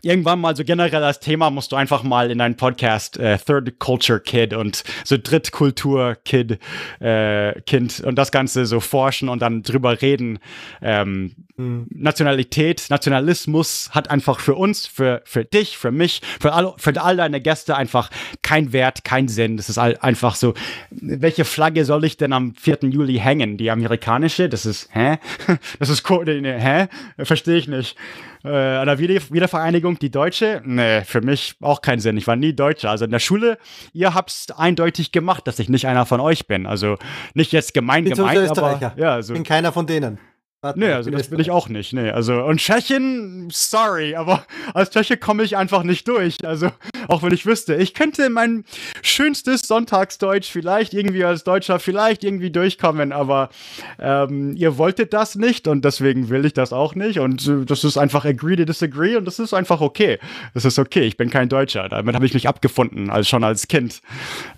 irgendwann 0.02 0.40
mal 0.40 0.54
so 0.54 0.64
generell 0.64 1.02
als 1.02 1.20
Thema 1.20 1.50
musst 1.50 1.72
du 1.72 1.76
einfach 1.76 2.02
mal 2.02 2.30
in 2.30 2.38
deinen 2.38 2.56
Podcast 2.56 3.18
äh, 3.18 3.38
Third 3.38 3.78
Culture 3.78 4.20
Kid 4.20 4.52
und 4.52 4.84
so 5.04 5.16
Drittkultur 5.16 6.16
Kid 6.24 6.58
äh, 7.00 7.60
Kind 7.62 8.00
und 8.00 8.16
das 8.16 8.30
Ganze 8.30 8.66
so 8.66 8.80
forschen 8.80 9.30
und 9.30 9.40
dann 9.40 9.62
drüber 9.62 10.02
reden. 10.02 10.38
Ähm, 10.82 11.34
mhm. 11.56 11.86
Nationalität, 11.90 12.86
Nationalismus 12.90 13.90
hat 13.92 14.10
einfach 14.10 14.40
für 14.40 14.54
uns, 14.54 14.86
für, 14.86 15.22
für 15.24 15.44
dich, 15.44 15.78
für 15.78 15.90
mich, 15.90 16.22
für 16.40 16.52
all, 16.52 16.74
für 16.78 17.00
all 17.02 17.16
deine 17.16 17.40
Gäste 17.40 17.76
einfach 17.76 18.10
kein 18.42 18.72
Wert, 18.72 19.04
kein 19.04 19.28
Sinn. 19.28 19.56
Das 19.56 19.68
ist 19.68 19.78
einfach 19.78 20.34
so, 20.34 20.54
welche 20.90 21.44
Flagge 21.44 21.84
soll 21.84 22.04
ich 22.04 22.16
denn 22.16 22.32
am 22.32 22.54
4. 22.54 22.78
Juli 22.82 23.18
hängen? 23.18 23.56
Die 23.56 23.70
amerikanische? 23.70 24.48
Das 24.48 24.66
ist, 24.66 24.88
hä? 24.92 25.18
Das 25.78 25.90
ist, 25.90 26.08
hä? 26.08 26.88
Verstehe 27.18 27.56
ich 27.56 27.68
nicht. 27.68 27.96
Äh, 28.44 28.48
an 28.48 28.86
der 28.86 28.98
Wiedervereinigung 28.98 29.98
die 29.98 30.10
Deutsche? 30.10 30.62
Nee, 30.64 31.02
für 31.02 31.20
mich 31.20 31.56
auch 31.60 31.82
keinen 31.82 32.00
Sinn. 32.00 32.16
Ich 32.16 32.26
war 32.26 32.36
nie 32.36 32.54
Deutscher. 32.54 32.90
Also 32.90 33.04
in 33.04 33.10
der 33.10 33.18
Schule, 33.18 33.58
ihr 33.92 34.14
habt's 34.14 34.50
eindeutig 34.50 35.12
gemacht, 35.12 35.46
dass 35.46 35.58
ich 35.58 35.68
nicht 35.68 35.86
einer 35.86 36.06
von 36.06 36.20
euch 36.20 36.46
bin. 36.46 36.66
Also 36.66 36.96
nicht 37.34 37.52
jetzt 37.52 37.74
gemein 37.74 38.04
gemeint, 38.04 38.56
aber 38.56 38.94
ja, 38.96 39.14
also, 39.14 39.32
ich 39.32 39.38
bin 39.38 39.44
keiner 39.44 39.72
von 39.72 39.86
denen. 39.86 40.18
Warte, 40.62 40.80
nee, 40.80 40.90
also 40.90 41.10
das 41.10 41.30
will 41.30 41.38
ich 41.38 41.50
auch 41.50 41.68
nicht. 41.68 41.92
Nee, 41.92 42.10
also 42.10 42.42
und 42.42 42.58
Tschechien, 42.58 43.48
sorry, 43.52 44.14
aber 44.16 44.46
als 44.72 44.88
Tscheche 44.90 45.18
komme 45.18 45.42
ich 45.42 45.56
einfach 45.56 45.82
nicht 45.82 46.08
durch. 46.08 46.44
Also 46.44 46.70
auch 47.08 47.22
wenn 47.22 47.34
ich 47.34 47.44
wüsste, 47.44 47.74
ich 47.74 47.92
könnte 47.92 48.30
mein 48.30 48.64
schönstes 49.02 49.62
Sonntagsdeutsch 49.62 50.50
vielleicht 50.50 50.94
irgendwie 50.94 51.24
als 51.24 51.44
Deutscher 51.44 51.78
vielleicht 51.78 52.24
irgendwie 52.24 52.50
durchkommen, 52.50 53.12
aber 53.12 53.50
ähm, 53.98 54.56
ihr 54.56 54.78
wolltet 54.78 55.12
das 55.12 55.34
nicht 55.34 55.68
und 55.68 55.84
deswegen 55.84 56.30
will 56.30 56.46
ich 56.46 56.54
das 56.54 56.72
auch 56.72 56.94
nicht 56.94 57.18
und 57.18 57.46
äh, 57.46 57.66
das 57.66 57.84
ist 57.84 57.98
einfach 57.98 58.24
agree 58.24 58.56
to 58.56 58.64
disagree 58.64 59.16
und 59.16 59.26
das 59.26 59.38
ist 59.38 59.52
einfach 59.52 59.82
okay. 59.82 60.18
Das 60.54 60.64
ist 60.64 60.78
okay. 60.78 61.02
Ich 61.02 61.18
bin 61.18 61.28
kein 61.28 61.50
Deutscher. 61.50 61.90
Damit 61.90 62.14
habe 62.14 62.24
ich 62.24 62.32
mich 62.32 62.48
abgefunden, 62.48 63.10
als 63.10 63.28
schon 63.28 63.44
als 63.44 63.68
Kind. 63.68 64.00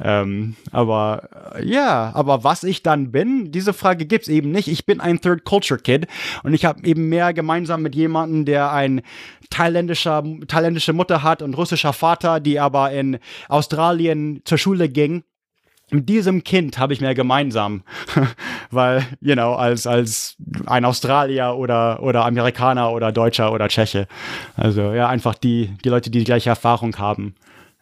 Ähm, 0.01 0.55
aber 0.71 1.29
ja, 1.61 2.13
aber 2.15 2.45
was 2.45 2.63
ich 2.63 2.85
dann 2.85 3.11
bin, 3.11 3.51
diese 3.51 3.73
Frage 3.73 4.07
gibt's 4.07 4.29
eben 4.29 4.53
nicht. 4.53 4.69
Ich 4.69 4.87
bin 4.87 5.01
ein 5.01 5.21
Third 5.21 5.45
Culture 5.45 5.81
Kid. 5.89 6.07
Und 6.43 6.53
ich 6.53 6.67
habe 6.67 6.85
eben 6.85 7.09
mehr 7.09 7.33
gemeinsam 7.33 7.81
mit 7.81 7.95
jemandem, 7.95 8.45
der 8.45 8.73
ein 8.73 9.01
thailändischer, 9.49 10.23
thailändische 10.47 10.93
Mutter 10.93 11.23
hat 11.23 11.41
und 11.41 11.55
russischer 11.57 11.95
Vater, 11.95 12.41
die 12.41 12.61
aber 12.61 12.93
in 12.93 13.19
Australien 13.49 14.43
zur 14.45 14.59
Schule 14.59 14.91
ging. 14.91 15.23
Mit 15.91 16.07
diesem 16.11 16.45
Kind 16.45 16.79
habe 16.79 16.93
ich 16.93 17.01
mehr 17.01 17.15
gemeinsam, 17.15 17.83
weil, 18.71 19.07
you 19.23 19.33
know, 19.33 19.55
als, 19.55 19.87
als 19.87 20.37
ein 20.67 20.85
Australier 20.85 21.55
oder, 21.57 22.03
oder 22.03 22.27
Amerikaner 22.27 22.93
oder 22.93 23.11
Deutscher 23.11 23.51
oder 23.51 23.69
Tscheche. 23.69 24.07
Also, 24.55 24.93
ja, 24.93 25.09
einfach 25.09 25.37
die, 25.37 25.75
die 25.83 25.89
Leute, 25.89 26.11
die 26.11 26.19
die 26.19 26.27
gleiche 26.27 26.51
Erfahrung 26.51 26.99
haben 26.99 27.35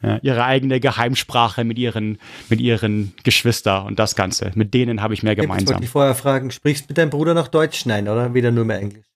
ja, 0.07 0.19
ihre 0.23 0.45
eigene 0.45 0.81
Geheimsprache 0.81 1.65
mit 1.65 1.79
ihren, 1.79 2.19
mit 2.49 2.61
ihren 2.61 3.15
Geschwistern 3.25 3.87
und 3.87 3.99
das 3.99 4.15
Ganze. 4.15 4.53
Mit 4.55 4.75
denen 4.75 5.03
habe 5.03 5.15
ich 5.15 5.23
mehr 5.23 5.37
gemeinsam. 5.37 5.65
Ich 5.65 5.69
wollte 5.69 5.81
dich 5.81 5.91
vorher 5.91 6.15
fragen, 6.15 6.51
sprichst 6.51 6.85
du 6.85 6.87
mit 6.91 6.99
deinem 6.99 7.11
Bruder 7.11 7.35
noch 7.35 7.49
Deutsch? 7.49 7.87
Nein, 7.87 8.09
oder? 8.09 8.35
Wieder 8.35 8.51
nur 8.51 8.65
mehr 8.65 8.79
Englisch? 8.79 9.07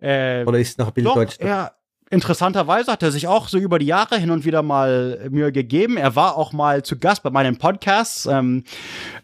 Äh, 0.00 0.44
oder 0.44 0.58
ist 0.58 0.78
noch 0.78 0.88
ein 0.88 0.94
bisschen 0.94 1.08
doch, 1.08 1.14
Deutsch? 1.14 1.38
Ja, 1.40 1.72
interessanterweise 2.10 2.90
hat 2.90 3.02
er 3.02 3.12
sich 3.12 3.28
auch 3.28 3.48
so 3.48 3.56
über 3.56 3.78
die 3.78 3.86
Jahre 3.86 4.18
hin 4.18 4.30
und 4.30 4.44
wieder 4.44 4.62
mal 4.62 5.28
Mühe 5.30 5.52
gegeben. 5.52 5.96
Er 5.96 6.16
war 6.16 6.36
auch 6.36 6.52
mal 6.52 6.82
zu 6.82 6.98
Gast 6.98 7.22
bei 7.22 7.30
meinen 7.30 7.56
Podcasts. 7.56 8.26
Ähm, 8.26 8.64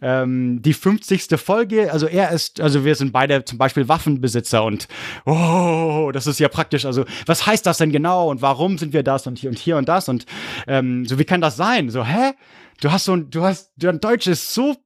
ähm, 0.01 0.63
die 0.63 0.73
50. 0.73 1.37
Folge, 1.37 1.93
also 1.93 2.07
er 2.07 2.31
ist, 2.31 2.61
also 2.61 2.85
wir 2.85 2.95
sind 2.95 3.13
beide 3.13 3.45
zum 3.45 3.59
Beispiel 3.59 3.89
Waffenbesitzer 3.89 4.63
und 4.65 4.87
oh, 5.25 6.11
das 6.13 6.27
ist 6.27 6.39
ja 6.39 6.49
praktisch. 6.49 6.87
Also, 6.87 7.05
was 7.27 7.47
heißt 7.47 7.67
das 7.67 7.79
denn 7.79 7.91
genau 7.91 8.31
und 8.31 8.41
warum 8.41 8.79
sind 8.79 8.93
wir 8.93 9.03
das 9.03 9.27
und 9.27 9.39
hier 9.39 9.51
und 9.51 9.59
hier 9.59 9.77
und 9.77 9.89
das? 9.89 10.09
Und 10.09 10.25
ähm, 10.69 11.05
so, 11.07 11.19
wie 11.19 11.25
kann 11.25 11.41
das 11.41 11.57
sein? 11.57 11.91
So, 11.91 12.05
hä? 12.05 12.33
Du 12.81 12.93
hast 12.93 13.07
so 13.07 13.15
ein, 13.15 13.31
du 13.31 13.43
hast, 13.43 13.73
dein 13.77 14.01
Deutsch 14.01 14.27
ist 14.27 14.53
so 14.53 14.77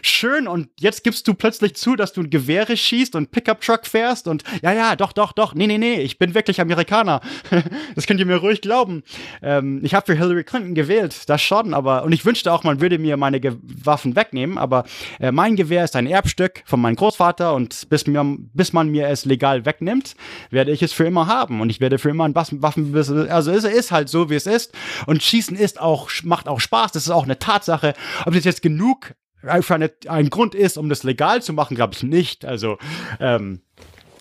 Schön, 0.00 0.46
und 0.46 0.68
jetzt 0.78 1.02
gibst 1.02 1.26
du 1.26 1.34
plötzlich 1.34 1.74
zu, 1.74 1.96
dass 1.96 2.12
du 2.12 2.20
ein 2.20 2.30
Gewehre 2.30 2.76
schießt 2.76 3.16
und 3.16 3.32
Pickup-Truck 3.32 3.84
fährst 3.84 4.28
und 4.28 4.44
ja, 4.62 4.72
ja, 4.72 4.94
doch, 4.94 5.12
doch, 5.12 5.32
doch, 5.32 5.54
nee, 5.54 5.66
nee, 5.66 5.76
nee, 5.76 6.00
ich 6.00 6.20
bin 6.20 6.34
wirklich 6.34 6.60
Amerikaner. 6.60 7.20
das 7.96 8.06
könnt 8.06 8.20
ihr 8.20 8.26
mir 8.26 8.36
ruhig 8.36 8.60
glauben. 8.60 9.02
Ähm, 9.42 9.80
ich 9.82 9.94
habe 9.94 10.06
für 10.06 10.14
Hillary 10.16 10.44
Clinton 10.44 10.76
gewählt, 10.76 11.28
das 11.28 11.42
schon, 11.42 11.74
aber, 11.74 12.04
und 12.04 12.12
ich 12.12 12.24
wünschte 12.24 12.52
auch, 12.52 12.62
man 12.62 12.80
würde 12.80 13.00
mir 13.00 13.16
meine 13.16 13.40
Ge 13.40 13.56
Waffen 13.62 14.14
wegnehmen, 14.14 14.56
aber 14.56 14.84
äh, 15.18 15.32
mein 15.32 15.56
Gewehr 15.56 15.82
ist 15.82 15.96
ein 15.96 16.06
Erbstück 16.06 16.62
von 16.64 16.80
meinem 16.80 16.94
Großvater 16.94 17.52
und 17.52 17.88
bis, 17.88 18.06
mir, 18.06 18.24
bis 18.54 18.72
man 18.72 18.88
mir 18.88 19.08
es 19.08 19.24
legal 19.24 19.66
wegnimmt, 19.66 20.14
werde 20.50 20.70
ich 20.70 20.82
es 20.82 20.92
für 20.92 21.04
immer 21.04 21.26
haben 21.26 21.60
und 21.60 21.70
ich 21.70 21.80
werde 21.80 21.98
für 21.98 22.10
immer 22.10 22.24
ein 22.24 22.36
Waffen, 22.36 22.94
also 22.94 23.50
es 23.50 23.64
ist 23.64 23.90
halt 23.90 24.08
so, 24.08 24.30
wie 24.30 24.36
es 24.36 24.46
ist 24.46 24.72
und 25.06 25.24
Schießen 25.24 25.56
ist 25.56 25.80
auch, 25.80 26.08
macht 26.22 26.46
auch 26.46 26.60
Spaß, 26.60 26.92
das 26.92 27.02
ist 27.02 27.10
auch 27.10 27.24
eine 27.24 27.40
Tatsache. 27.40 27.94
Ob 28.24 28.34
das 28.34 28.44
jetzt 28.44 28.62
genug 28.62 29.14
für 29.60 29.74
eine, 29.74 29.90
ein 30.08 30.30
Grund 30.30 30.54
ist, 30.54 30.78
um 30.78 30.88
das 30.88 31.02
legal 31.02 31.42
zu 31.42 31.52
machen, 31.52 31.74
glaube 31.74 31.94
ich 31.94 32.02
nicht. 32.02 32.44
Also, 32.44 32.78
ähm, 33.20 33.60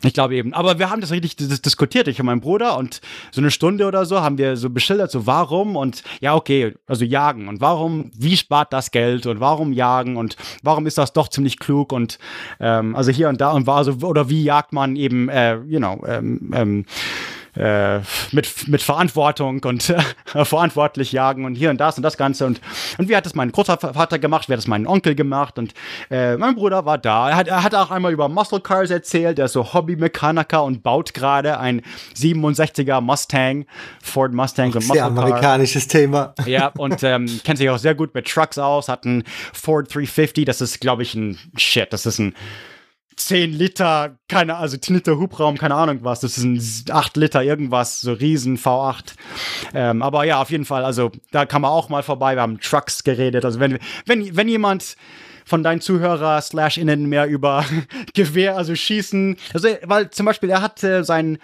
ich 0.03 0.13
glaube 0.13 0.35
eben. 0.35 0.53
Aber 0.53 0.79
wir 0.79 0.89
haben 0.89 1.01
das 1.01 1.11
richtig 1.11 1.35
diskutiert, 1.37 2.07
ich 2.07 2.19
und 2.19 2.25
mein 2.25 2.41
Bruder, 2.41 2.77
und 2.77 3.01
so 3.31 3.41
eine 3.41 3.51
Stunde 3.51 3.85
oder 3.87 4.05
so 4.05 4.21
haben 4.21 4.37
wir 4.37 4.55
so 4.57 4.69
beschildert, 4.69 5.11
so 5.11 5.25
warum 5.25 5.75
und 5.75 6.03
ja, 6.21 6.35
okay, 6.35 6.75
also 6.85 7.05
jagen 7.05 7.47
und 7.47 7.61
warum, 7.61 8.11
wie 8.13 8.37
spart 8.37 8.71
das 8.71 8.91
Geld 8.91 9.25
und 9.25 9.39
warum 9.39 9.73
jagen 9.73 10.17
und 10.17 10.35
warum 10.61 10.85
ist 10.85 10.97
das 10.97 11.13
doch 11.13 11.27
ziemlich 11.27 11.59
klug 11.59 11.91
und 11.91 12.19
ähm, 12.59 12.95
also 12.95 13.11
hier 13.11 13.29
und 13.29 13.41
da 13.41 13.51
und 13.51 13.67
war 13.67 13.83
so, 13.83 13.93
oder 14.07 14.29
wie 14.29 14.43
jagt 14.43 14.73
man 14.73 14.95
eben, 14.95 15.29
äh, 15.29 15.55
you 15.65 15.79
know, 15.79 16.03
ähm, 16.07 16.51
ähm, 16.53 16.85
äh, 17.55 17.99
mit, 18.31 18.67
mit 18.67 18.81
Verantwortung 18.81 19.63
und 19.63 19.89
äh, 19.89 20.45
verantwortlich 20.45 21.11
jagen 21.11 21.45
und 21.45 21.55
hier 21.55 21.69
und 21.69 21.77
das 21.77 21.97
und 21.97 22.03
das 22.03 22.17
Ganze. 22.17 22.45
Und, 22.45 22.61
und 22.97 23.09
wie 23.09 23.15
hat 23.15 23.25
es 23.25 23.35
mein 23.35 23.51
Großvater 23.51 24.19
gemacht, 24.19 24.49
wie 24.49 24.53
hat 24.53 24.59
es 24.59 24.67
mein 24.67 24.87
Onkel 24.87 25.15
gemacht 25.15 25.57
und 25.57 25.73
äh, 26.09 26.37
mein 26.37 26.55
Bruder 26.55 26.85
war 26.85 26.97
da. 26.97 27.29
Er 27.29 27.35
hat, 27.35 27.47
er 27.47 27.63
hat 27.63 27.75
auch 27.75 27.91
einmal 27.91 28.11
über 28.11 28.29
Muscle 28.29 28.59
Cars 28.59 28.89
erzählt, 28.89 29.39
er 29.39 29.45
ist 29.45 29.53
so 29.53 29.73
Hobbymechaniker 29.73 30.63
und 30.63 30.83
baut 30.83 31.13
gerade 31.13 31.59
ein 31.59 31.81
67er 32.15 33.01
Mustang, 33.01 33.65
Ford 34.01 34.33
Mustang. 34.33 34.71
So 34.71 34.79
sehr 34.79 35.05
amerikanisches 35.05 35.87
Thema. 35.87 36.33
Ja, 36.45 36.67
und 36.77 37.03
ähm, 37.03 37.25
kennt 37.43 37.57
sich 37.57 37.69
auch 37.69 37.77
sehr 37.77 37.95
gut 37.95 38.13
mit 38.13 38.27
Trucks 38.27 38.57
aus, 38.57 38.89
hat 38.89 39.05
einen 39.05 39.23
Ford 39.53 39.93
350, 39.93 40.45
das 40.45 40.61
ist, 40.61 40.81
glaube 40.81 41.03
ich, 41.03 41.15
ein 41.15 41.37
Shit, 41.57 41.91
das 41.93 42.05
ist 42.05 42.19
ein 42.19 42.35
10 43.15 43.53
Liter, 43.53 44.17
keine, 44.27 44.57
also 44.57 44.77
10 44.77 44.95
Liter 44.95 45.17
Hubraum, 45.17 45.57
keine 45.57 45.75
Ahnung 45.75 45.99
was. 46.01 46.19
Das 46.19 46.35
sind 46.35 46.91
8 46.91 47.17
Liter 47.17 47.43
irgendwas, 47.43 48.01
so 48.01 48.13
riesen 48.13 48.57
V8. 48.57 49.13
Ähm, 49.73 50.01
aber 50.01 50.25
ja, 50.25 50.41
auf 50.41 50.51
jeden 50.51 50.65
Fall, 50.65 50.83
also 50.85 51.11
da 51.31 51.45
kann 51.45 51.61
man 51.61 51.71
auch 51.71 51.89
mal 51.89 52.03
vorbei. 52.03 52.35
Wir 52.35 52.41
haben 52.41 52.59
Trucks 52.59 53.03
geredet. 53.03 53.45
Also 53.45 53.59
wenn, 53.59 53.79
wenn, 54.05 54.35
wenn 54.35 54.47
jemand 54.47 54.95
von 55.45 55.63
deinen 55.63 55.79
Zuhörer 55.79 56.41
slash 56.41 56.77
innen 56.77 57.05
mehr 57.05 57.27
über 57.27 57.63
Gewehr, 58.13 58.57
also 58.57 58.75
Schießen. 58.75 59.37
Also, 59.53 59.69
weil 59.83 60.09
zum 60.09 60.25
Beispiel 60.25 60.49
er 60.49 60.61
hat 60.61 60.83
äh, 60.83 61.03
seinen, 61.03 61.37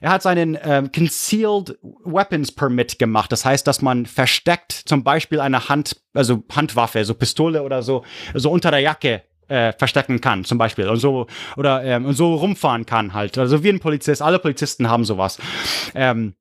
er 0.00 0.12
hat 0.12 0.22
seinen 0.22 0.56
ähm, 0.62 0.90
Concealed 0.92 1.76
Weapons 2.04 2.52
Permit 2.52 2.98
gemacht. 2.98 3.32
Das 3.32 3.44
heißt, 3.44 3.66
dass 3.66 3.82
man 3.82 4.06
versteckt 4.06 4.72
zum 4.72 5.02
Beispiel 5.02 5.40
eine 5.40 5.68
Hand, 5.68 6.00
also 6.14 6.44
Handwaffe, 6.54 7.04
so 7.04 7.14
Pistole 7.14 7.62
oder 7.62 7.82
so, 7.82 8.04
so 8.34 8.50
unter 8.50 8.70
der 8.70 8.80
Jacke 8.80 9.22
äh, 9.52 9.72
verstecken 9.72 10.20
kann, 10.20 10.44
zum 10.44 10.58
Beispiel. 10.58 10.88
Und 10.88 10.96
so, 10.96 11.26
oder 11.56 11.84
ähm, 11.84 12.06
und 12.06 12.14
so 12.14 12.34
rumfahren 12.34 12.86
kann 12.86 13.12
halt. 13.12 13.36
Also 13.38 13.62
wie 13.62 13.68
ein 13.68 13.80
Polizist, 13.80 14.22
alle 14.22 14.38
Polizisten 14.38 14.88
haben 14.88 15.04
sowas. 15.04 15.38
Ähm, 15.94 16.34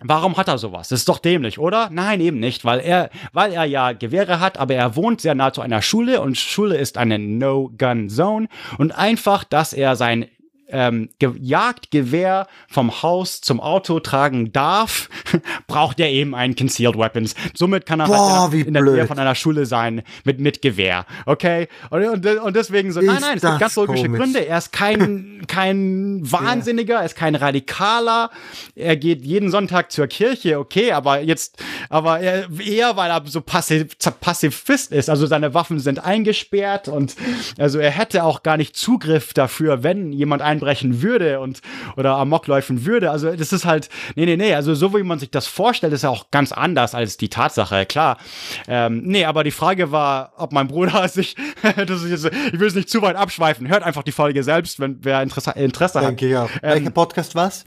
Warum 0.00 0.36
hat 0.36 0.46
er 0.46 0.58
sowas? 0.58 0.88
Das 0.88 1.00
ist 1.00 1.08
doch 1.08 1.18
dämlich, 1.18 1.58
oder? 1.58 1.88
Nein, 1.90 2.20
eben 2.20 2.38
nicht, 2.38 2.64
weil 2.64 2.78
er, 2.78 3.10
weil 3.32 3.52
er 3.52 3.64
ja 3.64 3.92
Gewehre 3.92 4.38
hat, 4.38 4.56
aber 4.56 4.74
er 4.74 4.94
wohnt 4.94 5.20
sehr 5.20 5.34
nah 5.34 5.52
zu 5.52 5.60
einer 5.60 5.82
Schule 5.82 6.20
und 6.20 6.38
Schule 6.38 6.76
ist 6.76 6.98
eine 6.98 7.18
No-Gun-Zone 7.18 8.46
und 8.76 8.92
einfach, 8.92 9.42
dass 9.42 9.72
er 9.72 9.96
sein 9.96 10.28
ähm, 10.70 11.08
Jagdgewehr 11.20 12.46
vom 12.68 13.02
Haus 13.02 13.40
zum 13.40 13.60
Auto 13.60 14.00
tragen 14.00 14.52
darf, 14.52 15.08
braucht 15.66 16.00
er 16.00 16.10
eben 16.10 16.34
einen 16.34 16.56
Concealed 16.56 16.98
Weapons. 16.98 17.34
Somit 17.54 17.86
kann 17.86 18.00
er 18.00 18.06
Boah, 18.06 18.50
halt 18.50 18.66
in 18.66 18.74
der 18.74 18.82
Nähe 18.82 19.06
von 19.06 19.18
einer 19.18 19.34
Schule 19.34 19.66
sein 19.66 20.02
mit, 20.24 20.40
mit 20.40 20.62
Gewehr. 20.62 21.06
Okay? 21.26 21.68
Und, 21.90 22.04
und, 22.04 22.26
und 22.26 22.56
deswegen 22.56 22.92
so, 22.92 23.00
ist 23.00 23.06
nein, 23.06 23.18
nein, 23.20 23.36
es 23.36 23.42
gibt 23.42 23.58
ganz 23.58 23.76
logische 23.76 24.04
komisch. 24.04 24.20
Gründe. 24.20 24.46
Er 24.46 24.58
ist 24.58 24.72
kein, 24.72 25.42
kein 25.48 26.20
Wahnsinniger, 26.22 26.96
er 26.96 27.06
ist 27.06 27.16
kein 27.16 27.34
Radikaler. 27.34 28.30
Er 28.74 28.96
geht 28.96 29.24
jeden 29.24 29.50
Sonntag 29.50 29.92
zur 29.92 30.06
Kirche, 30.06 30.58
okay, 30.58 30.92
aber 30.92 31.20
jetzt, 31.20 31.62
aber 31.88 32.20
er, 32.20 32.48
eher, 32.60 32.96
weil 32.96 33.10
er 33.10 33.22
so 33.26 33.40
passiv, 33.40 33.96
Pazifist 34.20 34.92
ist. 34.92 35.08
Also 35.08 35.26
seine 35.26 35.54
Waffen 35.54 35.80
sind 35.80 36.04
eingesperrt 36.04 36.88
und 36.88 37.16
also 37.58 37.78
er 37.78 37.90
hätte 37.90 38.24
auch 38.24 38.42
gar 38.42 38.56
nicht 38.56 38.76
Zugriff 38.76 39.32
dafür, 39.32 39.82
wenn 39.82 40.12
jemand 40.12 40.42
einen 40.42 40.57
einbrechen 40.58 41.02
würde 41.02 41.40
und 41.40 41.60
oder 41.96 42.16
amok 42.16 42.46
läufen 42.46 42.84
würde. 42.84 43.10
Also 43.10 43.34
das 43.34 43.52
ist 43.52 43.64
halt, 43.64 43.88
nee, 44.16 44.26
nee, 44.26 44.36
nee, 44.36 44.54
also 44.54 44.74
so 44.74 44.94
wie 44.94 45.02
man 45.02 45.18
sich 45.18 45.30
das 45.30 45.46
vorstellt, 45.46 45.92
ist 45.92 46.02
ja 46.02 46.10
auch 46.10 46.30
ganz 46.30 46.52
anders 46.52 46.94
als 46.94 47.16
die 47.16 47.28
Tatsache, 47.28 47.86
klar. 47.86 48.18
Ähm, 48.66 49.02
nee, 49.04 49.24
aber 49.24 49.44
die 49.44 49.50
Frage 49.50 49.92
war, 49.92 50.32
ob 50.36 50.52
mein 50.52 50.68
Bruder 50.68 51.08
sich, 51.08 51.36
das 51.62 52.02
ist 52.02 52.10
jetzt, 52.10 52.36
ich 52.52 52.60
will 52.60 52.68
es 52.68 52.74
nicht 52.74 52.90
zu 52.90 53.02
weit 53.02 53.16
abschweifen, 53.16 53.68
hört 53.68 53.82
einfach 53.82 54.02
die 54.02 54.12
Folge 54.12 54.42
selbst, 54.42 54.80
wenn 54.80 54.98
wer 55.02 55.22
Interesse, 55.22 55.52
Interesse 55.52 56.00
Danke, 56.00 56.26
hat. 56.26 56.50
Ja. 56.50 56.60
Ähm, 56.62 56.74
Welcher 56.74 56.90
Podcast 56.90 57.34
war's? 57.34 57.64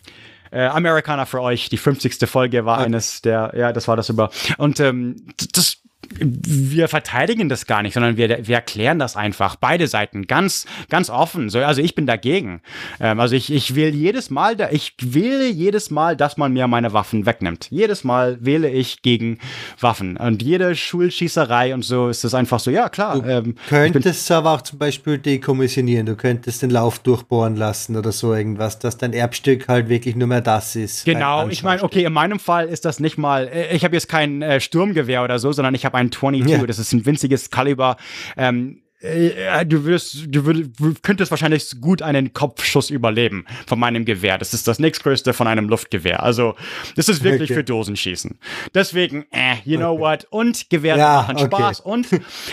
Äh, 0.52 0.66
Amerikaner 0.66 1.26
für 1.26 1.42
euch, 1.42 1.70
die 1.70 1.78
50. 1.78 2.30
Folge 2.30 2.66
war 2.66 2.80
okay. 2.80 2.88
eines 2.88 3.22
der, 3.22 3.54
ja, 3.56 3.72
das 3.72 3.88
war 3.88 3.96
das 3.96 4.10
über. 4.10 4.30
Und 4.58 4.82
ähm, 4.82 5.16
das 5.54 5.81
wir 6.20 6.88
verteidigen 6.88 7.50
das 7.50 7.66
gar 7.66 7.82
nicht, 7.82 7.94
sondern 7.94 8.18
wir, 8.18 8.48
wir 8.48 8.56
erklären 8.56 9.00
das 9.00 9.16
einfach. 9.16 9.56
Beide 9.56 9.88
Seiten 9.88 10.28
ganz, 10.28 10.66
ganz 10.90 11.10
offen. 11.10 11.50
So, 11.50 11.60
also 11.60 11.82
ich 11.82 11.96
bin 11.96 12.06
dagegen. 12.06 12.62
Ähm, 13.00 13.20
also 13.20 13.36
ich, 13.36 13.52
ich 13.52 13.76
will 13.76 13.94
jedes 13.94 14.30
Mal, 14.30 14.56
da, 14.56 14.70
ich 14.72 14.94
wähle 15.02 15.48
jedes 15.48 15.92
Mal, 15.92 16.16
dass 16.16 16.38
man 16.38 16.54
mir 16.54 16.68
meine 16.68 16.94
Waffen 16.94 17.26
wegnimmt. 17.26 17.68
Jedes 17.70 18.04
Mal 18.04 18.38
wähle 18.42 18.70
ich 18.70 19.02
gegen 19.02 19.40
Waffen. 19.80 20.18
Und 20.18 20.42
jede 20.42 20.76
Schulschießerei 20.76 21.74
und 21.74 21.84
so 21.84 22.10
ist 22.10 22.24
es 22.24 22.34
einfach 22.34 22.60
so, 22.60 22.72
ja 22.72 22.90
klar. 22.90 23.20
Du 23.20 23.30
ähm, 23.30 23.56
könntest 23.68 24.32
aber 24.32 24.52
auch 24.52 24.62
zum 24.62 24.80
Beispiel 24.80 25.18
dekommissionieren. 25.18 26.06
Du 26.06 26.16
könntest 26.16 26.62
den 26.62 26.70
Lauf 26.70 27.00
durchbohren 27.00 27.56
lassen 27.56 27.96
oder 27.96 28.12
so 28.12 28.34
irgendwas, 28.34 28.80
dass 28.80 28.98
dein 28.98 29.14
Erbstück 29.14 29.68
halt 29.68 29.90
wirklich 29.90 30.16
nur 30.16 30.28
mehr 30.28 30.42
das 30.42 30.76
ist. 30.76 31.06
Genau, 31.06 31.48
ich 31.48 31.64
meine, 31.64 31.84
okay, 31.84 32.04
in 32.04 32.14
meinem 32.14 32.40
Fall 32.40 32.68
ist 32.68 32.86
das 32.86 33.00
nicht 33.00 33.18
mal, 33.18 33.48
äh, 33.48 33.76
ich 33.76 33.84
habe 33.84 33.96
jetzt 33.96 34.08
kein 34.10 34.42
äh, 34.42 34.60
Sturmgewehr 34.60 35.24
oder 35.24 35.40
so, 35.40 35.52
sondern 35.52 35.76
ich 35.76 35.86
habe 35.86 35.98
ein 36.02 36.12
22, 36.12 36.52
ja. 36.52 36.66
das 36.66 36.80
ist 36.80 36.94
ein 36.94 37.06
winziges 37.06 37.50
Kaliber. 37.50 37.98
Ähm, 38.38 38.84
äh, 39.02 39.66
du 39.66 39.84
würdest, 39.84 40.26
du 40.28 40.46
würdest, 40.46 41.04
könntest 41.04 41.32
wahrscheinlich 41.32 41.82
gut 41.82 42.02
einen 42.02 42.34
Kopfschuss 42.34 42.90
überleben 42.90 43.46
von 43.66 43.80
meinem 43.80 44.06
Gewehr. 44.06 44.38
Das 44.38 44.54
ist 44.54 44.68
das 44.68 44.80
nächstgrößte 44.80 45.34
von 45.34 45.48
einem 45.48 45.70
Luftgewehr. 45.70 46.24
Also, 46.24 46.56
das 46.96 47.10
ist 47.10 47.24
wirklich 47.24 47.50
okay. 47.50 47.60
für 47.60 47.64
Dosenschießen. 47.64 48.38
Deswegen, 48.74 49.26
äh, 49.32 49.56
you 49.66 49.78
know 49.78 49.94
okay. 49.94 50.02
what? 50.02 50.28
Und 50.30 50.70
Gewehre 50.70 51.00
ja, 51.00 51.26
machen 51.28 51.40
Spaß. 51.40 51.86
Okay. 51.86 51.90
Und 51.90 52.08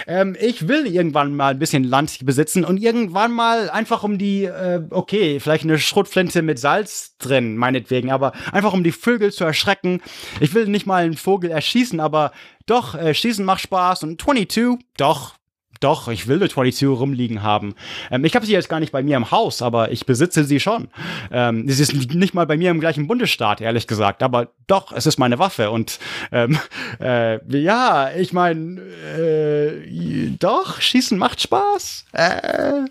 ähm, 0.06 0.36
ich 0.40 0.68
will 0.68 0.86
irgendwann 0.86 1.34
mal 1.34 1.52
ein 1.52 1.58
bisschen 1.58 1.84
Land 1.84 2.24
besitzen 2.24 2.64
und 2.64 2.78
irgendwann 2.78 3.32
mal 3.32 3.70
einfach 3.70 4.02
um 4.02 4.18
die, 4.18 4.44
äh, 4.44 4.82
okay, 4.90 5.40
vielleicht 5.40 5.64
eine 5.64 5.78
Schrotflinte 5.78 6.42
mit 6.42 6.58
Salz 6.58 7.16
drin, 7.18 7.56
meinetwegen, 7.56 8.10
aber 8.10 8.32
einfach 8.52 8.72
um 8.72 8.82
die 8.82 8.92
Vögel 8.92 9.32
zu 9.32 9.44
erschrecken. 9.44 10.00
Ich 10.40 10.54
will 10.54 10.66
nicht 10.66 10.86
mal 10.86 11.04
einen 11.04 11.16
Vogel 11.16 11.50
erschießen, 11.50 12.00
aber 12.00 12.32
doch, 12.66 12.94
äh, 12.94 13.14
Schießen 13.14 13.44
macht 13.44 13.62
Spaß 13.62 14.02
und 14.02 14.20
22, 14.20 14.84
doch, 14.96 15.37
doch, 15.80 16.08
ich 16.08 16.26
will 16.26 16.36
eine 16.36 16.48
22 16.48 16.88
rumliegen 16.88 17.42
haben. 17.42 17.74
Ähm, 18.10 18.24
ich 18.24 18.34
habe 18.34 18.46
sie 18.46 18.52
jetzt 18.52 18.68
gar 18.68 18.80
nicht 18.80 18.92
bei 18.92 19.02
mir 19.02 19.16
im 19.16 19.30
Haus, 19.30 19.62
aber 19.62 19.90
ich 19.90 20.06
besitze 20.06 20.44
sie 20.44 20.60
schon. 20.60 20.88
Ähm, 21.30 21.68
sie 21.68 21.82
ist 21.82 22.14
nicht 22.14 22.34
mal 22.34 22.46
bei 22.46 22.56
mir 22.56 22.70
im 22.70 22.80
gleichen 22.80 23.06
Bundesstaat, 23.06 23.60
ehrlich 23.60 23.86
gesagt. 23.86 24.22
Aber 24.22 24.48
doch, 24.66 24.92
es 24.92 25.06
ist 25.06 25.18
meine 25.18 25.38
Waffe. 25.38 25.70
Und 25.70 25.98
ähm, 26.32 26.58
äh, 27.00 27.38
ja, 27.58 28.10
ich 28.12 28.32
meine, 28.32 28.80
äh, 28.80 30.30
doch, 30.38 30.80
Schießen 30.80 31.18
macht 31.18 31.40
Spaß. 31.40 32.04
Äh, 32.12 32.84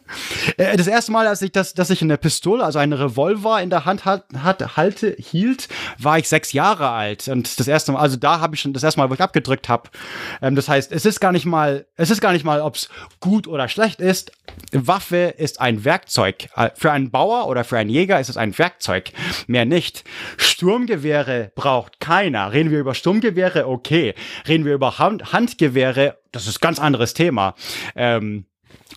äh, 0.58 0.78
das 0.78 0.88
erste 0.88 1.12
Mal, 1.12 1.28
als 1.28 1.42
ich 1.42 1.52
das, 1.52 1.74
dass 1.74 1.90
ich 1.90 2.02
eine 2.02 2.18
Pistole, 2.18 2.64
also 2.64 2.80
eine 2.80 3.00
Revolver 3.00 3.62
in 3.62 3.70
der 3.70 3.86
Hand 3.86 4.06
hat, 4.06 4.26
hat, 4.44 4.78
halte, 4.78 5.16
hielt, 5.20 5.68
war 5.98 6.18
ich 6.18 6.28
sechs 6.30 6.54
Jahre 6.54 6.90
alt. 6.90 7.28
Und 7.28 7.60
das 7.60 7.68
erste 7.68 7.92
Mal, 7.92 8.00
also 8.00 8.18
da 8.18 8.40
habe 8.40 8.56
ich 8.56 8.62
schon 8.62 8.74
das 8.74 8.84
erste 8.84 9.00
Mal, 9.00 9.10
wo 9.10 9.14
ich 9.14 9.22
abgedrückt 9.22 9.70
habe. 9.70 9.90
Ähm, 10.42 10.56
das 10.56 10.70
heißt, 10.70 10.92
es 10.92 11.06
ist 11.06 11.20
gar 11.20 11.32
nicht 11.32 11.46
mal, 11.46 11.86
es 11.96 12.10
ist 12.10 12.22
gar 12.22 12.32
nicht 12.32 12.46
mal, 12.46 12.62
ob 12.62 12.77
es 12.78 12.90
gut 13.20 13.48
oder 13.48 13.68
schlecht 13.68 14.00
ist. 14.00 14.32
Waffe 14.72 15.34
ist 15.38 15.62
ein 15.62 15.84
Werkzeug. 15.86 16.48
Äh, 16.56 16.70
für 16.76 16.92
einen 16.92 17.12
Bauer 17.12 17.48
oder 17.48 17.64
für 17.64 17.78
einen 17.78 17.90
Jäger 17.90 18.20
ist 18.20 18.30
es 18.30 18.38
ein 18.38 18.58
Werkzeug. 18.58 19.12
Mehr 19.48 19.66
nicht. 19.66 20.04
Sturmgewehre 20.38 21.52
braucht 21.56 22.00
keiner. 22.00 22.54
Reden 22.54 22.72
wir 22.72 22.80
über 22.80 22.96
Sturmgewehre? 22.96 23.68
Okay. 23.68 24.14
Reden 24.48 24.66
wir 24.66 24.74
über 24.74 24.98
Hand 25.00 25.34
Handgewehre? 25.34 26.18
Das 26.32 26.48
ist 26.48 26.58
ein 26.58 26.62
ganz 26.62 26.80
anderes 26.80 27.14
Thema. 27.14 27.56
Ähm, 27.96 28.46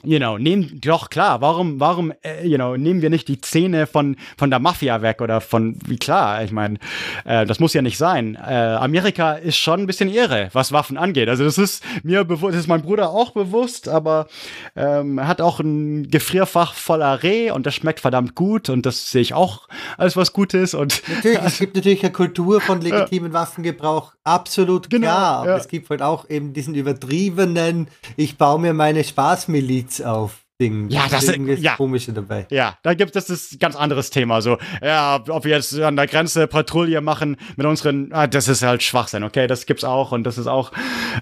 you 0.02 0.19
know, 0.19 0.39
nehmen, 0.39 0.81
doch 0.81 1.11
klar, 1.11 1.40
warum, 1.40 1.78
warum, 1.78 2.12
äh, 2.23 2.47
you 2.47 2.57
know, 2.57 2.77
nehmen 2.77 3.02
wir 3.02 3.11
nicht 3.11 3.28
die 3.28 3.40
Zähne 3.40 3.86
von, 3.86 4.16
von 4.39 4.51
der 4.51 4.59
Mafia 4.59 5.02
weg 5.02 5.20
oder 5.20 5.40
von, 5.40 5.77
wie 5.86 5.98
klar, 5.98 6.43
ich 6.43 6.52
meine, 6.52 6.78
äh, 7.24 7.44
das 7.44 7.61
muss 7.61 7.74
ja 7.74 7.82
nicht 7.82 7.98
sein. 7.98 8.36
Äh, 8.36 8.55
Amerika 8.55 9.32
ist 9.32 9.57
schon 9.57 9.81
ein 9.81 9.86
bisschen 9.86 10.09
irre, 10.09 10.48
was 10.52 10.73
Waffen 10.73 10.97
angeht. 10.97 11.28
Also 11.28 11.44
das 11.44 11.59
ist 11.59 11.85
mir 12.02 12.24
bewusst, 12.24 12.55
das 12.55 12.62
ist 12.62 12.69
mein 12.69 12.82
Bruder 12.82 13.11
auch 13.11 13.32
bewusst, 13.32 13.89
aber 13.89 14.27
ähm, 14.74 15.19
er 15.19 15.28
hat 15.28 15.40
auch 15.40 15.61
ein 15.61 16.11
Gefrierfach 16.11 16.74
voller 16.74 17.23
Reh 17.23 17.51
und 17.51 17.66
das 17.66 17.74
schmeckt 17.74 18.01
verdammt 18.01 18.35
gut 18.35 18.70
und 18.70 18.86
das 18.86 19.11
sehe 19.11 19.23
ich 19.23 19.35
auch 19.35 19.69
als 19.98 20.16
was 20.16 20.32
Gutes. 20.32 20.73
Und 20.73 21.02
natürlich, 21.09 21.40
es 21.44 21.59
gibt 21.59 21.77
natürlich 21.77 22.02
eine 22.02 22.12
Kultur 22.12 22.61
von 22.61 22.81
legitimen 22.81 23.32
Waffengebrauch, 23.32 24.15
absolut 24.24 24.89
genau, 24.89 25.09
klar, 25.09 25.36
aber 25.40 25.51
ja. 25.51 25.57
es 25.59 25.69
gibt 25.69 25.90
halt 25.90 26.01
auch 26.01 26.28
eben 26.31 26.55
diesen 26.55 26.74
übertriebenen, 26.74 27.89
ich 28.16 28.39
baue 28.39 28.61
mir 28.61 28.73
meine 28.73 29.05
Spaßmiliz 29.05 29.69
Beats 29.70 30.02
auf. 30.02 30.40
Ding. 30.60 30.90
Ja, 30.90 31.06
das 31.10 31.24
ist 31.24 31.62
ja. 31.62 31.76
Komische 31.76 32.12
dabei. 32.12 32.47
Ja, 32.51 32.76
da 32.82 32.92
gibt 32.92 33.16
es 33.16 33.24
das 33.24 33.56
ganz 33.59 33.76
anderes 33.76 34.10
Thema. 34.10 34.42
So, 34.42 34.59
ja, 34.82 35.24
ob 35.28 35.44
wir 35.44 35.52
jetzt 35.52 35.80
an 35.80 35.97
der 35.97 36.06
Grenze 36.06 36.47
Patrouille 36.47 37.01
machen 37.01 37.38
mit 37.56 37.66
unseren, 37.66 38.12
ah, 38.12 38.26
das 38.26 38.47
ist 38.47 38.62
halt 38.62 38.82
Schwachsinn, 38.82 39.24
okay? 39.24 39.47
Das 39.47 39.64
gibt's 39.64 39.84
auch 39.84 40.12
und 40.12 40.24
das 40.24 40.36
ist 40.36 40.48
auch. 40.48 40.72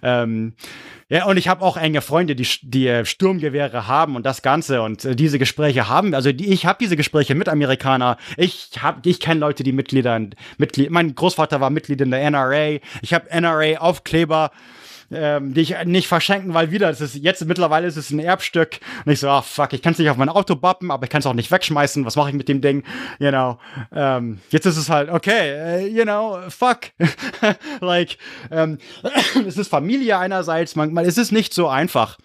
Ähm, 0.03 0.55
ja, 1.09 1.25
und 1.25 1.39
ich 1.39 1.49
habe 1.49 1.65
auch 1.65 1.77
enge 1.77 2.03
Freunde, 2.03 2.35
die, 2.35 2.47
die 2.63 2.89
äh, 2.89 3.05
Sturmgewehre 3.07 3.87
haben 3.87 4.17
und 4.17 4.27
das 4.27 4.43
Ganze 4.43 4.83
und 4.83 5.05
äh, 5.05 5.15
diese 5.15 5.39
Gespräche 5.39 5.89
haben. 5.89 6.15
Also 6.15 6.33
die, 6.33 6.53
ich 6.53 6.67
habe 6.67 6.79
diese 6.81 6.97
Gespräche 6.97 7.35
mit 7.35 7.49
Amerikanern. 7.49 8.17
Ich 8.37 8.73
hab, 8.83 9.07
ich 9.07 9.21
kenne 9.21 9.41
Leute, 9.41 9.63
die 9.63 9.73
Mitglieder, 9.73 10.21
Mitglied, 10.59 10.91
mein 10.91 11.15
Großvater 11.15 11.61
war 11.61 11.71
Mitglied 11.71 12.01
in 12.01 12.11
der 12.11 12.29
NRA. 12.31 12.81
Ich 13.01 13.15
habe 13.15 13.31
NRA-Aufkleber 13.31 14.51
ähm, 15.11 15.55
die 15.55 15.63
ich 15.63 15.85
nicht 15.85 16.09
verschenken, 16.09 16.55
weil 16.55 16.71
wieder, 16.71 16.89
das 16.89 17.01
ist 17.01 17.17
jetzt 17.17 17.45
mittlerweile 17.47 17.87
ist 17.87 17.97
es 17.97 18.11
ein 18.11 18.19
Erbstück 18.19 18.79
und 19.05 19.13
ich 19.13 19.21
so, 19.21 19.31
oh, 19.31 19.43
fuck, 19.43 19.73
ich 19.73 19.83
kann 19.83 19.93
es 19.93 19.99
nicht 19.99 20.11
auf 20.11 20.17
mein 20.17 20.29
Auto 20.29 20.57
bappen, 20.57 20.91
aber 20.91 21.05
ich 21.05 21.11
kann 21.11 21.21
es 21.21 21.27
auch 21.27 21.35
nicht 21.35 21.51
wegschmeißen. 21.51 22.05
Was 22.05 22.17
mache 22.17 22.31
ich 22.31 22.35
mit 22.35 22.49
dem 22.49 22.61
Ding? 22.61 22.85
You 23.19 23.31
know, 23.31 23.59
ähm, 23.93 24.41
jetzt 24.51 24.67
ist 24.67 24.77
es 24.77 24.91
halt 24.91 25.09
okay, 25.11 25.83
uh, 25.83 25.87
you 25.87 26.03
know, 26.03 26.39
fuck, 26.49 26.81
like, 27.81 28.19
ähm, 28.51 28.79
es 29.47 29.57
ist 29.57 29.69
Familie 29.69 30.19
einerseits, 30.19 30.77
manchmal 30.77 31.07
ist 31.07 31.19
es 31.19 31.33
nicht 31.33 31.55
so 31.55 31.69
einfach. 31.69 32.19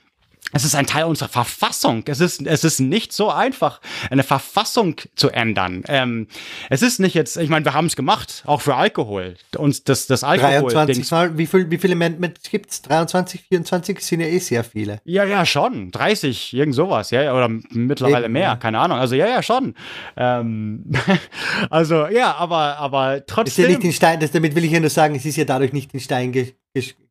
Es 0.53 0.63
ist 0.63 0.75
ein 0.75 0.85
Teil 0.85 1.05
unserer 1.05 1.29
Verfassung. 1.29 2.03
Es 2.07 2.19
ist, 2.19 2.45
es 2.45 2.63
ist 2.63 2.79
nicht 2.79 3.11
so 3.11 3.29
einfach, 3.29 3.81
eine 4.09 4.23
Verfassung 4.23 4.95
zu 5.15 5.29
ändern. 5.29 5.83
Ähm, 5.87 6.27
es 6.69 6.81
ist 6.81 6.99
nicht 6.99 7.15
jetzt, 7.15 7.37
ich 7.37 7.49
meine, 7.49 7.65
wir 7.65 7.73
haben 7.73 7.87
es 7.87 7.95
gemacht, 7.95 8.43
auch 8.45 8.61
für 8.61 8.75
Alkohol. 8.75 9.35
Uns 9.57 9.83
das, 9.83 10.07
das 10.07 10.23
Alkohol. 10.23 10.71
23 10.71 11.11
Mal, 11.11 11.37
wie, 11.37 11.47
viel, 11.47 11.69
wie 11.71 11.77
viele 11.77 11.93
Amendments 11.93 12.49
gibt 12.49 12.71
es? 12.71 12.81
23, 12.83 13.41
24 13.49 13.99
sind 13.99 14.21
ja 14.21 14.27
eh 14.27 14.39
sehr 14.39 14.63
viele. 14.63 15.01
Ja, 15.05 15.25
ja, 15.25 15.45
schon. 15.45 15.91
30, 15.91 16.53
irgend 16.53 16.75
sowas, 16.75 17.11
ja, 17.11 17.33
oder 17.33 17.49
mittlerweile 17.71 18.25
Eben, 18.25 18.33
mehr, 18.33 18.43
ja. 18.43 18.55
keine 18.55 18.79
Ahnung. 18.79 18.97
Also 18.97 19.15
ja, 19.15 19.27
ja, 19.27 19.41
schon. 19.41 19.73
Ähm, 20.15 20.85
also 21.69 22.07
ja, 22.07 22.35
aber, 22.35 22.77
aber 22.77 23.25
trotzdem. 23.25 23.65
ist 23.65 23.69
ja 23.69 23.75
nicht 23.75 23.83
in 23.83 23.93
Stein, 23.93 24.19
das, 24.19 24.31
damit 24.31 24.55
will 24.55 24.63
ich 24.63 24.71
ja 24.71 24.79
nur 24.79 24.89
sagen, 24.89 25.15
es 25.15 25.25
ist 25.25 25.35
ja 25.35 25.45
dadurch 25.45 25.73
nicht 25.73 25.93
in 25.93 25.99
Stein 25.99 26.31
ge 26.31 26.53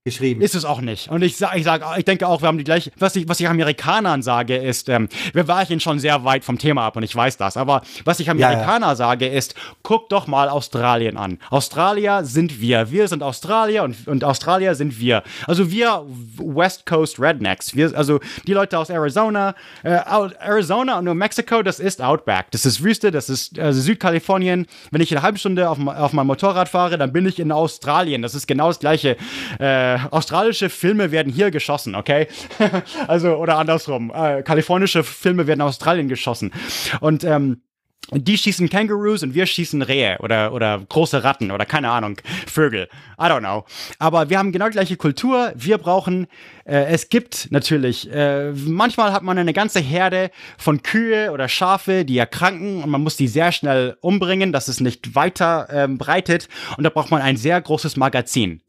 geschrieben. 0.04 0.40
Ist 0.40 0.56
es 0.56 0.64
auch 0.64 0.80
nicht. 0.80 1.08
Und 1.10 1.22
ich 1.22 1.36
sage, 1.36 1.58
ich, 1.58 1.64
sag, 1.64 1.82
ich 1.96 2.04
denke 2.04 2.26
auch, 2.26 2.42
wir 2.42 2.48
haben 2.48 2.58
die 2.58 2.64
gleiche, 2.64 2.90
was 2.98 3.14
ich, 3.14 3.28
was 3.28 3.38
ich 3.38 3.48
Amerikanern 3.48 4.20
sage, 4.22 4.56
ist, 4.56 4.88
ähm, 4.88 5.08
wir 5.32 5.46
weichen 5.46 5.78
schon 5.78 6.00
sehr 6.00 6.24
weit 6.24 6.44
vom 6.44 6.58
Thema 6.58 6.86
ab 6.86 6.96
und 6.96 7.04
ich 7.04 7.14
weiß 7.14 7.36
das, 7.36 7.56
aber 7.56 7.82
was 8.04 8.18
ich 8.18 8.28
Amerikaner 8.28 8.86
ja, 8.86 8.92
ja. 8.92 8.96
sage, 8.96 9.28
ist, 9.28 9.54
guck 9.84 10.08
doch 10.08 10.26
mal 10.26 10.48
Australien 10.48 11.16
an. 11.16 11.38
Australier 11.50 12.24
sind 12.24 12.60
wir. 12.60 12.90
Wir 12.90 13.06
sind 13.06 13.22
Australier 13.22 13.84
und, 13.84 14.08
und 14.08 14.24
Australier 14.24 14.74
sind 14.74 14.98
wir. 14.98 15.22
Also 15.46 15.70
wir 15.70 16.04
West 16.36 16.84
Coast 16.84 17.20
Rednecks. 17.20 17.76
Wir, 17.76 17.96
also 17.96 18.18
die 18.48 18.54
Leute 18.54 18.80
aus 18.80 18.90
Arizona, 18.90 19.54
äh, 19.84 19.90
Arizona 19.90 20.98
und 20.98 21.04
New 21.04 21.14
Mexico, 21.14 21.62
das 21.62 21.78
ist 21.78 22.02
Outback. 22.02 22.46
Das 22.50 22.66
ist 22.66 22.82
Wüste, 22.82 23.12
das 23.12 23.30
ist 23.30 23.56
also 23.56 23.80
Südkalifornien. 23.80 24.66
Wenn 24.90 25.00
ich 25.00 25.12
eine 25.12 25.22
halbe 25.22 25.38
Stunde 25.38 25.70
auf, 25.70 25.78
auf 25.86 26.12
meinem 26.12 26.26
Motorrad 26.26 26.68
fahre, 26.68 26.98
dann 26.98 27.12
bin 27.12 27.24
ich 27.24 27.38
in 27.38 27.52
Australien. 27.52 28.22
Das 28.22 28.34
ist 28.34 28.48
genau 28.48 28.66
das 28.66 28.80
gleiche 28.80 29.16
äh, 29.60 29.91
australische 30.10 30.68
Filme 30.68 31.10
werden 31.10 31.32
hier 31.32 31.50
geschossen, 31.50 31.94
okay? 31.94 32.28
also, 33.08 33.36
oder 33.36 33.58
andersrum. 33.58 34.12
Äh, 34.14 34.42
kalifornische 34.42 35.04
Filme 35.04 35.46
werden 35.46 35.60
in 35.60 35.66
Australien 35.66 36.08
geschossen. 36.08 36.52
Und, 37.00 37.24
ähm, 37.24 37.62
die 38.10 38.36
schießen 38.36 38.68
Kangaroos 38.68 39.22
und 39.22 39.34
wir 39.34 39.46
schießen 39.46 39.80
Rehe 39.80 40.18
oder, 40.20 40.52
oder 40.52 40.82
große 40.86 41.24
Ratten 41.24 41.50
oder 41.50 41.64
keine 41.64 41.90
Ahnung, 41.90 42.16
Vögel. 42.46 42.88
I 43.18 43.24
don't 43.24 43.40
know. 43.40 43.64
Aber 43.98 44.28
wir 44.28 44.38
haben 44.38 44.52
genau 44.52 44.66
die 44.66 44.72
gleiche 44.72 44.96
Kultur. 44.96 45.52
Wir 45.54 45.78
brauchen, 45.78 46.26
äh, 46.64 46.84
es 46.86 47.08
gibt 47.08 47.48
natürlich, 47.50 48.12
äh, 48.12 48.52
manchmal 48.52 49.12
hat 49.12 49.22
man 49.22 49.38
eine 49.38 49.52
ganze 49.52 49.80
Herde 49.80 50.30
von 50.58 50.82
Kühe 50.82 51.30
oder 51.30 51.48
Schafe, 51.48 52.04
die 52.04 52.18
erkranken 52.18 52.82
und 52.82 52.90
man 52.90 53.02
muss 53.02 53.16
die 53.16 53.28
sehr 53.28 53.52
schnell 53.52 53.96
umbringen, 54.00 54.52
dass 54.52 54.68
es 54.68 54.80
nicht 54.80 55.14
weiter 55.14 55.68
ähm, 55.70 55.96
breitet. 55.96 56.48
Und 56.76 56.84
da 56.84 56.90
braucht 56.90 57.10
man 57.10 57.22
ein 57.22 57.36
sehr 57.36 57.60
großes 57.60 57.96
Magazin. 57.96 58.62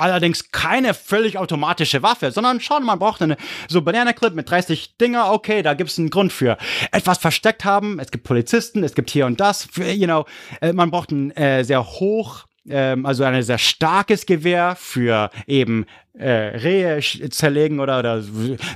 Allerdings 0.00 0.50
keine 0.50 0.94
völlig 0.94 1.38
automatische 1.38 2.02
Waffe, 2.02 2.30
sondern 2.30 2.60
schon, 2.60 2.84
man 2.84 2.98
braucht 2.98 3.22
eine 3.22 3.36
so 3.68 3.82
Banana 3.82 4.12
Clip 4.12 4.34
mit 4.34 4.50
30 4.50 4.96
Dinger, 4.96 5.32
okay, 5.32 5.62
da 5.62 5.74
gibt's 5.74 5.98
einen 5.98 6.10
Grund 6.10 6.32
für. 6.32 6.56
Etwas 6.90 7.18
versteckt 7.18 7.64
haben, 7.64 7.98
es 7.98 8.10
gibt 8.10 8.24
Polizisten, 8.24 8.82
es 8.82 8.94
gibt 8.94 9.10
hier 9.10 9.26
und 9.26 9.40
das, 9.40 9.68
you 9.76 10.06
know, 10.06 10.24
äh, 10.60 10.72
man 10.72 10.90
braucht 10.90 11.10
ein 11.10 11.30
äh, 11.32 11.64
sehr 11.64 11.84
hoch 11.84 12.46
ähm, 12.68 13.06
also 13.06 13.24
ein 13.24 13.42
sehr 13.42 13.58
starkes 13.58 14.26
Gewehr 14.26 14.76
für 14.78 15.30
eben 15.46 15.86
äh, 16.18 16.30
Rehe 16.30 17.00
zerlegen 17.30 17.80
oder, 17.80 17.98
oder 17.98 18.22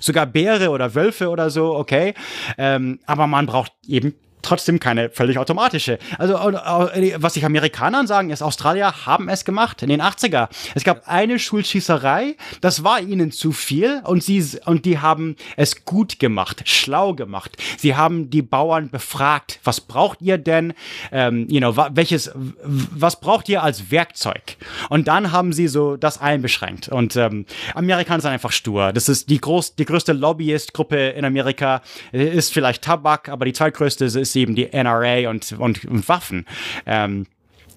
sogar 0.01 0.27
Bäre 0.27 0.71
oder 0.71 0.95
Wölfe 0.95 1.29
oder 1.29 1.51
so, 1.51 1.75
okay. 1.75 2.15
Ähm, 2.57 3.01
aber 3.07 3.27
man 3.27 3.47
braucht 3.47 3.73
eben 3.87 4.15
trotzdem 4.45 4.79
keine 4.79 5.11
völlig 5.11 5.39
automatische. 5.39 5.99
Also, 6.19 6.35
was 6.35 7.35
sich 7.35 7.45
Amerikanern 7.45 8.07
sagen, 8.07 8.31
ist, 8.31 8.43
Australier 8.43 9.07
haben 9.07 9.29
es 9.29 9.45
gemacht 9.45 9.83
in 9.83 9.89
den 9.89 10.03
80er. 10.03 10.49
Es 10.75 10.85
gab 10.85 11.09
eine 11.09 11.39
Schulschießerei, 11.39 12.37
das 12.61 12.85
war 12.85 13.01
ihnen 13.01 13.33
zu 13.33 13.53
viel 13.53 14.03
und 14.05 14.23
sie, 14.23 14.45
und 14.67 14.85
die 14.85 14.99
haben 14.99 15.37
es 15.57 15.85
gut 15.85 16.19
gemacht, 16.19 16.63
schlau 16.69 17.15
gemacht. 17.15 17.57
Sie 17.79 17.97
haben 17.97 18.31
die 18.31 18.43
Bauern 18.43 18.91
befragt, 18.91 19.61
was 19.65 19.81
braucht 19.81 20.21
ihr 20.23 20.39
denn, 20.39 20.75
ähm, 21.11 21.47
you 21.49 21.59
know, 21.59 21.77
welches, 21.93 22.31
was 22.35 23.21
braucht 23.21 23.49
ihr 23.49 23.63
als 23.63 23.91
Werkzeug? 23.91 24.57
Und 24.91 25.09
dann 25.09 25.33
haben 25.33 25.53
sie 25.53 25.69
so 25.69 25.97
das 25.97 26.21
einbeschränkt. 26.21 26.89
Und 26.89 27.17
ähm, 27.17 27.47
Amerikaner 27.75 28.21
sind 28.21 28.31
einfach 28.31 28.53
stur. 28.53 28.93
Das 28.93 29.09
ist 29.09 29.31
die, 29.31 29.41
groß, 29.41 29.77
die 29.77 29.85
größte 29.85 30.13
Lobbyistgruppe 30.13 31.11
in 31.11 31.25
Amerika, 31.25 31.83
ist 32.13 32.53
vielleicht 32.53 32.83
Tabak, 32.83 33.29
aber 33.29 33.45
die 33.45 33.53
zweitgrößte 33.53 34.05
ist 34.05 34.34
eben 34.37 34.55
die 34.55 34.73
NRA 34.73 35.29
und, 35.31 35.53
und, 35.53 35.85
und 35.85 36.09
Waffen. 36.09 36.47
Ähm, 36.87 37.27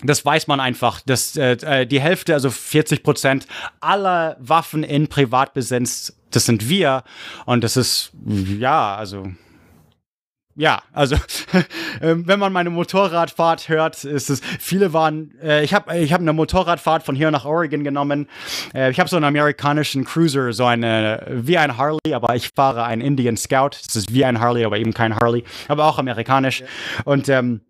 das 0.03 0.23
weiß 0.23 0.47
man 0.47 0.59
einfach, 0.59 1.01
dass 1.01 1.35
äh, 1.37 1.53
äh 1.53 1.85
die 1.85 1.99
Hälfte, 1.99 2.33
also 2.33 2.51
40 2.51 3.03
Prozent 3.03 3.47
aller 3.79 4.37
Waffen 4.39 4.83
in 4.83 5.07
Privatbesitz, 5.07 6.15
das 6.31 6.45
sind 6.45 6.69
wir. 6.69 7.03
Und 7.45 7.63
das 7.63 7.77
ist, 7.77 8.11
ja, 8.25 8.95
also 8.95 9.31
ja, 10.57 10.81
also 10.91 11.15
ähm, 12.01 12.27
wenn 12.27 12.39
man 12.39 12.51
meine 12.51 12.71
Motorradfahrt 12.71 13.69
hört, 13.69 14.03
ist 14.03 14.29
es 14.29 14.41
viele 14.59 14.91
waren. 14.91 15.31
Äh, 15.41 15.63
ich 15.63 15.73
habe 15.73 15.95
ich 15.99 16.11
hab 16.11 16.19
eine 16.19 16.33
Motorradfahrt 16.33 17.03
von 17.03 17.15
hier 17.15 17.29
nach 17.29 17.45
Oregon 17.45 17.83
genommen. 17.83 18.27
Äh, 18.73 18.89
ich 18.89 18.99
habe 18.99 19.07
so 19.07 19.17
einen 19.17 19.25
amerikanischen 19.25 20.03
Cruiser, 20.03 20.51
so 20.53 20.65
eine 20.65 21.25
wie 21.29 21.59
ein 21.59 21.77
Harley, 21.77 22.13
aber 22.13 22.35
ich 22.35 22.49
fahre 22.55 22.83
einen 22.85 23.03
Indian 23.03 23.37
Scout. 23.37 23.77
Das 23.85 23.95
ist 23.95 24.11
wie 24.11 24.25
ein 24.25 24.39
Harley, 24.39 24.65
aber 24.65 24.79
eben 24.79 24.93
kein 24.93 25.15
Harley, 25.15 25.43
aber 25.67 25.85
auch 25.85 25.99
amerikanisch. 25.99 26.61
Ja. 26.61 26.67
Und 27.05 27.29
ähm, 27.29 27.61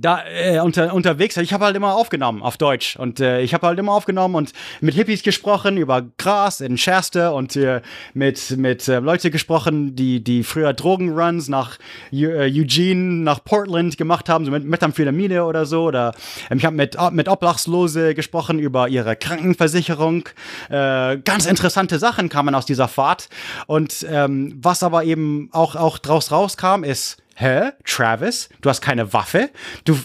da 0.00 0.22
äh, 0.26 0.60
unter, 0.60 0.94
unterwegs, 0.94 1.36
ich 1.36 1.52
habe 1.52 1.64
halt 1.64 1.76
immer 1.76 1.94
aufgenommen 1.94 2.42
auf 2.42 2.56
Deutsch. 2.56 2.96
Und 2.96 3.20
äh, 3.20 3.40
ich 3.40 3.54
habe 3.54 3.66
halt 3.66 3.78
immer 3.78 3.92
aufgenommen 3.92 4.34
und 4.34 4.52
mit 4.80 4.94
Hippies 4.94 5.22
gesprochen 5.22 5.76
über 5.76 6.02
Gras 6.18 6.60
in 6.60 6.78
Shasta 6.78 7.30
und 7.30 7.56
äh, 7.56 7.82
mit 8.14 8.56
mit 8.56 8.88
äh, 8.88 9.00
Leute 9.00 9.30
gesprochen, 9.30 9.94
die 9.94 10.22
die 10.22 10.44
früher 10.44 10.72
Drogenruns 10.72 11.48
nach 11.48 11.78
äh, 12.12 12.50
Eugene 12.50 13.22
nach 13.22 13.44
Portland 13.44 13.96
gemacht 13.96 14.28
haben, 14.28 14.44
so 14.44 14.50
mit 14.50 14.64
Methamphetamine 14.64 15.44
oder 15.44 15.66
so. 15.66 15.84
Oder 15.84 16.14
ähm, 16.50 16.58
ich 16.58 16.64
habe 16.64 16.76
mit 16.76 16.96
mit 17.12 17.28
Obdachlose 17.28 18.14
gesprochen 18.14 18.58
über 18.58 18.88
ihre 18.88 19.16
Krankenversicherung. 19.16 20.28
Äh, 20.70 21.18
ganz 21.18 21.46
interessante 21.46 21.98
Sachen 21.98 22.28
kamen 22.28 22.54
aus 22.54 22.66
dieser 22.66 22.88
Fahrt. 22.88 23.28
Und 23.66 24.06
ähm, 24.08 24.58
was 24.60 24.82
aber 24.82 25.04
eben 25.04 25.48
auch 25.52 25.76
auch 25.76 25.98
draus 25.98 26.30
rauskam 26.30 26.84
ist 26.84 27.21
hä, 27.36 27.72
Travis, 27.84 28.48
du 28.60 28.68
hast 28.68 28.80
keine 28.80 29.12
Waffe? 29.12 29.50
Du, 29.84 29.98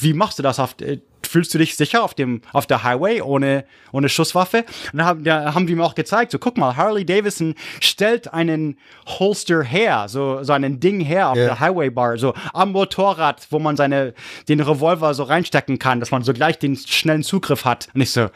wie 0.00 0.12
machst 0.12 0.38
du 0.38 0.42
das 0.42 0.58
auf, 0.58 0.76
äh, 0.80 0.98
fühlst 1.26 1.52
du 1.52 1.58
dich 1.58 1.76
sicher 1.76 2.02
auf 2.02 2.14
dem, 2.14 2.40
auf 2.52 2.66
der 2.66 2.82
Highway 2.82 3.20
ohne, 3.20 3.64
ohne 3.92 4.08
Schusswaffe? 4.08 4.64
Und 4.92 4.98
dann 4.98 5.06
haben, 5.06 5.24
da 5.24 5.54
haben 5.54 5.66
die 5.66 5.74
mir 5.74 5.84
auch 5.84 5.94
gezeigt, 5.94 6.32
so 6.32 6.38
guck 6.38 6.56
mal, 6.56 6.76
Harley 6.76 7.04
Davidson 7.04 7.54
stellt 7.80 8.32
einen 8.32 8.78
Holster 9.06 9.62
her, 9.62 10.06
so, 10.08 10.42
so 10.42 10.52
einen 10.52 10.80
Ding 10.80 11.00
her 11.00 11.30
auf 11.30 11.36
yeah. 11.36 11.46
der 11.46 11.60
Highway 11.60 11.90
Bar, 11.90 12.18
so 12.18 12.34
am 12.52 12.72
Motorrad, 12.72 13.46
wo 13.50 13.58
man 13.58 13.76
seine, 13.76 14.14
den 14.48 14.60
Revolver 14.60 15.14
so 15.14 15.24
reinstecken 15.24 15.78
kann, 15.78 16.00
dass 16.00 16.10
man 16.10 16.22
so 16.22 16.32
gleich 16.32 16.58
den 16.58 16.76
schnellen 16.76 17.22
Zugriff 17.22 17.64
hat. 17.64 17.88
Und 17.94 18.00
ich 18.00 18.10
so, 18.10 18.28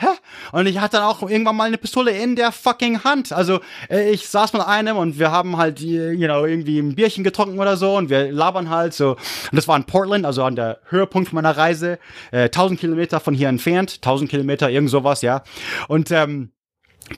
hä? 0.00 0.08
Und 0.52 0.66
ich 0.66 0.78
hatte 0.78 0.96
dann 0.96 1.06
auch 1.06 1.22
irgendwann 1.22 1.56
mal 1.56 1.64
eine 1.64 1.78
Pistole 1.78 2.10
in 2.10 2.36
der 2.36 2.52
fucking 2.52 3.04
Hand. 3.04 3.32
Also 3.32 3.60
äh, 3.88 4.10
ich 4.10 4.28
saß 4.28 4.52
mit 4.52 4.62
einem 4.62 4.96
und 4.96 5.18
wir 5.18 5.30
haben 5.30 5.56
halt, 5.56 5.80
you 5.80 6.16
know, 6.16 6.44
irgendwie 6.44 6.78
ein 6.78 6.94
Bierchen 6.94 7.24
getrunken 7.24 7.58
oder 7.58 7.76
so 7.76 7.96
und 7.96 8.10
wir 8.10 8.32
labern 8.32 8.70
halt 8.70 8.94
so. 8.94 9.10
Und 9.10 9.56
das 9.56 9.68
war 9.68 9.76
in 9.76 9.84
Portland, 9.84 10.24
also 10.24 10.44
an 10.44 10.56
der 10.56 10.80
Höhepunkt 10.88 11.32
meiner 11.32 11.56
Reise, 11.56 11.98
äh, 12.32 12.44
1000 12.44 12.80
Kilometer 12.80 13.20
von 13.20 13.34
hier 13.34 13.48
entfernt, 13.48 13.96
1000 13.96 14.30
Kilometer, 14.30 14.70
irgend 14.70 14.90
sowas, 14.90 15.22
ja. 15.22 15.42
Und 15.88 16.10
ähm, 16.10 16.52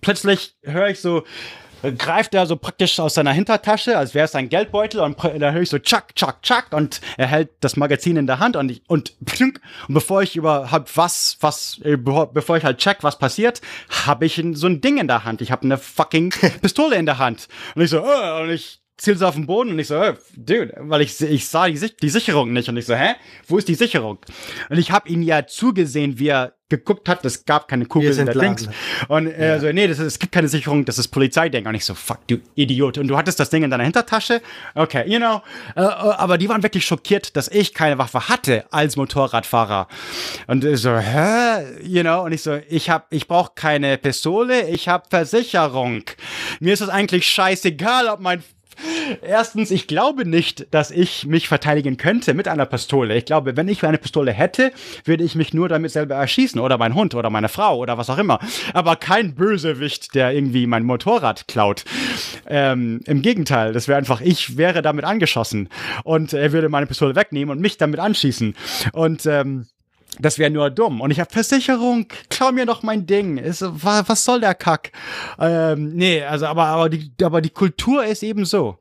plötzlich 0.01 0.57
höre 0.63 0.89
ich 0.89 1.01
so, 1.01 1.25
greift 1.91 2.35
er 2.35 2.47
so 2.47 2.57
praktisch 2.57 2.99
aus 3.01 3.15
seiner 3.15 3.33
Hintertasche, 3.33 3.99
als 3.99 4.15
wäre 4.15 4.25
es 4.25 4.35
ein 4.35 4.49
Geldbeutel 4.49 5.01
und 5.01 5.17
da 5.19 5.53
höre 5.53 5.63
ich 5.63 5.71
so 5.71 5.79
tschack, 5.79 6.15
tschack, 6.15 6.43
tschack 6.43 6.73
und 6.73 7.01
er 7.17 7.27
hält 7.27 7.51
das 7.61 7.77
Magazin 7.77 8.17
in 8.17 8.27
der 8.27 8.39
Hand 8.39 8.57
und 8.57 8.71
ich, 8.71 8.83
und, 8.87 9.15
und 9.41 9.61
bevor 9.89 10.23
ich 10.23 10.37
überhaupt 10.37 10.97
was, 10.97 11.37
was, 11.41 11.81
äh, 11.85 11.97
bevor 11.97 12.57
ich 12.57 12.65
halt 12.65 12.79
check, 12.79 12.99
was 13.03 13.19
passiert, 13.19 13.61
habe 14.07 14.27
ich 14.27 14.43
so 14.53 14.67
ein 14.67 14.81
Ding 14.81 14.99
in 14.99 15.09
der 15.09 15.25
Hand. 15.25 15.41
Ich 15.41 15.51
habe 15.51 15.63
eine 15.65 15.79
fucking 15.79 16.31
Pistole 16.63 16.97
in 16.97 17.07
der 17.07 17.19
Hand. 17.19 17.49
Und 17.75 17.83
ich 17.83 17.91
so, 17.91 18.03
oh, 18.03 18.43
und 18.43 18.51
ich 18.51 18.82
zielt 18.97 19.19
so 19.19 19.27
auf 19.27 19.35
den 19.35 19.47
Boden 19.47 19.71
und 19.71 19.79
ich 19.79 19.89
so, 19.89 20.01
hey, 20.01 20.15
dude, 20.37 20.75
weil 20.79 21.01
ich, 21.01 21.21
ich 21.21 21.49
sah 21.49 21.69
die, 21.69 21.91
die 22.01 22.09
Sicherung 22.09 22.53
nicht 22.53 22.69
und 22.69 22.77
ich 22.77 22.87
so, 22.87 22.95
hä, 22.95 23.15
wo 23.49 23.59
ist 23.59 23.69
die 23.69 23.75
Sicherung? 23.75 24.19
Und 24.69 24.79
ich 24.79 24.91
habe 24.91 25.09
ihn 25.09 25.23
ja 25.23 25.47
zugesehen, 25.47 26.19
wie 26.19 26.29
er 26.29 26.55
geguckt 26.73 27.07
hat, 27.09 27.23
es 27.27 27.45
gab 27.45 27.69
keine 27.69 27.85
Kugeln 27.85 28.19
in 28.19 28.27
der 28.27 28.35
Dings. 28.35 28.67
Und 29.09 29.27
er 29.27 29.39
äh, 29.39 29.49
ja. 29.49 29.61
so, 29.61 29.73
nee, 29.73 29.87
das 29.87 29.99
ist, 29.99 30.07
es 30.07 30.19
gibt 30.19 30.33
keine 30.33 30.49
Sicherung, 30.49 30.87
das 30.87 30.99
ist 30.99 31.09
Polizeiding. 31.09 31.67
Und 31.67 31.75
ich 31.75 31.85
so, 31.85 31.95
fuck, 31.95 32.27
du 32.29 32.39
Idiot. 32.55 32.97
Und 32.97 33.09
du 33.09 33.17
hattest 33.17 33.39
das 33.39 33.51
Ding 33.51 33.63
in 33.63 33.71
deiner 33.71 33.85
Hintertasche? 33.85 34.41
Okay, 34.75 35.05
you 35.07 35.19
know. 35.19 35.43
Äh, 35.77 35.83
äh 35.83 35.85
aber 35.85 36.39
die 36.39 36.49
waren 36.49 36.63
wirklich 36.63 36.87
schockiert, 36.87 37.37
dass 37.37 37.49
ich 37.49 37.75
keine 37.75 37.99
Waffe 37.99 38.29
hatte 38.29 38.65
als 38.71 38.97
Motorradfahrer. 38.97 39.87
Und 40.47 40.65
so, 40.79 40.97
hä? 40.97 41.83
You 41.83 42.03
know, 42.03 42.25
und 42.25 42.33
ich 42.33 42.43
so, 42.43 42.59
ich 42.71 42.89
hab, 42.89 43.13
ich 43.13 43.29
brauche 43.29 43.53
keine 43.55 43.99
Pistole, 43.99 44.69
ich 44.69 44.89
habe 44.89 45.05
Versicherung. 45.11 46.05
Mir 46.61 46.73
ist 46.73 46.81
es 46.81 46.89
eigentlich 46.89 47.27
scheißegal, 47.27 48.09
ob 48.09 48.21
mein 48.21 48.43
Erstens, 49.23 49.71
ich 49.71 49.87
glaube 49.87 50.25
nicht, 50.27 50.67
dass 50.73 50.91
ich 50.91 51.27
mich 51.27 51.49
verteidigen 51.49 51.97
könnte 51.97 52.35
mit 52.35 52.49
einer 52.49 52.67
Pistole. 52.67 53.17
Ich 53.17 53.25
glaube, 53.25 53.57
wenn 53.57 53.69
ich 53.69 53.83
eine 53.85 53.99
Pistole 53.99 54.33
hätte, 54.33 54.73
würde 55.05 55.25
ich 55.25 55.35
mich 55.35 55.53
nur 55.53 55.69
damit 55.69 55.91
selber 55.91 56.15
erschießen 56.15 56.61
oder 56.61 56.79
mein 56.79 56.95
Hund 56.95 57.15
oder 57.15 57.31
meine 57.31 57.49
Frau 57.49 57.79
oder 57.79 57.99
was 57.99 58.11
auch 58.11 58.19
immer. 58.19 58.39
Aber 58.75 58.97
kein 58.97 59.35
Bösewicht, 59.35 60.15
der 60.15 60.33
irgendwie 60.33 60.67
mein 60.67 60.85
Motorrad 60.85 61.49
klaut. 61.49 61.85
Ähm, 62.47 63.01
Im 63.07 63.23
Gegenteil, 63.23 63.73
das 63.73 63.89
wäre 63.89 63.99
einfach, 63.99 64.21
ich 64.21 64.57
wäre 64.57 64.83
damit 64.83 65.05
angeschossen 65.05 65.69
und 66.05 66.33
er 66.33 66.53
würde 66.53 66.69
meine 66.69 66.87
Pistole 66.87 67.17
wegnehmen 67.17 67.51
und 67.51 67.61
mich 67.61 67.77
damit 67.77 68.01
anschießen. 68.01 68.55
Und 68.93 69.27
ähm, 69.27 69.67
das 70.19 70.39
wäre 70.39 70.51
nur 70.51 70.71
dumm. 70.71 71.01
Und 71.01 71.11
ich 71.11 71.21
habe 71.21 71.31
Versicherung, 71.31 72.07
klau 72.29 72.53
mir 72.53 72.67
doch 72.67 72.83
mein 72.83 73.07
Ding. 73.07 73.39
Ist, 73.39 73.63
was 73.63 74.25
soll 74.25 74.41
der 74.41 74.55
Kack? 74.55 74.93
Ähm, 75.39 75.95
nee, 75.95 76.23
also 76.23 76.47
aber, 76.47 76.67
aber, 76.67 76.89
die, 76.89 77.13
aber 77.23 77.41
die 77.41 77.51
Kultur 77.51 78.05
ist 78.05 78.23
eben 78.23 78.45
so. 78.45 78.79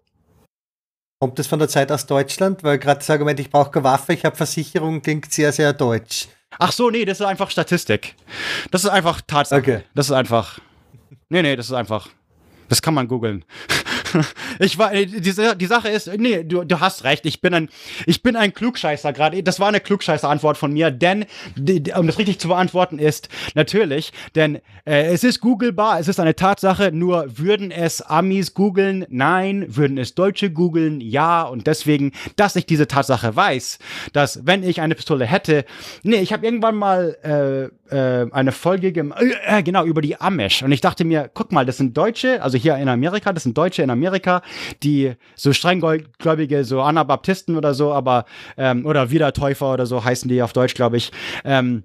Kommt 1.19 1.37
das 1.37 1.47
von 1.47 1.59
der 1.59 1.69
Zeit 1.69 1.91
aus 1.91 2.05
Deutschland? 2.05 2.63
Weil 2.63 2.79
gerade 2.79 2.99
das 2.99 3.09
Argument, 3.09 3.39
ich 3.39 3.49
brauche 3.49 3.71
keine 3.71 3.83
Waffe, 3.85 4.13
ich 4.13 4.25
habe 4.25 4.35
Versicherung, 4.35 5.01
klingt 5.01 5.31
sehr, 5.31 5.51
sehr 5.51 5.71
deutsch. 5.71 6.27
Ach 6.59 6.71
so, 6.71 6.89
nee, 6.89 7.05
das 7.05 7.19
ist 7.19 7.25
einfach 7.25 7.49
Statistik. 7.49 8.15
Das 8.71 8.83
ist 8.83 8.89
einfach 8.89 9.21
Tatsache. 9.21 9.61
Okay. 9.61 9.83
Das 9.95 10.07
ist 10.07 10.11
einfach. 10.11 10.59
Nee, 11.29 11.43
nee, 11.43 11.55
das 11.55 11.67
ist 11.67 11.73
einfach. 11.73 12.09
Das 12.67 12.81
kann 12.81 12.93
man 12.93 13.07
googeln. 13.07 13.45
ich 14.59 14.77
war, 14.77 14.93
äh, 14.93 15.05
die, 15.05 15.21
die 15.21 15.65
Sache 15.65 15.89
ist, 15.89 16.09
nee, 16.17 16.43
du, 16.43 16.63
du 16.63 16.79
hast 16.79 17.03
recht, 17.03 17.25
ich 17.25 17.41
bin 17.41 17.53
ein, 17.53 17.69
ich 18.05 18.23
bin 18.23 18.35
ein 18.35 18.53
Klugscheißer 18.53 19.13
gerade. 19.13 19.41
Das 19.43 19.59
war 19.59 19.67
eine 19.67 19.79
Klugscheißer-Antwort 19.79 20.57
von 20.57 20.73
mir, 20.73 20.91
denn, 20.91 21.25
um 21.95 22.07
das 22.07 22.17
richtig 22.17 22.39
zu 22.39 22.47
beantworten 22.47 22.99
ist, 22.99 23.29
natürlich, 23.55 24.11
denn 24.35 24.57
äh, 24.85 25.05
es 25.13 25.23
ist 25.23 25.41
googelbar, 25.41 25.99
es 25.99 26.07
ist 26.07 26.19
eine 26.19 26.35
Tatsache, 26.35 26.91
nur 26.91 27.38
würden 27.38 27.71
es 27.71 28.01
Amis 28.01 28.53
googeln? 28.53 29.05
Nein. 29.09 29.65
Würden 29.67 29.97
es 29.97 30.15
Deutsche 30.15 30.51
googeln? 30.51 31.01
Ja. 31.01 31.43
Und 31.43 31.67
deswegen, 31.67 32.11
dass 32.35 32.55
ich 32.55 32.65
diese 32.65 32.88
Tatsache 32.88 33.35
weiß, 33.35 33.79
dass 34.13 34.45
wenn 34.45 34.63
ich 34.63 34.81
eine 34.81 34.95
Pistole 34.95 35.25
hätte, 35.25 35.65
nee, 36.03 36.17
ich 36.17 36.33
habe 36.33 36.45
irgendwann 36.45 36.75
mal 36.75 37.17
äh, 37.23 37.80
äh, 37.91 38.27
eine 38.31 38.51
Folge 38.51 38.91
gemacht, 38.91 39.22
äh, 39.45 39.61
genau, 39.63 39.85
über 39.85 40.01
die 40.01 40.19
Amish. 40.19 40.63
Und 40.63 40.72
ich 40.72 40.81
dachte 40.81 41.05
mir, 41.05 41.30
guck 41.34 41.51
mal, 41.51 41.65
das 41.65 41.77
sind 41.77 41.95
Deutsche, 41.95 42.41
also 42.41 42.57
hier 42.57 42.77
in 42.77 42.88
Amerika, 42.88 43.34
das 43.34 43.43
sind 43.43 43.57
Deutsche 43.57 43.84
in 43.84 43.89
Amerika, 43.89 44.22
Amerika, 44.22 44.41
die 44.84 45.13
so 45.35 45.53
strenggläubige, 45.53 46.63
so 46.63 46.81
Anabaptisten 46.81 47.55
oder 47.55 47.73
so, 47.73 47.93
aber, 47.93 48.26
ähm, 48.57 48.85
oder 48.85 49.11
Wiedertäufer 49.11 49.73
oder 49.73 49.85
so 49.85 50.03
heißen 50.03 50.30
die 50.30 50.41
auf 50.41 50.53
Deutsch, 50.53 50.76
glaube 50.76 50.97
ich. 50.97 51.11
Ähm, 51.43 51.84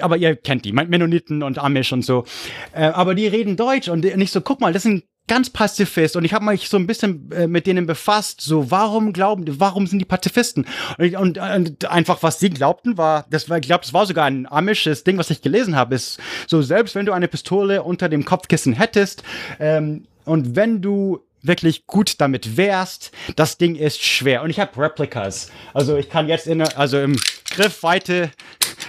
aber 0.00 0.16
ihr 0.16 0.36
kennt 0.36 0.64
die, 0.64 0.72
Mennoniten 0.72 1.42
und 1.42 1.58
Amish 1.58 1.92
und 1.92 2.04
so. 2.04 2.24
Äh, 2.72 2.86
aber 2.86 3.14
die 3.14 3.26
reden 3.26 3.56
Deutsch 3.56 3.88
und 3.88 4.04
nicht 4.04 4.32
so, 4.32 4.40
guck 4.40 4.60
mal, 4.60 4.72
das 4.72 4.84
sind 4.84 5.04
ganz 5.28 5.50
Pazifist 5.50 6.16
und 6.16 6.24
ich 6.24 6.32
habe 6.32 6.44
mich 6.44 6.68
so 6.68 6.76
ein 6.76 6.86
bisschen 6.86 7.30
äh, 7.32 7.46
mit 7.46 7.66
denen 7.66 7.86
befasst, 7.86 8.40
so 8.40 8.70
warum 8.70 9.12
glauben, 9.12 9.44
warum 9.60 9.86
sind 9.86 10.00
die 10.00 10.04
Pazifisten? 10.04 10.66
Und, 10.98 11.14
und, 11.14 11.38
und 11.38 11.84
einfach 11.90 12.22
was 12.22 12.40
sie 12.40 12.50
glaubten 12.50 12.98
war, 12.98 13.26
das 13.30 13.48
war, 13.48 13.58
ich 13.58 13.66
glaube, 13.66 13.84
es 13.84 13.94
war 13.94 14.06
sogar 14.06 14.24
ein 14.24 14.50
amisches 14.50 15.04
Ding, 15.04 15.18
was 15.18 15.30
ich 15.30 15.42
gelesen 15.42 15.76
habe, 15.76 15.94
ist 15.94 16.18
so 16.46 16.62
selbst 16.62 16.94
wenn 16.94 17.06
du 17.06 17.12
eine 17.12 17.28
Pistole 17.28 17.82
unter 17.82 18.08
dem 18.08 18.24
Kopfkissen 18.24 18.72
hättest, 18.72 19.22
ähm, 19.60 20.06
und 20.24 20.56
wenn 20.56 20.82
du 20.82 21.20
wirklich 21.42 21.86
gut 21.86 22.20
damit 22.20 22.56
wärst, 22.56 23.12
das 23.36 23.58
Ding 23.58 23.76
ist 23.76 24.02
schwer. 24.02 24.42
Und 24.42 24.50
ich 24.50 24.60
habe 24.60 24.80
Replicas. 24.80 25.50
Also 25.72 25.96
ich 25.96 26.10
kann 26.10 26.28
jetzt 26.28 26.46
in, 26.46 26.60
also 26.60 27.00
im 27.00 27.16
Griffweite, 27.50 28.30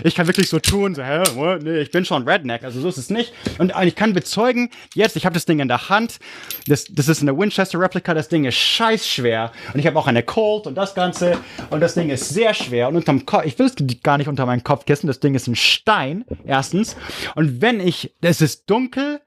ich 0.03 0.15
kann 0.15 0.27
wirklich 0.27 0.49
so 0.49 0.60
tun, 0.60 0.95
so, 0.95 1.03
hä, 1.03 1.23
nee, 1.61 1.80
ich 1.80 1.91
bin 1.91 2.06
schon 2.06 2.27
Redneck, 2.27 2.64
also 2.64 2.80
so 2.80 2.90
ist 2.90 2.98
es 2.98 3.10
nicht. 3.10 3.34
Und 3.57 3.73
ich 3.84 3.95
kann 3.95 4.14
bezeugen, 4.14 4.69
jetzt, 4.94 5.15
ich 5.15 5.26
habe 5.26 5.34
das 5.34 5.45
Ding 5.45 5.60
in 5.60 5.68
der 5.68 5.90
Hand, 5.90 6.19
das, 6.68 6.86
das 6.86 7.07
ist 7.07 7.22
eine 7.22 7.38
Winchester 7.38 7.80
Replica, 7.80 8.14
das 8.14 8.30
Ding 8.30 8.45
ist 8.45 8.56
scheiß 8.56 9.07
schwer. 9.07 9.52
Und 9.73 9.80
ich 9.80 9.88
habe 9.88 9.98
auch 9.98 10.07
eine 10.07 10.23
Colt 10.23 10.68
und 10.68 10.76
das 10.76 10.95
Ganze 10.95 11.38
und 11.69 11.80
das 11.81 11.94
Ding 11.94 12.10
ist 12.10 12.30
sehr 12.30 12.53
schwer. 12.53 12.88
Und 12.88 12.95
unterm 12.95 13.26
Kopf, 13.26 13.45
ich 13.45 13.57
will 13.60 13.68
es 13.68 13.76
gar 14.03 14.18
nicht 14.18 14.27
unter 14.27 14.45
meinen 14.45 14.64
Kopfkissen, 14.64 15.07
das 15.07 15.19
Ding 15.19 15.36
ist 15.36 15.48
ein 15.48 15.56
Stein, 15.56 16.26
erstens. 16.45 16.95
Und 17.36 17.61
wenn 17.61 17.80
ich, 17.80 18.14
es 18.22 18.41
ist 18.41 18.69
dunkel, 18.69 19.22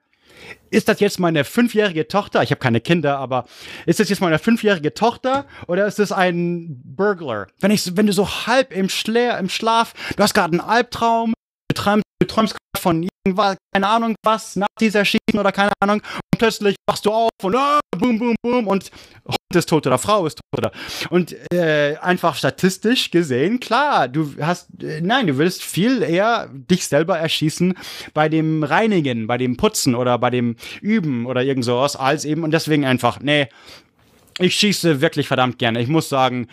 ist 0.71 0.89
das 0.89 1.01
jetzt 1.01 1.19
meine 1.19 1.45
fünfjährige 1.45 2.09
Tochter? 2.09 2.43
Ich 2.43 2.51
habe 2.51 2.61
keine 2.61 2.81
Kinder, 2.81 3.19
aber 3.19 3.47
ist 3.87 4.01
das 4.01 4.09
jetzt 4.09 4.21
meine 4.21 4.39
fünfjährige 4.39 4.95
Tochter 4.95 5.47
oder 5.67 5.87
ist 5.87 5.99
das 5.99 6.13
ein 6.13 6.81
Burglar? 6.85 7.49
Wenn 7.61 7.71
ich, 7.71 7.97
wenn 7.97 8.07
du 8.07 8.13
so 8.13 8.29
halb 8.47 8.73
im, 8.73 8.89
Schla 8.89 9.39
im 9.39 9.49
Schlaf, 9.49 9.95
du 10.17 10.23
hast 10.23 10.35
gerade 10.35 10.53
einen 10.53 10.61
Albtraum, 10.61 11.35
du 11.69 11.75
träumst, 11.75 12.05
du 12.23 12.27
träumst 12.27 12.57
von 12.79 13.09
irgendwas, 13.25 13.57
keine 13.73 13.89
Ahnung 13.89 14.15
was, 14.25 14.57
Nazis 14.57 14.95
erschießen 14.95 15.39
oder 15.39 15.53
keine 15.53 15.73
Ahnung, 15.81 16.01
und 16.01 16.39
plötzlich 16.39 16.77
wachst 16.89 17.07
du 17.07 17.13
auf 17.13 17.31
und 17.43 17.57
ah, 17.57 17.81
boom, 17.97 18.19
boom, 18.19 18.35
boom 18.43 18.67
und 18.67 18.91
Hund 19.27 19.39
ist 19.55 19.69
tot 19.69 19.87
oder 19.87 19.99
Frau 19.99 20.27
ist 20.27 20.37
tot 20.37 20.59
oder. 20.59 20.73
Und 21.11 21.37
äh, 21.53 21.97
einfach 22.01 22.35
statistisch 22.35 23.11
gesehen, 23.11 23.61
klar, 23.61 24.09
du 24.09 24.35
hast, 24.41 24.69
äh, 24.83 25.01
nein, 25.01 25.27
du 25.27 25.39
willst 25.39 25.63
viel 25.63 26.03
eher 26.03 26.49
dich 26.53 26.87
selber 26.87 27.19
erschießen 27.19 27.75
bei 28.15 28.29
dem 28.29 28.65
Reinigen, 28.65 29.27
bei 29.27 29.39
dem 29.39 29.57
Putzen 29.57 29.95
oder 29.95 30.19
bei 30.19 30.31
dem 30.31 30.57
Üben 30.81 31.27
oder 31.27 31.43
irgend 31.43 31.65
sowas, 31.65 31.97
als 31.97 32.25
eben, 32.25 32.43
und 32.43 32.53
deswegen 32.53 32.85
einfach, 32.85 33.21
nee, 33.21 33.49
ich 34.39 34.57
schieße 34.57 35.01
wirklich 35.01 35.29
verdammt 35.29 35.59
gerne. 35.59 35.81
Ich 35.81 35.89
muss 35.89 36.09
sagen, 36.09 36.49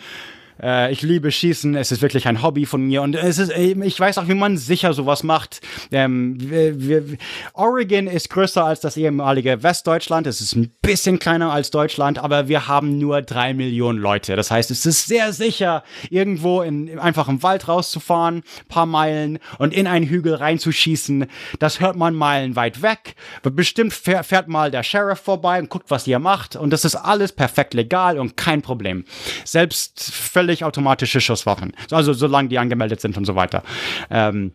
Äh, 0.62 0.92
ich 0.92 1.02
liebe 1.02 1.30
Schießen. 1.30 1.74
Es 1.74 1.92
ist 1.92 2.02
wirklich 2.02 2.26
ein 2.26 2.42
Hobby 2.42 2.66
von 2.66 2.86
mir 2.86 3.02
und 3.02 3.14
es 3.14 3.38
ist, 3.38 3.52
ich 3.52 3.98
weiß 3.98 4.18
auch, 4.18 4.28
wie 4.28 4.34
man 4.34 4.56
sicher 4.56 4.92
sowas 4.92 5.22
macht. 5.22 5.60
Ähm, 5.90 6.36
wir, 6.38 6.80
wir, 6.80 7.18
Oregon 7.54 8.06
ist 8.06 8.30
größer 8.30 8.64
als 8.64 8.80
das 8.80 8.96
ehemalige 8.96 9.62
Westdeutschland. 9.62 10.26
Es 10.26 10.40
ist 10.40 10.54
ein 10.54 10.72
bisschen 10.82 11.18
kleiner 11.18 11.52
als 11.52 11.70
Deutschland, 11.70 12.18
aber 12.18 12.48
wir 12.48 12.68
haben 12.68 12.98
nur 12.98 13.22
drei 13.22 13.54
Millionen 13.54 13.98
Leute. 13.98 14.36
Das 14.36 14.50
heißt, 14.50 14.70
es 14.70 14.86
ist 14.86 15.06
sehr 15.06 15.32
sicher, 15.32 15.82
irgendwo 16.10 16.62
in, 16.62 16.98
einfach 16.98 17.28
im 17.28 17.42
Wald 17.42 17.68
rauszufahren, 17.68 18.42
paar 18.68 18.86
Meilen 18.86 19.38
und 19.58 19.74
in 19.74 19.86
einen 19.86 20.06
Hügel 20.06 20.34
reinzuschießen. 20.34 21.26
Das 21.58 21.80
hört 21.80 21.96
man 21.96 22.14
meilenweit 22.14 22.82
weg. 22.82 23.14
Bestimmt 23.42 23.92
fährt 23.92 24.48
mal 24.48 24.70
der 24.70 24.82
Sheriff 24.82 25.20
vorbei 25.20 25.58
und 25.58 25.70
guckt, 25.70 25.90
was 25.90 26.06
ihr 26.06 26.18
macht. 26.18 26.56
Und 26.56 26.70
das 26.70 26.84
ist 26.84 26.96
alles 26.96 27.32
perfekt 27.32 27.74
legal 27.74 28.18
und 28.18 28.36
kein 28.36 28.62
Problem. 28.62 29.04
Selbst 29.44 30.12
völlig 30.12 30.49
automatische 30.64 31.20
Schusswaffen. 31.20 31.72
Also 31.90 32.12
solange 32.12 32.48
die 32.48 32.58
angemeldet 32.58 33.00
sind 33.00 33.16
und 33.16 33.24
so 33.24 33.34
weiter. 33.34 33.62
Ähm, 34.10 34.52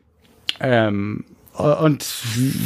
ähm, 0.60 1.26
und 1.54 2.06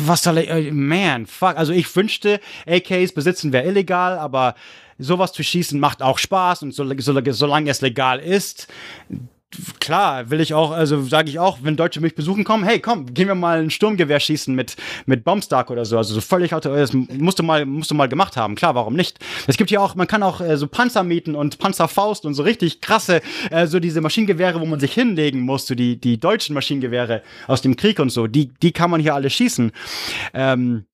was 0.06 0.24
soll 0.24 0.40
ich, 0.40 0.50
äh, 0.50 0.72
man, 0.72 1.26
fuck. 1.28 1.58
Also 1.58 1.74
ich 1.74 1.96
wünschte, 1.96 2.40
AKs 2.68 3.14
besitzen 3.14 3.54
wäre 3.54 3.68
illegal, 3.68 4.18
aber 4.18 4.56
sowas 4.98 5.32
zu 5.32 5.44
schießen 5.44 5.80
macht 5.80 6.02
auch 6.02 6.18
Spaß 6.18 6.64
und 6.64 6.74
so, 6.74 6.86
so, 7.00 7.22
solange 7.32 7.70
es 7.70 7.82
legal 7.82 8.20
ist, 8.20 8.68
klar, 9.80 10.30
will 10.30 10.42
ich 10.42 10.54
auch, 10.54 10.72
also 10.72 11.02
sage 11.02 11.30
ich 11.30 11.40
auch, 11.40 11.60
wenn 11.64 11.76
Deutsche 11.76 12.02
mich 12.02 12.16
besuchen 12.16 12.44
kommen, 12.44 12.64
hey, 12.64 12.80
komm, 12.80 13.14
gehen 13.14 13.28
wir 13.28 13.36
mal 13.36 13.60
ein 13.60 13.72
Sturmgewehr 13.72 14.20
schießen 14.20 14.54
mit, 14.54 14.76
mit 15.06 15.24
Bombstark 15.24 15.72
oder 15.72 15.86
so. 15.86 15.98
Also 15.98 16.14
so 16.14 16.22
völlig, 16.22 16.52
das 16.52 16.94
musst 16.94 17.40
du 17.40 17.44
mal, 17.44 17.66
musst 17.66 17.90
du 17.90 17.96
mal 17.96 18.08
gemacht 18.08 18.38
haben. 18.38 18.56
Klar, 18.56 18.76
warum 18.76 18.96
nicht? 18.96 19.18
Es 19.48 19.58
gibt 19.58 19.72
ja 19.72 19.80
auch, 19.80 19.96
man 19.96 20.08
kann 20.08 20.24
auch 20.24 20.42
äh, 20.42 20.58
so 20.58 20.68
Panzer 20.68 21.04
mieten 21.04 21.36
und 21.36 21.58
Panzerfaust 21.58 22.26
und 22.26 22.36
so 22.36 22.44
richtig 22.44 22.82
krasse, 22.82 23.22
äh, 23.50 23.66
so 23.66 23.80
diese 23.80 24.02
Maschinengewehre, 24.02 24.62
wo 24.62 24.66
man 24.66 24.80
sich 24.80 24.94
hinlegen 24.94 25.42
muss, 25.42 25.66
so 25.66 25.76
die, 25.76 26.00
die 26.00 26.20
deutschen 26.20 26.54
Maschinengewehre 26.54 27.24
aus 27.48 27.62
dem 27.62 27.76
Krieg 27.76 28.00
und 28.00 28.10
so, 28.10 28.28
die, 28.28 28.52
die 28.62 28.72
kann 28.72 28.92
man 28.92 29.02
hier 29.02 29.16
alle 29.16 29.30
schießen. 29.30 29.72
Ähm, 30.34 30.86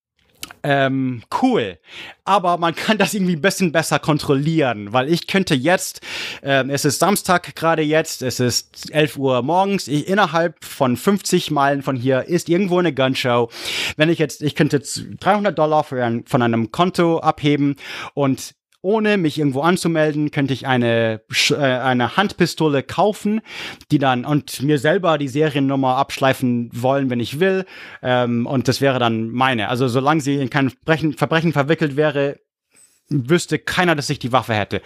ähm, 0.66 1.22
cool. 1.44 1.78
Aber 2.24 2.58
man 2.58 2.74
kann 2.74 2.98
das 2.98 3.14
irgendwie 3.14 3.36
ein 3.36 3.42
bisschen 3.42 3.72
besser 3.72 4.00
kontrollieren, 4.00 4.94
weil 4.94 5.14
ich 5.14 5.28
könnte 5.28 5.54
jetzt, 5.54 6.02
ähm, 6.42 6.72
es 6.72 6.86
ist 6.86 6.98
Samstag 6.98 7.56
gerade 7.56 7.84
jetzt, 7.84 8.24
es 8.24 8.40
ist 8.40 8.92
11 8.92 9.18
Uhr 9.18 9.44
morgens, 9.44 9.88
ich, 9.88 10.08
innerhalb 10.08 10.66
von 10.66 10.98
50 10.98 11.52
Meilen 11.52 11.84
von 11.84 11.96
hier 11.96 12.24
ist 12.24 12.50
irgendwo 12.50 12.80
eine 12.80 12.94
Gunshow. 12.94 13.52
Wenn 13.96 14.10
ich 14.10 14.18
jetzt, 14.18 14.42
ich 14.42 14.56
könnte 14.56 14.78
jetzt 14.78 15.04
300 15.20 15.56
Dollar 15.56 15.86
ein, 15.92 16.26
von 16.26 16.42
einem 16.42 16.72
Konto 16.72 17.20
abheben 17.20 17.76
und 18.16 18.56
ohne 18.86 19.18
mich 19.18 19.40
irgendwo 19.40 19.62
anzumelden, 19.62 20.30
könnte 20.30 20.54
ich 20.54 20.68
eine, 20.68 21.22
äh, 21.50 21.56
eine 21.56 22.16
Handpistole 22.16 22.84
kaufen, 22.84 23.42
die 23.92 23.98
dann 23.98 24.26
und 24.26 24.62
mir 24.62 24.78
selber 24.78 25.18
die 25.18 25.28
Seriennummer 25.28 25.98
abschleifen 25.98 26.70
wollen, 26.72 27.10
wenn 27.10 27.20
ich 27.20 27.40
will. 27.40 27.66
Ähm, 28.04 28.46
und 28.46 28.68
das 28.68 28.82
wäre 28.82 29.00
dann 29.00 29.32
meine. 29.32 29.70
Also 29.70 29.88
solange 29.88 30.22
sie 30.22 30.36
in 30.36 30.52
kein 30.52 30.70
Verbrechen, 30.70 31.14
Verbrechen 31.14 31.52
verwickelt 31.52 31.96
wäre, 31.96 32.40
wüsste 33.10 33.58
keiner, 33.58 33.96
dass 33.96 34.10
ich 34.10 34.20
die 34.20 34.32
Waffe 34.32 34.54
hätte. 34.54 34.82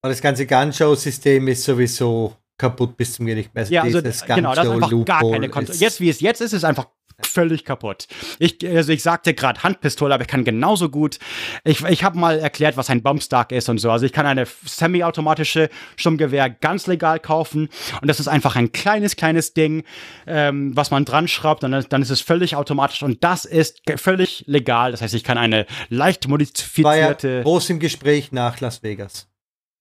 Aber 0.00 0.10
das 0.10 0.20
ganze 0.20 0.46
Gunshow-System 0.46 1.48
ist 1.48 1.64
sowieso 1.64 2.36
kaputt 2.58 2.96
bis 2.96 3.14
zum 3.14 3.26
Gericht. 3.26 3.50
Also 3.54 3.72
ja, 3.72 3.82
also 3.82 4.02
genau, 4.26 4.54
das 4.54 4.66
ist 4.66 4.72
einfach 4.72 5.04
gar 5.04 5.30
keine 5.30 5.48
Kontrolle. 5.48 5.78
Jetzt, 5.78 6.00
wie 6.00 6.10
es 6.10 6.20
jetzt 6.20 6.40
ist, 6.40 6.52
ist 6.52 6.64
einfach 6.64 6.86
völlig 7.22 7.64
kaputt. 7.64 8.06
Ich, 8.38 8.58
also 8.66 8.92
ich 8.92 9.02
sagte 9.02 9.34
gerade 9.34 9.62
Handpistole, 9.62 10.14
aber 10.14 10.22
ich 10.22 10.28
kann 10.28 10.44
genauso 10.44 10.88
gut. 10.88 11.18
Ich, 11.64 11.82
ich 11.84 12.04
habe 12.04 12.18
mal 12.18 12.38
erklärt, 12.38 12.76
was 12.76 12.90
ein 12.90 13.02
Bombstock 13.02 13.52
ist 13.52 13.68
und 13.68 13.78
so. 13.78 13.90
Also 13.90 14.06
ich 14.06 14.12
kann 14.12 14.26
eine 14.26 14.46
semi-automatische 14.64 15.68
Sturmgewehr 15.96 16.48
ganz 16.50 16.86
legal 16.86 17.18
kaufen 17.18 17.68
und 18.00 18.08
das 18.08 18.20
ist 18.20 18.28
einfach 18.28 18.56
ein 18.56 18.72
kleines, 18.72 19.16
kleines 19.16 19.52
Ding, 19.54 19.84
ähm, 20.26 20.76
was 20.76 20.90
man 20.90 21.04
dran 21.04 21.28
schraubt 21.28 21.64
und 21.64 21.72
dann, 21.72 21.84
dann 21.88 22.02
ist 22.02 22.10
es 22.10 22.20
völlig 22.20 22.56
automatisch 22.56 23.02
und 23.02 23.24
das 23.24 23.44
ist 23.44 23.82
völlig 23.96 24.44
legal. 24.46 24.92
Das 24.92 25.02
heißt, 25.02 25.14
ich 25.14 25.24
kann 25.24 25.38
eine 25.38 25.66
leicht 25.88 26.28
modifizierte. 26.28 27.28
War 27.28 27.36
ja 27.36 27.42
groß 27.42 27.70
im 27.70 27.80
Gespräch 27.80 28.32
nach 28.32 28.60
Las 28.60 28.82
Vegas. 28.82 29.28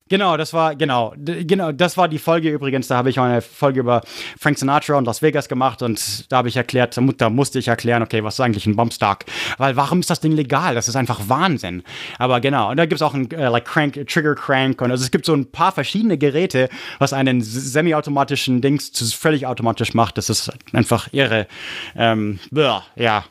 Genau, 0.09 0.38
das 0.38 0.53
war, 0.53 0.75
genau, 0.75 1.13
genau, 1.17 1.71
das 1.71 1.97
war 1.97 2.07
die 2.07 2.19
Folge 2.19 2.49
übrigens. 2.49 2.88
Da 2.88 2.97
habe 2.97 3.09
ich 3.09 3.19
auch 3.19 3.23
eine 3.23 3.41
Folge 3.41 3.79
über 3.81 4.01
Frank 4.39 4.57
Sinatra 4.57 4.95
und 4.95 5.05
Las 5.05 5.21
Vegas 5.21 5.49
gemacht 5.49 5.81
und 5.81 6.31
da 6.31 6.38
habe 6.38 6.49
ich 6.49 6.55
erklärt, 6.55 6.97
da 7.17 7.29
musste 7.29 7.59
ich 7.59 7.67
erklären, 7.67 8.03
okay, 8.03 8.23
was 8.23 8.35
ist 8.35 8.39
eigentlich 8.39 8.65
ein 8.65 8.75
Bombstock? 8.75 9.19
Weil 9.57 9.75
warum 9.75 9.99
ist 9.99 10.09
das 10.09 10.19
Ding 10.19 10.31
legal? 10.31 10.75
Das 10.75 10.88
ist 10.88 10.95
einfach 10.95 11.21
Wahnsinn. 11.27 11.84
Aber 12.19 12.39
genau, 12.39 12.71
und 12.71 12.77
da 12.77 12.85
gibt 12.85 12.95
es 12.95 13.01
auch 13.01 13.13
ein 13.13 13.29
äh, 13.31 13.49
like 13.49 13.65
Crank, 13.65 14.07
Trigger 14.07 14.35
Crank 14.35 14.81
und 14.81 14.91
also 14.91 15.03
es 15.03 15.11
gibt 15.11 15.25
so 15.25 15.34
ein 15.34 15.51
paar 15.51 15.71
verschiedene 15.71 16.17
Geräte, 16.17 16.69
was 16.99 17.13
einen 17.13 17.41
semi-automatischen 17.41 18.61
Dings 18.61 18.91
zu 18.91 19.05
völlig 19.05 19.45
automatisch 19.45 19.93
macht. 19.93 20.17
Das 20.17 20.29
ist 20.29 20.51
einfach 20.73 21.07
irre. 21.11 21.47
Ähm, 21.95 22.39
ja. 22.95 23.25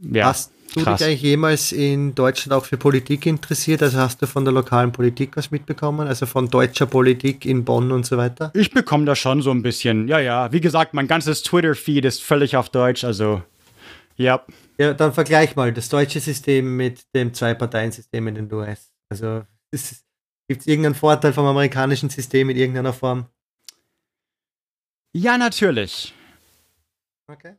Ja. 0.00 0.24
Hast 0.26 0.52
du 0.74 0.82
Krass. 0.82 0.98
dich 0.98 1.06
eigentlich 1.06 1.22
jemals 1.22 1.72
in 1.72 2.14
Deutschland 2.14 2.52
auch 2.52 2.64
für 2.64 2.76
Politik 2.76 3.26
interessiert? 3.26 3.82
Also 3.82 3.98
hast 3.98 4.22
du 4.22 4.26
von 4.26 4.44
der 4.44 4.54
lokalen 4.54 4.92
Politik 4.92 5.36
was 5.36 5.50
mitbekommen? 5.50 6.08
Also 6.08 6.26
von 6.26 6.48
deutscher 6.48 6.86
Politik 6.86 7.44
in 7.44 7.64
Bonn 7.64 7.92
und 7.92 8.06
so 8.06 8.16
weiter? 8.16 8.50
Ich 8.54 8.70
bekomme 8.70 9.04
da 9.04 9.16
schon 9.16 9.42
so 9.42 9.50
ein 9.50 9.62
bisschen. 9.62 10.08
Ja, 10.08 10.18
ja. 10.18 10.52
Wie 10.52 10.60
gesagt, 10.60 10.94
mein 10.94 11.08
ganzes 11.08 11.42
Twitter-Feed 11.42 12.04
ist 12.04 12.22
völlig 12.22 12.56
auf 12.56 12.68
Deutsch. 12.68 13.04
Also, 13.04 13.42
ja. 14.16 14.44
Ja, 14.78 14.94
dann 14.94 15.12
vergleich 15.12 15.56
mal 15.56 15.72
das 15.72 15.88
deutsche 15.88 16.20
System 16.20 16.76
mit 16.76 17.04
dem 17.14 17.34
Zwei-Parteien-System 17.34 18.28
in 18.28 18.34
den 18.34 18.52
US. 18.52 18.92
Also, 19.10 19.42
gibt 20.48 20.62
es 20.62 20.66
irgendeinen 20.66 20.94
Vorteil 20.94 21.32
vom 21.32 21.46
amerikanischen 21.46 22.10
System 22.10 22.50
in 22.50 22.56
irgendeiner 22.56 22.92
Form? 22.92 23.26
Ja, 25.12 25.36
natürlich. 25.36 26.14
Okay. 27.26 27.56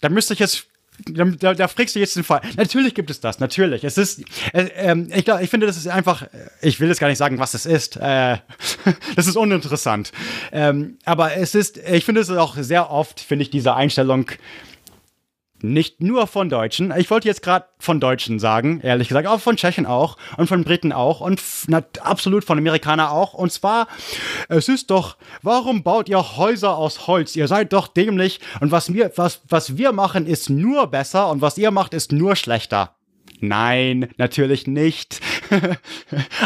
Da 0.00 0.08
müsste 0.08 0.34
ich 0.34 0.40
jetzt 0.40 0.69
da, 1.06 1.54
da 1.54 1.68
fragst 1.68 1.94
du 1.94 2.00
jetzt 2.00 2.16
den 2.16 2.24
Fall. 2.24 2.40
Natürlich 2.56 2.94
gibt 2.94 3.10
es 3.10 3.20
das, 3.20 3.40
natürlich. 3.40 3.84
Es 3.84 3.98
ist, 3.98 4.22
äh, 4.52 4.64
äh, 4.64 5.06
ich, 5.16 5.24
glaub, 5.24 5.40
ich 5.40 5.50
finde, 5.50 5.66
das 5.66 5.76
ist 5.76 5.88
einfach, 5.88 6.26
ich 6.60 6.80
will 6.80 6.88
jetzt 6.88 7.00
gar 7.00 7.08
nicht 7.08 7.18
sagen, 7.18 7.38
was 7.38 7.54
es 7.54 7.66
ist. 7.66 7.96
Äh, 7.96 8.38
das 9.16 9.26
ist 9.26 9.36
uninteressant. 9.36 10.12
Ähm, 10.52 10.98
aber 11.04 11.36
es 11.36 11.54
ist, 11.54 11.78
ich 11.78 12.04
finde 12.04 12.20
es 12.20 12.30
auch 12.30 12.56
sehr 12.56 12.90
oft, 12.90 13.20
finde 13.20 13.42
ich, 13.42 13.50
diese 13.50 13.74
Einstellung, 13.74 14.30
nicht 15.62 16.00
nur 16.00 16.26
von 16.26 16.48
Deutschen. 16.48 16.92
Ich 16.96 17.10
wollte 17.10 17.28
jetzt 17.28 17.42
gerade 17.42 17.66
von 17.78 18.00
Deutschen 18.00 18.38
sagen, 18.38 18.80
ehrlich 18.82 19.08
gesagt, 19.08 19.26
auch 19.26 19.40
von 19.40 19.56
Tschechen 19.56 19.86
auch 19.86 20.16
und 20.36 20.46
von 20.46 20.64
Briten 20.64 20.92
auch 20.92 21.20
und 21.20 21.42
na, 21.66 21.82
absolut 22.02 22.44
von 22.44 22.58
Amerikanern 22.58 23.08
auch. 23.08 23.34
Und 23.34 23.52
zwar, 23.52 23.88
es 24.48 24.68
ist 24.68 24.90
doch, 24.90 25.16
warum 25.42 25.82
baut 25.82 26.08
ihr 26.08 26.36
Häuser 26.36 26.76
aus 26.76 27.06
Holz? 27.06 27.36
Ihr 27.36 27.48
seid 27.48 27.72
doch 27.72 27.88
dämlich 27.88 28.40
und 28.60 28.70
was 28.70 28.92
wir, 28.92 29.12
was, 29.16 29.42
was 29.48 29.76
wir 29.76 29.92
machen, 29.92 30.26
ist 30.26 30.50
nur 30.50 30.86
besser 30.86 31.30
und 31.30 31.40
was 31.40 31.58
ihr 31.58 31.70
macht, 31.70 31.94
ist 31.94 32.12
nur 32.12 32.36
schlechter. 32.36 32.94
Nein, 33.40 34.10
natürlich 34.16 34.66
nicht. 34.66 35.20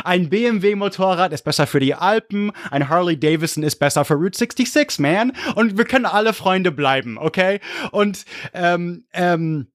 ein 0.04 0.28
BMW-Motorrad 0.28 1.32
ist 1.32 1.44
besser 1.44 1.66
für 1.66 1.80
die 1.80 1.94
Alpen, 1.94 2.52
ein 2.70 2.88
Harley 2.88 3.18
Davidson 3.18 3.62
ist 3.62 3.76
besser 3.76 4.04
für 4.04 4.14
Route 4.14 4.38
66, 4.38 4.98
man. 4.98 5.32
Und 5.54 5.76
wir 5.76 5.84
können 5.84 6.06
alle 6.06 6.32
Freunde 6.32 6.72
bleiben, 6.72 7.18
okay? 7.18 7.60
Und 7.90 8.24
ähm, 8.52 9.04
ähm, 9.12 9.68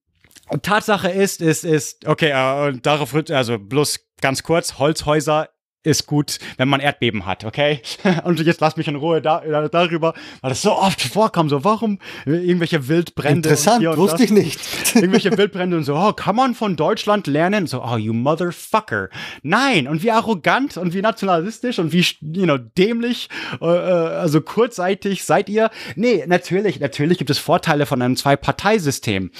Tatsache 0.62 1.10
ist, 1.10 1.40
ist, 1.40 1.64
ist, 1.64 2.06
okay, 2.06 2.30
äh, 2.30 2.68
und 2.68 2.84
darauf, 2.84 3.14
also 3.14 3.58
bloß 3.58 4.00
ganz 4.20 4.42
kurz, 4.42 4.78
Holzhäuser 4.78 5.48
ist 5.82 6.06
gut, 6.06 6.38
wenn 6.58 6.68
man 6.68 6.80
Erdbeben 6.80 7.24
hat, 7.24 7.44
okay? 7.44 7.80
Und 8.24 8.40
jetzt 8.40 8.60
lass 8.60 8.76
mich 8.76 8.88
in 8.88 8.96
Ruhe 8.96 9.22
da, 9.22 9.40
darüber, 9.68 10.14
weil 10.40 10.50
das 10.50 10.62
so 10.62 10.72
oft 10.72 11.00
vorkommt, 11.00 11.50
so 11.50 11.64
warum 11.64 11.98
irgendwelche 12.26 12.88
Wildbrände. 12.88 13.48
Interessant, 13.48 13.84
wusste 13.96 14.24
ich 14.24 14.30
nicht. 14.30 14.60
irgendwelche 14.94 15.36
Wildbrände 15.36 15.76
und 15.76 15.84
so, 15.84 15.96
oh, 15.96 16.12
kann 16.12 16.36
man 16.36 16.54
von 16.54 16.76
Deutschland 16.76 17.26
lernen? 17.26 17.66
So, 17.66 17.82
oh, 17.82 17.96
you 17.96 18.12
motherfucker. 18.12 19.08
Nein, 19.42 19.88
und 19.88 20.02
wie 20.02 20.10
arrogant 20.10 20.76
und 20.76 20.92
wie 20.92 21.00
nationalistisch 21.00 21.78
und 21.78 21.92
wie, 21.92 22.04
you 22.20 22.44
know, 22.44 22.58
dämlich, 22.58 23.28
äh, 23.60 23.64
äh, 23.64 23.68
also 23.68 24.40
kurzzeitig 24.40 25.24
seid 25.24 25.48
ihr. 25.48 25.70
Nee, 25.96 26.24
natürlich, 26.26 26.80
natürlich 26.80 27.18
gibt 27.18 27.30
es 27.30 27.38
Vorteile 27.38 27.86
von 27.86 28.02
einem 28.02 28.16
Zwei-Partei-System. 28.16 29.30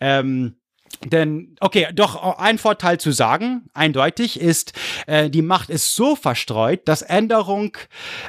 Ähm, 0.00 0.56
denn, 1.04 1.56
okay, 1.60 1.88
doch 1.94 2.38
ein 2.38 2.58
Vorteil 2.58 2.98
zu 2.98 3.12
sagen, 3.12 3.68
eindeutig, 3.74 4.40
ist, 4.40 4.72
äh, 5.06 5.28
die 5.30 5.42
Macht 5.42 5.70
ist 5.70 5.94
so 5.94 6.16
verstreut, 6.16 6.80
dass 6.86 7.02
Änderung 7.02 7.76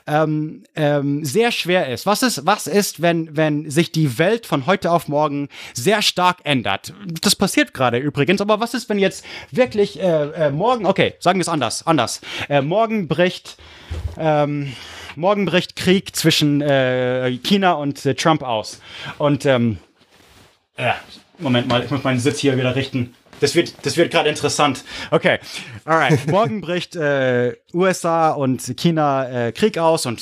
ähm, 0.05 0.63
ähm, 0.75 1.23
sehr 1.23 1.51
schwer 1.51 1.89
ist. 1.89 2.05
Was 2.05 2.23
ist, 2.23 2.45
was 2.45 2.67
ist, 2.67 3.01
wenn, 3.01 3.35
wenn 3.35 3.69
sich 3.69 3.91
die 3.91 4.19
Welt 4.19 4.45
von 4.45 4.65
heute 4.65 4.91
auf 4.91 5.07
morgen 5.07 5.49
sehr 5.73 6.01
stark 6.01 6.39
ändert? 6.43 6.93
Das 7.21 7.35
passiert 7.35 7.73
gerade 7.73 7.97
übrigens, 7.97 8.41
aber 8.41 8.59
was 8.59 8.73
ist, 8.73 8.89
wenn 8.89 8.99
jetzt 8.99 9.25
wirklich 9.51 9.99
äh, 9.99 10.47
äh, 10.47 10.51
morgen, 10.51 10.85
okay, 10.85 11.15
sagen 11.19 11.39
wir 11.39 11.43
es 11.43 11.49
anders, 11.49 11.87
anders. 11.87 12.21
Äh, 12.49 12.61
morgen 12.61 13.07
bricht, 13.07 13.57
ähm, 14.17 14.73
morgen 15.15 15.45
bricht 15.45 15.75
Krieg 15.75 16.15
zwischen 16.15 16.61
äh, 16.61 17.31
China 17.43 17.73
und 17.73 18.05
äh, 18.05 18.13
Trump 18.13 18.43
aus. 18.43 18.81
Und 19.17 19.45
ähm, 19.45 19.79
Moment 21.39 21.67
mal, 21.67 21.83
ich 21.83 21.91
muss 21.91 22.03
meinen 22.03 22.19
Sitz 22.19 22.39
hier 22.39 22.57
wieder 22.57 22.75
richten. 22.75 23.13
Das 23.39 23.53
wird, 23.53 23.73
das 23.83 23.97
wird 23.97 24.11
gerade 24.11 24.29
interessant. 24.29 24.83
Okay, 25.11 25.39
alright. 25.85 26.25
Morgen 26.31 26.61
bricht 26.61 26.95
äh, 26.95 27.55
USA 27.71 28.31
und 28.31 28.75
China 28.77 29.29
äh, 29.29 29.51
Krieg 29.51 29.77
aus 29.77 30.07
und 30.07 30.19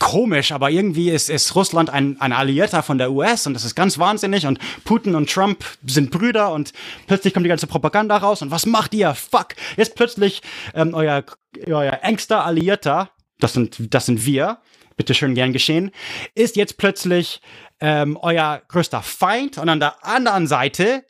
komisch, 0.00 0.50
aber 0.50 0.70
irgendwie 0.70 1.10
ist, 1.10 1.30
ist 1.30 1.54
Russland 1.54 1.90
ein, 1.90 2.20
ein 2.20 2.32
Alliierter 2.32 2.82
von 2.82 2.98
der 2.98 3.12
US 3.12 3.46
und 3.46 3.54
das 3.54 3.64
ist 3.64 3.76
ganz 3.76 3.98
wahnsinnig 3.98 4.46
und 4.46 4.58
Putin 4.84 5.14
und 5.14 5.30
Trump 5.30 5.64
sind 5.86 6.10
Brüder 6.10 6.52
und 6.52 6.72
plötzlich 7.06 7.32
kommt 7.32 7.44
die 7.44 7.50
ganze 7.50 7.68
Propaganda 7.68 8.16
raus 8.16 8.42
und 8.42 8.50
was 8.50 8.66
macht 8.66 8.94
ihr? 8.94 9.14
Fuck! 9.14 9.48
Jetzt 9.76 9.94
plötzlich 9.94 10.42
ähm, 10.74 10.92
euer, 10.92 11.24
euer 11.66 12.00
engster 12.02 12.44
Alliierter, 12.44 13.10
das 13.38 13.52
sind, 13.52 13.94
das 13.94 14.06
sind 14.06 14.26
wir, 14.26 14.58
bitte 14.96 15.14
schön 15.14 15.34
gern 15.34 15.52
geschehen, 15.52 15.90
ist 16.34 16.56
jetzt 16.56 16.78
plötzlich 16.78 17.40
ähm, 17.80 18.18
euer 18.20 18.62
größter 18.68 19.02
Feind 19.02 19.58
und 19.58 19.68
an 19.68 19.80
der 19.80 20.04
anderen 20.04 20.46
Seite 20.46 21.04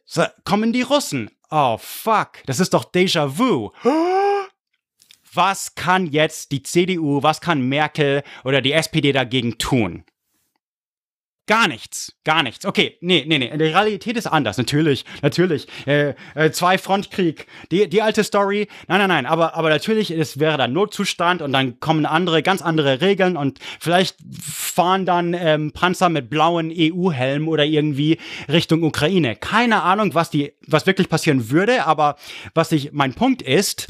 kommen 0.44 0.72
die 0.72 0.82
Russen. 0.82 1.30
Oh, 1.50 1.78
fuck. 1.78 2.42
Das 2.46 2.60
ist 2.60 2.74
doch 2.74 2.84
Déjà-vu. 2.84 3.70
Was 5.32 5.74
kann 5.74 6.06
jetzt 6.06 6.50
die 6.50 6.62
CDU, 6.62 7.22
was 7.22 7.40
kann 7.40 7.60
Merkel 7.62 8.22
oder 8.44 8.60
die 8.60 8.72
SPD 8.72 9.12
dagegen 9.12 9.58
tun? 9.58 10.04
Gar 11.48 11.68
nichts, 11.68 12.12
gar 12.24 12.42
nichts. 12.42 12.66
Okay, 12.66 12.98
nee, 13.00 13.24
nee, 13.24 13.38
nee. 13.38 13.56
Die 13.56 13.64
Realität 13.66 14.16
ist 14.16 14.26
anders. 14.26 14.58
Natürlich, 14.58 15.04
natürlich. 15.22 15.68
Äh, 15.86 16.14
äh, 16.34 16.50
zwei 16.50 16.76
Frontkrieg, 16.76 17.46
die, 17.70 17.88
die 17.88 18.02
alte 18.02 18.24
Story. 18.24 18.66
Nein, 18.88 18.98
nein, 18.98 19.08
nein. 19.08 19.26
Aber, 19.26 19.54
aber 19.54 19.68
natürlich, 19.68 20.10
es 20.10 20.40
wäre 20.40 20.58
dann 20.58 20.72
Notzustand 20.72 21.42
und 21.42 21.52
dann 21.52 21.78
kommen 21.78 22.04
andere, 22.04 22.42
ganz 22.42 22.62
andere 22.62 23.00
Regeln 23.00 23.36
und 23.36 23.60
vielleicht 23.78 24.16
fahren 24.42 25.06
dann 25.06 25.34
ähm, 25.34 25.70
Panzer 25.70 26.08
mit 26.08 26.30
blauen 26.30 26.72
EU-Helmen 26.76 27.46
oder 27.46 27.64
irgendwie 27.64 28.18
Richtung 28.48 28.82
Ukraine. 28.82 29.36
Keine 29.36 29.84
Ahnung, 29.84 30.14
was 30.14 30.30
die, 30.30 30.52
was 30.66 30.86
wirklich 30.86 31.08
passieren 31.08 31.50
würde. 31.50 31.86
Aber 31.86 32.16
was 32.54 32.72
ich, 32.72 32.90
mein 32.92 33.14
Punkt 33.14 33.42
ist, 33.42 33.86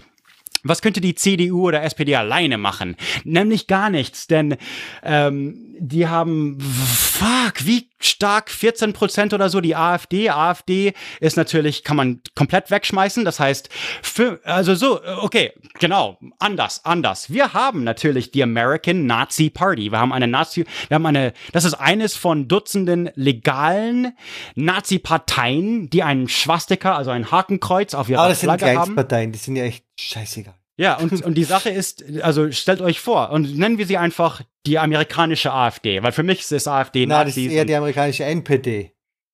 was 0.69 0.83
könnte 0.83 1.01
die 1.01 1.15
CDU 1.15 1.69
oder 1.69 1.83
SPD 1.83 2.15
alleine 2.17 2.59
machen? 2.59 2.97
Nämlich 3.25 3.67
gar 3.67 3.91
nichts, 3.91 4.27
denn 4.27 4.57
ähm, 5.03 5.67
die 5.79 6.09
haben, 6.09 6.59
fuck, 6.61 7.65
wie 7.65 7.91
stark, 7.99 8.51
14 8.51 8.93
Prozent 8.93 9.35
oder 9.35 9.49
so, 9.49 9.61
die 9.61 9.77
AfD. 9.77 10.31
AfD 10.31 10.93
ist 11.21 11.37
natürlich, 11.37 11.83
kann 11.83 11.97
man 11.97 12.21
komplett 12.35 12.71
wegschmeißen. 12.71 13.25
Das 13.25 13.41
heißt, 13.41 13.69
für, 14.03 14.41
also 14.45 14.75
so, 14.75 15.01
okay, 15.21 15.53
genau, 15.79 16.19
anders, 16.39 16.85
anders. 16.85 17.31
Wir 17.31 17.53
haben 17.53 17.85
natürlich 17.85 18.31
die 18.31 18.43
American 18.43 19.07
Nazi 19.07 19.51
Party. 19.51 19.91
Wir 19.91 19.99
haben 19.99 20.13
eine 20.13 20.27
Nazi, 20.27 20.65
wir 20.89 20.95
haben 20.95 21.07
eine, 21.07 21.33
das 21.53 21.65
ist 21.65 21.75
eines 21.75 22.17
von 22.17 22.49
Dutzenden 22.49 23.11
legalen 23.15 24.17
Nazi-Parteien, 24.55 25.91
die 25.91 26.03
einen 26.03 26.29
Schwastika, 26.29 26.97
also 26.97 27.11
ein 27.11 27.31
Hakenkreuz 27.31 27.95
auf 27.95 28.09
ihrer 28.09 28.21
Aber 28.21 28.29
das 28.31 28.41
Flagge 28.41 28.67
sind 28.67 28.79
haben. 28.79 28.95
Parteien, 28.95 29.33
die 29.33 29.39
sind 29.39 29.57
ja 29.57 29.65
echt 29.65 29.86
scheißegal. 29.99 30.55
Ja, 30.79 30.99
und, 30.99 31.13
und 31.25 31.35
die 31.35 31.45
Sache 31.45 31.71
ist, 31.71 32.05
also 32.23 32.51
stellt 32.53 32.81
euch 32.81 33.01
vor, 33.01 33.31
und 33.31 33.57
nennen 33.57 33.79
wir 33.79 33.87
sie 33.87 33.97
einfach 33.97 34.43
die 34.67 34.79
amerikanische 34.79 35.53
AfD, 35.53 36.03
weil 36.03 36.13
für 36.13 36.23
mich 36.23 36.41
ist 36.41 36.53
es 36.53 36.69
AfD 36.69 37.07
Na, 37.07 37.25
das 37.25 37.37
ist 37.37 37.37
Nazis. 37.37 37.53
eher 37.53 37.65
die 37.65 37.75
amerikanische 37.75 38.25
NPD. 38.25 38.93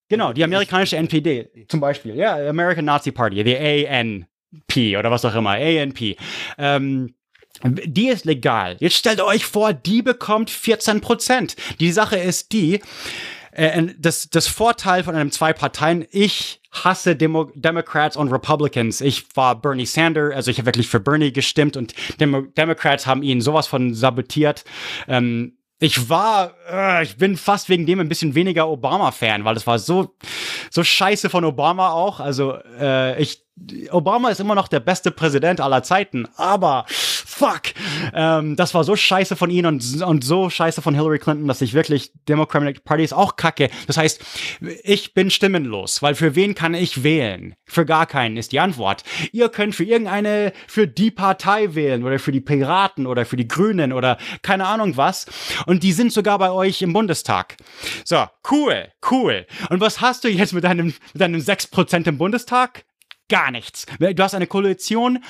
Genau, 0.08 0.32
die 0.32 0.44
amerikanische 0.44 0.96
NPD 0.96 1.66
zum 1.68 1.80
Beispiel. 1.80 2.14
Ja, 2.14 2.36
American 2.48 2.84
Nazi 2.84 3.12
Party, 3.12 3.42
die 3.42 3.56
ANP 3.88 4.98
oder 4.98 5.10
was 5.10 5.24
auch 5.24 5.34
immer, 5.34 5.52
ANP. 5.52 6.16
Ähm, 6.58 7.14
die 7.64 8.08
ist 8.08 8.24
legal. 8.24 8.76
Jetzt 8.80 8.96
stellt 8.96 9.20
euch 9.20 9.46
vor, 9.46 9.72
die 9.72 10.02
bekommt 10.02 10.50
14 10.50 11.00
Prozent. 11.00 11.56
Die 11.80 11.92
Sache 11.92 12.16
ist 12.16 12.52
die, 12.52 12.80
äh, 13.52 13.88
das, 13.98 14.28
das 14.30 14.48
Vorteil 14.48 15.04
von 15.04 15.14
einem 15.14 15.30
Zwei-Parteien, 15.30 16.06
ich 16.10 16.60
hasse 16.72 17.14
Demo 17.14 17.50
Democrats 17.54 18.16
und 18.16 18.32
Republicans. 18.32 19.00
Ich 19.00 19.24
war 19.36 19.60
Bernie 19.60 19.86
Sanders, 19.86 20.34
also 20.34 20.50
ich 20.50 20.58
habe 20.58 20.66
wirklich 20.66 20.88
für 20.88 21.00
Bernie 21.00 21.32
gestimmt 21.32 21.76
und 21.76 21.94
Demo 22.18 22.42
Democrats 22.42 23.06
haben 23.06 23.22
ihn 23.22 23.40
sowas 23.40 23.66
von 23.66 23.94
sabotiert. 23.94 24.64
Ähm, 25.06 25.56
ich 25.82 26.08
war, 26.08 26.54
äh, 26.70 27.02
ich 27.02 27.16
bin 27.16 27.36
fast 27.36 27.68
wegen 27.68 27.86
dem 27.86 27.98
ein 27.98 28.08
bisschen 28.08 28.36
weniger 28.36 28.68
Obama-Fan, 28.68 29.44
weil 29.44 29.54
das 29.54 29.66
war 29.66 29.80
so, 29.80 30.14
so 30.70 30.84
scheiße 30.84 31.28
von 31.28 31.44
Obama 31.44 31.90
auch. 31.90 32.20
Also, 32.20 32.56
äh, 32.78 33.20
ich, 33.20 33.44
Obama 33.90 34.30
ist 34.30 34.38
immer 34.38 34.54
noch 34.54 34.68
der 34.68 34.78
beste 34.78 35.10
Präsident 35.10 35.60
aller 35.60 35.82
Zeiten, 35.82 36.28
aber 36.36 36.86
fuck, 37.42 37.74
ähm, 38.14 38.54
das 38.54 38.72
war 38.72 38.84
so 38.84 38.94
scheiße 38.94 39.34
von 39.34 39.50
ihnen 39.50 39.66
und, 39.66 40.02
und 40.02 40.22
so 40.22 40.48
scheiße 40.48 40.80
von 40.80 40.94
Hillary 40.94 41.18
Clinton, 41.18 41.48
dass 41.48 41.60
ich 41.60 41.74
wirklich 41.74 42.12
Democratic 42.28 42.84
Party 42.84 43.02
ist 43.02 43.12
auch 43.12 43.34
kacke. 43.34 43.68
Das 43.88 43.96
heißt, 43.96 44.22
ich 44.84 45.12
bin 45.12 45.28
stimmenlos, 45.28 46.02
weil 46.02 46.14
für 46.14 46.36
wen 46.36 46.54
kann 46.54 46.74
ich 46.74 47.02
wählen? 47.02 47.56
Für 47.64 47.84
gar 47.84 48.06
keinen 48.06 48.36
ist 48.36 48.52
die 48.52 48.60
Antwort. 48.60 49.02
Ihr 49.32 49.48
könnt 49.48 49.74
für 49.74 49.82
irgendeine, 49.82 50.52
für 50.68 50.86
die 50.86 51.10
Partei 51.10 51.74
wählen 51.74 52.04
oder 52.04 52.20
für 52.20 52.30
die 52.30 52.40
Piraten 52.40 53.08
oder 53.08 53.26
für 53.26 53.36
die 53.36 53.48
Grünen 53.48 53.92
oder 53.92 54.18
keine 54.42 54.66
Ahnung 54.66 54.96
was. 54.96 55.26
Und 55.66 55.82
die 55.82 55.92
sind 55.92 56.12
sogar 56.12 56.38
bei 56.38 56.52
euch 56.52 56.80
im 56.80 56.92
Bundestag. 56.92 57.56
So, 58.04 58.24
cool, 58.52 58.86
cool. 59.10 59.46
Und 59.68 59.80
was 59.80 60.00
hast 60.00 60.22
du 60.22 60.28
jetzt 60.28 60.52
mit 60.52 60.62
deinem, 60.62 60.94
mit 61.12 61.20
deinem 61.20 61.40
6% 61.40 62.06
im 62.06 62.18
Bundestag? 62.18 62.84
Gar 63.28 63.50
nichts. 63.50 63.86
Du 63.98 64.22
hast 64.22 64.34
eine 64.34 64.46
Koalition, 64.46 65.24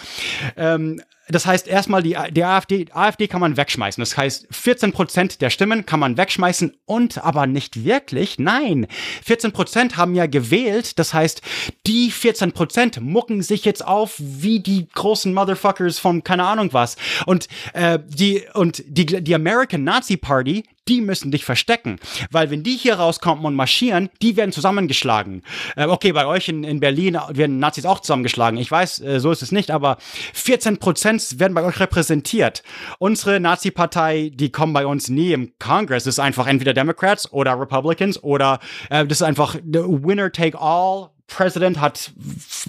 ähm, 0.57 1.01
das 1.29 1.47
heißt 1.47 1.69
erstmal 1.69 2.03
die, 2.03 2.17
die 2.33 2.45
AfD, 2.45 2.87
AfD 2.93 3.29
kann 3.29 3.41
man 3.41 3.57
wegschmeißen. 3.57 4.01
Das 4.01 4.17
heißt 4.17 4.49
14 4.51 4.93
Prozent 4.93 5.41
der 5.41 5.51
Stimmen 5.51 5.87
kann 5.87 6.01
man 6.01 6.17
wegschmeißen 6.17 6.77
und 6.85 7.23
aber 7.25 7.47
nicht 7.47 7.85
wirklich. 7.85 8.39
Nein, 8.39 8.87
14 9.25 9.53
Prozent 9.53 9.97
haben 9.97 10.15
ja 10.15 10.27
gewählt. 10.27 10.99
Das 10.99 11.15
heißt, 11.15 11.43
die 11.87 12.11
14 12.11 12.53
Prozent 12.53 13.01
mucken 13.01 13.43
sich 13.43 13.65
jetzt 13.65 13.87
auf 13.87 14.15
wie 14.19 14.61
die 14.61 14.89
großen 14.89 15.33
Motherfuckers 15.33 15.99
von 15.99 16.25
keine 16.25 16.45
Ahnung 16.45 16.73
was. 16.73 16.97
Und 17.27 17.49
äh, 17.73 17.99
die 18.07 18.43
und 18.55 18.83
die 18.87 19.07
die 19.07 19.35
American 19.35 19.85
Nazi 19.85 20.17
Party, 20.17 20.65
die 20.89 21.01
müssen 21.01 21.31
dich 21.31 21.45
verstecken, 21.45 21.99
weil 22.31 22.51
wenn 22.51 22.65
die 22.65 22.77
hier 22.77 22.95
rauskommen 22.95 23.45
und 23.45 23.55
marschieren, 23.55 24.11
die 24.21 24.37
werden 24.37 24.53
zusammengeschlagen. 24.53 25.43
Äh, 25.77 25.87
okay, 25.87 26.13
bei 26.13 26.27
euch 26.27 26.49
in, 26.49 26.65
in 26.65 26.81
Berlin 26.81 27.19
werden 27.31 27.59
Nazis 27.59 27.87
auch 27.87 28.01
zusammengeschlagen. 28.01 28.59
Ich 28.59 28.71
weiß, 28.71 29.01
äh, 29.01 29.21
so 29.21 29.31
ist 29.31 29.43
es 29.43 29.53
nicht, 29.53 29.71
aber 29.71 29.99
14 30.35 30.79
Prozent 30.79 31.12
werden 31.39 31.55
bei 31.55 31.63
euch 31.63 31.81
repräsentiert. 31.81 32.63
Unsere 32.99 33.41
Nazi-Partei, 33.41 34.31
die 34.35 34.51
kommen 34.51 34.73
bei 34.73 34.87
uns 34.87 35.09
nie 35.09 35.33
im 35.33 35.53
Congress. 35.59 36.05
Das 36.05 36.15
ist 36.15 36.19
einfach 36.19 36.47
entweder 36.47 36.75
Democrats 36.75 37.31
oder 37.33 37.59
Republicans 37.59 38.23
oder 38.23 38.61
äh, 38.91 39.07
das 39.07 39.19
ist 39.19 39.23
einfach 39.23 39.57
winner 39.63 40.33
take 40.33 40.59
all. 40.61 41.11
President 41.27 41.81
hat 41.81 42.13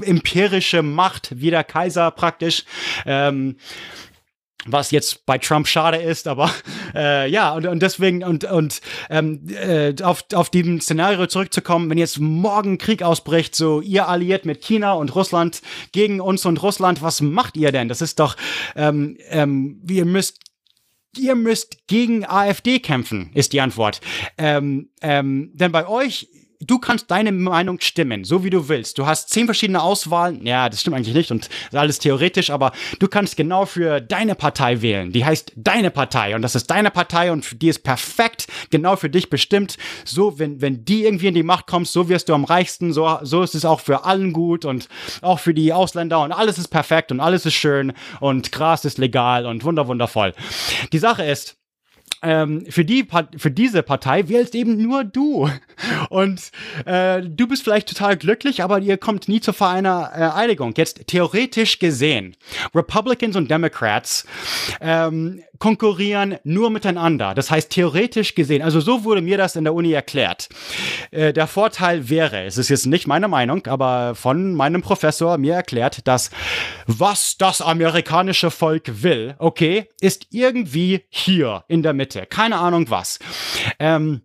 empirische 0.01 0.83
Macht, 0.83 1.31
wie 1.35 1.49
der 1.49 1.63
Kaiser 1.63 2.11
praktisch. 2.11 2.63
Ähm, 3.05 3.57
was 4.65 4.91
jetzt 4.91 5.25
bei 5.25 5.37
Trump 5.37 5.67
schade 5.67 5.97
ist, 5.97 6.27
aber 6.27 6.51
äh, 6.95 7.29
ja, 7.29 7.53
und, 7.53 7.65
und 7.65 7.81
deswegen, 7.81 8.23
und, 8.23 8.43
und 8.45 8.81
ähm, 9.09 9.47
äh, 9.49 9.93
auf, 10.01 10.25
auf 10.33 10.49
diesem 10.49 10.81
Szenario 10.81 11.27
zurückzukommen, 11.27 11.89
wenn 11.89 11.97
jetzt 11.97 12.19
morgen 12.19 12.77
Krieg 12.77 13.03
ausbricht, 13.03 13.55
so 13.55 13.81
ihr 13.81 14.07
alliiert 14.07 14.45
mit 14.45 14.61
China 14.61 14.93
und 14.93 15.15
Russland 15.15 15.61
gegen 15.91 16.21
uns 16.21 16.45
und 16.45 16.61
Russland, 16.61 17.01
was 17.01 17.21
macht 17.21 17.57
ihr 17.57 17.71
denn? 17.71 17.87
Das 17.87 18.01
ist 18.01 18.19
doch, 18.19 18.35
ähm, 18.75 19.17
ähm, 19.29 19.81
ihr 19.89 20.05
müsst 20.05 20.39
Ihr 21.15 21.35
müsst 21.35 21.85
gegen 21.85 22.25
AfD 22.25 22.79
kämpfen, 22.79 23.29
ist 23.35 23.53
die 23.53 23.61
Antwort. 23.61 24.01
Ähm, 24.35 24.89
ähm, 25.01 25.51
denn 25.53 25.71
bei 25.71 25.87
euch, 25.87 26.27
du 26.65 26.79
kannst 26.79 27.11
deine 27.11 27.31
Meinung 27.31 27.79
stimmen, 27.79 28.23
so 28.23 28.43
wie 28.43 28.49
du 28.49 28.69
willst. 28.69 28.97
Du 28.97 29.05
hast 29.05 29.29
zehn 29.29 29.45
verschiedene 29.45 29.81
Auswahlen. 29.81 30.45
Ja, 30.45 30.69
das 30.69 30.81
stimmt 30.81 30.95
eigentlich 30.95 31.15
nicht 31.15 31.31
und 31.31 31.49
alles 31.71 31.99
theoretisch, 31.99 32.49
aber 32.49 32.71
du 32.99 33.07
kannst 33.07 33.37
genau 33.37 33.65
für 33.65 34.01
deine 34.01 34.35
Partei 34.35 34.81
wählen. 34.81 35.11
Die 35.11 35.25
heißt 35.25 35.53
deine 35.55 35.91
Partei 35.91 36.35
und 36.35 36.41
das 36.41 36.55
ist 36.55 36.69
deine 36.69 36.91
Partei 36.91 37.31
und 37.31 37.61
die 37.61 37.69
ist 37.69 37.83
perfekt, 37.83 38.47
genau 38.69 38.95
für 38.95 39.09
dich 39.09 39.29
bestimmt. 39.29 39.77
So, 40.05 40.39
wenn, 40.39 40.61
wenn 40.61 40.85
die 40.85 41.05
irgendwie 41.05 41.27
in 41.27 41.35
die 41.35 41.43
Macht 41.43 41.67
kommst, 41.67 41.93
so 41.93 42.09
wirst 42.09 42.29
du 42.29 42.33
am 42.33 42.45
reichsten, 42.45 42.93
so, 42.93 43.19
so 43.21 43.43
ist 43.43 43.55
es 43.55 43.65
auch 43.65 43.79
für 43.79 44.05
allen 44.05 44.33
gut 44.33 44.65
und 44.65 44.87
auch 45.21 45.39
für 45.39 45.53
die 45.53 45.73
Ausländer 45.73 46.21
und 46.21 46.31
alles 46.31 46.57
ist 46.57 46.69
perfekt 46.69 47.11
und 47.11 47.19
alles 47.19 47.45
ist 47.45 47.53
schön 47.53 47.93
und 48.19 48.51
Gras 48.51 48.85
ist 48.85 48.97
legal 48.97 49.45
und 49.45 49.63
wunder, 49.63 49.87
wundervoll. 49.87 50.33
Die 50.91 50.99
Sache 50.99 51.23
ist, 51.23 51.57
ähm, 52.23 52.65
für, 52.69 52.85
die, 52.85 53.05
für 53.37 53.51
diese 53.51 53.83
Partei 53.83 54.29
wählst 54.29 54.55
eben 54.55 54.81
nur 54.81 55.03
du. 55.03 55.49
Und 56.09 56.51
äh, 56.85 57.21
du 57.21 57.47
bist 57.47 57.63
vielleicht 57.63 57.89
total 57.89 58.17
glücklich, 58.17 58.63
aber 58.63 58.79
ihr 58.79 58.97
kommt 58.97 59.27
nie 59.27 59.41
zu 59.41 59.53
einer 59.59 60.11
äh, 60.15 60.21
Einigung. 60.39 60.73
Jetzt 60.77 61.07
theoretisch 61.07 61.79
gesehen, 61.79 62.35
Republicans 62.73 63.35
und 63.35 63.51
Democrats 63.51 64.25
ähm, 64.79 65.43
konkurrieren 65.59 66.37
nur 66.43 66.69
miteinander. 66.69 67.33
Das 67.33 67.51
heißt, 67.51 67.69
theoretisch 67.69 68.35
gesehen, 68.35 68.61
also 68.61 68.79
so 68.79 69.03
wurde 69.03 69.21
mir 69.21 69.37
das 69.37 69.55
in 69.55 69.63
der 69.63 69.73
Uni 69.73 69.91
erklärt. 69.91 70.49
Äh, 71.11 71.33
der 71.33 71.47
Vorteil 71.47 72.09
wäre, 72.09 72.43
es 72.43 72.57
ist 72.57 72.69
jetzt 72.69 72.85
nicht 72.85 73.07
meine 73.07 73.27
Meinung, 73.27 73.65
aber 73.67 74.15
von 74.15 74.53
meinem 74.55 74.81
Professor 74.81 75.37
mir 75.37 75.53
erklärt, 75.53 76.07
dass 76.07 76.31
was 76.87 77.37
das 77.37 77.61
amerikanische 77.61 78.51
Volk 78.51 79.03
will, 79.03 79.35
okay, 79.37 79.89
ist 80.01 80.27
irgendwie 80.31 81.01
hier 81.09 81.63
in 81.67 81.83
der 81.83 81.93
Mitte. 81.93 82.25
Keine 82.25 82.57
Ahnung 82.57 82.89
was. 82.89 83.19
Ähm, 83.79 84.21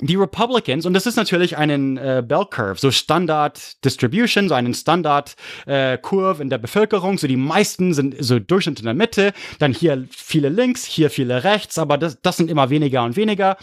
die 0.00 0.16
Republicans, 0.16 0.86
und 0.86 0.94
das 0.94 1.06
ist 1.06 1.16
natürlich 1.16 1.56
einen 1.56 1.96
äh, 1.96 2.22
Bell 2.26 2.46
Curve, 2.48 2.78
so 2.78 2.90
Standard 2.90 3.84
Distribution, 3.84 4.48
so 4.48 4.54
einen 4.54 4.74
Standard 4.74 5.34
äh, 5.66 5.98
Curve 5.98 6.42
in 6.42 6.50
der 6.50 6.58
Bevölkerung, 6.58 7.18
so 7.18 7.26
die 7.26 7.36
meisten 7.36 7.94
sind 7.94 8.16
so 8.18 8.38
Durchschnitt 8.38 8.80
in 8.80 8.86
der 8.86 8.94
Mitte, 8.94 9.32
dann 9.58 9.72
hier 9.72 10.06
viele 10.10 10.48
links, 10.48 10.84
hier 10.84 11.10
viele 11.10 11.44
rechts, 11.44 11.78
aber 11.78 11.98
das, 11.98 12.20
das 12.22 12.36
sind 12.36 12.50
immer 12.50 12.70
weniger 12.70 13.04
und 13.04 13.16
weniger. 13.16 13.56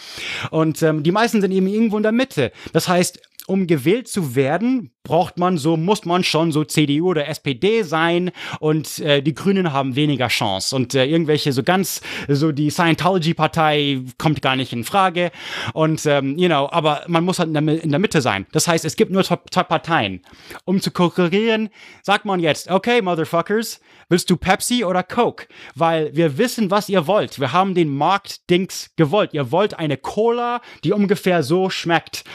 Und 0.51 0.81
ähm, 0.83 1.03
die 1.03 1.11
meisten 1.11 1.41
sind 1.41 1.51
eben 1.51 1.67
irgendwo 1.67 1.97
in 1.97 2.03
der 2.03 2.11
Mitte. 2.11 2.51
Das 2.73 2.87
heißt, 2.87 3.19
um 3.47 3.65
gewählt 3.65 4.07
zu 4.07 4.35
werden, 4.35 4.91
braucht 5.07 5.39
man 5.39 5.57
so, 5.57 5.77
muss 5.77 6.05
man 6.05 6.23
schon 6.23 6.51
so 6.51 6.65
CDU 6.65 7.07
oder 7.07 7.27
SPD 7.27 7.81
sein 7.83 8.31
und 8.59 8.99
äh, 8.99 9.21
die 9.21 9.33
Grünen 9.33 9.71
haben 9.71 9.95
weniger 9.95 10.27
Chance. 10.27 10.75
Und 10.75 10.93
äh, 10.93 11.05
irgendwelche 11.05 11.53
so 11.53 11.63
ganz, 11.63 12.01
so 12.27 12.51
die 12.51 12.69
Scientology-Partei 12.69 14.01
kommt 14.17 14.41
gar 14.41 14.57
nicht 14.57 14.73
in 14.73 14.83
Frage. 14.83 15.31
Und, 15.73 16.05
ähm, 16.05 16.37
you 16.37 16.47
know, 16.47 16.67
aber 16.71 17.03
man 17.07 17.23
muss 17.23 17.39
halt 17.39 17.47
in 17.47 17.53
der, 17.65 17.83
in 17.83 17.89
der 17.89 17.99
Mitte 17.99 18.21
sein. 18.21 18.45
Das 18.51 18.67
heißt, 18.67 18.83
es 18.83 18.95
gibt 18.97 19.11
nur 19.11 19.23
zwei, 19.23 19.37
Parteien. 19.63 20.21
Um 20.65 20.81
zu 20.81 20.91
konkurrieren, 20.91 21.69
sagt 22.03 22.25
man 22.25 22.39
jetzt, 22.39 22.69
okay, 22.69 23.01
Motherfuckers, 23.01 23.79
willst 24.09 24.29
du 24.29 24.35
Pepsi 24.35 24.83
oder 24.83 25.03
Coke? 25.03 25.47
Weil 25.75 26.15
wir 26.15 26.37
wissen, 26.37 26.69
was 26.69 26.89
ihr 26.89 27.07
wollt. 27.07 27.39
Wir 27.39 27.53
haben 27.53 27.75
den 27.75 27.95
Marktdings 27.95 28.91
gewollt. 28.97 29.33
Ihr 29.33 29.51
wollt 29.51 29.73
eine 29.79 29.95
Cola, 29.95 30.61
die 30.83 30.91
ungefähr 30.91 31.43
so 31.43 31.69
schmeckt. 31.69 32.25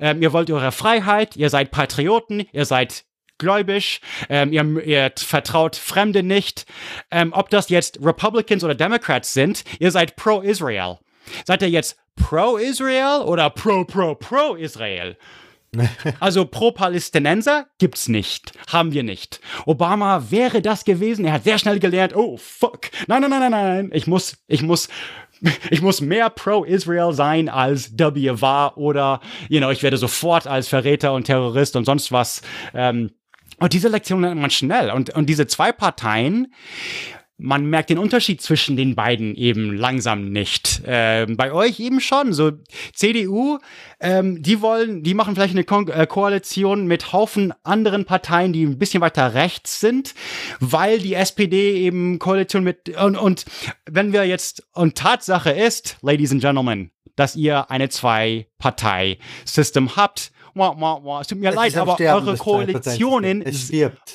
Ähm, 0.00 0.22
ihr 0.22 0.32
wollt 0.32 0.50
eure 0.50 0.72
Freiheit, 0.72 1.36
ihr 1.36 1.50
seid 1.50 1.70
Patrioten, 1.70 2.15
ihr 2.52 2.64
seid 2.64 3.04
gläubig, 3.38 4.00
ähm, 4.28 4.52
ihr, 4.52 4.86
ihr, 4.86 5.12
vertraut 5.16 5.76
Fremde 5.76 6.22
nicht. 6.22 6.66
Ähm, 7.10 7.32
ob 7.32 7.50
das 7.50 7.68
jetzt 7.68 7.98
Republicans 8.02 8.64
oder 8.64 8.74
Democrats 8.74 9.32
sind, 9.32 9.64
ihr 9.78 9.90
seid 9.90 10.16
pro-Israel. 10.16 10.98
Seid 11.44 11.62
ihr 11.62 11.70
jetzt 11.70 11.96
pro-Israel 12.16 13.22
oder 13.24 13.50
pro-pro-pro-Israel? 13.50 15.16
Also 16.20 16.46
Pro-Palästinenser 16.46 17.66
gibt's 17.78 18.08
nicht. 18.08 18.52
Haben 18.68 18.92
wir 18.92 19.02
nicht. 19.02 19.40
Obama 19.66 20.30
wäre 20.30 20.62
das 20.62 20.84
gewesen. 20.84 21.24
Er 21.24 21.34
hat 21.34 21.44
sehr 21.44 21.58
schnell 21.58 21.78
gelernt, 21.78 22.14
oh 22.16 22.36
fuck. 22.36 22.90
Nein, 23.08 23.20
nein, 23.22 23.30
nein, 23.30 23.40
nein, 23.40 23.50
nein. 23.50 23.90
Ich 23.92 24.06
muss, 24.06 24.38
ich 24.46 24.62
muss 24.62 24.88
ich 25.70 25.82
muss 25.82 26.00
mehr 26.00 26.30
pro-Israel 26.30 27.12
sein 27.12 27.48
als 27.48 27.98
W 27.98 28.40
war 28.40 28.78
oder, 28.78 29.20
you 29.48 29.58
know, 29.58 29.70
ich 29.70 29.82
werde 29.82 29.96
sofort 29.96 30.46
als 30.46 30.68
Verräter 30.68 31.12
und 31.12 31.24
Terrorist 31.24 31.76
und 31.76 31.84
sonst 31.84 32.12
was. 32.12 32.42
Ähm, 32.74 33.10
und 33.58 33.72
diese 33.72 33.88
Lektion 33.88 34.20
lernt 34.20 34.40
man 34.40 34.50
schnell. 34.50 34.90
Und, 34.90 35.10
und 35.10 35.26
diese 35.26 35.46
zwei 35.46 35.72
Parteien, 35.72 36.52
man 37.38 37.66
merkt 37.66 37.90
den 37.90 37.98
Unterschied 37.98 38.40
zwischen 38.40 38.76
den 38.76 38.94
beiden 38.94 39.34
eben 39.34 39.76
langsam 39.76 40.30
nicht. 40.30 40.80
Ähm, 40.86 41.36
bei 41.36 41.52
euch 41.52 41.80
eben 41.80 42.00
schon. 42.00 42.32
So 42.32 42.52
CDU, 42.94 43.58
ähm, 44.00 44.42
die 44.42 44.62
wollen, 44.62 45.02
die 45.02 45.12
machen 45.14 45.34
vielleicht 45.34 45.54
eine 45.54 45.64
Ko 45.64 45.82
äh, 45.82 46.06
Koalition 46.06 46.86
mit 46.86 47.12
Haufen 47.12 47.52
anderen 47.62 48.06
Parteien, 48.06 48.54
die 48.54 48.64
ein 48.64 48.78
bisschen 48.78 49.02
weiter 49.02 49.34
rechts 49.34 49.80
sind, 49.80 50.14
weil 50.60 50.98
die 50.98 51.14
SPD 51.14 51.76
eben 51.76 52.18
Koalition 52.18 52.64
mit 52.64 52.96
und, 52.96 53.16
und 53.16 53.44
wenn 53.84 54.12
wir 54.12 54.24
jetzt 54.24 54.66
und 54.72 54.96
Tatsache 54.96 55.50
ist, 55.50 55.98
Ladies 56.00 56.32
and 56.32 56.40
Gentlemen, 56.40 56.90
dass 57.16 57.36
ihr 57.36 57.70
eine 57.70 57.88
Zwei-Partei-System 57.88 59.96
habt 59.96 60.32
wah, 60.56 60.74
wah, 60.78 61.00
wah. 61.02 61.20
Es 61.20 61.28
tut 61.28 61.38
mir 61.38 61.50
es 61.50 61.54
leid, 61.54 61.76
aber 61.76 61.98
eure 62.00 62.36
Koalitionen, 62.36 63.44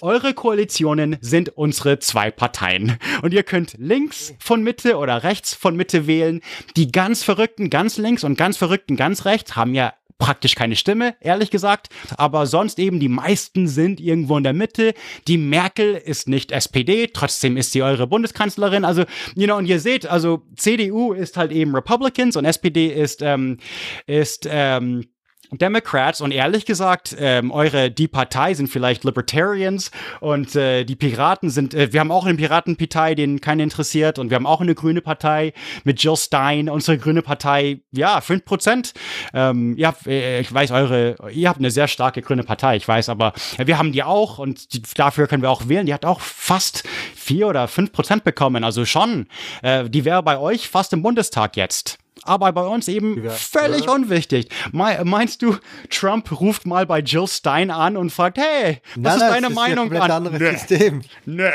eure 0.01 0.33
Koalitionen 0.33 1.17
sind 1.21 1.49
unsere 1.49 1.99
zwei 1.99 2.31
Parteien. 2.31 2.97
Und 3.21 3.33
ihr 3.33 3.43
könnt 3.43 3.75
links 3.77 4.33
von 4.39 4.63
Mitte 4.63 4.97
oder 4.97 5.23
rechts 5.23 5.53
von 5.53 5.75
Mitte 5.75 6.07
wählen. 6.07 6.41
Die 6.75 6.91
ganz 6.91 7.23
Verrückten 7.23 7.69
ganz 7.69 7.97
links 7.97 8.23
und 8.23 8.37
ganz 8.37 8.57
Verrückten 8.57 8.95
ganz 8.95 9.25
rechts 9.25 9.55
haben 9.55 9.73
ja 9.75 9.93
praktisch 10.21 10.53
keine 10.55 10.75
Stimme, 10.75 11.15
ehrlich 11.19 11.49
gesagt. 11.49 11.89
Aber 12.15 12.45
sonst 12.45 12.79
eben 12.79 12.99
die 12.99 13.09
meisten 13.09 13.67
sind 13.67 13.99
irgendwo 13.99 14.37
in 14.37 14.43
der 14.43 14.53
Mitte. 14.53 14.93
Die 15.27 15.37
Merkel 15.37 15.95
ist 15.95 16.29
nicht 16.29 16.51
SPD, 16.51 17.07
trotzdem 17.07 17.57
ist 17.57 17.71
sie 17.71 17.81
eure 17.81 18.07
Bundeskanzlerin. 18.07 18.85
Also, 18.85 19.03
you 19.35 19.45
know, 19.45 19.57
und 19.57 19.65
ihr 19.65 19.79
seht, 19.79 20.05
also 20.05 20.43
CDU 20.55 21.13
ist 21.13 21.37
halt 21.37 21.51
eben 21.51 21.73
Republicans 21.75 22.37
und 22.37 22.45
SPD 22.45 22.87
ist, 22.87 23.21
ähm, 23.23 23.57
ist, 24.05 24.47
ähm, 24.49 25.05
Democrats 25.51 26.21
und 26.21 26.31
ehrlich 26.31 26.65
gesagt, 26.65 27.15
ähm, 27.19 27.51
eure 27.51 27.91
die 27.91 28.07
Partei 28.07 28.53
sind 28.53 28.67
vielleicht 28.67 29.03
Libertarians 29.03 29.91
und 30.19 30.55
äh, 30.55 30.83
die 30.85 30.95
Piraten 30.95 31.49
sind, 31.49 31.73
äh, 31.73 31.91
wir 31.91 31.99
haben 31.99 32.11
auch 32.11 32.25
eine 32.25 32.35
Piratenpartei, 32.35 33.15
den 33.15 33.41
keinen 33.41 33.61
interessiert 33.61 34.19
und 34.19 34.29
wir 34.29 34.35
haben 34.35 34.45
auch 34.45 34.61
eine 34.61 34.75
grüne 34.75 35.01
Partei 35.01 35.53
mit 35.83 36.01
Jill 36.01 36.15
Stein, 36.15 36.69
unsere 36.69 36.97
grüne 36.97 37.21
Partei, 37.21 37.81
ja, 37.91 38.19
5%. 38.19 38.45
Prozent. 38.45 38.93
Ähm, 39.33 39.77
ja, 39.77 39.93
äh, 40.05 40.41
ich 40.41 40.53
weiß, 40.53 40.71
eure, 40.71 41.15
ihr 41.31 41.49
habt 41.49 41.59
eine 41.59 41.71
sehr 41.71 41.87
starke 41.87 42.21
grüne 42.21 42.43
Partei, 42.43 42.75
ich 42.75 42.87
weiß, 42.87 43.09
aber 43.09 43.33
wir 43.57 43.77
haben 43.77 43.91
die 43.91 44.03
auch 44.03 44.39
und 44.39 44.73
die, 44.73 44.81
dafür 44.95 45.27
können 45.27 45.41
wir 45.41 45.49
auch 45.49 45.67
wählen. 45.67 45.85
Die 45.85 45.93
hat 45.93 46.05
auch 46.05 46.19
fast 46.19 46.83
vier 47.15 47.47
oder 47.47 47.67
fünf 47.67 47.91
Prozent 47.91 48.23
bekommen, 48.23 48.63
also 48.63 48.85
schon. 48.85 49.27
Äh, 49.61 49.89
die 49.89 50.05
wäre 50.05 50.23
bei 50.23 50.37
euch 50.37 50.69
fast 50.69 50.93
im 50.93 51.01
Bundestag 51.01 51.57
jetzt 51.57 52.00
aber 52.23 52.51
bei 52.51 52.63
uns 52.63 52.87
eben 52.87 53.29
völlig 53.29 53.89
unwichtig. 53.89 54.49
Meinst 54.71 55.41
du, 55.41 55.57
Trump 55.89 56.31
ruft 56.39 56.65
mal 56.65 56.85
bei 56.85 56.99
Jill 56.99 57.27
Stein 57.27 57.71
an 57.71 57.97
und 57.97 58.11
fragt, 58.11 58.37
hey, 58.37 58.81
was 58.95 59.15
ist 59.15 59.21
deine 59.21 59.47
das 59.47 59.55
Meinung 59.55 59.91
ist 59.91 60.01
ein 60.01 60.11
anderes 60.11 60.39
nee. 60.39 60.51
System. 60.51 61.01
Nee. 61.25 61.51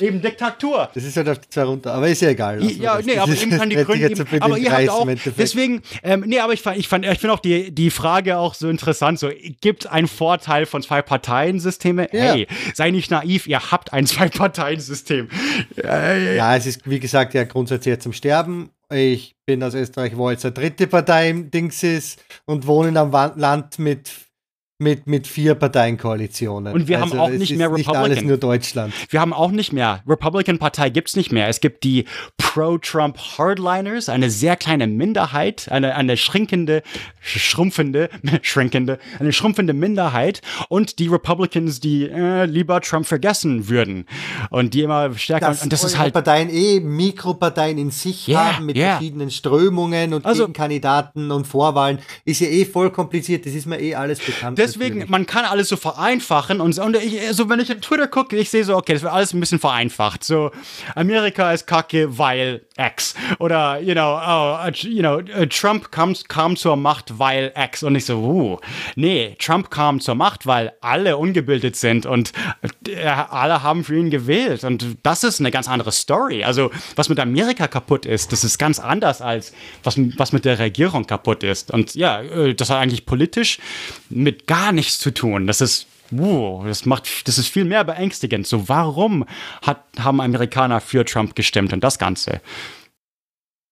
Eben 0.00 0.22
Diktatur. 0.22 0.90
Das 0.94 1.04
ist 1.04 1.16
halt 1.16 1.28
auf 1.28 1.38
die 1.38 1.48
zwei 1.48 1.64
runter, 1.64 1.94
aber 1.94 2.08
ist 2.08 2.22
ja 2.22 2.30
egal. 2.30 2.62
Ja, 2.62 3.00
nee, 3.02 3.18
aber 3.18 3.32
eben 3.32 3.50
kann 3.50 3.70
die 3.70 3.76
Gründe. 3.76 4.26
Aber 4.40 4.58
ihr 4.58 4.72
habt 4.72 4.88
auch, 4.88 5.06
deswegen, 5.36 5.82
ähm, 6.02 6.24
nee, 6.26 6.38
aber 6.38 6.52
ich 6.52 6.62
fand, 6.62 6.78
ich 6.78 6.88
fand, 6.88 7.04
ich 7.06 7.18
finde 7.18 7.34
auch 7.34 7.40
die, 7.40 7.72
die 7.72 7.90
Frage 7.90 8.38
auch 8.38 8.54
so 8.54 8.68
interessant, 8.68 9.18
so, 9.18 9.30
gibt 9.60 9.86
ein 9.86 10.08
Vorteil 10.08 10.66
von 10.66 10.82
zwei 10.82 11.02
Parteien-Systeme? 11.02 12.08
Ja. 12.12 12.32
Hey, 12.32 12.46
sei 12.74 12.90
nicht 12.90 13.10
naiv, 13.10 13.46
ihr 13.46 13.70
habt 13.70 13.92
ein 13.92 14.06
Zwei-Parteien-System. 14.12 15.28
Äh, 15.82 16.36
ja, 16.36 16.56
es 16.56 16.66
ist, 16.66 16.88
wie 16.88 17.00
gesagt, 17.00 17.34
ja 17.34 17.44
grundsätzlich 17.44 17.98
zum 18.00 18.12
Sterben 18.12 18.70
ich 18.92 19.36
bin 19.46 19.62
aus 19.62 19.74
Österreich, 19.74 20.16
wo 20.16 20.30
jetzt 20.30 20.44
eine 20.44 20.52
dritte 20.52 20.86
Partei 20.86 21.30
im 21.30 21.50
Dings 21.50 21.82
ist 21.82 22.24
und 22.44 22.66
wohne 22.66 22.90
in 22.90 22.96
einem 22.96 23.12
Land 23.36 23.78
mit 23.78 24.10
mit, 24.82 25.06
mit 25.06 25.26
vier 25.26 25.54
Parteienkoalitionen. 25.54 26.72
Und 26.74 26.88
wir 26.88 27.00
also 27.00 27.18
haben 27.18 27.20
auch 27.20 27.28
nicht 27.30 27.56
mehr 27.56 27.68
Republican. 27.68 28.02
Nicht 28.02 28.18
alles 28.18 28.24
nur 28.24 28.36
Deutschland. 28.36 28.92
Wir 29.08 29.20
haben 29.20 29.32
auch 29.32 29.50
nicht 29.50 29.72
mehr. 29.72 30.02
Republican-Partei 30.06 30.90
gibt 30.90 31.08
es 31.08 31.16
nicht 31.16 31.32
mehr. 31.32 31.48
Es 31.48 31.60
gibt 31.60 31.84
die 31.84 32.04
Pro-Trump 32.36 33.18
Hardliners, 33.18 34.08
eine 34.08 34.30
sehr 34.30 34.56
kleine 34.56 34.86
Minderheit, 34.86 35.68
eine, 35.70 35.94
eine 35.94 36.16
schrinkende, 36.16 36.82
schrumpfende, 37.20 38.10
schrinkende, 38.42 38.98
eine 39.18 39.32
schrumpfende 39.32 39.72
Minderheit 39.72 40.42
und 40.68 40.98
die 40.98 41.06
Republicans, 41.06 41.80
die 41.80 42.08
äh, 42.08 42.44
lieber 42.44 42.80
Trump 42.80 43.06
vergessen 43.06 43.68
würden 43.68 44.06
und 44.50 44.74
die 44.74 44.82
immer 44.82 45.14
stärker. 45.16 45.48
Das 45.48 45.62
und 45.62 45.72
das 45.72 45.84
ist 45.84 45.98
halt. 45.98 46.12
Parteien 46.12 46.50
eh 46.50 46.80
Mikroparteien 46.80 47.78
in 47.78 47.90
sich 47.90 48.28
yeah, 48.28 48.56
haben 48.56 48.66
mit 48.66 48.76
yeah. 48.76 48.96
verschiedenen 48.96 49.30
Strömungen 49.30 50.12
und 50.12 50.26
also, 50.26 50.42
Gegenkandidaten 50.42 51.30
und 51.30 51.46
Vorwahlen, 51.46 52.00
ist 52.24 52.40
ja 52.40 52.48
eh 52.48 52.64
voll 52.64 52.90
kompliziert. 52.90 53.46
Das 53.46 53.54
ist 53.54 53.66
mir 53.66 53.80
eh 53.80 53.94
alles 53.94 54.18
bekannt. 54.18 54.58
Das 54.58 54.71
deswegen, 54.74 55.04
man 55.08 55.26
kann 55.26 55.44
alles 55.44 55.68
so 55.68 55.76
vereinfachen 55.76 56.60
und, 56.60 56.78
und 56.78 56.96
ich, 56.96 57.20
also 57.20 57.48
wenn 57.48 57.60
ich 57.60 57.70
in 57.70 57.80
Twitter 57.80 58.06
gucke, 58.06 58.36
ich 58.36 58.50
sehe 58.50 58.64
so, 58.64 58.76
okay, 58.76 58.94
das 58.94 59.02
wird 59.02 59.12
alles 59.12 59.32
ein 59.32 59.40
bisschen 59.40 59.58
vereinfacht. 59.58 60.24
So, 60.24 60.50
Amerika 60.94 61.52
ist 61.52 61.66
kacke, 61.66 62.18
weil 62.18 62.62
X. 62.78 63.14
Oder, 63.38 63.80
you 63.80 63.94
know, 63.94 64.18
oh, 64.24 64.68
you 64.72 65.00
know, 65.00 65.20
Trump 65.46 65.90
kam, 65.90 66.14
kam 66.28 66.56
zur 66.56 66.76
Macht, 66.76 67.18
weil 67.18 67.52
X. 67.56 67.82
Und 67.82 67.94
ich 67.96 68.04
so, 68.04 68.16
uh, 68.18 68.58
nee, 68.96 69.36
Trump 69.38 69.70
kam 69.70 70.00
zur 70.00 70.14
Macht, 70.14 70.46
weil 70.46 70.72
alle 70.80 71.16
ungebildet 71.16 71.76
sind 71.76 72.06
und 72.06 72.32
äh, 72.88 73.06
alle 73.06 73.62
haben 73.62 73.84
für 73.84 73.96
ihn 73.96 74.10
gewählt. 74.10 74.64
Und 74.64 74.96
das 75.02 75.24
ist 75.24 75.40
eine 75.40 75.50
ganz 75.50 75.68
andere 75.68 75.92
Story. 75.92 76.44
Also, 76.44 76.70
was 76.96 77.08
mit 77.08 77.20
Amerika 77.20 77.68
kaputt 77.68 78.06
ist, 78.06 78.32
das 78.32 78.44
ist 78.44 78.58
ganz 78.58 78.78
anders 78.78 79.20
als 79.20 79.52
was, 79.82 79.98
was 80.16 80.32
mit 80.32 80.44
der 80.44 80.58
Regierung 80.58 81.06
kaputt 81.06 81.42
ist. 81.42 81.70
Und 81.70 81.94
ja, 81.94 82.22
äh, 82.22 82.54
das 82.54 82.70
hat 82.70 82.78
eigentlich 82.78 83.06
politisch 83.06 83.58
mit 84.08 84.46
gar 84.52 84.72
nichts 84.72 84.98
zu 84.98 85.12
tun. 85.12 85.46
Das 85.46 85.62
ist 85.62 85.86
wow, 86.10 86.62
das 86.66 86.84
macht, 86.84 87.26
das 87.26 87.38
ist 87.38 87.48
viel 87.48 87.64
mehr 87.64 87.84
beängstigend. 87.84 88.46
So, 88.46 88.68
warum 88.68 89.24
hat, 89.62 89.82
haben 89.98 90.20
Amerikaner 90.20 90.82
für 90.82 91.06
Trump 91.06 91.34
gestimmt 91.34 91.72
und 91.72 91.82
das 91.82 91.98
Ganze? 91.98 92.42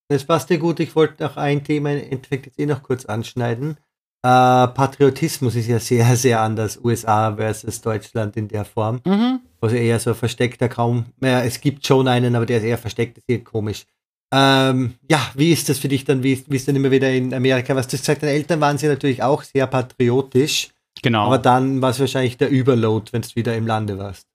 Das 0.09 0.23
passt 0.25 0.49
dir 0.49 0.57
gut. 0.57 0.79
Ich 0.79 0.95
wollte 0.95 1.29
auch 1.29 1.37
ein 1.37 1.63
Thema 1.63 1.91
im 1.91 2.11
Endeffekt 2.11 2.47
jetzt 2.47 2.59
eh 2.59 2.65
noch 2.65 2.81
kurz 2.81 3.05
anschneiden. 3.05 3.77
Äh, 4.23 4.67
Patriotismus 4.67 5.55
ist 5.55 5.67
ja 5.67 5.79
sehr, 5.79 6.15
sehr 6.15 6.41
anders. 6.41 6.79
USA 6.83 7.35
versus 7.35 7.81
Deutschland 7.81 8.35
in 8.35 8.47
der 8.47 8.65
Form. 8.65 9.01
Mhm. 9.05 9.41
Also 9.61 9.75
eher 9.75 9.99
so 9.99 10.15
versteckter 10.15 10.67
kaum. 10.67 11.05
Naja, 11.19 11.43
es 11.43 11.61
gibt 11.61 11.85
schon 11.85 12.07
einen, 12.07 12.35
aber 12.35 12.47
der 12.47 12.57
ist 12.57 12.63
eher 12.63 12.79
versteckt, 12.79 13.17
das 13.17 13.23
ist 13.27 13.45
komisch. 13.45 13.85
Ähm, 14.33 14.95
ja, 15.09 15.19
wie 15.35 15.51
ist 15.51 15.69
das 15.69 15.77
für 15.77 15.89
dich 15.89 16.05
dann? 16.05 16.23
Wie, 16.23 16.43
wie 16.47 16.55
ist 16.55 16.67
denn 16.67 16.75
immer 16.75 16.89
wieder 16.89 17.11
in 17.11 17.33
Amerika? 17.33 17.75
Was 17.75 17.87
du 17.87 17.97
gesagt, 17.97 18.23
deine 18.23 18.33
Eltern 18.33 18.61
waren 18.61 18.79
sie 18.79 18.87
natürlich 18.87 19.21
auch 19.21 19.43
sehr 19.43 19.67
patriotisch. 19.67 20.70
Genau. 21.01 21.25
Aber 21.25 21.37
dann 21.37 21.81
war 21.81 21.89
es 21.89 21.99
wahrscheinlich 21.99 22.37
der 22.37 22.49
Überload, 22.51 23.11
wenn 23.11 23.21
du 23.21 23.29
wieder 23.35 23.55
im 23.55 23.67
Lande 23.67 23.97
warst. 23.97 24.27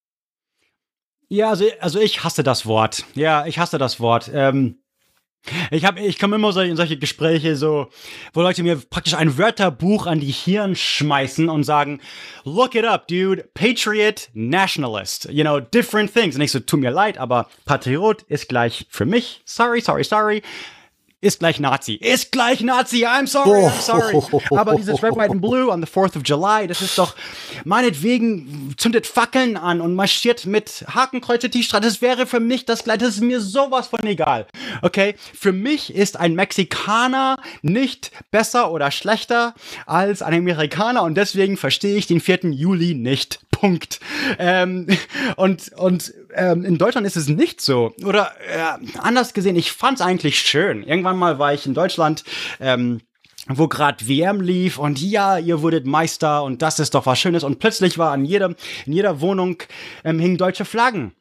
Ja, 1.29 1.51
also, 1.51 1.65
also 1.81 2.01
ich 2.01 2.23
hasse 2.25 2.43
das 2.43 2.67
Wort. 2.67 3.05
Ja, 3.15 3.47
ich 3.47 3.59
hasse 3.59 3.79
das 3.79 4.01
Wort. 4.01 4.31
Ähm, 4.33 4.79
Ich 5.71 5.85
habe, 5.85 6.01
ich 6.01 6.19
komme 6.19 6.37
immer 6.37 6.53
so 6.53 6.61
in 6.61 6.77
solche 6.77 6.99
Gespräche, 6.99 7.55
so, 7.57 7.89
wo 8.33 8.43
Leute 8.43 8.63
mir 8.63 8.77
praktisch 8.77 9.15
ein 9.15 9.39
Wörterbuch 9.39 10.07
an 10.07 10.19
die 10.19 10.33
Hirn 10.33 10.75
schmeißen 10.75 11.49
und 11.49 11.63
sagen, 11.63 12.01
look 12.45 12.75
it 12.75 12.85
up, 12.85 13.07
dude, 13.07 13.49
Patriot, 13.55 14.29
Nationalist, 14.35 15.29
you 15.31 15.45
know, 15.45 15.61
different 15.61 16.13
things. 16.13 16.35
Und 16.35 16.41
ich 16.41 16.51
so, 16.51 16.59
tut 16.59 16.81
mir 16.81 16.91
leid, 16.91 17.19
aber 17.19 17.49
Patriot 17.65 18.23
ist 18.23 18.49
gleich 18.49 18.87
für 18.89 19.05
mich, 19.07 19.43
sorry, 19.45 19.81
sorry, 19.81 20.03
sorry, 20.03 20.43
ist 21.23 21.39
gleich 21.39 21.59
Nazi. 21.61 21.95
Ist 21.95 22.31
gleich 22.31 22.61
Nazi. 22.61 23.07
I'm 23.07 23.27
sorry, 23.27 23.67
I'm 23.67 23.81
sorry. 23.81 24.15
Aber 24.51 24.75
dieses 24.77 25.03
Red, 25.03 25.17
White 25.17 25.31
and 25.31 25.41
Blue 25.41 25.71
on 25.71 25.83
the 25.83 25.89
4th 25.89 26.17
of 26.17 26.23
July, 26.25 26.67
das 26.67 26.83
ist 26.83 26.99
doch 26.99 27.15
meinetwegen 27.65 28.75
zündet 28.77 29.07
Fackeln 29.07 29.57
an 29.57 29.81
und 29.81 29.95
marschiert 29.95 30.45
mit 30.45 30.85
Hakenkreuze 30.93 31.49
T-Shirt. 31.49 31.83
Das 31.83 32.03
wäre 32.03 32.27
für 32.27 32.41
mich 32.41 32.67
das 32.67 32.85
gleiche. 32.85 32.99
Das 32.99 33.15
ist 33.15 33.23
mir 33.23 33.41
sowas 33.41 33.89
von 33.89 34.03
egal. 34.05 34.47
Okay? 34.83 35.15
Für 35.35 35.53
mich 35.53 35.95
ist 35.95 36.19
ein 36.19 36.35
Mexikaner 36.35 37.37
nicht 37.63 38.11
besser 38.31 38.71
oder 38.71 38.91
schlechter 38.91 39.55
als 39.87 40.21
ein 40.21 40.35
Amerikaner 40.35 41.03
und 41.03 41.15
deswegen 41.15 41.57
verstehe 41.57 41.97
ich 41.97 42.07
den 42.07 42.21
4. 42.21 42.51
Juli 42.51 42.95
nicht. 42.95 43.41
Punkt. 43.51 44.01
Ähm, 44.39 44.87
und 45.37 45.73
und 45.79 46.13
ähm, 46.37 46.65
in 46.65 46.79
Deutschland 46.79 47.07
ist 47.07 47.17
es 47.17 47.29
nicht 47.29 47.61
so. 47.61 47.95
Oder 48.05 48.33
äh, 48.49 48.99
anders 48.99 49.35
gesehen, 49.35 49.57
ich 49.57 49.73
fand 49.73 50.01
es 50.01 50.07
eigentlich 50.07 50.39
schön. 50.39 50.83
Irgendwann 50.83 51.17
mal 51.17 51.39
war 51.39 51.53
ich 51.55 51.67
in 51.67 51.75
Deutschland. 51.75 52.25
Ähm, 52.61 53.01
wo 53.49 53.69
gerade 53.69 54.09
WM 54.09 54.41
lief 54.41 54.77
und 54.77 55.01
ja, 55.01 55.39
ihr 55.39 55.63
wurdet 55.63 55.87
Meister 55.87 56.43
und 56.43 56.63
das 56.63 56.81
ist 56.81 56.97
doch 56.97 57.07
was 57.07 57.21
Schönes 57.21 57.45
und 57.45 57.61
plötzlich 57.61 57.97
war 57.97 58.11
an 58.11 58.25
jedem, 58.25 58.57
in 58.87 58.93
jeder 58.93 59.21
Wohnung 59.21 59.63
ähm, 60.05 60.19
hingen 60.19 60.37
deutsche 60.37 60.65
Flaggen. 60.65 61.13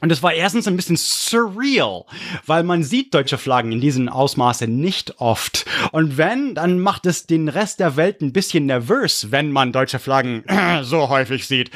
Und 0.00 0.12
es 0.12 0.22
war 0.22 0.32
erstens 0.32 0.68
ein 0.68 0.76
bisschen 0.76 0.96
surreal, 0.96 2.04
weil 2.46 2.62
man 2.62 2.84
sieht 2.84 3.14
deutsche 3.14 3.38
Flaggen 3.38 3.72
in 3.72 3.80
diesem 3.80 4.08
Ausmaße 4.08 4.68
nicht 4.68 5.20
oft. 5.20 5.66
Und 5.90 6.16
wenn, 6.16 6.54
dann 6.54 6.78
macht 6.78 7.06
es 7.06 7.26
den 7.26 7.48
Rest 7.48 7.80
der 7.80 7.96
Welt 7.96 8.20
ein 8.20 8.32
bisschen 8.32 8.66
nervös, 8.66 9.32
wenn 9.32 9.50
man 9.50 9.72
deutsche 9.72 9.98
Flaggen 9.98 10.44
so 10.82 11.08
häufig 11.08 11.46
sieht. 11.46 11.70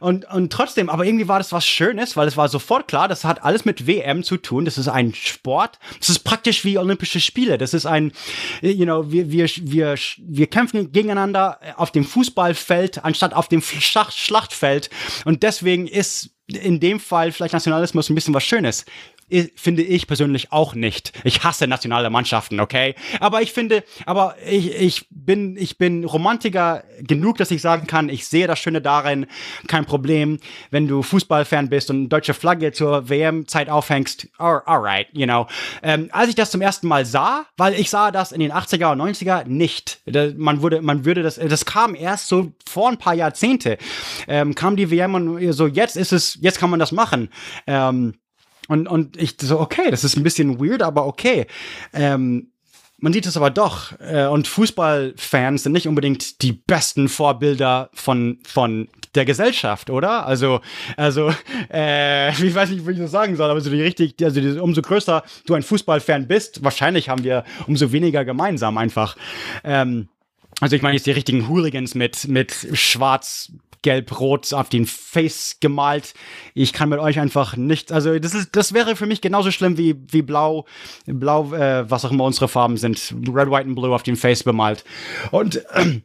Und, 0.00 0.26
und 0.30 0.52
trotzdem, 0.52 0.90
aber 0.90 1.06
irgendwie 1.06 1.28
war 1.28 1.38
das 1.38 1.52
was 1.52 1.66
Schönes, 1.66 2.16
weil 2.16 2.28
es 2.28 2.36
war 2.36 2.48
sofort 2.48 2.88
klar, 2.88 3.08
das 3.08 3.24
hat 3.24 3.42
alles 3.42 3.64
mit 3.64 3.86
WM 3.86 4.22
zu 4.22 4.36
tun. 4.36 4.66
Das 4.66 4.76
ist 4.76 4.88
ein 4.88 5.14
Sport. 5.14 5.78
Das 5.98 6.10
ist 6.10 6.20
praktisch 6.20 6.64
wie 6.64 6.76
Olympische 6.76 7.20
Spiele. 7.20 7.56
Das 7.56 7.72
ist 7.72 7.86
ein, 7.86 8.12
you 8.60 8.84
know, 8.84 9.10
wir, 9.10 9.30
wir, 9.30 9.48
wir, 9.60 9.96
wir 10.18 10.46
kämpfen 10.48 10.92
gegeneinander 10.92 11.58
auf 11.76 11.90
dem 11.90 12.04
Fußballfeld 12.04 13.02
anstatt 13.04 13.32
auf 13.32 13.48
dem 13.48 13.62
Schlachtfeld. 13.62 14.90
Und 15.24 15.42
deswegen 15.42 15.86
ist 15.86 16.30
in 16.56 16.80
dem 16.80 17.00
Fall 17.00 17.32
vielleicht 17.32 17.54
Nationalismus 17.54 18.08
ein 18.08 18.14
bisschen 18.14 18.34
was 18.34 18.44
Schönes 18.44 18.84
finde 19.56 19.82
ich 19.82 20.06
persönlich 20.06 20.52
auch 20.52 20.74
nicht. 20.74 21.12
Ich 21.24 21.44
hasse 21.44 21.66
nationale 21.66 22.10
Mannschaften, 22.10 22.60
okay? 22.60 22.94
Aber 23.20 23.42
ich 23.42 23.52
finde, 23.52 23.84
aber 24.06 24.36
ich, 24.46 24.74
ich 24.74 25.06
bin, 25.10 25.56
ich 25.56 25.78
bin 25.78 26.04
Romantiker 26.04 26.84
genug, 27.00 27.38
dass 27.38 27.50
ich 27.50 27.62
sagen 27.62 27.86
kann, 27.86 28.08
ich 28.08 28.26
sehe 28.26 28.46
das 28.46 28.58
Schöne 28.58 28.80
darin, 28.80 29.26
kein 29.68 29.84
Problem, 29.84 30.38
wenn 30.70 30.88
du 30.88 31.02
Fußballfan 31.02 31.68
bist 31.68 31.90
und 31.90 32.08
deutsche 32.08 32.34
Flagge 32.34 32.72
zur 32.72 33.08
WM-Zeit 33.08 33.68
aufhängst, 33.68 34.28
alright, 34.38 35.08
you 35.12 35.26
know. 35.26 35.46
Ähm, 35.82 36.08
als 36.12 36.28
ich 36.28 36.34
das 36.34 36.50
zum 36.50 36.60
ersten 36.60 36.86
Mal 36.86 37.04
sah, 37.04 37.46
weil 37.56 37.74
ich 37.74 37.90
sah 37.90 38.10
das 38.10 38.32
in 38.32 38.40
den 38.40 38.52
80er 38.52 38.92
und 38.92 39.00
90er 39.00 39.44
nicht. 39.44 40.00
Man 40.36 40.62
würde, 40.62 40.82
man 40.82 41.04
würde 41.04 41.22
das, 41.22 41.36
das 41.36 41.64
kam 41.64 41.94
erst 41.94 42.28
so 42.28 42.52
vor 42.68 42.88
ein 42.88 42.98
paar 42.98 43.14
Jahrzehnte, 43.14 43.78
ähm, 44.28 44.54
kam 44.54 44.76
die 44.76 44.90
WM 44.90 45.14
und 45.14 45.52
so, 45.52 45.66
jetzt 45.66 45.96
ist 45.96 46.12
es, 46.12 46.38
jetzt 46.40 46.58
kann 46.58 46.70
man 46.70 46.80
das 46.80 46.92
machen. 46.92 47.30
Ähm, 47.66 48.14
und, 48.72 48.88
und 48.88 49.16
ich 49.16 49.36
so, 49.40 49.60
okay, 49.60 49.90
das 49.90 50.02
ist 50.02 50.16
ein 50.16 50.22
bisschen 50.22 50.58
weird, 50.58 50.82
aber 50.82 51.06
okay. 51.06 51.46
Ähm, 51.92 52.48
man 52.98 53.12
sieht 53.12 53.26
es 53.26 53.36
aber 53.36 53.50
doch. 53.50 53.92
Äh, 54.00 54.26
und 54.26 54.48
Fußballfans 54.48 55.64
sind 55.64 55.72
nicht 55.72 55.88
unbedingt 55.88 56.40
die 56.40 56.52
besten 56.52 57.08
Vorbilder 57.08 57.90
von, 57.92 58.38
von 58.44 58.88
der 59.14 59.24
Gesellschaft, 59.24 59.90
oder? 59.90 60.24
Also, 60.24 60.60
also, 60.96 61.34
äh, 61.70 62.30
ich 62.46 62.54
weiß 62.54 62.70
nicht, 62.70 62.86
wie 62.86 62.92
ich 62.92 62.98
das 62.98 63.10
sagen 63.10 63.36
soll, 63.36 63.50
aber 63.50 63.60
so 63.60 63.70
die 63.70 63.82
richtig, 63.82 64.14
also 64.22 64.40
die, 64.40 64.58
umso 64.58 64.80
größer 64.80 65.22
du 65.46 65.54
ein 65.54 65.62
Fußballfan 65.62 66.28
bist, 66.28 66.64
wahrscheinlich 66.64 67.08
haben 67.08 67.24
wir 67.24 67.44
umso 67.66 67.92
weniger 67.92 68.24
gemeinsam 68.24 68.78
einfach. 68.78 69.16
Ähm, 69.64 70.08
also 70.60 70.76
ich 70.76 70.82
meine 70.82 70.94
jetzt 70.94 71.06
die 71.06 71.10
richtigen 71.10 71.48
Hooligans 71.48 71.94
mit, 71.94 72.28
mit 72.28 72.54
schwarz 72.72 73.52
gelb-rot 73.82 74.52
auf 74.52 74.68
den 74.68 74.86
Face 74.86 75.58
gemalt. 75.60 76.14
Ich 76.54 76.72
kann 76.72 76.88
mit 76.88 76.98
euch 76.98 77.18
einfach 77.20 77.56
nicht, 77.56 77.92
also 77.92 78.18
das 78.18 78.34
ist, 78.34 78.56
das 78.56 78.72
wäre 78.72 78.96
für 78.96 79.06
mich 79.06 79.20
genauso 79.20 79.50
schlimm 79.50 79.76
wie, 79.76 79.96
wie 80.10 80.22
blau, 80.22 80.66
blau, 81.06 81.52
äh, 81.52 81.90
was 81.90 82.04
auch 82.04 82.10
immer 82.10 82.24
unsere 82.24 82.48
Farben 82.48 82.76
sind. 82.76 83.14
Red, 83.28 83.50
white 83.50 83.66
and 83.66 83.74
blue 83.74 83.94
auf 83.94 84.02
den 84.02 84.16
Face 84.16 84.42
bemalt. 84.42 84.84
Und, 85.30 85.56
äh, 85.74 86.00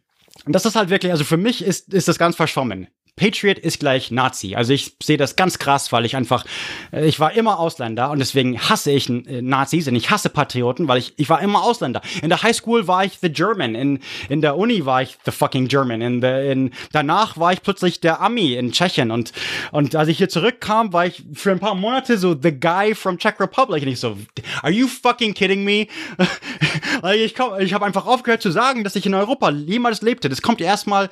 das 0.45 0.65
ist 0.65 0.75
halt 0.75 0.89
wirklich, 0.89 1.11
also 1.11 1.23
für 1.23 1.37
mich 1.37 1.63
ist, 1.63 1.93
ist 1.93 2.07
das 2.07 2.19
ganz 2.19 2.35
verschwommen. 2.35 2.87
Patriot 3.18 3.57
ist 3.57 3.80
gleich 3.80 4.11
Nazi. 4.11 4.56
Also 4.56 4.73
ich 4.73 4.95
sehe 5.02 5.18
das 5.18 5.35
ganz 5.35 5.60
krass, 5.60 5.91
weil 5.91 6.06
ich 6.06 6.15
einfach, 6.15 6.45
äh, 6.94 7.06
ich 7.06 7.19
war 7.19 7.34
immer 7.34 7.60
Ausländer 7.60 8.11
und 8.11 8.19
deswegen 8.19 8.57
hasse 8.57 8.91
ich 8.91 9.10
äh, 9.10 9.41
Nazis 9.41 9.88
und 9.88 9.95
ich 9.95 10.11
hasse 10.11 10.30
Patrioten, 10.30 10.88
weil 10.88 10.99
ich, 10.99 11.14
ich 11.18 11.27
war 11.27 11.41
immer 11.41 11.64
Ausländer. 11.64 12.02
In 12.22 12.30
der 12.30 12.44
Highschool 12.44 12.88
war 12.88 13.03
ich 13.03 13.18
the 13.22 13.30
German, 13.30 13.76
in, 13.76 13.99
in 14.30 14.41
der 14.41 14.56
Uni 14.56 14.85
war 14.85 15.02
ich 15.02 15.18
the 15.26 15.31
fucking 15.31 15.68
German, 15.68 16.02
in, 16.02 16.22
the, 16.22 16.27
in, 16.27 16.72
danach 16.91 17.38
war 17.38 17.52
ich 17.52 17.61
plötzlich 17.64 17.99
der 17.99 18.22
Ami 18.22 18.53
in 18.53 18.72
Tschechien 18.72 19.10
und, 19.10 19.34
und 19.72 19.95
als 19.95 20.10
ich 20.10 20.19
hier 20.19 20.30
zurückkam, 20.30 20.94
war 20.94 21.07
ich 21.07 21.23
für 21.34 21.52
ein 21.52 21.60
paar 21.60 21.76
Monate 21.76 22.19
so 22.19 22.35
the 22.39 22.52
guy 22.52 22.94
from 22.94 23.18
Czech 23.18 23.39
Republic 23.39 23.81
und 23.81 23.89
ich 23.89 23.99
so, 23.99 24.15
are 24.61 24.72
you 24.72 24.88
fucking 24.88 25.34
kidding 25.34 25.64
me? 25.64 25.88
ich 27.15 27.35
ich 27.60 27.73
habe 27.73 27.85
einfach 27.85 28.06
aufgehört 28.06 28.44
zu 28.44 28.52
sagen, 28.52 28.84
dass 28.84 28.95
ich 28.95 29.07
in 29.07 29.15
Europa 29.15 29.49
jemals 29.49 30.02
lebte. 30.02 30.30
Das 30.30 30.41
kommt 30.41 30.61
erstmal, 30.61 31.10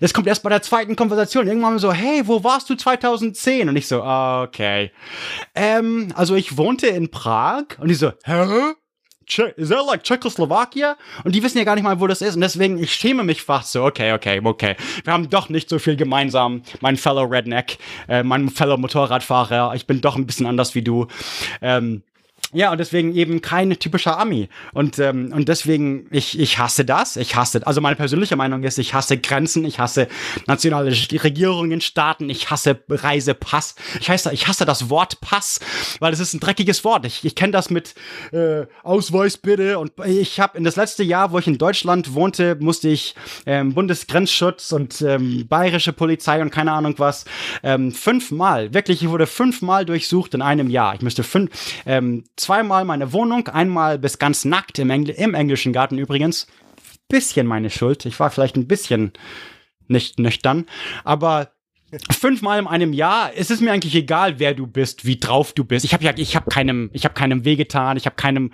das 0.00 0.14
kommt 0.14 0.26
erst 0.26 0.42
bei 0.42 0.48
der 0.48 0.62
zweiten 0.62 0.96
Konversation 0.96 1.41
und 1.42 1.48
irgendwann 1.48 1.78
so, 1.78 1.92
hey, 1.92 2.22
wo 2.24 2.42
warst 2.42 2.70
du 2.70 2.74
2010? 2.74 3.68
Und 3.68 3.76
ich 3.76 3.86
so, 3.86 4.02
okay. 4.02 4.90
Ähm, 5.54 6.12
also 6.14 6.34
ich 6.34 6.56
wohnte 6.56 6.86
in 6.86 7.10
Prag 7.10 7.64
und 7.78 7.88
die 7.88 7.94
so, 7.94 8.12
hä? 8.24 8.74
Is 9.56 9.68
that 9.70 9.86
like 9.86 10.02
Czechoslovakia? 10.02 10.96
Und 11.24 11.34
die 11.34 11.42
wissen 11.42 11.58
ja 11.58 11.64
gar 11.64 11.74
nicht 11.74 11.84
mal, 11.84 12.00
wo 12.00 12.06
das 12.06 12.22
ist. 12.22 12.34
Und 12.34 12.42
deswegen, 12.42 12.78
ich 12.78 12.92
schäme 12.92 13.24
mich 13.24 13.42
fast 13.42 13.72
so. 13.72 13.84
Okay, 13.84 14.12
okay, 14.12 14.40
okay. 14.42 14.76
Wir 15.04 15.12
haben 15.12 15.30
doch 15.30 15.48
nicht 15.48 15.68
so 15.68 15.78
viel 15.78 15.96
gemeinsam. 15.96 16.62
Mein 16.80 16.96
Fellow 16.96 17.22
Redneck, 17.22 17.78
äh, 18.08 18.22
mein 18.22 18.50
Fellow 18.50 18.76
Motorradfahrer. 18.76 19.74
Ich 19.74 19.86
bin 19.86 20.00
doch 20.00 20.16
ein 20.16 20.26
bisschen 20.26 20.46
anders 20.46 20.74
wie 20.74 20.82
du. 20.82 21.06
Ähm, 21.62 22.02
ja, 22.52 22.70
und 22.70 22.78
deswegen 22.78 23.14
eben 23.14 23.40
kein 23.40 23.70
typischer 23.78 24.18
Ami. 24.18 24.48
Und, 24.72 24.98
ähm, 24.98 25.32
und 25.32 25.48
deswegen, 25.48 26.06
ich, 26.10 26.38
ich 26.38 26.58
hasse 26.58 26.84
das. 26.84 27.16
Ich 27.16 27.36
hasse, 27.36 27.66
also 27.66 27.80
meine 27.80 27.96
persönliche 27.96 28.36
Meinung 28.36 28.62
ist, 28.62 28.78
ich 28.78 28.94
hasse 28.94 29.18
Grenzen, 29.18 29.64
ich 29.64 29.78
hasse 29.78 30.08
nationale 30.46 30.90
Regierungen, 30.90 31.80
Staaten, 31.80 32.28
ich 32.30 32.50
hasse 32.50 32.82
Reisepass. 32.88 33.74
Ich 34.00 34.10
hasse, 34.10 34.32
ich 34.32 34.48
hasse 34.48 34.64
das 34.64 34.90
Wort 34.90 35.20
Pass, 35.20 35.60
weil 36.00 36.12
es 36.12 36.20
ist 36.20 36.34
ein 36.34 36.40
dreckiges 36.40 36.84
Wort. 36.84 37.06
Ich, 37.06 37.24
ich 37.24 37.34
kenne 37.34 37.52
das 37.52 37.70
mit 37.70 37.94
äh, 38.32 38.66
Ausweis 38.82 39.38
bitte. 39.38 39.78
Und 39.78 39.92
ich 40.06 40.40
habe 40.40 40.58
in 40.58 40.64
das 40.64 40.76
letzte 40.76 41.02
Jahr, 41.02 41.32
wo 41.32 41.38
ich 41.38 41.46
in 41.46 41.58
Deutschland 41.58 42.14
wohnte, 42.14 42.56
musste 42.60 42.88
ich 42.88 43.14
ähm, 43.46 43.74
Bundesgrenzschutz 43.74 44.72
und 44.72 45.02
ähm, 45.02 45.46
bayerische 45.48 45.92
Polizei 45.92 46.40
und 46.42 46.50
keine 46.50 46.72
Ahnung 46.72 46.94
was 46.98 47.24
ähm, 47.62 47.92
fünfmal, 47.92 48.74
wirklich, 48.74 49.02
ich 49.02 49.08
wurde 49.08 49.26
fünfmal 49.26 49.84
durchsucht 49.84 50.34
in 50.34 50.42
einem 50.42 50.70
Jahr. 50.70 50.94
Ich 50.94 51.02
müsste 51.02 51.22
fünf, 51.22 51.50
ähm, 51.86 52.24
zweimal 52.42 52.84
meine 52.84 53.12
Wohnung, 53.12 53.48
einmal 53.48 53.98
bis 53.98 54.18
ganz 54.18 54.44
nackt 54.44 54.78
im, 54.78 54.90
Engl 54.90 55.10
im 55.10 55.34
englischen 55.34 55.72
Garten 55.72 55.98
übrigens. 55.98 56.46
Bisschen 57.08 57.46
meine 57.46 57.70
Schuld. 57.70 58.04
Ich 58.06 58.18
war 58.20 58.30
vielleicht 58.30 58.56
ein 58.56 58.68
bisschen 58.68 59.12
nicht 59.88 60.18
nüchtern, 60.18 60.66
aber 61.04 61.52
fünfmal 62.10 62.58
in 62.58 62.66
einem 62.66 62.92
Jahr, 62.92 63.32
es 63.36 63.50
ist 63.50 63.60
mir 63.60 63.70
eigentlich 63.70 63.94
egal, 63.94 64.38
wer 64.38 64.54
du 64.54 64.66
bist, 64.66 65.04
wie 65.04 65.18
drauf 65.18 65.52
du 65.52 65.64
bist. 65.64 65.84
Ich 65.84 65.92
habe 65.92 66.04
ja, 66.04 66.12
ich 66.16 66.34
habe 66.34 66.48
keinem, 66.50 66.88
ich 66.92 67.04
habe 67.04 67.14
keinem 67.14 67.44
wehgetan, 67.44 67.96
ich 67.96 68.06
habe 68.06 68.16
keinem, 68.16 68.50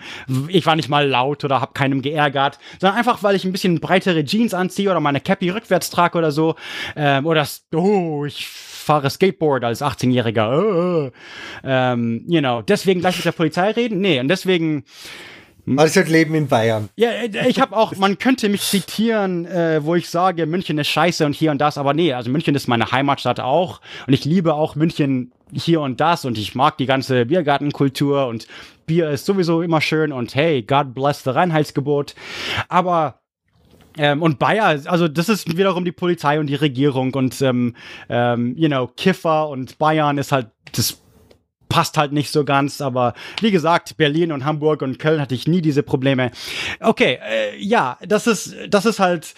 ich 0.48 0.66
war 0.66 0.74
nicht 0.74 0.88
mal 0.88 1.06
laut 1.06 1.44
oder 1.44 1.60
habe 1.60 1.72
keinem 1.72 2.02
geärgert, 2.02 2.58
sondern 2.80 2.98
einfach, 2.98 3.22
weil 3.22 3.36
ich 3.36 3.44
ein 3.44 3.52
bisschen 3.52 3.80
breitere 3.80 4.24
Jeans 4.24 4.54
anziehe 4.54 4.90
oder 4.90 5.00
meine 5.00 5.20
Cappy 5.20 5.50
rückwärts 5.50 5.90
trage 5.90 6.18
oder 6.18 6.32
so, 6.32 6.56
ähm, 6.96 7.26
oder 7.26 7.46
oh, 7.74 8.24
ich 8.24 8.48
fahre 8.88 9.10
Skateboard 9.10 9.64
als 9.64 9.82
18-Jähriger. 9.82 11.08
Äh, 11.08 11.12
ähm, 11.62 12.24
you 12.26 12.40
know, 12.40 12.62
deswegen 12.62 13.00
gleich 13.00 13.16
mit 13.16 13.26
der 13.26 13.32
Polizei 13.32 13.70
reden? 13.70 14.00
Nee, 14.00 14.18
und 14.18 14.28
deswegen. 14.28 14.84
Also 15.76 16.00
Leben 16.00 16.34
in 16.34 16.48
Bayern. 16.48 16.88
Ja, 16.96 17.10
äh, 17.10 17.48
ich 17.48 17.60
habe 17.60 17.76
auch, 17.76 17.94
man 17.96 18.18
könnte 18.18 18.48
mich 18.48 18.62
zitieren, 18.62 19.44
äh, 19.44 19.84
wo 19.84 19.94
ich 19.94 20.08
sage, 20.08 20.46
München 20.46 20.78
ist 20.78 20.88
scheiße 20.88 21.26
und 21.26 21.34
hier 21.34 21.50
und 21.50 21.60
das, 21.60 21.76
aber 21.76 21.92
nee, 21.92 22.14
also 22.14 22.30
München 22.30 22.54
ist 22.54 22.66
meine 22.66 22.90
Heimatstadt 22.90 23.40
auch 23.40 23.82
und 24.06 24.14
ich 24.14 24.24
liebe 24.24 24.54
auch 24.54 24.74
München 24.74 25.32
hier 25.52 25.82
und 25.82 26.00
das 26.00 26.24
und 26.24 26.38
ich 26.38 26.54
mag 26.54 26.78
die 26.78 26.86
ganze 26.86 27.26
Biergartenkultur 27.26 28.26
und 28.26 28.48
Bier 28.86 29.10
ist 29.10 29.26
sowieso 29.26 29.60
immer 29.60 29.82
schön 29.82 30.12
und 30.12 30.34
hey, 30.34 30.62
God 30.62 30.94
bless 30.94 31.22
the 31.24 31.30
Reinheitsgebot. 31.30 32.14
Aber 32.70 33.20
ähm, 33.98 34.22
und 34.22 34.38
Bayer, 34.38 34.80
also 34.86 35.08
das 35.08 35.28
ist 35.28 35.56
wiederum 35.56 35.84
die 35.84 35.92
Polizei 35.92 36.40
und 36.40 36.46
die 36.46 36.54
Regierung 36.54 37.12
und, 37.14 37.40
ähm, 37.42 37.74
ähm, 38.08 38.54
you 38.56 38.68
know, 38.68 38.86
Kiffer 38.96 39.48
und 39.48 39.78
Bayern 39.78 40.18
ist 40.18 40.32
halt 40.32 40.48
das 40.72 41.00
passt 41.68 41.96
halt 41.96 42.12
nicht 42.12 42.32
so 42.32 42.44
ganz. 42.44 42.80
Aber 42.80 43.14
wie 43.40 43.50
gesagt, 43.50 43.96
Berlin 43.96 44.32
und 44.32 44.44
Hamburg 44.44 44.82
und 44.82 44.98
Köln 44.98 45.20
hatte 45.20 45.34
ich 45.34 45.46
nie 45.46 45.62
diese 45.62 45.82
Probleme. 45.82 46.30
Okay, 46.80 47.18
äh, 47.22 47.56
ja, 47.58 47.98
das 48.06 48.26
ist, 48.26 48.56
das 48.68 48.86
ist 48.86 49.00
halt. 49.00 49.34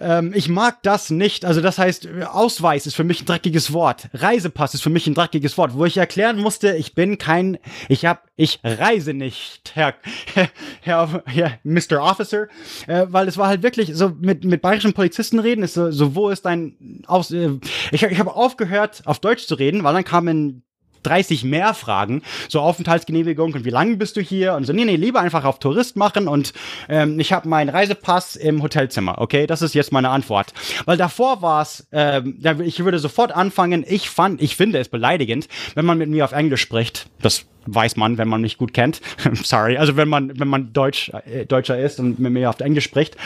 Ähm, 0.00 0.32
ich 0.34 0.48
mag 0.48 0.82
das 0.82 1.10
nicht. 1.10 1.44
Also 1.44 1.60
das 1.60 1.78
heißt, 1.78 2.08
Ausweis 2.30 2.86
ist 2.86 2.94
für 2.94 3.04
mich 3.04 3.22
ein 3.22 3.26
dreckiges 3.26 3.72
Wort. 3.72 4.08
Reisepass 4.12 4.74
ist 4.74 4.82
für 4.82 4.90
mich 4.90 5.06
ein 5.06 5.14
dreckiges 5.14 5.56
Wort, 5.58 5.74
wo 5.74 5.84
ich 5.84 5.96
erklären 5.96 6.38
musste, 6.38 6.76
ich 6.76 6.94
bin 6.94 7.18
kein, 7.18 7.58
ich 7.88 8.04
hab, 8.04 8.26
ich 8.36 8.60
reise 8.62 9.14
nicht, 9.14 9.72
Herr, 9.74 9.94
Herr, 10.82 11.22
Herr 11.26 11.58
Mr. 11.64 12.02
Officer, 12.02 12.48
äh, 12.86 13.06
weil 13.08 13.28
es 13.28 13.38
war 13.38 13.48
halt 13.48 13.62
wirklich 13.62 13.94
so 13.94 14.12
mit 14.20 14.44
mit 14.44 14.62
bayerischen 14.62 14.92
Polizisten 14.92 15.38
reden 15.38 15.62
ist 15.62 15.74
so, 15.74 15.90
so 15.90 16.14
wo 16.14 16.28
ist 16.28 16.44
dein 16.44 17.02
Aus, 17.06 17.30
äh, 17.30 17.58
ich 17.90 18.02
ich 18.02 18.18
habe 18.18 18.34
aufgehört 18.34 19.02
auf 19.04 19.18
Deutsch 19.18 19.46
zu 19.46 19.54
reden, 19.54 19.84
weil 19.84 19.94
dann 19.94 20.04
kamen 20.04 20.62
30 21.06 21.44
mehr 21.44 21.74
Fragen, 21.74 22.22
so 22.48 22.60
Aufenthaltsgenehmigung 22.60 23.54
und 23.54 23.64
wie 23.64 23.70
lange 23.70 23.96
bist 23.96 24.16
du 24.16 24.20
hier 24.20 24.54
und 24.54 24.64
so, 24.64 24.72
nee, 24.72 24.84
nee, 24.84 24.96
lieber 24.96 25.20
einfach 25.20 25.44
auf 25.44 25.58
Tourist 25.58 25.96
machen 25.96 26.28
und 26.28 26.52
ähm, 26.88 27.18
ich 27.20 27.32
habe 27.32 27.48
meinen 27.48 27.68
Reisepass 27.68 28.36
im 28.36 28.62
Hotelzimmer, 28.62 29.18
okay, 29.18 29.46
das 29.46 29.62
ist 29.62 29.74
jetzt 29.74 29.92
meine 29.92 30.10
Antwort. 30.10 30.52
Weil 30.84 30.96
davor 30.96 31.42
war 31.42 31.62
es, 31.62 31.86
ähm, 31.92 32.38
ich 32.64 32.84
würde 32.84 32.98
sofort 32.98 33.32
anfangen, 33.32 33.84
ich 33.86 34.10
fand, 34.10 34.42
ich 34.42 34.56
finde 34.56 34.78
es 34.78 34.88
beleidigend, 34.88 35.48
wenn 35.74 35.84
man 35.84 35.98
mit 35.98 36.08
mir 36.08 36.24
auf 36.24 36.32
Englisch 36.32 36.62
spricht, 36.62 37.06
das 37.20 37.46
weiß 37.66 37.96
man, 37.96 38.18
wenn 38.18 38.28
man 38.28 38.40
mich 38.40 38.58
gut 38.58 38.72
kennt. 38.72 39.00
Sorry, 39.42 39.76
also 39.76 39.96
wenn 39.96 40.08
man, 40.08 40.38
wenn 40.38 40.48
man 40.48 40.72
Deutsch, 40.72 41.10
äh, 41.26 41.46
Deutscher 41.46 41.78
ist 41.78 41.98
und 41.98 42.18
mit 42.18 42.32
mir 42.32 42.48
auf 42.48 42.60
Englisch 42.60 42.84
spricht. 42.84 43.16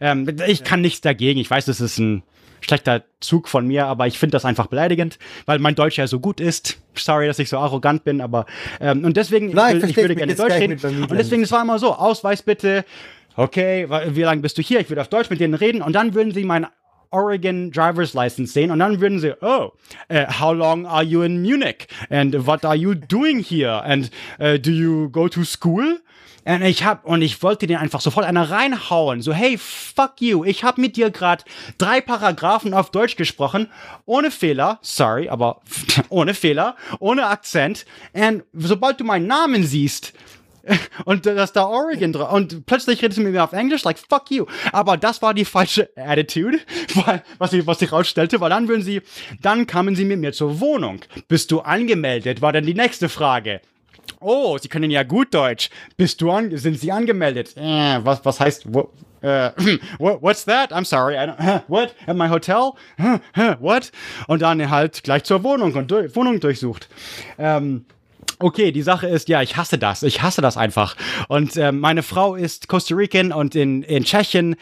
Ähm, 0.00 0.26
ich 0.46 0.64
kann 0.64 0.80
nichts 0.80 1.00
dagegen. 1.00 1.38
Ich 1.40 1.50
weiß, 1.50 1.66
das 1.66 1.80
ist 1.80 1.98
ein 1.98 2.22
schlechter 2.60 3.04
Zug 3.20 3.48
von 3.48 3.66
mir, 3.66 3.86
aber 3.86 4.06
ich 4.06 4.18
finde 4.18 4.32
das 4.32 4.44
einfach 4.44 4.66
beleidigend, 4.66 5.18
weil 5.46 5.58
mein 5.58 5.74
Deutsch 5.74 5.98
ja 5.98 6.06
so 6.06 6.20
gut 6.20 6.40
ist. 6.40 6.78
Sorry, 6.94 7.26
dass 7.26 7.38
ich 7.38 7.48
so 7.48 7.58
arrogant 7.58 8.04
bin, 8.04 8.20
aber 8.20 8.46
ähm, 8.80 9.04
und 9.04 9.16
deswegen 9.16 9.50
Nein, 9.50 9.76
ich, 9.76 9.82
will, 9.82 9.90
ich 9.90 9.96
würde 9.96 10.16
gerne 10.16 10.34
Deutsch 10.34 10.54
reden. 10.54 10.78
Und 10.82 11.16
deswegen 11.16 11.42
es 11.42 11.52
war 11.52 11.62
immer 11.62 11.78
so, 11.78 11.94
Ausweis 11.94 12.42
bitte. 12.42 12.84
Okay, 13.36 13.86
wie 14.08 14.22
lange 14.22 14.42
bist 14.42 14.58
du 14.58 14.62
hier? 14.62 14.80
Ich 14.80 14.90
würde 14.90 15.00
auf 15.00 15.08
Deutsch 15.08 15.30
mit 15.30 15.40
denen 15.40 15.54
reden 15.54 15.82
und 15.82 15.94
dann 15.94 16.14
würden 16.14 16.34
sie 16.34 16.44
mein 16.44 16.66
Oregon 17.10 17.70
driver's 17.70 18.14
license 18.14 18.52
sehen 18.52 18.70
und 18.70 18.78
dann 18.78 19.00
würden 19.00 19.18
sie, 19.18 19.34
oh, 19.40 19.72
uh, 20.12 20.26
how 20.40 20.54
long 20.54 20.86
are 20.86 21.02
you 21.02 21.22
in 21.22 21.42
Munich? 21.42 21.88
And 22.08 22.46
what 22.46 22.64
are 22.64 22.76
you 22.76 22.94
doing 22.94 23.40
here? 23.40 23.82
And 23.84 24.10
uh, 24.38 24.58
do 24.58 24.70
you 24.70 25.08
go 25.10 25.28
to 25.28 25.44
school? 25.44 25.98
Und 26.44 26.62
ich 26.62 26.84
hab, 26.84 27.04
und 27.04 27.22
ich 27.22 27.42
wollte 27.42 27.66
den 27.66 27.76
einfach 27.76 28.00
sofort 28.00 28.26
einer 28.26 28.50
reinhauen. 28.50 29.22
So, 29.22 29.32
hey, 29.32 29.58
fuck 29.58 30.20
you. 30.20 30.44
Ich 30.44 30.64
hab 30.64 30.78
mit 30.78 30.96
dir 30.96 31.10
gerade 31.10 31.44
drei 31.78 32.00
Paragraphen 32.00 32.74
auf 32.74 32.90
Deutsch 32.90 33.16
gesprochen. 33.16 33.68
Ohne 34.06 34.30
Fehler. 34.30 34.78
Sorry, 34.82 35.28
aber 35.28 35.60
ohne 36.08 36.34
Fehler. 36.34 36.76
Ohne 36.98 37.26
Akzent. 37.26 37.84
Und 38.12 38.44
sobald 38.54 39.00
du 39.00 39.04
meinen 39.04 39.26
Namen 39.26 39.64
siehst, 39.64 40.14
und 41.04 41.26
das 41.26 41.52
da 41.52 41.66
Oregon 41.66 42.12
drauf. 42.12 42.32
Und 42.32 42.66
plötzlich 42.66 43.02
redest 43.02 43.18
du 43.18 43.22
mit 43.22 43.32
mir 43.32 43.44
auf 43.44 43.52
Englisch, 43.52 43.84
like, 43.84 43.98
fuck 43.98 44.30
you. 44.30 44.46
Aber 44.72 44.96
das 44.96 45.22
war 45.22 45.34
die 45.34 45.44
falsche 45.44 45.90
Attitude, 45.96 46.58
was 47.38 47.52
ich, 47.52 47.66
was 47.66 47.82
ich 47.82 47.92
rausstellte, 47.92 48.40
weil 48.40 48.50
dann 48.50 48.68
würden 48.68 48.82
sie, 48.82 49.02
dann 49.40 49.66
kamen 49.66 49.94
sie 49.94 50.04
mit 50.04 50.20
mir 50.20 50.32
zur 50.32 50.60
Wohnung. 50.60 51.00
Bist 51.28 51.50
du 51.50 51.60
angemeldet? 51.60 52.42
War 52.42 52.52
dann 52.52 52.66
die 52.66 52.74
nächste 52.74 53.08
Frage. 53.08 53.60
Oh, 54.20 54.58
Sie 54.58 54.68
können 54.68 54.90
ja 54.90 55.02
gut 55.02 55.32
Deutsch. 55.34 55.70
Bist 55.96 56.20
du 56.20 56.30
an, 56.30 56.56
sind 56.56 56.78
Sie 56.78 56.92
angemeldet? 56.92 57.56
Äh, 57.56 58.04
was, 58.04 58.24
was 58.24 58.38
heißt, 58.38 58.72
wo, 58.72 58.90
Uh, 59.22 59.50
what's 59.98 60.44
that? 60.46 60.72
I'm 60.72 60.86
sorry. 60.86 61.14
I 61.14 61.26
don't, 61.26 61.62
what? 61.68 61.94
At 62.06 62.16
my 62.16 62.28
hotel? 62.28 62.72
What? 63.60 63.92
Und 64.28 64.40
dann 64.40 64.70
halt 64.70 65.02
gleich 65.02 65.24
zur 65.24 65.44
Wohnung 65.44 65.74
und 65.74 65.90
durch, 65.90 66.16
Wohnung 66.16 66.40
durchsucht. 66.40 66.88
Ähm, 67.38 67.84
Okay, 68.42 68.72
die 68.72 68.80
Sache 68.80 69.06
ist, 69.06 69.28
ja, 69.28 69.42
ich 69.42 69.58
hasse 69.58 69.76
das. 69.76 70.02
Ich 70.02 70.22
hasse 70.22 70.40
das 70.40 70.56
einfach. 70.56 70.96
Und 71.28 71.58
äh, 71.58 71.72
meine 71.72 72.02
Frau 72.02 72.36
ist 72.36 72.68
Costa 72.68 72.94
Rican 72.94 73.32
und 73.32 73.54
in, 73.54 73.82
in 73.82 74.02
Tschechien 74.04 74.56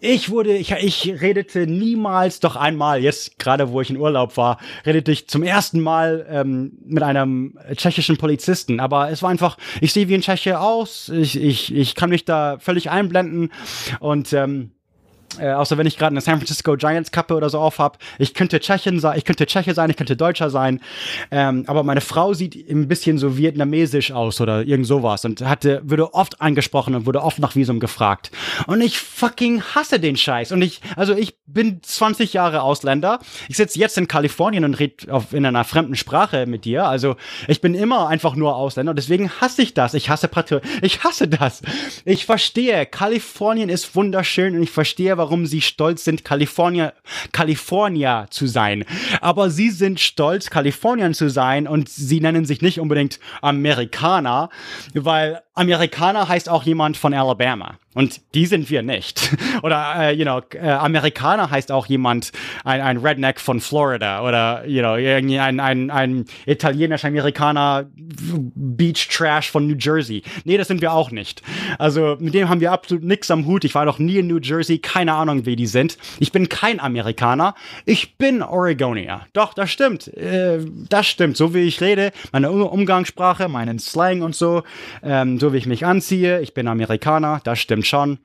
ich 0.00 0.30
wurde, 0.30 0.56
ich, 0.56 0.72
ich 0.72 1.20
redete 1.20 1.66
niemals, 1.66 2.40
doch 2.40 2.56
einmal, 2.56 3.02
jetzt 3.02 3.38
gerade 3.38 3.70
wo 3.70 3.80
ich 3.80 3.90
in 3.90 3.96
Urlaub 3.96 4.36
war, 4.36 4.58
redete 4.86 5.12
ich 5.12 5.28
zum 5.28 5.42
ersten 5.42 5.80
Mal 5.80 6.26
ähm, 6.30 6.72
mit 6.84 7.02
einem 7.02 7.58
tschechischen 7.74 8.16
Polizisten. 8.16 8.80
Aber 8.80 9.10
es 9.10 9.22
war 9.22 9.30
einfach, 9.30 9.56
ich 9.80 9.92
sehe 9.92 10.08
wie 10.08 10.14
ein 10.14 10.22
Tscheche 10.22 10.60
aus, 10.60 11.08
ich, 11.08 11.40
ich, 11.40 11.74
ich 11.74 11.94
kann 11.94 12.10
mich 12.10 12.24
da 12.24 12.58
völlig 12.58 12.90
einblenden 12.90 13.52
und 14.00 14.32
ähm, 14.32 14.72
äh, 15.38 15.52
außer 15.52 15.78
wenn 15.78 15.86
ich 15.86 15.96
gerade 15.96 16.12
eine 16.12 16.20
San 16.20 16.38
Francisco 16.38 16.76
Giants 16.76 17.12
Kappe 17.12 17.34
oder 17.34 17.50
so 17.50 17.58
auf 17.58 17.78
habe. 17.78 17.98
Ich 18.18 18.34
könnte 18.34 18.58
Tschechien 18.58 18.98
sein, 18.98 19.16
ich 19.16 19.24
könnte 19.24 19.46
Tscheche 19.46 19.74
sein, 19.74 19.90
ich 19.90 19.96
könnte 19.96 20.16
Deutscher 20.16 20.50
sein. 20.50 20.80
Ähm, 21.30 21.64
aber 21.66 21.84
meine 21.84 22.00
Frau 22.00 22.34
sieht 22.34 22.68
ein 22.68 22.88
bisschen 22.88 23.18
so 23.18 23.36
vietnamesisch 23.36 24.12
aus 24.12 24.40
oder 24.40 24.64
irgend 24.64 24.86
sowas 24.86 25.24
und 25.24 25.42
hatte, 25.42 25.82
wurde 25.84 26.14
oft 26.14 26.40
angesprochen 26.40 26.94
und 26.94 27.06
wurde 27.06 27.22
oft 27.22 27.38
nach 27.38 27.54
Visum 27.54 27.80
gefragt. 27.80 28.30
Und 28.66 28.80
ich 28.80 28.98
fucking 28.98 29.62
hasse 29.62 30.00
den 30.00 30.16
Scheiß. 30.16 30.52
Und 30.52 30.62
ich, 30.62 30.80
also 30.96 31.14
ich 31.14 31.38
bin 31.46 31.80
20 31.82 32.32
Jahre 32.32 32.62
Ausländer. 32.62 33.20
Ich 33.48 33.56
sitze 33.56 33.78
jetzt 33.78 33.98
in 33.98 34.08
Kalifornien 34.08 34.64
und 34.64 34.78
rede 34.78 35.06
in 35.32 35.46
einer 35.46 35.64
fremden 35.64 35.96
Sprache 35.96 36.46
mit 36.46 36.64
dir. 36.64 36.86
Also 36.86 37.16
ich 37.46 37.60
bin 37.60 37.74
immer 37.74 38.08
einfach 38.08 38.34
nur 38.34 38.56
Ausländer 38.56 38.90
und 38.90 38.96
deswegen 38.96 39.30
hasse 39.40 39.62
ich 39.62 39.74
das. 39.74 39.94
Ich 39.94 40.10
hasse 40.10 40.28
Patriot. 40.28 40.62
Ich 40.82 41.04
hasse 41.04 41.28
das. 41.28 41.62
Ich 42.04 42.26
verstehe, 42.26 42.86
Kalifornien 42.86 43.68
ist 43.68 43.94
wunderschön 43.94 44.56
und 44.56 44.62
ich 44.62 44.70
verstehe, 44.70 45.19
warum 45.20 45.44
sie 45.44 45.60
stolz 45.60 46.02
sind, 46.02 46.24
California, 46.24 46.94
California 47.30 48.26
zu 48.30 48.46
sein. 48.46 48.86
Aber 49.20 49.50
sie 49.50 49.68
sind 49.68 50.00
stolz, 50.00 50.48
Kalifornien 50.48 51.12
zu 51.12 51.28
sein 51.28 51.68
und 51.68 51.90
sie 51.90 52.20
nennen 52.20 52.46
sich 52.46 52.62
nicht 52.62 52.80
unbedingt 52.80 53.20
Amerikaner, 53.42 54.48
weil 54.94 55.42
Amerikaner 55.60 56.26
heißt 56.26 56.48
auch 56.48 56.62
jemand 56.62 56.96
von 56.96 57.12
Alabama. 57.12 57.74
Und 57.92 58.20
die 58.34 58.46
sind 58.46 58.70
wir 58.70 58.82
nicht. 58.82 59.36
Oder, 59.62 59.94
äh, 59.98 60.14
you 60.14 60.22
know, 60.22 60.40
äh, 60.54 60.70
Amerikaner 60.70 61.50
heißt 61.50 61.70
auch 61.70 61.86
jemand, 61.86 62.30
ein, 62.64 62.80
ein 62.80 62.96
Redneck 62.96 63.40
von 63.40 63.60
Florida. 63.60 64.26
Oder, 64.26 64.64
you 64.66 64.80
know, 64.80 64.94
irgendwie 64.94 65.38
ein, 65.38 65.60
ein, 65.60 65.90
ein 65.90 66.24
italienischer 66.46 67.08
Amerikaner 67.08 67.86
Beach 68.54 69.08
Trash 69.08 69.50
von 69.50 69.66
New 69.66 69.74
Jersey. 69.76 70.22
Nee, 70.44 70.56
das 70.56 70.68
sind 70.68 70.80
wir 70.80 70.92
auch 70.92 71.10
nicht. 71.10 71.42
Also, 71.78 72.16
mit 72.20 72.32
dem 72.32 72.48
haben 72.48 72.60
wir 72.60 72.72
absolut 72.72 73.04
nichts 73.04 73.30
am 73.30 73.44
Hut. 73.44 73.64
Ich 73.64 73.74
war 73.74 73.84
noch 73.84 73.98
nie 73.98 74.18
in 74.18 74.28
New 74.28 74.38
Jersey. 74.38 74.78
Keine 74.78 75.12
Ahnung, 75.14 75.44
wie 75.44 75.56
die 75.56 75.66
sind. 75.66 75.98
Ich 76.20 76.32
bin 76.32 76.48
kein 76.48 76.80
Amerikaner. 76.80 77.54
Ich 77.84 78.16
bin 78.16 78.42
Oregonier. 78.42 79.26
Doch, 79.34 79.52
das 79.52 79.70
stimmt. 79.70 80.08
Äh, 80.16 80.60
das 80.88 81.06
stimmt. 81.06 81.36
So 81.36 81.52
wie 81.54 81.62
ich 81.62 81.80
rede, 81.80 82.12
meine 82.32 82.50
Umgangssprache, 82.50 83.48
meinen 83.48 83.78
Slang 83.78 84.22
und 84.22 84.34
so, 84.34 84.62
ähm, 85.02 85.38
so 85.40 85.49
wie 85.52 85.58
ich 85.58 85.66
mich 85.66 85.86
anziehe. 85.86 86.40
Ich 86.40 86.54
bin 86.54 86.68
Amerikaner. 86.68 87.40
Das 87.44 87.58
stimmt 87.58 87.86
schon. 87.86 88.18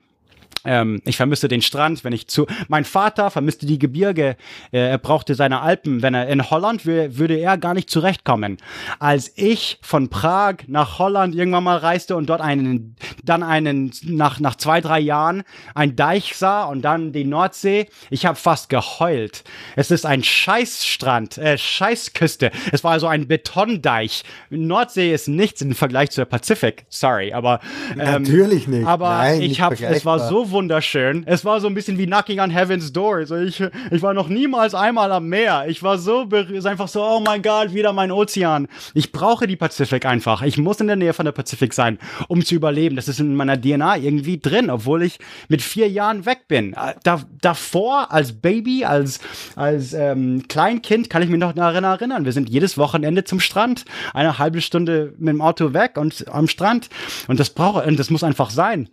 Ähm, 0.64 1.00
ich 1.04 1.16
vermisse 1.16 1.48
den 1.48 1.62
Strand, 1.62 2.04
wenn 2.04 2.12
ich 2.12 2.26
zu. 2.28 2.46
Mein 2.68 2.84
Vater 2.84 3.30
vermisste 3.30 3.66
die 3.66 3.78
Gebirge. 3.78 4.36
Äh, 4.72 4.78
er 4.78 4.98
brauchte 4.98 5.34
seine 5.34 5.60
Alpen. 5.60 6.02
Wenn 6.02 6.14
er 6.14 6.28
in 6.28 6.50
Holland 6.50 6.86
wäre, 6.86 7.18
würde 7.18 7.36
er 7.36 7.58
gar 7.58 7.74
nicht 7.74 7.90
zurechtkommen. 7.90 8.58
Als 8.98 9.32
ich 9.36 9.78
von 9.82 10.08
Prag 10.08 10.56
nach 10.66 10.98
Holland 10.98 11.34
irgendwann 11.34 11.64
mal 11.64 11.76
reiste 11.76 12.16
und 12.16 12.28
dort 12.28 12.40
einen, 12.40 12.96
dann 13.22 13.42
einen, 13.42 13.92
nach, 14.02 14.40
nach 14.40 14.56
zwei, 14.56 14.80
drei 14.80 15.00
Jahren, 15.00 15.42
ein 15.74 15.96
Deich 15.96 16.34
sah 16.34 16.64
und 16.64 16.82
dann 16.82 17.12
die 17.12 17.24
Nordsee, 17.24 17.86
ich 18.10 18.26
habe 18.26 18.36
fast 18.36 18.68
geheult. 18.68 19.44
Es 19.76 19.90
ist 19.90 20.06
ein 20.06 20.24
Scheißstrand, 20.24 21.38
äh, 21.38 21.58
Scheißküste. 21.58 22.50
Es 22.72 22.82
war 22.82 22.92
also 22.92 23.06
ein 23.06 23.28
Betondeich. 23.28 24.24
Nordsee 24.50 25.12
ist 25.12 25.28
nichts 25.28 25.60
im 25.60 25.74
Vergleich 25.74 26.10
zur 26.10 26.24
Pazifik. 26.24 26.86
Sorry, 26.88 27.32
aber. 27.32 27.60
Ähm, 27.92 28.22
Natürlich 28.22 28.66
nicht. 28.66 28.86
Aber 28.86 29.10
Nein, 29.10 29.42
ich 29.42 29.60
habe, 29.60 29.76
es 29.76 30.04
war 30.04 30.18
so 30.18 30.45
wunderschön. 30.50 31.24
Es 31.26 31.44
war 31.44 31.60
so 31.60 31.68
ein 31.68 31.74
bisschen 31.74 31.98
wie 31.98 32.06
Knocking 32.06 32.40
on 32.40 32.50
Heaven's 32.50 32.92
Door. 32.92 33.16
Also 33.16 33.36
ich, 33.36 33.62
ich 33.90 34.02
war 34.02 34.14
noch 34.14 34.28
niemals 34.28 34.74
einmal 34.74 35.12
am 35.12 35.28
Meer. 35.28 35.64
Ich 35.68 35.82
war 35.82 35.98
so, 35.98 36.28
einfach 36.64 36.88
so, 36.88 37.02
oh 37.02 37.20
mein 37.20 37.42
Gott, 37.42 37.74
wieder 37.74 37.92
mein 37.92 38.10
Ozean. 38.10 38.68
Ich 38.94 39.12
brauche 39.12 39.46
die 39.46 39.56
Pazifik 39.56 40.06
einfach. 40.06 40.42
Ich 40.42 40.58
muss 40.58 40.80
in 40.80 40.86
der 40.86 40.96
Nähe 40.96 41.12
von 41.12 41.24
der 41.24 41.32
Pazifik 41.32 41.74
sein, 41.74 41.98
um 42.28 42.44
zu 42.44 42.54
überleben. 42.54 42.96
Das 42.96 43.08
ist 43.08 43.20
in 43.20 43.34
meiner 43.34 43.60
DNA 43.60 43.98
irgendwie 43.98 44.38
drin, 44.38 44.70
obwohl 44.70 45.02
ich 45.02 45.18
mit 45.48 45.62
vier 45.62 45.88
Jahren 45.88 46.26
weg 46.26 46.48
bin. 46.48 46.72
Äh, 46.72 46.94
da, 47.02 47.22
davor, 47.40 48.12
als 48.12 48.32
Baby, 48.32 48.84
als, 48.84 49.20
als 49.54 49.92
ähm, 49.92 50.44
Kleinkind, 50.48 51.10
kann 51.10 51.22
ich 51.22 51.28
mich 51.28 51.40
noch 51.40 51.52
daran 51.52 51.84
erinnern. 51.84 52.24
Wir 52.24 52.32
sind 52.32 52.48
jedes 52.48 52.78
Wochenende 52.78 53.24
zum 53.24 53.40
Strand. 53.40 53.84
Eine 54.14 54.38
halbe 54.38 54.60
Stunde 54.60 55.14
mit 55.18 55.28
dem 55.28 55.40
Auto 55.40 55.72
weg 55.72 55.96
und 55.96 56.26
am 56.28 56.48
Strand. 56.48 56.88
Und 57.28 57.40
das 57.40 57.50
brauche, 57.50 57.82
und 57.82 57.98
das 57.98 58.10
muss 58.10 58.24
einfach 58.24 58.50
sein. 58.50 58.88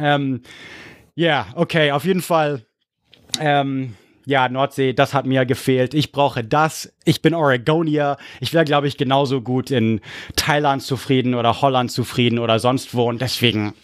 Ähm, 0.00 0.42
ja, 1.14 1.46
okay, 1.54 1.92
auf 1.92 2.04
jeden 2.04 2.22
Fall. 2.22 2.64
Ähm, 3.38 3.94
ja, 4.26 4.48
Nordsee, 4.48 4.92
das 4.92 5.14
hat 5.14 5.26
mir 5.26 5.44
gefehlt. 5.46 5.94
Ich 5.94 6.12
brauche 6.12 6.44
das. 6.44 6.92
Ich 7.04 7.22
bin 7.22 7.34
Oregonier. 7.34 8.16
Ich 8.40 8.52
wäre, 8.52 8.64
glaube 8.64 8.86
ich, 8.86 8.96
genauso 8.96 9.40
gut 9.40 9.70
in 9.70 10.00
Thailand 10.36 10.82
zufrieden 10.82 11.34
oder 11.34 11.60
Holland 11.62 11.90
zufrieden 11.90 12.38
oder 12.38 12.58
sonst 12.58 12.94
wo. 12.94 13.08
Und 13.08 13.20
deswegen, 13.20 13.74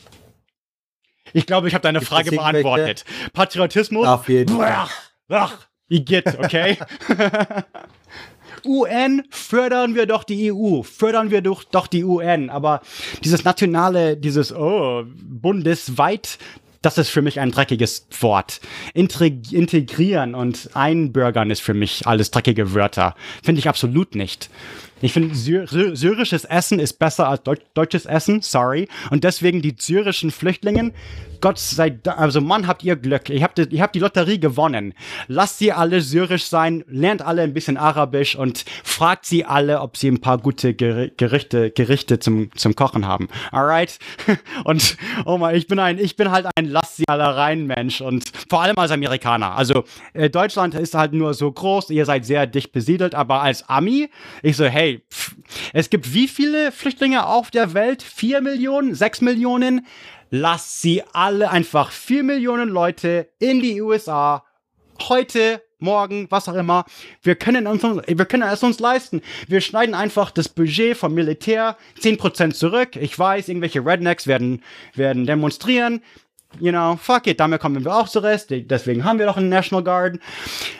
ich 1.32 1.46
glaube, 1.46 1.68
ich 1.68 1.74
habe 1.74 1.82
deine 1.82 2.00
Frage 2.00 2.30
beantwortet. 2.30 3.04
Patriotismus? 3.32 4.06
Auf 4.06 4.28
jeden 4.28 4.56
Fall. 4.56 4.72
Ach, 4.72 4.92
ach, 5.28 5.66
Igitt, 5.88 6.38
okay? 6.38 6.78
UN, 8.66 9.24
fördern 9.30 9.94
wir 9.94 10.06
doch 10.06 10.24
die 10.24 10.52
EU, 10.52 10.82
fördern 10.82 11.30
wir 11.30 11.40
doch, 11.40 11.64
doch 11.64 11.86
die 11.86 12.04
UN. 12.04 12.50
Aber 12.50 12.80
dieses 13.24 13.44
nationale, 13.44 14.16
dieses, 14.16 14.54
oh, 14.54 15.04
bundesweit, 15.06 16.38
das 16.82 16.98
ist 16.98 17.08
für 17.08 17.22
mich 17.22 17.40
ein 17.40 17.50
dreckiges 17.50 18.06
Wort. 18.20 18.60
Integrieren 18.94 20.34
und 20.34 20.70
einbürgern 20.74 21.50
ist 21.50 21.60
für 21.60 21.74
mich 21.74 22.06
alles 22.06 22.30
dreckige 22.30 22.74
Wörter. 22.74 23.16
Finde 23.42 23.58
ich 23.58 23.68
absolut 23.68 24.14
nicht. 24.14 24.50
Ich 25.02 25.12
finde, 25.12 25.34
Syr 25.34 25.66
syrisches 25.66 26.44
Essen 26.44 26.78
ist 26.78 26.94
besser 26.94 27.28
als 27.28 27.42
Deut 27.42 27.60
deutsches 27.74 28.06
Essen, 28.06 28.40
sorry. 28.40 28.88
Und 29.10 29.24
deswegen 29.24 29.60
die 29.62 29.74
syrischen 29.78 30.30
Flüchtlinge, 30.30 30.92
Gott 31.40 31.58
sei 31.58 31.90
Dank, 31.90 32.18
also 32.18 32.40
Mann, 32.40 32.66
habt 32.66 32.82
ihr 32.84 32.96
Glück. 32.96 33.28
Ihr 33.28 33.42
habt, 33.42 33.58
ihr 33.58 33.82
habt 33.82 33.94
die 33.94 34.00
Lotterie 34.00 34.40
gewonnen. 34.40 34.94
Lasst 35.28 35.58
sie 35.58 35.72
alle 35.72 36.00
syrisch 36.00 36.44
sein, 36.44 36.84
lernt 36.88 37.22
alle 37.22 37.42
ein 37.42 37.52
bisschen 37.52 37.76
Arabisch 37.76 38.36
und 38.36 38.64
fragt 38.84 39.26
sie 39.26 39.44
alle, 39.44 39.80
ob 39.80 39.96
sie 39.96 40.08
ein 40.08 40.20
paar 40.20 40.38
gute 40.38 40.74
Gerichte, 40.74 41.70
Gerichte 41.70 42.18
zum, 42.18 42.50
zum 42.56 42.74
Kochen 42.74 43.06
haben. 43.06 43.28
Alright? 43.52 43.98
Und, 44.64 44.96
oh 45.24 45.38
mein, 45.38 45.54
ich 45.54 45.66
bin 45.66 45.78
ein, 45.78 45.98
ich 45.98 46.16
bin 46.16 46.30
halt 46.30 46.46
ein 46.56 46.66
Lasst 46.66 46.96
sie 46.96 47.04
alle 47.06 47.36
rein 47.36 47.66
Mensch 47.66 48.00
und 48.00 48.24
vor 48.48 48.62
allem 48.62 48.76
als 48.76 48.90
Amerikaner. 48.90 49.56
Also, 49.56 49.84
äh, 50.14 50.28
Deutschland 50.28 50.74
ist 50.74 50.94
halt 50.94 51.12
nur 51.12 51.34
so 51.34 51.50
groß, 51.52 51.90
ihr 51.90 52.04
seid 52.04 52.24
sehr 52.24 52.46
dicht 52.46 52.72
besiedelt, 52.72 53.14
aber 53.14 53.42
als 53.42 53.68
Ami, 53.68 54.10
ich 54.42 54.56
so, 54.56 54.64
hey, 54.64 54.86
hey, 54.86 55.02
pff, 55.10 55.34
es 55.72 55.90
gibt 55.90 56.12
wie 56.14 56.28
viele 56.28 56.70
Flüchtlinge 56.70 57.26
auf 57.26 57.50
der 57.50 57.74
Welt? 57.74 58.02
Vier 58.02 58.40
Millionen? 58.40 58.94
Sechs 58.94 59.20
Millionen? 59.20 59.86
Lass 60.30 60.80
sie 60.82 61.02
alle 61.12 61.50
einfach 61.50 61.90
vier 61.90 62.22
Millionen 62.22 62.68
Leute 62.68 63.28
in 63.38 63.60
die 63.60 63.80
USA 63.80 64.44
heute 65.08 65.62
morgen, 65.78 66.26
was 66.30 66.48
auch 66.48 66.54
immer. 66.54 66.84
Wir 67.22 67.36
können, 67.36 67.66
uns, 67.66 67.82
wir 67.82 68.24
können 68.24 68.48
es 68.48 68.62
uns 68.62 68.80
leisten. 68.80 69.22
Wir 69.46 69.60
schneiden 69.60 69.94
einfach 69.94 70.30
das 70.30 70.48
Budget 70.48 70.96
vom 70.96 71.14
Militär 71.14 71.76
10% 72.00 72.54
zurück. 72.54 72.96
Ich 72.96 73.16
weiß, 73.18 73.48
irgendwelche 73.48 73.84
Rednecks 73.84 74.26
werden, 74.26 74.62
werden 74.94 75.26
demonstrieren 75.26 76.02
you 76.60 76.70
know, 76.70 76.96
fuck 76.96 77.26
it, 77.26 77.40
damit 77.40 77.60
kommen 77.60 77.84
wir 77.84 77.94
auch 77.94 78.08
zurecht, 78.08 78.46
deswegen 78.50 79.04
haben 79.04 79.18
wir 79.18 79.26
doch 79.26 79.36
einen 79.36 79.48
National 79.48 79.84
Guard. 79.84 80.18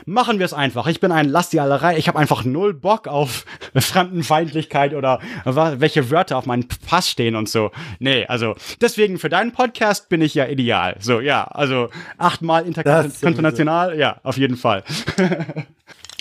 Machen 0.04 0.38
wir 0.38 0.46
es 0.46 0.52
einfach. 0.52 0.86
Ich 0.86 1.00
bin 1.00 1.12
ein 1.12 1.28
Lass 1.28 1.50
die 1.50 1.60
alle 1.60 1.82
rein. 1.82 1.96
Ich 1.96 2.08
habe 2.08 2.18
einfach 2.18 2.44
null 2.44 2.74
Bock 2.74 3.08
auf 3.08 3.44
Fremdenfeindlichkeit 3.74 4.94
oder 4.94 5.20
welche 5.44 6.10
Wörter 6.10 6.36
auf 6.36 6.46
meinem 6.46 6.66
Pass 6.86 7.08
stehen 7.10 7.36
und 7.36 7.48
so. 7.48 7.70
Nee, 7.98 8.26
also 8.26 8.54
deswegen 8.80 9.18
für 9.18 9.28
deinen 9.28 9.52
Podcast 9.52 10.08
bin 10.08 10.20
ich 10.20 10.34
ja 10.34 10.46
ideal. 10.46 10.96
So, 11.00 11.20
ja, 11.20 11.44
also 11.44 11.90
achtmal 12.18 12.66
international, 12.66 13.98
ja, 13.98 14.20
auf 14.22 14.36
jeden 14.36 14.56
Fall. 14.56 14.84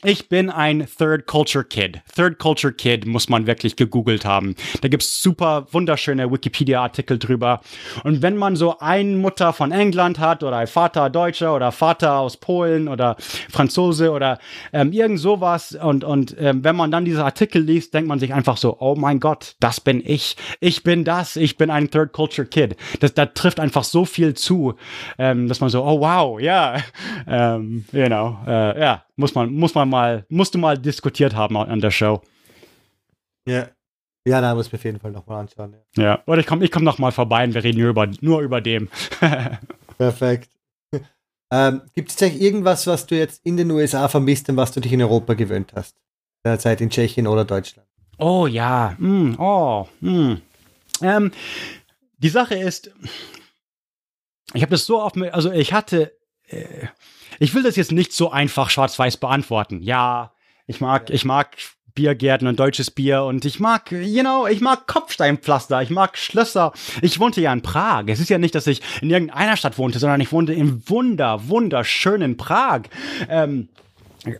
Ich 0.07 0.29
bin 0.29 0.51
ein 0.51 0.85
Third 0.99 1.25
Culture 1.25 1.63
Kid. 1.63 1.99
Third 2.15 2.37
Culture 2.37 2.71
Kid 2.71 3.07
muss 3.07 3.27
man 3.27 3.47
wirklich 3.47 3.75
gegoogelt 3.75 4.23
haben. 4.23 4.55
Da 4.81 4.87
gibt's 4.87 5.19
super 5.19 5.65
wunderschöne 5.71 6.31
Wikipedia-Artikel 6.31 7.17
drüber. 7.17 7.61
Und 8.03 8.21
wenn 8.21 8.37
man 8.37 8.55
so 8.55 8.77
eine 8.77 9.15
Mutter 9.15 9.51
von 9.51 9.71
England 9.71 10.19
hat 10.19 10.43
oder 10.43 10.57
ein 10.57 10.67
Vater 10.67 11.09
Deutscher 11.09 11.55
oder 11.55 11.71
Vater 11.71 12.19
aus 12.19 12.37
Polen 12.37 12.87
oder 12.87 13.15
Franzose 13.49 14.11
oder 14.11 14.37
ähm, 14.73 14.91
irgend 14.91 15.19
sowas 15.19 15.71
und, 15.73 16.03
und 16.03 16.35
ähm, 16.39 16.63
wenn 16.63 16.75
man 16.75 16.91
dann 16.91 17.03
diese 17.03 17.25
Artikel 17.25 17.63
liest, 17.63 17.95
denkt 17.95 18.07
man 18.07 18.19
sich 18.19 18.31
einfach 18.31 18.57
so, 18.57 18.77
oh 18.79 18.93
mein 18.95 19.19
Gott, 19.19 19.55
das 19.59 19.81
bin 19.81 20.03
ich. 20.05 20.37
Ich 20.59 20.83
bin 20.83 21.03
das. 21.03 21.35
Ich 21.35 21.57
bin 21.57 21.71
ein 21.71 21.89
Third 21.89 22.13
Culture 22.13 22.47
Kid. 22.47 22.75
Das, 22.99 23.15
da 23.15 23.25
trifft 23.25 23.59
einfach 23.59 23.83
so 23.83 24.05
viel 24.05 24.35
zu, 24.35 24.75
ähm, 25.17 25.47
dass 25.47 25.61
man 25.61 25.71
so, 25.71 25.83
oh 25.83 25.99
wow, 25.99 26.39
ja, 26.39 26.75
yeah. 26.75 26.83
ähm, 27.55 27.85
you 27.91 28.05
know, 28.05 28.37
äh, 28.45 28.79
ja, 28.79 29.01
muss 29.15 29.35
man, 29.35 29.53
muss 29.53 29.75
man 29.75 29.89
mal, 29.89 30.25
musst 30.29 30.53
du 30.53 30.57
mal 30.57 30.77
diskutiert 30.77 31.35
haben 31.35 31.57
an 31.57 31.79
der 31.79 31.91
Show. 31.91 32.21
Ja. 33.47 33.69
Ja, 34.27 34.41
da 34.41 34.55
muss 34.55 34.67
ich 34.67 34.73
mir 34.73 34.79
auf 34.79 34.85
jeden 34.85 34.99
Fall 34.99 35.11
nochmal 35.11 35.41
anschauen. 35.41 35.75
Ja. 35.95 36.03
ja, 36.03 36.23
oder 36.25 36.39
ich 36.39 36.47
komme 36.47 36.65
ich 36.65 36.71
komm 36.71 36.83
nochmal 36.83 37.11
vorbei 37.11 37.43
und 37.43 37.53
wir 37.53 37.63
reden 37.63 37.79
nur 37.79 37.89
über, 37.89 38.07
nur 38.21 38.41
über 38.41 38.59
dem. 38.59 38.89
Perfekt. 39.97 40.49
Ähm, 41.51 41.81
Gibt 41.93 42.11
es 42.11 42.21
eigentlich 42.21 42.41
irgendwas, 42.41 42.87
was 42.87 43.05
du 43.05 43.15
jetzt 43.15 43.45
in 43.45 43.55
den 43.55 43.69
USA 43.69 44.07
vermisst 44.07 44.49
und 44.49 44.57
was 44.57 44.71
du 44.71 44.79
dich 44.79 44.91
in 44.91 45.01
Europa 45.01 45.35
gewöhnt 45.35 45.73
hast? 45.75 45.95
Derzeit 46.43 46.81
in 46.81 46.89
Tschechien 46.89 47.27
oder 47.27 47.45
Deutschland? 47.45 47.87
Oh 48.17 48.47
ja, 48.47 48.95
mm, 48.97 49.35
oh, 49.37 49.87
mm. 50.01 50.35
Ähm, 51.01 51.31
die 52.17 52.29
Sache 52.29 52.55
ist, 52.55 52.91
ich 54.53 54.61
habe 54.61 54.71
das 54.71 54.85
so 54.85 55.01
oft, 55.01 55.17
mit, 55.17 55.33
also 55.33 55.51
ich 55.51 55.73
hatte, 55.73 56.13
äh, 56.47 56.87
ich 57.39 57.53
will 57.53 57.63
das 57.63 57.75
jetzt 57.75 57.91
nicht 57.91 58.13
so 58.13 58.31
einfach 58.31 58.69
schwarz-weiß 58.69 59.17
beantworten. 59.17 59.81
Ja, 59.81 60.31
ich 60.67 60.81
mag, 60.81 61.09
ich 61.09 61.25
mag 61.25 61.55
Biergärten 61.95 62.47
und 62.47 62.59
deutsches 62.59 62.91
Bier 62.91 63.23
und 63.23 63.45
ich 63.45 63.59
mag, 63.59 63.91
you 63.91 64.21
know, 64.21 64.47
ich 64.47 64.59
mag 64.59 64.85
Kopfsteinpflaster, 64.85 65.81
ich 65.81 65.89
mag 65.89 66.17
Schlösser. 66.17 66.73
Ich 67.01 67.19
wohnte 67.19 67.39
ja 67.39 67.53
in 67.53 67.61
Prag. 67.61 68.03
Es 68.07 68.19
ist 68.19 68.29
ja 68.29 68.37
nicht, 68.37 68.53
dass 68.53 68.67
ich 68.67 68.81
in 69.01 69.09
irgendeiner 69.09 69.55
Stadt 69.55 69.77
wohnte, 69.77 69.97
sondern 69.97 70.19
ich 70.19 70.31
wohnte 70.31 70.53
im 70.53 70.87
wunder, 70.89 71.47
wunderschönen 71.47 72.35
Prag. 72.35 72.81
Ähm, 73.29 73.69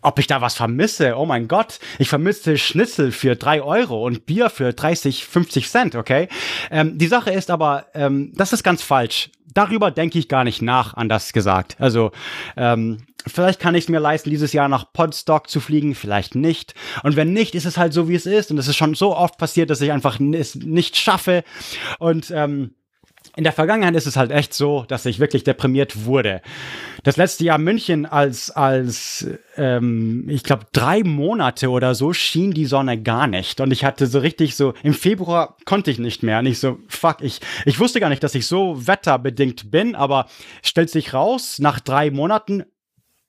ob 0.02 0.20
ich 0.20 0.28
da 0.28 0.42
was 0.42 0.56
vermisse, 0.56 1.16
oh 1.16 1.26
mein 1.26 1.48
Gott, 1.48 1.80
ich 2.00 2.10
vermisse 2.10 2.58
Schnitzel 2.58 3.12
für 3.12 3.36
drei 3.36 3.62
Euro 3.62 4.06
und 4.06 4.26
Bier 4.26 4.50
für 4.50 4.74
30, 4.74 5.26
50 5.26 5.70
Cent, 5.70 5.96
okay? 5.96 6.28
Ähm, 6.72 6.98
die 6.98 7.08
Sache 7.08 7.32
ist 7.32 7.52
aber, 7.52 7.88
ähm, 7.94 8.32
das 8.36 8.54
ist 8.54 8.64
ganz 8.64 8.82
falsch 8.82 9.30
darüber 9.56 9.90
denke 9.90 10.20
ich 10.20 10.28
gar 10.28 10.44
nicht 10.44 10.62
nach, 10.62 10.94
anders 10.94 11.34
gesagt. 11.34 11.78
Also, 11.80 12.12
ähm, 12.56 12.98
vielleicht 13.26 13.60
kann 13.60 13.74
ich 13.74 13.86
es 13.86 13.90
mir 13.90 14.00
leisten, 14.00 14.30
dieses 14.30 14.54
Jahr 14.54 14.70
nach 14.70 14.94
Podstock 14.94 15.50
zu 15.50 15.60
fliegen, 15.60 15.96
vielleicht 15.96 16.36
nicht. 16.36 16.76
Und 17.02 17.16
wenn 17.16 17.34
nicht, 17.34 17.56
ist 17.56 17.66
es 17.66 17.78
halt 17.78 17.94
so, 17.94 18.08
wie 18.08 18.16
es 18.16 18.28
ist. 18.28 18.52
Und 18.52 18.60
es 18.60 18.68
ist 18.68 18.76
schon 18.76 18.94
so 18.94 19.16
oft 19.16 19.40
passiert, 19.40 19.72
dass 19.72 19.82
ich 19.82 19.92
einfach 19.92 20.20
es 20.20 20.56
nicht 20.56 20.98
schaffe. 20.98 21.44
Und 21.98 22.32
ähm, 22.32 22.76
in 23.36 23.44
der 23.44 23.54
Vergangenheit 23.54 23.96
ist 23.96 24.06
es 24.06 24.16
halt 24.16 24.32
echt 24.32 24.54
so, 24.54 24.86
dass 24.88 25.06
ich 25.06 25.20
wirklich 25.20 25.44
deprimiert 25.44 26.06
wurde. 26.06 26.42
Das 27.04 27.18
letzte 27.18 27.44
Jahr 27.44 27.58
München 27.58 28.06
als, 28.06 28.50
als 28.50 29.28
ähm, 29.58 30.26
ich 30.30 30.44
glaube, 30.44 30.66
drei 30.72 31.04
Monate 31.04 31.70
oder 31.70 31.96
so 31.96 32.14
schien 32.14 32.52
die 32.52 32.66
Sonne 32.66 33.02
gar 33.02 33.28
nicht. 33.28 33.60
Und 33.60 33.72
ich 33.72 33.84
hatte 33.84 34.08
so 34.08 34.20
richtig 34.20 34.56
so, 34.56 34.74
im 34.84 34.94
Februar 34.94 35.58
konnte 35.66 35.92
ich 35.92 36.00
nicht 36.00 36.24
mehr. 36.24 36.40
Und 36.40 36.46
ich 36.46 36.60
so, 36.60 36.80
fuck, 36.88 37.18
ich, 37.22 37.42
ich 37.66 37.80
wusste 37.80 38.00
gar 38.00 38.10
nicht, 38.10 38.24
dass 38.24 38.36
ich 38.36 38.48
so 38.48 38.88
wetterbedingt 38.88 39.70
bin, 39.70 39.96
aber 39.96 40.28
stellt 40.64 40.90
sich 40.90 41.14
raus, 41.14 41.60
nach 41.60 41.80
drei 41.80 42.12
Monaten 42.12 42.64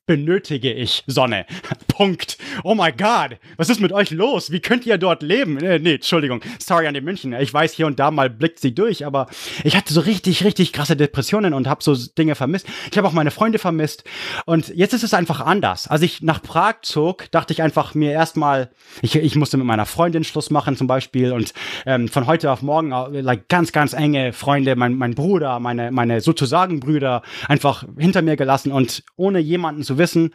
benötige 0.07 0.73
ich 0.73 1.03
Sonne. 1.07 1.47
Punkt. 1.89 2.39
Oh 2.63 2.75
my 2.75 2.93
God. 2.93 3.39
Was 3.57 3.69
ist 3.69 3.81
mit 3.81 3.93
euch 3.93 4.11
los? 4.11 4.51
Wie 4.51 4.61
könnt 4.61 4.87
ihr 4.87 4.99
dort 4.99 5.23
leben? 5.23 5.59
Äh, 5.59 5.79
nee, 5.79 5.95
Entschuldigung. 5.95 6.41
Sorry 6.59 6.87
an 6.87 6.95
die 6.95 7.01
München. 7.01 7.33
Ich 7.35 7.53
weiß, 7.53 7.73
hier 7.73 7.87
und 7.87 7.99
da 7.99 8.11
mal 8.11 8.31
blickt 8.31 8.61
sie 8.61 8.75
durch, 8.75 9.05
aber 9.05 9.27
ich 9.65 9.77
hatte 9.77 9.93
so 9.93 10.01
richtig, 10.01 10.45
richtig 10.45 10.73
krasse 10.73 10.97
Depressionen 10.97 11.55
und 11.55 11.67
habe 11.67 11.83
so 11.83 11.95
Dinge 11.95 12.35
vermisst. 12.35 12.67
Ich 12.91 12.99
habe 12.99 13.09
auch 13.09 13.13
meine 13.13 13.31
Freunde 13.31 13.59
vermisst. 13.59 14.05
Und 14.45 14.69
jetzt 14.69 14.95
ist 14.95 15.03
es 15.03 15.15
einfach 15.15 15.41
anders. 15.41 15.89
Als 15.89 16.03
ich 16.03 16.23
nach 16.23 16.43
Prag 16.43 16.77
zog, 16.83 17.31
dachte 17.31 17.53
ich 17.53 17.63
einfach 17.63 17.95
mir 17.95 18.13
erstmal, 18.13 18.71
ich, 19.03 19.17
ich 19.17 19.35
musste 19.35 19.57
mit 19.57 19.67
meiner 19.67 19.87
Freundin 19.87 20.25
Schluss 20.25 20.51
machen 20.51 20.77
zum 20.77 20.87
Beispiel 20.87 21.33
und 21.33 21.53
ähm, 21.85 22.09
von 22.09 22.27
heute 22.27 22.51
auf 22.51 22.63
morgen 22.63 22.91
like, 22.91 23.49
ganz, 23.49 23.73
ganz 23.73 23.93
enge 23.93 24.33
Freunde, 24.33 24.77
mein, 24.77 24.95
mein 24.95 25.15
Bruder, 25.15 25.59
meine, 25.59 25.91
meine 25.91 26.21
sozusagen 26.21 26.81
Brüder 26.81 27.23
einfach 27.49 27.85
hinter 27.99 28.23
mir 28.23 28.37
gelassen 28.37 28.71
und 28.71 29.03
ohne 29.17 29.39
jemanden 29.39 29.83
zu 29.83 29.96
wissen, 29.99 30.35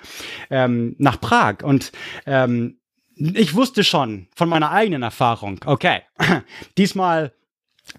ähm, 0.50 0.96
nach 0.98 1.20
Prag. 1.20 1.64
Und 1.64 1.92
ähm, 2.26 2.78
ich 3.16 3.56
wusste 3.56 3.84
schon 3.84 4.28
von 4.36 4.50
meiner 4.50 4.72
eigenen 4.72 5.04
Erfahrung, 5.04 5.60
okay, 5.66 6.02
diesmal 6.78 7.34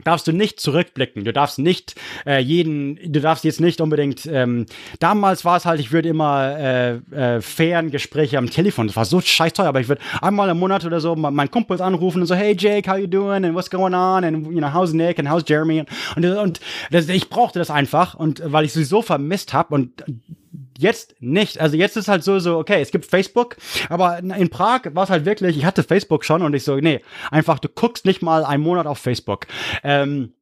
darfst 0.05 0.27
du 0.27 0.33
nicht 0.33 0.61
zurückblicken. 0.61 1.25
Du 1.25 1.33
darfst 1.33 1.59
nicht 1.59 1.95
äh, 2.27 2.39
jeden, 2.39 2.97
du 3.13 3.21
darfst 3.21 3.45
jetzt 3.45 3.61
nicht 3.61 3.81
unbedingt. 3.81 4.27
Ähm, 4.27 4.67
damals 5.01 5.45
war 5.45 5.57
es 5.57 5.67
halt, 5.67 5.81
ich 5.81 5.93
würde 5.93 6.09
immer 6.09 6.59
äh, 6.59 6.95
äh, 7.11 7.41
fairen 7.41 7.91
Gespräche 7.91 8.39
am 8.39 8.49
Telefon. 8.49 8.87
Das 8.87 8.97
war 8.97 9.05
so 9.05 9.21
scheiß 9.21 9.53
teuer, 9.53 9.69
aber 9.69 9.81
ich 9.81 9.89
würde 9.89 10.01
einmal 10.21 10.49
im 10.49 10.59
Monat 10.59 10.85
oder 10.85 11.01
so 11.01 11.15
meinen 11.15 11.51
Kumpels 11.51 11.81
anrufen 11.81 12.23
und 12.23 12.27
so, 12.27 12.35
hey 12.35 12.57
Jake, 12.59 12.91
how 12.91 12.97
you 12.97 13.07
doing 13.07 13.45
and 13.45 13.55
what's 13.55 13.71
going 13.71 13.95
on 13.95 14.25
and 14.25 14.47
you 14.47 14.59
know 14.59 14.73
how's 14.73 14.93
Nick 14.93 15.19
and 15.19 15.31
how's 15.31 15.45
Jeremy 15.47 15.85
und, 16.17 16.25
und 16.25 16.61
das, 16.91 17.09
ich 17.09 17.29
brauchte 17.29 17.59
das 17.59 17.71
einfach 17.71 18.15
und 18.15 18.43
weil 18.45 18.65
ich 18.65 18.73
sie 18.73 18.85
so 18.85 19.03
vermisst 19.03 19.53
habe 19.53 19.75
und 19.75 20.05
Jetzt 20.79 21.17
nicht. 21.21 21.61
Also 21.61 21.77
jetzt 21.77 21.97
ist 21.97 22.09
halt 22.09 22.25
so, 22.25 22.39
so, 22.39 22.59
okay, 22.59 22.81
es 22.81 22.91
gibt 22.91 23.05
Facebook, 23.05 23.57
aber 23.89 24.19
in 24.19 24.51
Prag 24.51 24.83
war 24.95 25.05
es 25.05 25.11
halt 25.11 25.25
wirklich, 25.25 25.57
ich 25.57 25.65
hatte 25.65 25.83
Facebook 25.83 26.25
schon 26.25 26.43
und 26.43 26.55
ich 26.55 26.65
so, 26.65 26.77
nee, 26.77 27.01
einfach, 27.31 27.59
du 27.59 27.69
guckst 27.69 28.05
nicht 28.05 28.23
mal 28.23 28.45
einen 28.45 28.63
Monat 28.63 28.87
auf 28.87 28.99
Facebook. 28.99 29.47
Ähm, 29.83 30.35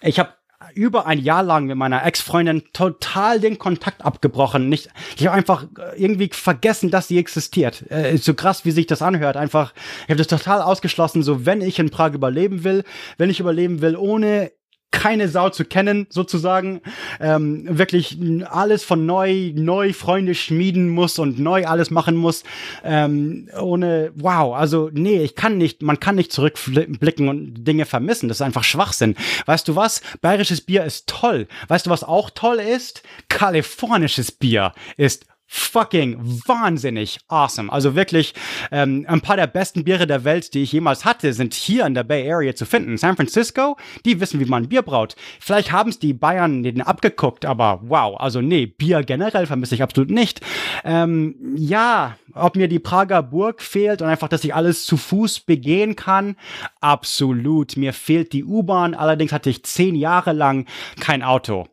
ich 0.00 0.18
habe 0.18 0.32
über 0.74 1.06
ein 1.06 1.18
Jahr 1.18 1.42
lang 1.42 1.66
mit 1.66 1.76
meiner 1.76 2.04
Ex-Freundin 2.04 2.64
total 2.72 3.40
den 3.40 3.58
Kontakt 3.58 4.04
abgebrochen. 4.04 4.68
Nicht, 4.68 4.88
ich 5.16 5.26
habe 5.26 5.36
einfach 5.36 5.66
irgendwie 5.96 6.30
vergessen, 6.32 6.90
dass 6.90 7.08
sie 7.08 7.18
existiert. 7.18 7.84
Äh, 7.90 8.16
so 8.18 8.34
krass, 8.34 8.64
wie 8.64 8.70
sich 8.70 8.86
das 8.86 9.02
anhört. 9.02 9.36
Einfach, 9.36 9.72
ich 10.04 10.10
habe 10.10 10.16
das 10.16 10.26
total 10.26 10.60
ausgeschlossen. 10.60 11.22
So, 11.22 11.46
wenn 11.46 11.60
ich 11.60 11.78
in 11.78 11.90
Prag 11.90 12.12
überleben 12.12 12.64
will, 12.64 12.84
wenn 13.16 13.30
ich 13.30 13.40
überleben 13.40 13.80
will, 13.80 13.96
ohne 13.96 14.50
keine 14.90 15.28
Sau 15.28 15.50
zu 15.50 15.64
kennen, 15.64 16.06
sozusagen. 16.10 16.80
Ähm, 17.20 17.66
wirklich 17.68 18.18
alles 18.50 18.84
von 18.84 19.06
neu, 19.06 19.52
neu 19.54 19.92
Freunde 19.92 20.34
schmieden 20.34 20.88
muss 20.88 21.18
und 21.18 21.38
neu 21.38 21.66
alles 21.66 21.90
machen 21.90 22.16
muss. 22.16 22.42
Ähm, 22.84 23.48
ohne, 23.60 24.12
wow, 24.14 24.54
also 24.54 24.90
nee, 24.92 25.22
ich 25.22 25.34
kann 25.34 25.58
nicht, 25.58 25.82
man 25.82 26.00
kann 26.00 26.14
nicht 26.14 26.32
zurückblicken 26.32 27.28
und 27.28 27.64
Dinge 27.64 27.86
vermissen. 27.86 28.28
Das 28.28 28.38
ist 28.38 28.42
einfach 28.42 28.64
Schwachsinn. 28.64 29.14
Weißt 29.46 29.68
du 29.68 29.76
was? 29.76 30.00
Bayerisches 30.20 30.62
Bier 30.62 30.84
ist 30.84 31.06
toll. 31.06 31.48
Weißt 31.68 31.86
du, 31.86 31.90
was 31.90 32.04
auch 32.04 32.30
toll 32.30 32.56
ist? 32.58 33.02
Kalifornisches 33.28 34.32
Bier 34.32 34.72
ist 34.96 35.26
fucking 35.48 36.18
wahnsinnig 36.46 37.18
awesome. 37.28 37.72
Also 37.72 37.94
wirklich 37.94 38.34
ähm, 38.70 39.06
ein 39.08 39.22
paar 39.22 39.36
der 39.36 39.46
besten 39.46 39.82
Biere 39.82 40.06
der 40.06 40.24
Welt, 40.24 40.52
die 40.52 40.62
ich 40.62 40.72
jemals 40.72 41.06
hatte, 41.06 41.32
sind 41.32 41.54
hier 41.54 41.86
in 41.86 41.94
der 41.94 42.04
Bay 42.04 42.30
Area 42.30 42.54
zu 42.54 42.66
finden. 42.66 42.98
San 42.98 43.16
Francisco, 43.16 43.76
die 44.04 44.20
wissen, 44.20 44.40
wie 44.40 44.44
man 44.44 44.68
Bier 44.68 44.82
braut. 44.82 45.16
Vielleicht 45.40 45.72
haben 45.72 45.88
es 45.88 45.98
die 45.98 46.12
Bayern 46.12 46.62
denen 46.62 46.82
abgeguckt, 46.82 47.46
aber 47.46 47.80
wow, 47.82 48.20
also 48.20 48.42
nee, 48.42 48.66
Bier 48.66 49.02
generell 49.02 49.46
vermisse 49.46 49.74
ich 49.74 49.82
absolut 49.82 50.10
nicht. 50.10 50.42
Ähm, 50.84 51.34
ja, 51.56 52.16
ob 52.34 52.56
mir 52.56 52.68
die 52.68 52.78
Prager 52.78 53.22
Burg 53.22 53.62
fehlt 53.62 54.02
und 54.02 54.08
einfach, 54.08 54.28
dass 54.28 54.44
ich 54.44 54.54
alles 54.54 54.84
zu 54.84 54.98
Fuß 54.98 55.40
begehen 55.40 55.96
kann, 55.96 56.36
absolut. 56.80 57.76
Mir 57.78 57.94
fehlt 57.94 58.34
die 58.34 58.44
U-Bahn, 58.44 58.94
allerdings 58.94 59.32
hatte 59.32 59.48
ich 59.48 59.64
zehn 59.64 59.94
Jahre 59.94 60.32
lang 60.32 60.66
kein 61.00 61.22
Auto. 61.22 61.66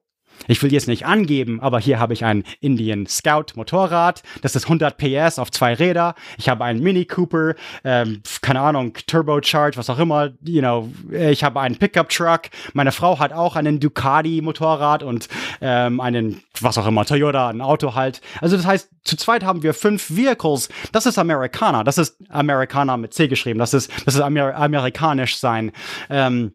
Ich 0.48 0.62
will 0.62 0.72
jetzt 0.72 0.88
nicht 0.88 1.06
angeben, 1.06 1.60
aber 1.60 1.80
hier 1.80 2.00
habe 2.00 2.14
ich 2.14 2.24
ein 2.24 2.44
Indian 2.60 3.08
Scout 3.08 3.56
Motorrad. 3.56 4.22
Das 4.42 4.56
ist 4.56 4.66
100 4.66 4.98
PS 4.98 5.40
auf 5.40 5.52
zwei 5.52 5.74
Räder. 5.74 6.16
Ich 6.38 6.50
habe 6.50 6.64
einen 6.64 6.82
Mini 6.82 7.06
Cooper, 7.06 7.56
ähm, 7.84 8.22
keine 8.42 8.62
Ahnung, 8.62 8.94
Turbocharge, 9.08 9.78
was 9.78 9.90
auch 9.90 10.00
immer. 10.00 10.32
You 10.44 10.62
know, 10.62 10.92
ich 11.12 11.44
habe 11.44 11.60
einen 11.60 11.78
Pickup 11.78 12.10
Truck. 12.10 12.44
Meine 12.74 12.92
Frau 12.92 13.20
hat 13.20 13.34
auch 13.34 13.56
einen 13.56 13.80
Ducati 13.80 14.42
Motorrad 14.42 15.04
und 15.04 15.28
ähm, 15.62 16.00
einen, 16.00 16.42
was 16.62 16.78
auch 16.78 16.88
immer, 16.88 17.06
Toyota, 17.06 17.50
ein 17.50 17.62
Auto 17.62 17.96
halt. 17.96 18.22
Also 18.42 18.56
das 18.56 18.66
heißt, 18.66 18.90
zu 19.04 19.18
zweit 19.18 19.44
haben 19.44 19.64
wir 19.64 19.74
fünf 19.74 20.16
Vehicles. 20.16 20.70
Das 20.92 21.06
ist 21.06 21.18
Amerikaner. 21.18 21.84
Das 21.84 21.98
ist 21.98 22.18
Amerikaner 22.30 22.98
mit 22.98 23.14
C 23.14 23.28
geschrieben. 23.28 23.60
Das 23.60 23.74
ist, 23.74 23.92
das 24.06 24.16
ist 24.16 24.22
Amer 24.22 24.56
amerikanisch 24.56 25.38
sein. 25.38 25.72
Ähm, 26.10 26.54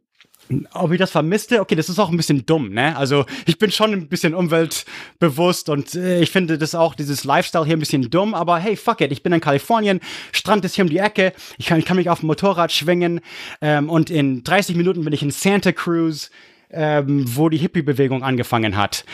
ob 0.72 0.92
ich 0.92 0.98
das 0.98 1.10
vermisste, 1.10 1.60
okay, 1.60 1.74
das 1.74 1.88
ist 1.88 1.98
auch 1.98 2.10
ein 2.10 2.16
bisschen 2.16 2.44
dumm, 2.46 2.70
ne? 2.70 2.96
Also 2.96 3.24
ich 3.46 3.58
bin 3.58 3.70
schon 3.70 3.92
ein 3.92 4.08
bisschen 4.08 4.34
umweltbewusst 4.34 5.68
und 5.68 5.94
äh, 5.94 6.20
ich 6.20 6.30
finde 6.30 6.58
das 6.58 6.74
auch, 6.74 6.94
dieses 6.94 7.24
Lifestyle 7.24 7.64
hier 7.64 7.76
ein 7.76 7.80
bisschen 7.80 8.10
dumm, 8.10 8.34
aber 8.34 8.58
hey, 8.58 8.76
fuck 8.76 9.00
it, 9.00 9.12
ich 9.12 9.22
bin 9.22 9.32
in 9.32 9.40
Kalifornien, 9.40 10.00
Strand 10.32 10.64
ist 10.64 10.74
hier 10.74 10.84
um 10.84 10.90
die 10.90 10.98
Ecke, 10.98 11.32
ich 11.58 11.66
kann, 11.66 11.78
ich 11.78 11.84
kann 11.84 11.96
mich 11.96 12.10
auf 12.10 12.20
dem 12.20 12.26
Motorrad 12.26 12.72
schwingen 12.72 13.20
ähm, 13.60 13.88
und 13.88 14.10
in 14.10 14.44
30 14.44 14.76
Minuten 14.76 15.04
bin 15.04 15.12
ich 15.12 15.22
in 15.22 15.30
Santa 15.30 15.72
Cruz, 15.72 16.30
ähm, 16.70 17.24
wo 17.26 17.48
die 17.48 17.58
Hippie-Bewegung 17.58 18.22
angefangen 18.22 18.76
hat 18.76 19.04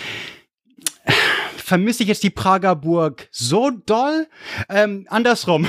vermisse 1.66 2.04
ich 2.04 2.08
jetzt 2.08 2.22
die 2.22 2.30
Prager 2.30 2.76
Burg 2.76 3.28
so 3.32 3.70
doll? 3.70 4.28
Ähm, 4.68 5.04
andersrum. 5.10 5.66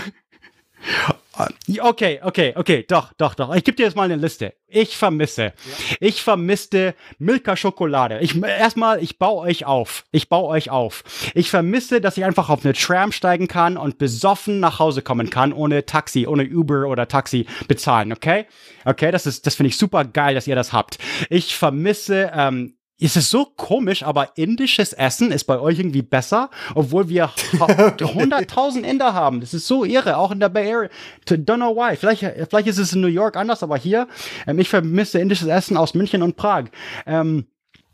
Okay, 1.79 2.19
okay, 2.23 2.53
okay, 2.55 2.85
doch, 2.87 3.13
doch, 3.13 3.35
doch. 3.35 3.53
Ich 3.55 3.63
gebe 3.63 3.75
dir 3.75 3.83
jetzt 3.83 3.95
mal 3.95 4.03
eine 4.03 4.15
Liste. 4.15 4.53
Ich 4.67 4.97
vermisse. 4.97 5.43
Ja. 5.43 5.97
Ich 5.99 6.21
vermisste 6.21 6.95
Milka 7.19 7.55
Schokolade. 7.55 8.19
Ich 8.19 8.41
erstmal, 8.41 9.01
ich 9.01 9.17
baue 9.17 9.41
euch 9.41 9.65
auf. 9.65 10.05
Ich 10.11 10.29
baue 10.29 10.47
euch 10.47 10.69
auf. 10.69 11.03
Ich 11.35 11.49
vermisse, 11.49 12.01
dass 12.01 12.17
ich 12.17 12.25
einfach 12.25 12.49
auf 12.49 12.65
eine 12.65 12.73
Tram 12.73 13.11
steigen 13.11 13.47
kann 13.47 13.77
und 13.77 13.97
besoffen 13.97 14.59
nach 14.59 14.79
Hause 14.79 15.01
kommen 15.01 15.29
kann, 15.29 15.53
ohne 15.53 15.85
Taxi, 15.85 16.27
ohne 16.27 16.43
Uber 16.43 16.87
oder 16.87 17.07
Taxi 17.07 17.45
bezahlen, 17.67 18.11
okay? 18.11 18.45
Okay, 18.85 19.11
das 19.11 19.25
ist, 19.25 19.45
das 19.45 19.55
finde 19.55 19.69
ich 19.69 19.77
super 19.77 20.05
geil, 20.05 20.35
dass 20.35 20.47
ihr 20.47 20.55
das 20.55 20.73
habt. 20.73 20.97
Ich 21.29 21.55
vermisse 21.55 22.31
ähm, 22.33 22.76
ist 22.99 23.15
es 23.15 23.29
so 23.29 23.45
komisch, 23.45 24.03
aber 24.03 24.31
indisches 24.37 24.93
Essen 24.93 25.31
ist 25.31 25.43
bei 25.43 25.59
euch 25.59 25.77
irgendwie 25.77 26.01
besser, 26.01 26.49
obwohl 26.73 27.09
wir 27.09 27.29
100.000 27.29 28.83
Inder 28.83 29.13
haben. 29.13 29.39
Das 29.39 29.53
ist 29.53 29.67
so 29.67 29.85
irre, 29.85 30.17
auch 30.17 30.31
in 30.31 30.39
der 30.39 30.49
Bay 30.49 30.73
Area. 30.73 30.89
Don't 31.27 31.57
know 31.57 31.75
why. 31.75 31.95
Vielleicht, 31.95 32.21
vielleicht 32.49 32.67
ist 32.67 32.79
es 32.79 32.93
in 32.93 33.01
New 33.01 33.07
York 33.07 33.37
anders, 33.37 33.61
aber 33.61 33.77
hier, 33.77 34.07
ähm, 34.47 34.59
ich 34.59 34.69
vermisse 34.69 35.19
indisches 35.19 35.47
Essen 35.47 35.77
aus 35.77 35.93
München 35.93 36.23
und 36.23 36.37
Prag. 36.37 36.65
Ähm, 37.05 37.45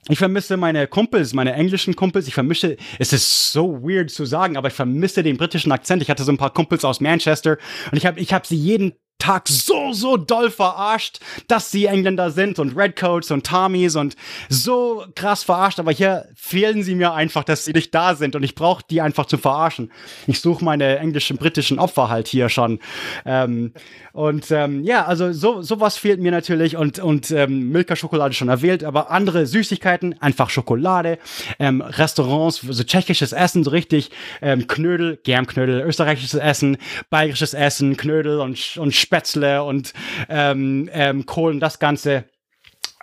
ich 0.10 0.20
vermisse 0.20 0.58
meine 0.58 0.88
Kumpels, 0.88 1.34
meine 1.34 1.54
englischen 1.54 1.96
Kumpels. 1.96 2.28
Ich 2.28 2.34
vermisse, 2.34 2.76
es 3.00 3.14
ist 3.14 3.52
so 3.52 3.82
weird 3.84 4.12
zu 4.12 4.26
sagen, 4.26 4.58
aber 4.58 4.68
ich 4.68 4.74
vermisse 4.74 5.24
den 5.24 5.38
britischen 5.38 5.72
Akzent. 5.72 6.02
Ich 6.02 6.10
hatte 6.10 6.24
so 6.24 6.32
ein 6.32 6.38
paar 6.38 6.54
Kumpels 6.54 6.84
aus 6.84 7.00
Manchester 7.00 7.58
und 7.92 7.98
ich 7.98 8.06
habe 8.06 8.20
ich 8.20 8.34
hab 8.34 8.46
sie 8.46 8.58
jeden 8.58 8.94
Tag 9.24 9.48
so, 9.48 9.94
so 9.94 10.18
doll 10.18 10.52
verarscht, 10.52 11.22
dass 11.48 11.72
sie 11.72 11.86
Engländer 11.86 12.30
sind 12.30 12.60
und 12.60 12.76
Redcoats 12.76 13.32
und 13.32 13.46
Tommies 13.46 13.96
und 13.96 14.18
so 14.50 15.06
krass 15.16 15.44
verarscht. 15.44 15.80
Aber 15.80 15.94
hier 15.94 16.28
fehlen 16.36 16.84
sie 16.84 16.94
mir 16.94 17.14
einfach, 17.14 17.46
dass 17.46 17.64
sie 17.64 17.72
nicht 17.72 17.96
da 17.96 18.16
sind 18.16 18.36
und 18.36 18.44
ich 18.44 18.54
brauche 18.54 18.84
die 18.90 19.00
einfach 19.00 19.26
zu 19.26 19.38
verarschen. 19.38 19.94
Ich 20.28 20.42
suche 20.42 20.66
meine 20.66 21.00
englischen, 21.00 21.38
britischen 21.38 21.80
Opfer 21.80 22.10
halt 22.10 22.28
hier 22.28 22.50
schon. 22.50 22.80
Ähm, 23.26 23.72
und 24.12 24.52
ähm, 24.52 24.84
ja, 24.84 25.06
also 25.06 25.32
so 25.32 25.62
sowas 25.62 25.96
fehlt 25.96 26.20
mir 26.20 26.32
natürlich 26.32 26.76
und, 26.76 27.00
und 27.00 27.32
ähm, 27.32 27.70
Milka-Schokolade 27.72 28.34
schon 28.34 28.50
erwähnt, 28.50 28.84
aber 28.84 29.10
andere 29.10 29.46
Süßigkeiten, 29.46 30.22
einfach 30.22 30.50
Schokolade, 30.50 31.18
ähm, 31.60 31.80
Restaurants, 31.82 32.58
so 32.58 32.84
tschechisches 32.84 33.32
Essen, 33.32 33.64
so 33.64 33.72
richtig 33.72 34.12
ähm, 34.42 34.68
Knödel, 34.68 35.18
Germknödel, 35.24 35.82
österreichisches 35.82 36.34
Essen, 36.34 36.78
bayerisches 37.10 37.54
Essen, 37.54 37.96
Knödel 37.96 38.42
und, 38.42 38.78
und 38.78 38.94
Spätzle 39.14 39.64
und 39.64 39.94
ähm, 40.28 40.90
ähm, 40.92 41.28
Kohlen, 41.28 41.60
das 41.60 41.78
Ganze. 41.78 42.26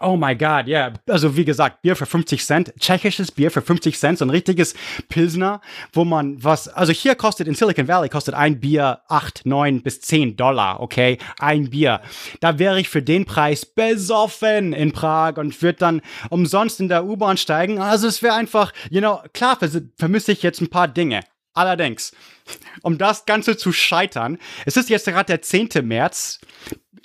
Oh 0.01 0.17
my 0.17 0.35
God, 0.35 0.67
ja. 0.67 0.89
Yeah. 0.89 0.93
Also 1.09 1.37
wie 1.37 1.45
gesagt, 1.45 1.83
Bier 1.83 1.95
für 1.95 2.07
50 2.07 2.45
Cent, 2.45 2.73
tschechisches 2.81 3.31
Bier 3.31 3.51
für 3.53 3.63
50 3.63 3.97
Cent, 3.97 4.19
so 4.19 4.25
ein 4.25 4.31
richtiges 4.31 4.75
Pilsner, 5.09 5.61
wo 5.93 6.05
man 6.05 6.43
was, 6.43 6.69
also 6.69 6.91
hier 6.91 7.15
kostet 7.15 7.47
in 7.47 7.55
Silicon 7.55 7.87
Valley 7.87 8.09
kostet 8.09 8.35
ein 8.35 8.59
Bier 8.59 9.03
8, 9.09 9.45
9 9.45 9.83
bis 9.83 10.01
10 10.01 10.37
Dollar, 10.37 10.81
okay? 10.81 11.19
Ein 11.39 11.71
Bier. 11.71 12.01
Da 12.41 12.59
wäre 12.59 12.81
ich 12.81 12.89
für 12.89 13.03
den 13.03 13.25
Preis 13.25 13.65
besoffen 13.65 14.73
in 14.73 14.91
Prag 14.93 15.37
und 15.37 15.63
würde 15.63 15.79
dann 15.79 16.01
umsonst 16.31 16.81
in 16.81 16.89
der 16.89 17.05
U-Bahn 17.05 17.37
steigen. 17.37 17.79
Also 17.79 18.09
es 18.09 18.23
wäre 18.23 18.35
einfach, 18.35 18.73
you 18.89 19.01
know, 19.01 19.21
klar 19.33 19.59
vermisse 19.97 20.33
ich 20.33 20.43
jetzt 20.43 20.61
ein 20.61 20.71
paar 20.71 20.89
Dinge. 20.89 21.21
Allerdings, 21.61 22.13
um 22.81 22.97
das 22.97 23.27
Ganze 23.27 23.55
zu 23.55 23.71
scheitern, 23.71 24.39
es 24.65 24.79
ist 24.79 24.89
jetzt 24.89 25.05
gerade 25.05 25.27
der 25.27 25.43
10. 25.43 25.69
März. 25.83 26.41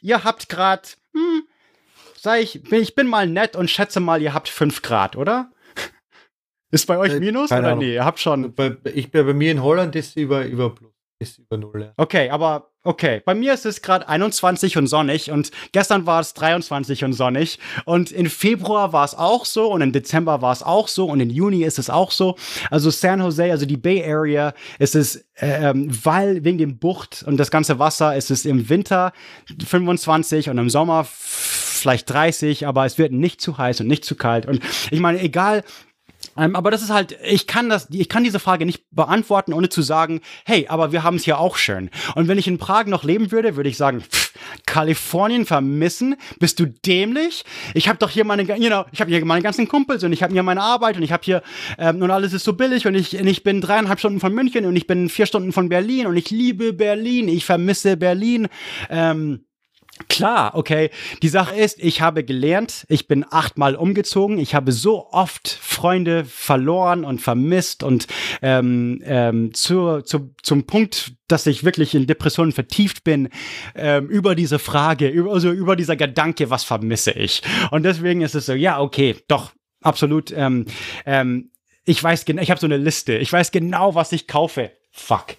Ihr 0.02 0.24
habt 0.24 0.48
gerade, 0.48 0.84
hm, 1.12 1.44
sag 2.16 2.40
ich, 2.40 2.72
ich 2.72 2.96
bin 2.96 3.08
mal 3.08 3.28
nett 3.28 3.58
und 3.58 3.70
schätze 3.70 4.00
mal, 4.00 4.22
ihr 4.22 4.34
habt 4.34 4.48
5 4.48 4.82
Grad, 4.82 5.18
oder? 5.18 5.52
Ist 6.72 6.88
bei 6.88 6.98
euch 6.98 7.12
äh, 7.12 7.20
Minus 7.20 7.52
oder 7.52 7.68
Ahnung. 7.68 7.80
nee? 7.80 7.96
Ihr 7.96 8.06
habt 8.06 8.20
schon. 8.20 8.56
Bei, 8.56 8.78
ich, 8.86 9.12
bei 9.12 9.24
mir 9.24 9.52
in 9.52 9.62
Holland 9.62 9.94
ist 9.96 10.16
über, 10.16 10.46
über 10.46 10.74
Plus 10.74 10.95
ist 11.20 11.40
über 11.40 11.58
Null. 11.58 11.94
Okay, 11.98 12.30
aber 12.30 12.72
okay. 12.84 13.22
Bei 13.26 13.34
mir 13.34 13.54
ist 13.54 13.66
es 13.66 13.82
gerade 13.82 14.08
21 14.08 14.78
und 14.78 14.88
sonnig 14.88 15.32
und 15.32 15.52
gestern 15.72 16.06
war 16.06 16.20
es 16.20 16.34
23 16.34 17.06
und 17.06 17.14
sonnig 17.14 17.60
und 17.86 18.12
in 18.12 18.30
Februar 18.30 18.92
war 18.92 19.06
es 19.06 19.16
auch 19.16 19.46
so 19.46 19.72
und 19.72 19.82
im 19.82 19.92
Dezember 19.92 20.42
war 20.42 20.52
es 20.52 20.62
auch 20.62 20.88
so 20.88 21.06
und 21.06 21.20
im 21.22 21.30
Juni 21.30 21.64
ist 21.64 21.80
es 21.80 21.90
auch 21.90 22.12
so. 22.12 22.36
Also 22.70 22.90
San 22.90 23.22
Jose, 23.22 23.52
also 23.52 23.66
die 23.66 23.78
Bay 23.78 24.04
Area, 24.04 24.54
ist 24.78 24.96
es, 24.96 25.26
ähm, 25.38 25.90
weil 26.04 26.44
wegen 26.44 26.58
dem 26.58 26.78
Bucht 26.78 27.24
und 27.26 27.38
das 27.38 27.50
ganze 27.50 27.80
Wasser 27.80 28.16
ist 28.16 28.30
es 28.30 28.46
im 28.46 28.70
Winter 28.70 29.14
25 29.66 30.50
und 30.50 30.58
im 30.58 30.70
Sommer 30.70 31.06
vielleicht 31.06 32.10
30, 32.10 32.68
aber 32.68 32.86
es 32.86 32.98
wird 32.98 33.14
nicht 33.14 33.40
zu 33.40 33.58
heiß 33.58 33.82
und 33.82 33.88
nicht 33.88 34.04
zu 34.04 34.16
kalt. 34.16 34.46
Und 34.46 34.62
ich 34.92 35.00
meine, 35.00 35.22
egal 35.22 35.64
ähm, 36.38 36.56
aber 36.56 36.72
das 36.72 36.82
ist 36.82 36.92
halt, 36.92 37.18
ich 37.24 37.48
kann 37.48 37.70
das, 37.70 37.88
ich 37.92 38.10
kann 38.10 38.24
diese 38.24 38.40
Frage 38.40 38.66
nicht 38.66 38.86
beantworten, 38.92 39.54
ohne 39.54 39.70
zu 39.70 39.82
sagen, 39.82 40.22
hey, 40.46 40.68
aber 40.68 40.92
wir 40.92 41.04
haben 41.04 41.18
es 41.18 41.24
hier 41.24 41.40
auch 41.40 41.58
schön. 41.58 41.90
Und 42.16 42.28
wenn 42.28 42.38
ich 42.38 42.48
in 42.48 42.58
Prag 42.58 42.86
noch 42.86 43.04
leben 43.04 43.32
würde, 43.32 43.56
würde 43.56 43.70
ich 43.70 43.78
sagen, 43.78 44.02
pff, 44.02 44.26
Kalifornien 44.66 45.46
vermissen? 45.46 46.16
Bist 46.40 46.60
du 46.60 46.66
dämlich? 46.66 47.46
Ich 47.74 47.88
habe 47.88 48.00
doch 48.00 48.10
hier 48.10 48.26
meine, 48.26 48.44
you 48.44 48.68
know, 48.68 48.86
ich 48.92 49.02
habe 49.02 49.12
hier 49.12 49.24
meine 49.26 49.42
ganzen 49.42 49.68
Kumpels 49.68 50.04
und 50.04 50.14
ich 50.14 50.24
habe 50.24 50.34
hier 50.34 50.44
meine 50.44 50.62
Arbeit 50.62 50.98
und 50.98 51.04
ich 51.04 51.12
habe 51.12 51.24
hier 51.24 51.42
ähm, 51.78 52.02
und 52.02 52.12
alles 52.12 52.34
ist 52.34 52.44
so 52.44 52.54
billig 52.54 52.88
und 52.88 52.96
ich, 52.96 53.18
und 53.20 53.28
ich 53.28 53.44
bin 53.44 53.62
dreieinhalb 53.62 54.00
Stunden 54.00 54.20
von 54.20 54.34
München 54.34 54.66
und 54.66 54.76
ich 54.76 54.88
bin 54.88 55.10
vier 55.10 55.26
Stunden 55.26 55.52
von 55.52 55.70
Berlin 55.70 56.08
und 56.08 56.18
ich 56.18 56.30
liebe 56.30 56.74
Berlin, 56.74 57.28
ich 57.28 57.46
vermisse 57.46 57.98
Berlin. 57.98 58.48
Ähm, 58.90 59.45
Klar, 60.10 60.56
okay. 60.56 60.90
Die 61.24 61.30
Sache 61.30 61.56
ist, 61.56 61.82
ich 61.82 62.02
habe 62.02 62.26
gelernt, 62.26 62.86
ich 62.90 63.08
bin 63.08 63.26
achtmal 63.30 63.76
umgezogen, 63.76 64.40
ich 64.40 64.54
habe 64.54 64.74
so 64.74 65.08
oft 65.12 65.48
Freunde 65.48 66.26
verloren 66.26 67.06
und 67.06 67.22
vermisst 67.22 67.82
und 67.82 68.08
ähm, 68.42 69.02
ähm, 69.06 69.54
zu, 69.54 70.02
zu, 70.02 70.36
zum 70.44 70.66
Punkt, 70.66 71.14
dass 71.30 71.48
ich 71.48 71.64
wirklich 71.64 71.96
in 71.96 72.08
Depressionen 72.08 72.52
vertieft 72.52 73.06
bin, 73.06 73.30
ähm, 73.74 74.10
über 74.10 74.36
diese 74.36 74.60
Frage, 74.60 75.08
über, 75.08 75.32
also 75.32 75.52
über 75.52 75.78
dieser 75.78 75.96
Gedanke, 75.96 76.50
was 76.50 76.66
vermisse 76.66 77.12
ich. 77.12 77.42
Und 77.72 77.84
deswegen 77.84 78.22
ist 78.22 78.36
es 78.36 78.48
so, 78.48 78.54
ja, 78.54 78.82
okay, 78.82 79.16
doch, 79.30 79.54
absolut. 79.82 80.30
Ähm, 80.36 80.66
ähm, 81.06 81.52
ich 81.86 82.04
weiß 82.04 82.26
genau, 82.26 82.42
ich 82.42 82.52
habe 82.52 82.60
so 82.60 82.68
eine 82.68 82.78
Liste, 82.78 83.16
ich 83.16 83.32
weiß 83.32 83.52
genau, 83.52 83.96
was 83.96 84.12
ich 84.12 84.28
kaufe. 84.28 84.72
Fuck. 84.92 85.36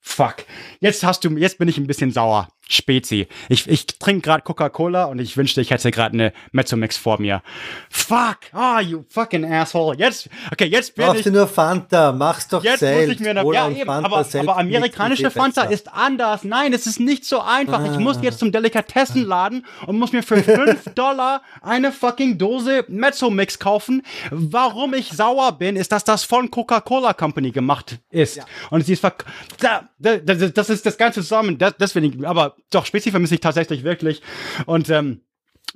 Fuck. 0.00 0.36
Jetzt 0.80 1.04
hast 1.04 1.24
du, 1.24 1.36
jetzt 1.36 1.58
bin 1.58 1.68
ich 1.68 1.78
ein 1.78 1.86
bisschen 1.86 2.10
sauer. 2.10 2.48
Spezi. 2.68 3.28
Ich, 3.48 3.68
ich 3.68 3.86
trinke 3.86 4.22
gerade 4.22 4.42
Coca-Cola 4.42 5.04
und 5.04 5.20
ich 5.20 5.36
wünschte, 5.36 5.60
ich 5.60 5.70
hätte 5.70 5.90
gerade 5.90 6.14
eine 6.14 6.32
Mezzomix 6.52 6.96
vor 6.96 7.20
mir. 7.20 7.42
Fuck! 7.90 8.38
Ah, 8.52 8.78
oh, 8.78 8.80
you 8.80 9.04
fucking 9.08 9.44
asshole. 9.44 9.96
Jetzt, 9.96 10.28
okay, 10.50 10.64
jetzt 10.66 10.94
bin 10.94 11.06
Brauchst 11.06 11.20
ich... 11.20 11.24
du 11.24 11.32
nur 11.32 11.46
Fanta, 11.46 12.12
mach's 12.12 12.48
doch 12.48 12.64
jetzt 12.64 12.80
selbst. 12.80 13.06
Muss 13.06 13.14
ich 13.16 13.20
mir 13.20 13.30
eine, 13.30 13.54
ja, 13.54 13.68
eben, 13.68 13.88
aber, 13.88 14.26
aber 14.34 14.56
amerikanische 14.56 15.30
Fanta 15.30 15.62
ist 15.62 15.92
anders. 15.92 16.42
Nein, 16.42 16.72
es 16.72 16.86
ist 16.86 16.98
nicht 16.98 17.24
so 17.24 17.40
einfach. 17.40 17.80
Ah. 17.80 17.92
Ich 17.92 17.98
muss 17.98 18.18
jetzt 18.22 18.40
zum 18.40 18.50
Delikatessenladen 18.50 19.64
und 19.86 19.98
muss 19.98 20.12
mir 20.12 20.22
für 20.22 20.42
5 20.42 20.86
Dollar 20.94 21.42
eine 21.62 21.92
fucking 21.92 22.38
Dose 22.38 22.84
Mezzomix 22.88 23.58
kaufen. 23.58 24.02
Warum 24.30 24.94
ich 24.94 25.10
sauer 25.10 25.52
bin, 25.52 25.76
ist, 25.76 25.92
dass 25.92 26.04
das 26.04 26.24
von 26.24 26.50
Coca-Cola 26.50 27.12
Company 27.12 27.52
gemacht 27.52 27.98
ist. 28.10 28.36
Ja. 28.36 28.44
Und 28.70 28.84
sie 28.84 28.94
ist 28.94 29.00
verk 29.00 29.24
da, 29.60 29.88
da, 29.98 30.16
das, 30.16 30.52
das 30.52 30.70
ist 30.70 30.84
das 30.84 30.98
ganze 30.98 31.22
zusammen. 31.26 31.58
Das, 31.58 31.74
deswegen, 31.78 32.24
aber 32.24 32.55
doch, 32.70 32.86
Spezi 32.86 33.10
vermisse 33.10 33.34
ich 33.34 33.40
tatsächlich 33.40 33.84
wirklich. 33.84 34.22
Und 34.66 34.90
ähm, 34.90 35.20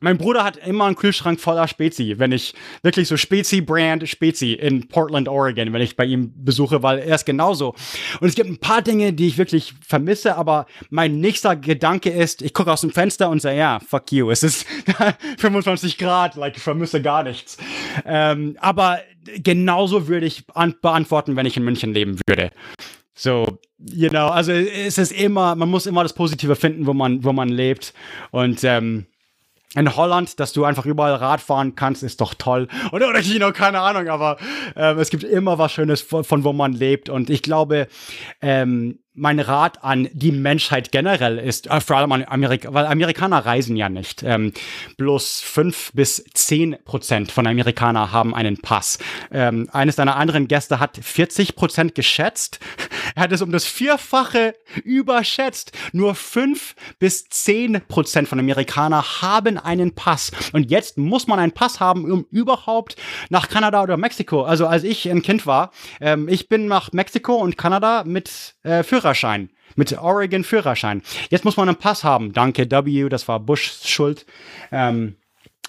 mein 0.01 0.16
Bruder 0.16 0.44
hat 0.44 0.57
immer 0.57 0.86
einen 0.86 0.97
Kühlschrank 0.97 1.40
voller 1.40 1.69
Spezi, 1.69 2.19
wenn 2.19 2.32
ich 2.32 2.55
wirklich 2.82 3.07
so 3.07 3.16
Spezi-Brand 3.16 4.09
Spezi 4.09 4.55
in 4.55 4.89
Portland, 4.89 5.28
Oregon, 5.28 5.73
wenn 5.73 5.82
ich 5.82 5.97
bei 5.97 6.07
ihm 6.07 6.32
besuche, 6.43 6.82
weil 6.82 7.01
er 7.01 7.16
ist 7.16 7.27
genauso. 7.27 7.74
Und 8.20 8.28
es 8.28 8.35
gibt 8.35 8.48
ein 8.48 8.59
paar 8.59 8.81
Dinge, 8.81 9.12
die 9.12 9.27
ich 9.27 9.36
wirklich 9.36 9.74
vermisse, 9.86 10.36
aber 10.36 10.66
mein 10.89 11.20
nächster 11.20 11.55
Gedanke 11.55 12.11
ist, 12.11 12.40
ich 12.40 12.55
gucke 12.55 12.73
aus 12.73 12.81
dem 12.81 12.90
Fenster 12.90 13.28
und 13.28 13.43
sage, 13.43 13.59
ja, 13.59 13.78
fuck 13.81 14.11
you, 14.12 14.31
es 14.31 14.43
ist 14.43 14.66
25 15.39 15.98
Grad, 15.98 16.35
like, 16.36 16.57
ich 16.57 16.62
vermisse 16.62 17.02
gar 17.02 17.23
nichts. 17.23 17.59
Ähm, 18.07 18.57
aber 18.61 19.01
genauso 19.36 20.09
würde 20.09 20.27
ich 20.27 20.47
beantworten, 20.47 21.36
wenn 21.36 21.47
ich 21.47 21.57
in 21.57 21.65
München 21.65 21.93
leben 21.93 22.19
würde. 22.27 22.51
So, 23.15 23.59
know, 24.11 24.28
also 24.28 24.52
es 24.52 24.98
ist 24.98 25.12
immer, 25.12 25.55
man 25.55 25.69
muss 25.69 25.86
immer 25.86 26.02
das 26.02 26.12
Positive 26.12 26.57
finden, 26.57 26.86
wo 26.86 26.93
man, 26.93 27.24
wo 27.24 27.32
man 27.32 27.48
lebt. 27.48 27.94
Und 28.31 28.62
ähm, 28.65 29.07
in 29.77 29.94
Holland, 29.94 30.40
dass 30.40 30.52
du 30.52 30.65
einfach 30.65 30.85
überall 30.85 31.15
Rad 31.15 31.40
fahren 31.40 31.77
kannst, 31.77 32.02
ist 32.02 32.20
doch 32.20 32.35
toll. 32.35 32.66
Oder, 32.90 33.09
oder 33.09 33.20
Kino, 33.20 33.52
keine 33.52 33.81
Ahnung, 33.81 34.09
aber 34.09 34.36
ähm, 34.74 34.98
es 34.98 35.11
gibt 35.11 35.23
immer 35.23 35.59
was 35.59 35.73
Schönes 35.73 36.01
von, 36.01 36.24
von, 36.24 36.43
wo 36.43 36.52
man 36.52 36.73
lebt. 36.73 37.09
Und 37.09 37.31
ich 37.31 37.43
glaube, 37.43 37.86
ähm, 38.43 38.98
mein 39.15 39.39
Rat 39.39 39.85
an 39.85 40.09
die 40.12 40.32
Menschheit 40.32 40.90
generell 40.90 41.39
ist, 41.39 41.69
äh, 41.69 41.81
vor 41.81 41.98
allem 41.98 42.11
an 42.11 42.24
Amerika, 42.24 42.73
weil 42.73 42.86
Amerikaner 42.86 43.44
reisen 43.44 43.77
ja 43.77 43.89
nicht. 43.89 44.23
Ähm, 44.24 44.52
bloß 44.97 45.40
fünf 45.40 45.93
bis 45.93 46.24
zehn 46.35 46.77
Prozent 46.85 47.31
von 47.31 47.47
Amerikanern 47.47 48.12
haben 48.12 48.35
einen 48.35 48.57
Pass. 48.57 48.98
Ähm, 49.31 49.69
eines 49.73 49.97
deiner 49.97 50.16
anderen 50.16 50.48
Gäste 50.48 50.81
hat 50.81 50.98
40 51.01 51.55
Prozent 51.55 51.94
geschätzt. 51.94 52.59
Er 53.15 53.24
hat 53.24 53.32
es 53.32 53.43
um 53.43 53.53
das 53.53 53.65
Vierfache 53.65 54.55
überschätzt. 54.85 55.73
Nur 55.93 56.15
fünf 56.15 56.74
bis 56.99 57.24
zehn 57.28 57.81
Prozent 57.89 58.28
von 58.28 58.39
Amerikanern 58.39 59.05
haben 59.23 59.59
einen 59.59 59.95
Pass. 59.95 60.31
Und 60.53 60.70
jetzt 60.70 60.99
muss 60.99 61.27
man 61.27 61.39
einen 61.39 61.53
Pass 61.53 61.81
haben, 61.81 62.11
um 62.11 62.27
überhaupt 62.31 62.97
nach 63.28 63.49
Kanada 63.49 63.82
oder 63.82 63.97
Mexiko. 63.97 64.43
Also 64.43 64.66
als 64.66 64.85
ich 64.85 65.09
ein 65.11 65.23
Kind 65.23 65.47
war, 65.47 65.73
ähm, 66.01 66.28
ich 66.28 66.49
bin 66.49 66.66
nach 66.66 66.93
Mexiko 66.93 67.37
und 67.37 67.57
Kanada 67.57 68.05
mit 68.05 68.55
äh, 68.62 68.82
Führerschein. 68.82 69.51
Mit 69.77 69.97
Oregon 69.97 70.43
Führerschein. 70.43 71.03
Jetzt 71.31 71.45
muss 71.45 71.57
man 71.57 71.69
einen 71.69 71.78
Pass 71.78 72.03
haben. 72.03 72.32
Danke 72.32 72.69
W, 72.70 73.09
das 73.09 73.28
war 73.28 73.39
Bushs 73.39 73.89
Schuld. 73.89 74.27
Ähm, 74.73 75.16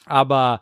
aber 0.05 0.61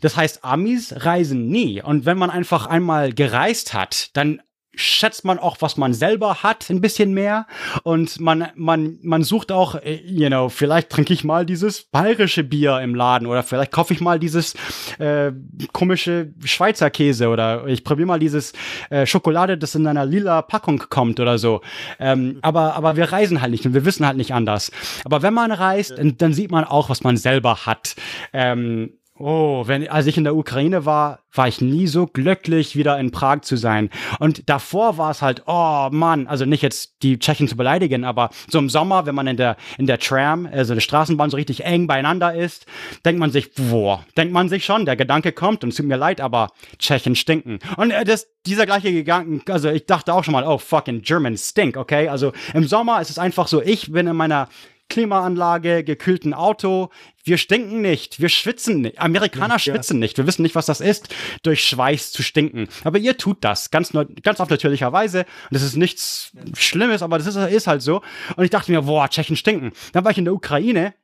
das 0.00 0.16
heißt, 0.16 0.44
Amis 0.44 0.94
reisen 0.96 1.48
nie. 1.48 1.82
Und 1.82 2.06
wenn 2.06 2.18
man 2.18 2.30
einfach 2.30 2.66
einmal 2.66 3.12
gereist 3.12 3.74
hat, 3.74 4.10
dann 4.16 4.40
schätzt 4.80 5.24
man 5.24 5.38
auch, 5.38 5.58
was 5.60 5.76
man 5.76 5.92
selber 5.94 6.42
hat, 6.42 6.70
ein 6.70 6.80
bisschen 6.80 7.12
mehr. 7.12 7.46
Und 7.82 8.20
man, 8.20 8.48
man, 8.54 8.98
man 9.02 9.22
sucht 9.22 9.52
auch, 9.52 9.74
äh, 9.76 10.00
you 10.04 10.28
know, 10.28 10.48
vielleicht 10.48 10.90
trinke 10.90 11.12
ich 11.12 11.24
mal 11.24 11.46
dieses 11.46 11.82
bayerische 11.82 12.44
Bier 12.44 12.80
im 12.80 12.94
Laden 12.94 13.26
oder 13.26 13.42
vielleicht 13.42 13.72
kaufe 13.72 13.94
ich 13.94 14.00
mal 14.00 14.18
dieses 14.18 14.54
äh, 14.98 15.32
komische 15.72 16.32
Schweizer 16.44 16.90
Käse 16.90 17.28
oder 17.28 17.66
ich 17.66 17.84
probiere 17.84 18.06
mal 18.06 18.18
dieses 18.18 18.52
äh, 18.90 19.06
Schokolade, 19.06 19.58
das 19.58 19.74
in 19.74 19.86
einer 19.86 20.06
lila 20.06 20.42
Packung 20.42 20.78
kommt 20.90 21.20
oder 21.20 21.38
so. 21.38 21.60
Ähm, 21.98 22.38
aber, 22.42 22.74
aber 22.74 22.96
wir 22.96 23.12
reisen 23.12 23.40
halt 23.40 23.52
nicht 23.52 23.66
und 23.66 23.74
wir 23.74 23.84
wissen 23.84 24.06
halt 24.06 24.16
nicht 24.16 24.34
anders. 24.34 24.70
Aber 25.04 25.22
wenn 25.22 25.34
man 25.34 25.52
reist, 25.52 25.98
dann, 25.98 26.16
dann 26.16 26.32
sieht 26.32 26.50
man 26.50 26.64
auch, 26.64 26.88
was 26.88 27.02
man 27.02 27.16
selber 27.16 27.66
hat. 27.66 27.94
Ähm, 28.32 28.99
Oh, 29.22 29.64
wenn, 29.66 29.86
als 29.86 30.06
ich 30.06 30.16
in 30.16 30.24
der 30.24 30.34
Ukraine 30.34 30.86
war, 30.86 31.18
war 31.34 31.46
ich 31.46 31.60
nie 31.60 31.86
so 31.86 32.06
glücklich, 32.06 32.74
wieder 32.74 32.98
in 32.98 33.10
Prag 33.10 33.42
zu 33.42 33.56
sein. 33.56 33.90
Und 34.18 34.48
davor 34.48 34.96
war 34.96 35.10
es 35.10 35.20
halt, 35.20 35.42
oh 35.46 35.90
Mann, 35.92 36.26
also 36.26 36.46
nicht 36.46 36.62
jetzt 36.62 36.94
die 37.02 37.18
Tschechen 37.18 37.46
zu 37.46 37.54
beleidigen, 37.54 38.04
aber 38.04 38.30
so 38.48 38.58
im 38.58 38.70
Sommer, 38.70 39.04
wenn 39.04 39.14
man 39.14 39.26
in 39.26 39.36
der, 39.36 39.58
in 39.76 39.86
der 39.86 39.98
Tram, 39.98 40.48
also 40.50 40.72
der 40.72 40.80
Straßenbahn 40.80 41.28
so 41.28 41.36
richtig 41.36 41.66
eng 41.66 41.86
beieinander 41.86 42.34
ist, 42.34 42.64
denkt 43.04 43.20
man 43.20 43.30
sich, 43.30 43.52
boah, 43.52 44.06
denkt 44.16 44.32
man 44.32 44.48
sich 44.48 44.64
schon, 44.64 44.86
der 44.86 44.96
Gedanke 44.96 45.32
kommt 45.32 45.64
und 45.64 45.68
es 45.68 45.76
tut 45.76 45.84
mir 45.84 45.98
leid, 45.98 46.22
aber 46.22 46.48
Tschechen 46.78 47.14
stinken. 47.14 47.58
Und 47.76 47.90
äh, 47.90 48.04
das, 48.04 48.26
dieser 48.46 48.64
gleiche 48.64 48.90
Gedanke, 48.90 49.52
also 49.52 49.68
ich 49.68 49.84
dachte 49.84 50.14
auch 50.14 50.24
schon 50.24 50.32
mal, 50.32 50.46
oh 50.46 50.56
fucking 50.56 51.02
German 51.02 51.36
stink, 51.36 51.76
okay? 51.76 52.08
Also 52.08 52.32
im 52.54 52.66
Sommer 52.66 53.02
ist 53.02 53.10
es 53.10 53.18
einfach 53.18 53.48
so, 53.48 53.60
ich 53.60 53.92
bin 53.92 54.06
in 54.06 54.16
meiner 54.16 54.48
Klimaanlage, 54.90 55.82
gekühlten 55.84 56.34
Auto. 56.34 56.90
Wir 57.24 57.38
stinken 57.38 57.80
nicht, 57.80 58.20
wir 58.20 58.28
schwitzen 58.28 58.82
nicht. 58.82 59.00
Amerikaner 59.00 59.54
ja. 59.54 59.58
schwitzen 59.58 59.98
nicht. 59.98 60.18
Wir 60.18 60.26
wissen 60.26 60.42
nicht, 60.42 60.54
was 60.54 60.66
das 60.66 60.82
ist, 60.82 61.14
durch 61.42 61.64
Schweiß 61.64 62.12
zu 62.12 62.22
stinken. 62.22 62.68
Aber 62.84 62.98
ihr 62.98 63.16
tut 63.16 63.42
das, 63.42 63.70
ganz, 63.70 63.92
ganz 64.22 64.40
auf 64.40 64.50
natürlicher 64.50 64.92
Weise. 64.92 65.20
Und 65.20 65.52
das 65.52 65.62
ist 65.62 65.76
nichts 65.76 66.32
Schlimmes, 66.54 67.02
aber 67.02 67.16
das 67.16 67.26
ist, 67.26 67.36
ist 67.36 67.66
halt 67.66 67.80
so. 67.80 68.02
Und 68.36 68.44
ich 68.44 68.50
dachte 68.50 68.70
mir, 68.70 68.82
boah, 68.82 69.08
Tschechen 69.08 69.36
stinken. 69.36 69.72
Dann 69.92 70.04
war 70.04 70.10
ich 70.10 70.18
in 70.18 70.24
der 70.24 70.34
Ukraine 70.34 70.94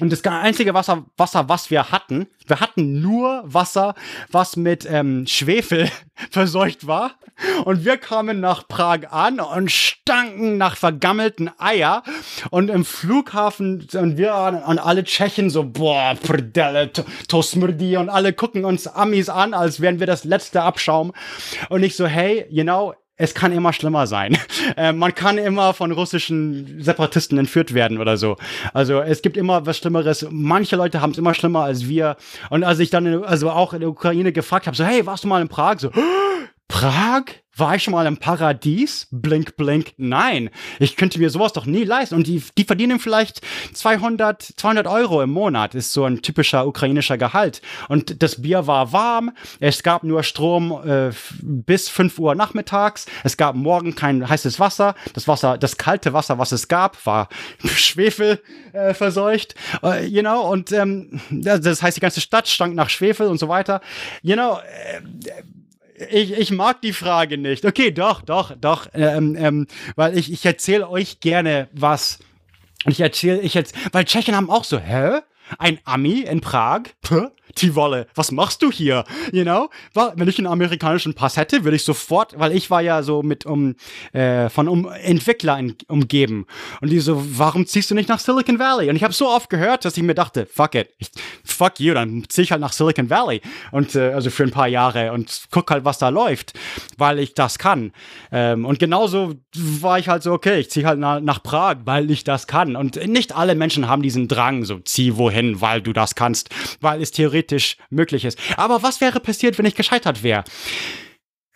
und 0.00 0.12
das 0.12 0.24
einzige 0.24 0.74
Wasser, 0.74 1.04
Wasser, 1.16 1.48
was 1.48 1.70
wir 1.70 1.90
hatten, 1.90 2.28
wir 2.46 2.60
hatten 2.60 3.00
nur 3.00 3.42
Wasser, 3.44 3.94
was 4.30 4.56
mit 4.56 4.86
ähm, 4.90 5.26
Schwefel 5.26 5.90
verseucht 6.30 6.86
war. 6.86 7.12
Und 7.64 7.84
wir 7.84 7.98
kamen 7.98 8.40
nach 8.40 8.66
Prag 8.66 9.12
an 9.12 9.38
und 9.38 9.70
stanken 9.70 10.58
nach 10.58 10.76
vergammelten 10.76 11.50
Eier. 11.58 12.02
Und 12.50 12.68
im 12.68 12.84
Flughafen 12.84 13.86
und 13.92 14.16
wir 14.16 14.34
und 14.66 14.78
alle 14.78 15.04
Tschechen 15.04 15.48
so, 15.50 15.62
boah, 15.64 16.16
Prdele, 16.20 16.90
Tosmrdi 17.28 17.96
und 17.96 18.08
alle 18.08 18.32
gucken 18.32 18.64
uns 18.64 18.88
Amis 18.88 19.28
an, 19.28 19.54
als 19.54 19.80
wären 19.80 20.00
wir 20.00 20.06
das 20.06 20.24
letzte 20.24 20.62
Abschaum. 20.62 21.12
Und 21.68 21.84
ich 21.84 21.94
so, 21.94 22.06
hey, 22.06 22.46
you 22.50 22.64
know, 22.64 22.94
es 23.18 23.34
kann 23.34 23.52
immer 23.52 23.72
schlimmer 23.72 24.06
sein. 24.06 24.38
Äh, 24.76 24.92
man 24.92 25.14
kann 25.14 25.38
immer 25.38 25.72
von 25.72 25.92
russischen 25.92 26.82
Separatisten 26.82 27.38
entführt 27.38 27.72
werden 27.72 27.98
oder 27.98 28.16
so. 28.16 28.36
Also 28.74 29.00
es 29.00 29.22
gibt 29.22 29.36
immer 29.36 29.64
was 29.64 29.78
Schlimmeres. 29.78 30.26
Manche 30.30 30.76
Leute 30.76 31.00
haben 31.00 31.12
es 31.12 31.18
immer 31.18 31.32
schlimmer 31.32 31.62
als 31.62 31.88
wir. 31.88 32.16
Und 32.50 32.64
als 32.64 32.78
ich 32.80 32.90
dann 32.90 33.24
also 33.24 33.50
auch 33.50 33.72
in 33.72 33.80
der 33.80 33.88
Ukraine 33.88 34.30
gefragt 34.30 34.66
habe, 34.66 34.76
so 34.76 34.84
hey, 34.84 35.06
warst 35.06 35.24
du 35.24 35.28
mal 35.28 35.40
in 35.40 35.48
Prag? 35.48 35.78
So 35.78 35.90
Prag? 36.68 37.24
War 37.58 37.74
ich 37.74 37.82
schon 37.82 37.92
mal 37.92 38.06
im 38.06 38.18
Paradies? 38.18 39.08
Blink, 39.10 39.56
blink. 39.56 39.92
Nein, 39.96 40.50
ich 40.78 40.94
könnte 40.94 41.18
mir 41.18 41.28
sowas 41.28 41.52
doch 41.52 41.66
nie 41.66 41.82
leisten. 41.82 42.14
Und 42.14 42.28
die, 42.28 42.40
die 42.56 42.62
verdienen 42.62 43.00
vielleicht 43.00 43.40
200, 43.72 44.40
200 44.40 44.86
Euro 44.86 45.22
im 45.22 45.30
Monat, 45.30 45.74
ist 45.74 45.92
so 45.92 46.04
ein 46.04 46.22
typischer 46.22 46.68
ukrainischer 46.68 47.18
Gehalt. 47.18 47.60
Und 47.88 48.22
das 48.22 48.42
Bier 48.42 48.68
war 48.68 48.92
warm. 48.92 49.32
Es 49.58 49.82
gab 49.82 50.04
nur 50.04 50.22
Strom 50.22 50.70
äh, 50.86 51.10
bis 51.42 51.88
5 51.88 52.16
Uhr 52.20 52.36
nachmittags. 52.36 53.06
Es 53.24 53.36
gab 53.36 53.56
morgen 53.56 53.96
kein 53.96 54.28
heißes 54.28 54.60
Wasser. 54.60 54.94
Das 55.14 55.26
Wasser, 55.26 55.58
das 55.58 55.78
kalte 55.78 56.12
Wasser, 56.12 56.38
was 56.38 56.52
es 56.52 56.68
gab, 56.68 57.04
war 57.06 57.28
Schwefel 57.64 58.40
äh, 58.72 58.94
verseucht. 58.94 59.56
Äh, 59.82 60.06
you 60.06 60.20
know, 60.20 60.48
und 60.48 60.70
ähm, 60.70 61.20
das 61.30 61.82
heißt, 61.82 61.96
die 61.96 62.02
ganze 62.02 62.20
Stadt 62.20 62.46
stank 62.46 62.76
nach 62.76 62.88
Schwefel 62.88 63.26
und 63.26 63.38
so 63.38 63.48
weiter. 63.48 63.80
You 64.22 64.34
know, 64.34 64.58
äh, 64.58 65.42
ich, 66.10 66.32
ich 66.32 66.50
mag 66.50 66.80
die 66.82 66.92
Frage 66.92 67.38
nicht. 67.38 67.64
Okay, 67.64 67.90
doch, 67.90 68.22
doch, 68.22 68.54
doch. 68.56 68.88
Ähm, 68.94 69.36
ähm, 69.38 69.66
weil 69.96 70.16
ich, 70.16 70.32
ich 70.32 70.44
erzähle 70.44 70.88
euch 70.88 71.20
gerne 71.20 71.68
was. 71.72 72.18
Ich 72.86 73.00
erzähle, 73.00 73.40
ich 73.40 73.54
jetzt, 73.54 73.74
weil 73.92 74.04
Tschechen 74.04 74.36
haben 74.36 74.50
auch 74.50 74.64
so, 74.64 74.78
hä? 74.78 75.20
Ein 75.58 75.78
Ami 75.84 76.20
in 76.20 76.40
Prag? 76.40 76.82
Puh? 77.02 77.28
Tivolle, 77.54 78.06
was 78.14 78.32
machst 78.32 78.62
du 78.62 78.70
hier? 78.70 79.04
You 79.32 79.42
know? 79.42 79.70
Wenn 79.94 80.28
ich 80.28 80.38
einen 80.38 80.46
amerikanischen 80.46 81.14
Pass 81.14 81.36
hätte, 81.36 81.64
würde 81.64 81.76
ich 81.76 81.84
sofort, 81.84 82.38
weil 82.38 82.52
ich 82.52 82.70
war 82.70 82.80
ja 82.80 83.02
so 83.02 83.22
mit 83.22 83.46
um, 83.46 83.76
äh, 84.12 84.48
von 84.48 84.68
um 84.68 84.88
Entwicklern 84.90 85.74
umgeben. 85.88 86.46
Und 86.80 86.90
die 86.90 87.00
so, 87.00 87.22
warum 87.38 87.66
ziehst 87.66 87.90
du 87.90 87.94
nicht 87.94 88.08
nach 88.08 88.18
Silicon 88.18 88.58
Valley? 88.58 88.90
Und 88.90 88.96
ich 88.96 89.04
habe 89.04 89.14
so 89.14 89.28
oft 89.28 89.50
gehört, 89.50 89.84
dass 89.84 89.96
ich 89.96 90.02
mir 90.02 90.14
dachte, 90.14 90.46
fuck 90.46 90.74
it, 90.74 90.90
ich, 90.98 91.10
fuck 91.44 91.80
you, 91.80 91.94
dann 91.94 92.24
zieh 92.28 92.42
ich 92.42 92.52
halt 92.52 92.60
nach 92.60 92.72
Silicon 92.72 93.10
Valley. 93.10 93.40
Und 93.72 93.94
äh, 93.94 94.12
also 94.12 94.30
für 94.30 94.44
ein 94.44 94.50
paar 94.50 94.68
Jahre 94.68 95.12
und 95.12 95.42
guck 95.50 95.70
halt, 95.70 95.84
was 95.84 95.98
da 95.98 96.08
läuft, 96.08 96.52
weil 96.96 97.18
ich 97.18 97.34
das 97.34 97.58
kann. 97.58 97.92
Ähm, 98.30 98.64
und 98.64 98.78
genauso 98.78 99.34
war 99.54 99.98
ich 99.98 100.08
halt 100.08 100.22
so, 100.22 100.32
okay, 100.32 100.60
ich 100.60 100.70
zieh 100.70 100.84
halt 100.84 100.98
nach, 100.98 101.20
nach 101.20 101.42
Prag, 101.42 101.78
weil 101.84 102.10
ich 102.10 102.24
das 102.24 102.46
kann. 102.46 102.76
Und 102.76 102.96
nicht 103.06 103.34
alle 103.34 103.54
Menschen 103.54 103.88
haben 103.88 104.02
diesen 104.02 104.28
Drang, 104.28 104.64
so 104.64 104.78
zieh 104.78 105.16
wohin, 105.16 105.60
weil 105.60 105.80
du 105.80 105.92
das 105.92 106.14
kannst, 106.14 106.50
weil 106.80 107.02
es 107.02 107.10
theoretisch 107.10 107.37
theoretisch 107.38 107.76
möglich 107.90 108.24
ist. 108.24 108.38
Aber 108.56 108.82
was 108.82 109.00
wäre 109.00 109.20
passiert, 109.20 109.58
wenn 109.58 109.66
ich 109.66 109.74
gescheitert 109.74 110.22
wäre? 110.22 110.44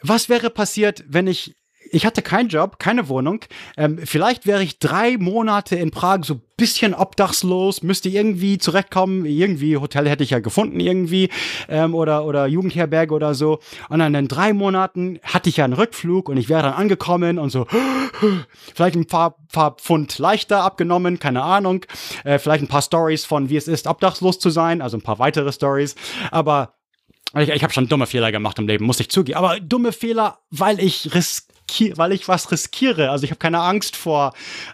Was 0.02 0.28
wäre 0.28 0.50
passiert, 0.50 1.04
wenn 1.06 1.26
ich 1.26 1.54
ich 1.92 2.06
hatte 2.06 2.22
keinen 2.22 2.48
Job, 2.48 2.78
keine 2.78 3.08
Wohnung. 3.08 3.40
Ähm, 3.76 3.98
vielleicht 4.02 4.46
wäre 4.46 4.62
ich 4.62 4.78
drei 4.78 5.18
Monate 5.18 5.76
in 5.76 5.90
Prag 5.90 6.20
so 6.24 6.40
bisschen 6.56 6.94
obdachslos, 6.94 7.82
müsste 7.82 8.08
irgendwie 8.08 8.56
zurechtkommen. 8.56 9.26
Irgendwie 9.26 9.76
Hotel 9.76 10.08
hätte 10.08 10.24
ich 10.24 10.30
ja 10.30 10.40
gefunden 10.40 10.80
irgendwie 10.80 11.28
ähm, 11.68 11.94
oder 11.94 12.24
oder 12.24 12.46
Jugendherberge 12.46 13.14
oder 13.14 13.34
so. 13.34 13.58
Und 13.90 13.98
dann 13.98 14.14
in 14.14 14.28
drei 14.28 14.52
Monaten 14.54 15.18
hatte 15.22 15.50
ich 15.50 15.58
ja 15.58 15.64
einen 15.64 15.74
Rückflug 15.74 16.28
und 16.28 16.38
ich 16.38 16.48
wäre 16.48 16.62
dann 16.62 16.74
angekommen 16.74 17.38
und 17.38 17.50
so 17.50 17.66
vielleicht 18.74 18.96
ein 18.96 19.06
paar, 19.06 19.36
paar 19.52 19.72
Pfund 19.72 20.18
leichter 20.18 20.64
abgenommen, 20.64 21.18
keine 21.18 21.42
Ahnung. 21.42 21.84
Äh, 22.24 22.38
vielleicht 22.38 22.64
ein 22.64 22.68
paar 22.68 22.82
Stories 22.82 23.24
von 23.26 23.50
wie 23.50 23.56
es 23.56 23.68
ist 23.68 23.86
obdachlos 23.86 24.38
zu 24.38 24.48
sein, 24.48 24.80
also 24.80 24.96
ein 24.96 25.02
paar 25.02 25.18
weitere 25.18 25.52
Stories. 25.52 25.94
Aber 26.30 26.74
ich, 27.36 27.48
ich 27.48 27.62
habe 27.62 27.72
schon 27.72 27.88
dumme 27.88 28.06
Fehler 28.06 28.32
gemacht 28.32 28.58
im 28.58 28.66
Leben, 28.66 28.84
muss 28.84 29.00
ich 29.00 29.10
zugeben. 29.10 29.38
Aber 29.38 29.60
dumme 29.60 29.92
Fehler, 29.92 30.38
weil 30.50 30.80
ich 30.80 31.14
riskiere, 31.14 31.96
weil 31.96 32.12
ich 32.12 32.28
was 32.28 32.50
riskiere. 32.50 33.10
Also 33.10 33.24
ich 33.24 33.30
habe 33.30 33.38
keine 33.38 33.60
Angst 33.60 33.96
vor, 33.96 34.32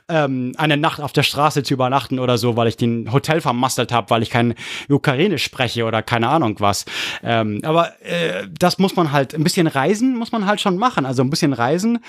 ähm, 0.08 0.52
eine 0.56 0.76
Nacht 0.76 1.00
auf 1.00 1.12
der 1.12 1.22
Straße 1.22 1.62
zu 1.62 1.74
übernachten 1.74 2.18
oder 2.18 2.38
so, 2.38 2.56
weil 2.56 2.68
ich 2.68 2.76
den 2.76 3.12
Hotel 3.12 3.40
vermasselt 3.40 3.92
habe, 3.92 4.10
weil 4.10 4.22
ich 4.22 4.30
kein 4.30 4.54
Ukrainisch 4.88 5.44
spreche 5.44 5.84
oder 5.84 6.02
keine 6.02 6.28
Ahnung 6.28 6.56
was. 6.58 6.84
Ähm, 7.22 7.60
aber 7.62 7.92
äh, 8.02 8.48
das 8.58 8.78
muss 8.78 8.96
man 8.96 9.12
halt, 9.12 9.34
ein 9.34 9.44
bisschen 9.44 9.66
reisen 9.66 10.16
muss 10.16 10.32
man 10.32 10.46
halt 10.46 10.60
schon 10.60 10.76
machen. 10.76 11.06
Also 11.06 11.22
ein 11.22 11.30
bisschen 11.30 11.52
reisen 11.52 12.00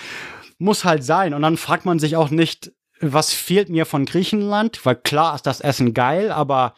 muss 0.58 0.86
halt 0.86 1.04
sein. 1.04 1.34
Und 1.34 1.42
dann 1.44 1.58
fragt 1.58 1.86
man 1.86 2.00
sich 2.00 2.16
auch 2.16 2.30
nicht, 2.30 2.72
was 3.02 3.34
fehlt 3.34 3.70
mir 3.70 3.86
von 3.86 4.06
Griechenland? 4.06 4.86
Weil 4.86 4.96
klar 4.96 5.36
ist 5.36 5.46
das 5.46 5.62
Essen 5.62 5.94
geil, 5.94 6.32
aber 6.32 6.74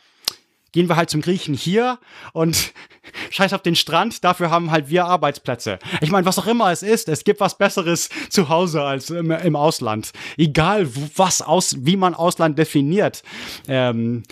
gehen 0.72 0.90
wir 0.90 0.96
halt 0.96 1.10
zum 1.10 1.22
Griechen 1.22 1.54
hier 1.54 2.00
und 2.34 2.74
scheiß 3.30 3.54
auf 3.54 3.62
den 3.62 3.76
Strand, 3.76 4.24
dafür 4.24 4.50
haben 4.50 4.72
halt 4.72 4.90
wir 4.90 5.06
Arbeitsplätze. 5.06 5.80
Ich 6.02 6.12
meine, 6.12 6.26
was 6.26 6.40
auch 6.40 6.48
immer 6.48 6.72
es 6.72 6.84
ist, 6.84 7.10
es 7.10 7.24
gibt 7.24 7.40
was 7.40 7.58
Besseres 7.58 8.10
zu 8.30 8.50
Hause 8.50 8.84
als 8.84 9.10
im, 9.10 9.32
im 9.32 9.56
Ausland. 9.56 10.12
Egal, 10.38 10.88
was 11.16 11.42
aus, 11.42 11.76
wie 11.80 11.98
man 11.98 12.14
Ausland 12.14 12.58
definiert. 12.58 13.24
Ähm, 13.68 14.24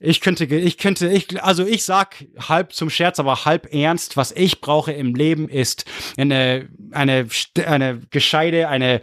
ich 0.00 0.20
könnte, 0.20 0.44
ich 0.44 0.76
könnte, 0.76 1.08
ich, 1.08 1.42
also 1.42 1.64
ich 1.64 1.84
sag 1.84 2.26
halb 2.38 2.72
zum 2.72 2.90
Scherz, 2.90 3.18
aber 3.18 3.44
halb 3.44 3.72
ernst, 3.72 4.16
was 4.16 4.32
ich 4.32 4.60
brauche 4.60 4.92
im 4.92 5.14
Leben 5.14 5.48
ist 5.48 5.86
eine, 6.18 6.68
eine, 6.90 7.26
eine 7.64 8.00
gescheide, 8.10 8.68
eine, 8.68 9.00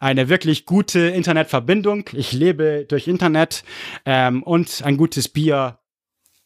eine 0.00 0.28
wirklich 0.28 0.64
gute 0.64 1.00
Internetverbindung. 1.00 2.08
Ich 2.12 2.32
lebe 2.32 2.86
durch 2.88 3.08
Internet 3.08 3.62
ähm, 4.06 4.42
und 4.42 4.82
ein 4.84 4.96
gutes 4.96 5.28
Bier 5.28 5.77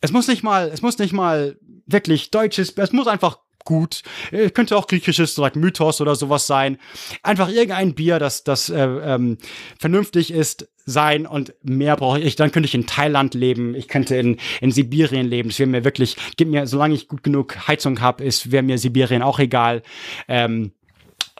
es 0.02 0.12
muss 0.12 0.28
nicht 0.28 0.42
mal, 0.42 0.68
es 0.68 0.82
muss 0.82 0.98
nicht 0.98 1.14
mal 1.14 1.56
wirklich 1.86 2.30
deutsches, 2.30 2.76
es 2.76 2.92
muss 2.92 3.06
einfach 3.06 3.38
gut. 3.64 4.02
Es 4.32 4.52
könnte 4.54 4.76
auch 4.76 4.88
griechisches, 4.88 5.34
so 5.34 5.42
like 5.42 5.56
Mythos 5.56 6.00
oder 6.00 6.16
sowas 6.16 6.46
sein. 6.46 6.78
Einfach 7.22 7.48
irgendein 7.48 7.94
Bier, 7.94 8.18
das, 8.18 8.44
das 8.44 8.68
äh, 8.68 8.82
ähm, 8.82 9.38
vernünftig 9.78 10.32
ist, 10.32 10.68
sein 10.84 11.26
und 11.26 11.54
mehr 11.62 11.96
brauche 11.96 12.18
ich. 12.18 12.34
Dann 12.34 12.50
könnte 12.50 12.66
ich 12.66 12.74
in 12.74 12.86
Thailand 12.86 13.34
leben, 13.34 13.76
ich 13.76 13.86
könnte 13.86 14.16
in, 14.16 14.38
in 14.60 14.72
Sibirien 14.72 15.28
leben. 15.28 15.50
Es 15.50 15.60
wäre 15.60 15.70
mir 15.70 15.84
wirklich, 15.84 16.16
gib 16.36 16.48
mir, 16.48 16.66
solange 16.66 16.94
ich 16.94 17.06
gut 17.06 17.22
genug 17.22 17.68
Heizung 17.68 18.00
habe, 18.00 18.24
ist 18.24 18.50
wäre 18.50 18.64
mir 18.64 18.78
Sibirien 18.78 19.22
auch 19.22 19.38
egal. 19.38 19.82
Ähm, 20.28 20.72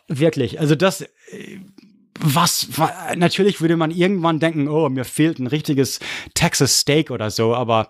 wirklich, 0.09 0.61
also 0.61 0.75
das. 0.75 1.03
Äh, 1.03 1.59
was, 2.25 2.69
natürlich 3.17 3.61
würde 3.61 3.77
man 3.77 3.91
irgendwann 3.91 4.39
denken, 4.39 4.69
oh, 4.69 4.89
mir 4.89 5.05
fehlt 5.05 5.39
ein 5.39 5.47
richtiges 5.47 5.99
Texas 6.35 6.79
Steak 6.79 7.11
oder 7.11 7.31
so, 7.31 7.55
aber 7.55 7.89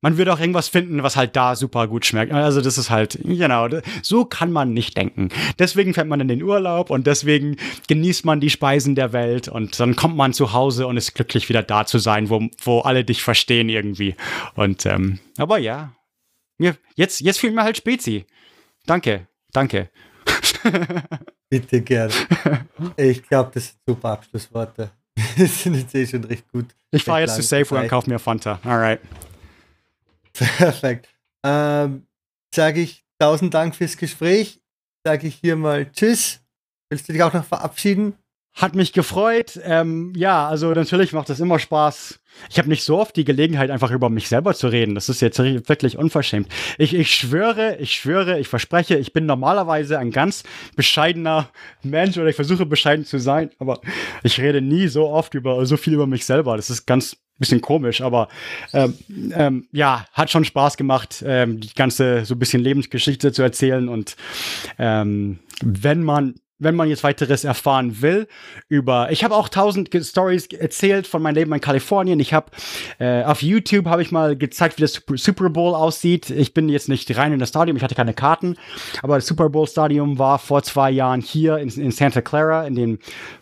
man 0.00 0.18
würde 0.18 0.32
auch 0.32 0.40
irgendwas 0.40 0.68
finden, 0.68 1.02
was 1.02 1.16
halt 1.16 1.36
da 1.36 1.56
super 1.56 1.88
gut 1.88 2.06
schmeckt. 2.06 2.32
Also 2.32 2.60
das 2.60 2.78
ist 2.78 2.90
halt, 2.90 3.18
genau, 3.22 3.68
so 4.02 4.24
kann 4.24 4.52
man 4.52 4.72
nicht 4.72 4.96
denken. 4.96 5.30
Deswegen 5.58 5.94
fährt 5.94 6.08
man 6.08 6.20
in 6.20 6.28
den 6.28 6.42
Urlaub 6.42 6.90
und 6.90 7.06
deswegen 7.06 7.56
genießt 7.88 8.24
man 8.24 8.40
die 8.40 8.50
Speisen 8.50 8.94
der 8.94 9.12
Welt 9.12 9.48
und 9.48 9.78
dann 9.80 9.96
kommt 9.96 10.16
man 10.16 10.32
zu 10.32 10.52
Hause 10.52 10.86
und 10.86 10.96
ist 10.96 11.14
glücklich 11.14 11.48
wieder 11.48 11.62
da 11.62 11.86
zu 11.86 11.98
sein, 11.98 12.30
wo, 12.30 12.48
wo 12.62 12.80
alle 12.80 13.04
dich 13.04 13.22
verstehen 13.22 13.68
irgendwie. 13.68 14.14
Und 14.54 14.86
ähm, 14.86 15.18
aber 15.38 15.58
ja, 15.58 15.92
mir 16.58 16.76
jetzt 16.94 17.20
jetzt 17.20 17.40
fühlt 17.40 17.54
mir 17.54 17.62
halt 17.62 17.76
Spezi. 17.76 18.26
Danke, 18.86 19.26
danke. 19.52 19.90
Bitte 21.48 21.80
gerne. 21.80 22.12
Ich 22.96 23.22
glaube, 23.22 23.50
das 23.54 23.68
sind 23.68 23.78
super 23.86 24.10
Abschlussworte. 24.10 24.90
Das 25.38 25.62
sind 25.62 25.74
jetzt 25.74 25.94
eh 25.94 26.06
schon 26.06 26.24
recht 26.24 26.50
gut. 26.50 26.66
Ich 26.90 27.04
fahre 27.04 27.20
jetzt 27.20 27.36
zu 27.36 27.42
Safeway 27.42 27.82
und 27.82 27.88
kaufe 27.88 28.08
mir 28.08 28.18
Fanta. 28.18 28.58
Alright. 28.64 29.00
Perfekt. 30.36 31.08
Ähm, 31.44 32.06
sage 32.54 32.80
ich 32.80 33.04
tausend 33.18 33.54
Dank 33.54 33.74
fürs 33.74 33.96
Gespräch. 33.96 34.60
Sage 35.04 35.26
ich 35.28 35.36
hier 35.36 35.56
mal 35.56 35.90
Tschüss. 35.92 36.40
Willst 36.90 37.08
du 37.08 37.12
dich 37.12 37.22
auch 37.22 37.32
noch 37.32 37.44
verabschieden? 37.44 38.14
Hat 38.54 38.74
mich 38.74 38.94
gefreut. 38.94 39.60
Ähm, 39.64 40.14
ja, 40.16 40.48
also 40.48 40.72
natürlich 40.72 41.12
macht 41.12 41.28
es 41.28 41.40
immer 41.40 41.58
Spaß. 41.58 42.20
Ich 42.48 42.58
habe 42.58 42.70
nicht 42.70 42.84
so 42.84 42.98
oft 42.98 43.14
die 43.14 43.24
Gelegenheit, 43.24 43.70
einfach 43.70 43.90
über 43.90 44.08
mich 44.08 44.28
selber 44.28 44.54
zu 44.54 44.68
reden. 44.68 44.94
Das 44.94 45.10
ist 45.10 45.20
jetzt 45.20 45.38
wirklich 45.38 45.98
unverschämt. 45.98 46.48
Ich, 46.78 46.94
ich 46.94 47.14
schwöre, 47.14 47.76
ich 47.76 47.92
schwöre, 47.92 48.38
ich 48.38 48.48
verspreche, 48.48 48.96
ich 48.96 49.12
bin 49.12 49.26
normalerweise 49.26 49.98
ein 49.98 50.10
ganz 50.10 50.42
bescheidener 50.74 51.50
Mensch 51.82 52.16
oder 52.16 52.28
ich 52.28 52.36
versuche 52.36 52.64
bescheiden 52.64 53.04
zu 53.04 53.18
sein, 53.18 53.50
aber 53.58 53.80
ich 54.22 54.40
rede 54.40 54.62
nie 54.62 54.88
so 54.88 55.08
oft 55.08 55.34
über 55.34 55.64
so 55.66 55.76
viel 55.76 55.92
über 55.92 56.06
mich 56.06 56.24
selber. 56.24 56.56
Das 56.56 56.70
ist 56.70 56.86
ganz 56.86 57.18
bisschen 57.38 57.60
komisch, 57.60 58.00
aber 58.00 58.28
ähm, 58.72 58.94
ähm, 59.34 59.68
ja, 59.72 60.06
hat 60.12 60.30
schon 60.30 60.44
Spaß 60.44 60.76
gemacht, 60.76 61.22
ähm, 61.26 61.60
die 61.60 61.74
ganze 61.74 62.24
so 62.24 62.34
ein 62.34 62.38
bisschen 62.38 62.62
Lebensgeschichte 62.62 63.32
zu 63.32 63.42
erzählen 63.42 63.88
und 63.88 64.16
ähm, 64.78 65.38
wenn 65.62 66.02
man 66.02 66.34
wenn 66.58 66.74
man 66.74 66.88
jetzt 66.88 67.04
weiteres 67.04 67.44
erfahren 67.44 68.00
will 68.00 68.26
über, 68.68 69.10
ich 69.10 69.24
habe 69.24 69.34
auch 69.34 69.48
tausend 69.48 69.90
Stories 69.94 70.46
erzählt 70.46 71.06
von 71.06 71.22
meinem 71.22 71.34
Leben 71.34 71.52
in 71.52 71.60
Kalifornien. 71.60 72.18
Ich 72.20 72.32
habe 72.32 72.50
äh, 72.98 73.22
auf 73.24 73.42
YouTube 73.42 73.86
habe 73.86 74.02
ich 74.02 74.10
mal 74.10 74.36
gezeigt, 74.36 74.78
wie 74.78 74.82
das 74.82 75.02
Super 75.16 75.50
Bowl 75.50 75.74
aussieht. 75.74 76.30
Ich 76.30 76.54
bin 76.54 76.68
jetzt 76.68 76.88
nicht 76.88 77.14
rein 77.16 77.32
in 77.32 77.38
das 77.38 77.50
Stadion, 77.50 77.76
ich 77.76 77.82
hatte 77.82 77.94
keine 77.94 78.14
Karten, 78.14 78.56
aber 79.02 79.16
das 79.16 79.26
Super 79.26 79.50
Bowl 79.50 79.66
Stadium 79.66 80.18
war 80.18 80.38
vor 80.38 80.62
zwei 80.62 80.90
Jahren 80.90 81.20
hier 81.20 81.58
in, 81.58 81.68
in 81.68 81.90
Santa 81.90 82.20
Clara 82.20 82.66
in 82.66 82.74
dem 82.74 82.98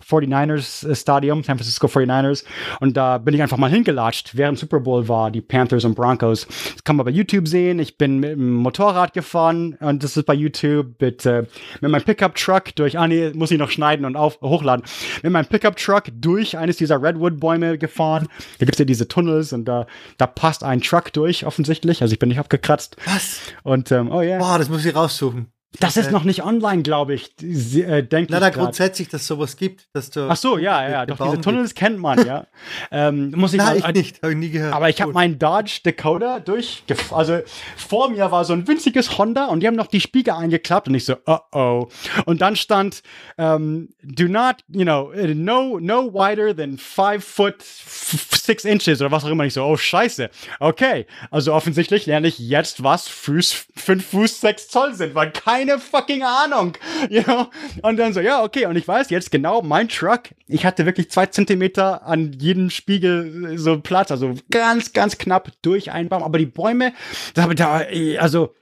49ers 0.09 0.89
äh, 0.89 0.95
Stadium, 0.95 1.43
San 1.43 1.59
Francisco 1.59 1.87
49ers. 1.87 2.45
Und 2.81 2.97
da 2.97 3.19
bin 3.19 3.35
ich 3.35 3.43
einfach 3.43 3.57
mal 3.57 3.71
hingelatscht, 3.71 4.37
während 4.37 4.59
Super 4.59 4.81
Bowl 4.81 5.09
war, 5.09 5.31
die 5.31 5.41
Panthers 5.41 5.85
und 5.85 5.95
Broncos. 5.95 6.47
Das 6.47 6.85
kann 6.85 6.97
man 6.97 7.07
bei 7.07 7.13
YouTube 7.13 7.49
sehen. 7.49 7.79
Ich 7.79 7.97
bin 7.97 8.19
mit 8.19 8.33
dem 8.33 8.55
Motorrad 8.55 9.13
gefahren 9.13 9.77
und 9.81 10.03
das 10.03 10.17
ist 10.17 10.25
bei 10.25 10.35
YouTube 10.35 11.01
mit, 11.01 11.25
äh, 11.27 11.45
mit 11.81 11.91
meinem 11.91 12.03
Pickup-Truck 12.03 12.75
durch, 12.77 12.99
ah 13.05 13.09
nee, 13.09 13.31
muss 13.35 13.51
ich 13.51 13.59
noch 13.59 13.71
schneiden 13.71 14.07
und 14.07 14.17
auf, 14.17 14.41
hochladen, 14.41 14.85
mit 15.23 15.33
meinem 15.33 15.47
Pickup-Truck 15.47 16.05
durch 16.13 16.57
eines 16.57 16.77
dieser 16.77 17.03
Redwood-Bäume 17.03 17.79
gefahren. 17.79 18.29
Da 18.59 18.65
gibt 18.65 18.75
es 18.75 18.79
ja 18.79 18.85
diese 18.85 19.09
Tunnels 19.09 19.53
und 19.53 19.67
da, 19.67 19.87
da 20.17 20.27
passt 20.27 20.65
ein 20.65 20.81
Truck 20.81 21.13
durch, 21.13 21.47
offensichtlich. 21.47 22.03
Also 22.03 22.13
ich 22.13 22.19
bin 22.19 22.31
nicht 22.31 22.39
abgekratzt. 22.39 22.97
Was? 23.05 23.41
Und, 23.63 23.93
ähm, 23.93 24.11
oh 24.11 24.21
ja. 24.21 24.35
Yeah. 24.35 24.39
Boah, 24.39 24.59
das 24.59 24.69
muss 24.69 24.85
ich 24.85 24.95
raussuchen. 24.95 25.54
Das 25.81 25.97
ist 25.97 26.11
noch 26.11 26.25
nicht 26.25 26.45
online, 26.45 26.83
glaube 26.83 27.15
ich. 27.15 27.35
Sie, 27.41 27.83
äh, 27.83 28.03
denk 28.03 28.31
Na, 28.31 28.39
da 28.39 28.51
grundsätzlich, 28.51 29.09
dass 29.09 29.27
sowas 29.27 29.57
gibt, 29.57 29.89
dass 29.93 30.11
du. 30.11 30.29
Ach 30.29 30.37
so, 30.37 30.57
ja, 30.57 30.89
ja. 30.89 31.07
Doch 31.07 31.19
diese 31.19 31.41
Tunnels 31.41 31.75
kennt 31.75 31.99
man, 31.99 32.25
ja. 32.25 32.47
ähm, 32.93 33.33
muss 33.37 33.53
ich 33.53 33.59
Nein, 33.59 33.81
mal, 33.81 33.91
ich 33.91 33.97
nicht, 33.97 34.23
habe 34.23 34.33
ich 34.33 34.39
nie 34.39 34.51
gehört. 34.51 34.73
Aber 34.73 34.89
ich 34.89 35.01
habe 35.03 35.13
meinen 35.13 35.39
Dodge 35.39 35.81
Dakota 35.83 36.39
durch, 36.41 36.85
also 37.11 37.41
vor 37.77 38.11
mir 38.11 38.31
war 38.31 38.45
so 38.45 38.53
ein 38.53 38.67
winziges 38.69 39.19
Honda 39.19 39.47
und 39.47 39.61
die 39.61 39.67
haben 39.67 39.75
noch 39.75 39.89
die 39.89 40.01
Spiegel 40.01 40.35
eingeklappt 40.35 40.89
und 40.89 40.95
ich 40.95 41.05
so, 41.05 41.15
uh 41.29 41.39
oh. 41.53 41.89
Und 42.25 42.41
dann 42.41 42.57
stand, 42.57 43.03
um, 43.37 43.45
ähm, 43.45 43.89
do 44.03 44.29
not, 44.29 44.57
you 44.69 44.85
know, 44.85 45.13
no, 45.35 45.79
no 45.81 46.13
wider 46.13 46.55
than 46.55 46.79
five 46.79 47.25
foot 47.25 47.63
six 47.63 48.65
inches 48.65 49.01
oder 49.01 49.11
was 49.11 49.25
auch 49.25 49.31
immer. 49.31 49.45
Ich 49.45 49.55
so, 49.55 49.65
oh 49.65 49.77
Scheiße. 49.77 50.31
Okay, 50.61 51.07
also 51.31 51.53
offensichtlich 51.53 52.07
lerne 52.07 52.29
ich 52.29 52.39
jetzt, 52.39 52.85
was 52.85 53.09
Fuß, 53.09 53.67
fünf 53.75 54.07
Fuß 54.07 54.41
sechs 54.41 54.69
Zoll 54.69 54.95
sind, 54.95 55.15
weil 55.15 55.33
kein 55.33 55.64
keine 55.65 55.79
fucking 55.79 56.23
Ahnung. 56.23 56.77
You 57.09 57.23
know? 57.23 57.47
Und 57.83 57.97
dann 57.97 58.13
so, 58.13 58.21
ja, 58.21 58.43
okay. 58.43 58.67
Und 58.67 58.77
ich 58.77 58.87
weiß 58.87 59.11
jetzt 59.11 59.31
genau, 59.31 59.63
mein 59.63 59.89
Truck, 59.89 60.23
ich 60.47 60.65
hatte 60.65 60.87
wirklich 60.87 61.11
zwei 61.11 61.27
Zentimeter 61.27 62.07
an 62.07 62.33
jedem 62.33 62.71
Spiegel 62.71 63.59
so 63.59 63.81
Platz, 63.81 64.11
also 64.11 64.35
ganz, 64.51 64.93
ganz 64.93 65.19
knapp 65.19 65.51
durch 65.63 65.91
einen 65.91 66.09
Baum. 66.09 66.23
Aber 66.23 66.39
die 66.39 66.47
Bäume, 66.47 66.93
da, 67.35 67.47
da 67.49 67.83
also, 68.19 68.55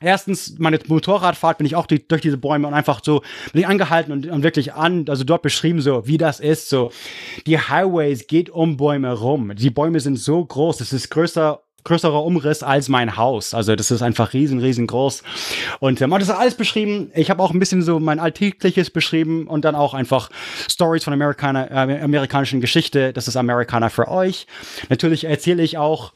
Erstens, 0.00 0.58
meine 0.58 0.78
Motorradfahrt 0.86 1.56
bin 1.56 1.66
ich 1.66 1.76
auch 1.76 1.86
durch, 1.86 2.06
durch 2.08 2.20
diese 2.20 2.36
Bäume 2.36 2.66
und 2.66 2.74
einfach 2.74 3.00
so, 3.02 3.22
bin 3.52 3.62
ich 3.62 3.66
angehalten 3.66 4.12
und, 4.12 4.26
und, 4.26 4.42
wirklich 4.42 4.74
an, 4.74 5.06
also 5.08 5.24
dort 5.24 5.40
beschrieben 5.40 5.80
so, 5.80 6.06
wie 6.06 6.18
das 6.18 6.40
ist, 6.40 6.68
so. 6.68 6.90
Die 7.46 7.58
Highways 7.58 8.26
geht 8.26 8.50
um 8.50 8.76
Bäume 8.76 9.12
rum. 9.14 9.54
Die 9.54 9.70
Bäume 9.70 10.00
sind 10.00 10.16
so 10.16 10.44
groß, 10.44 10.82
es 10.82 10.92
ist 10.92 11.08
größer 11.10 11.63
größerer 11.84 12.24
Umriss 12.24 12.62
als 12.62 12.88
mein 12.88 13.16
Haus. 13.16 13.54
Also 13.54 13.76
das 13.76 13.90
ist 13.90 14.02
einfach 14.02 14.32
riesen, 14.32 14.58
riesengroß. 14.60 15.22
Und 15.80 16.00
ähm, 16.00 16.10
das 16.10 16.24
ist 16.24 16.30
alles 16.30 16.54
beschrieben. 16.54 17.10
Ich 17.14 17.30
habe 17.30 17.42
auch 17.42 17.52
ein 17.52 17.58
bisschen 17.58 17.82
so 17.82 18.00
mein 18.00 18.18
Alltägliches 18.18 18.90
beschrieben 18.90 19.46
und 19.46 19.64
dann 19.64 19.74
auch 19.74 19.94
einfach 19.94 20.30
Stories 20.68 21.04
von 21.04 21.12
Amerikaner, 21.12 21.70
äh, 21.70 22.00
amerikanischen 22.00 22.60
Geschichte. 22.60 23.12
Das 23.12 23.28
ist 23.28 23.36
Amerikaner 23.36 23.90
für 23.90 24.08
euch. 24.08 24.46
Natürlich 24.88 25.24
erzähle 25.24 25.62
ich 25.62 25.78
auch 25.78 26.12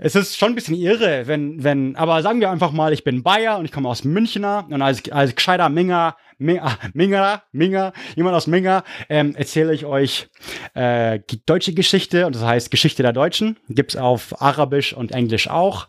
es 0.00 0.14
ist 0.14 0.38
schon 0.38 0.52
ein 0.52 0.54
bisschen 0.54 0.76
irre, 0.76 1.26
wenn, 1.26 1.64
wenn, 1.64 1.96
aber 1.96 2.22
sagen 2.22 2.38
wir 2.38 2.50
einfach 2.50 2.70
mal, 2.70 2.92
ich 2.92 3.02
bin 3.02 3.24
Bayer 3.24 3.58
und 3.58 3.64
ich 3.64 3.72
komme 3.72 3.88
aus 3.88 4.04
Münchner 4.04 4.64
und 4.70 4.80
als, 4.80 5.10
als 5.10 5.34
gescheiter 5.34 5.68
Minger, 5.68 6.16
Minger, 6.38 7.42
Minger, 7.52 7.92
jemand 8.14 8.36
aus 8.36 8.46
Minger, 8.46 8.84
ähm, 9.08 9.34
erzähle 9.36 9.74
ich 9.74 9.84
euch 9.84 10.28
äh, 10.74 11.20
deutsche 11.46 11.74
Geschichte 11.74 12.26
und 12.26 12.34
das 12.34 12.42
heißt 12.42 12.70
Geschichte 12.70 13.02
der 13.02 13.12
Deutschen. 13.12 13.58
Gibt's 13.68 13.96
auf 13.96 14.40
Arabisch 14.40 14.92
und 14.92 15.12
Englisch 15.12 15.50
auch. 15.50 15.88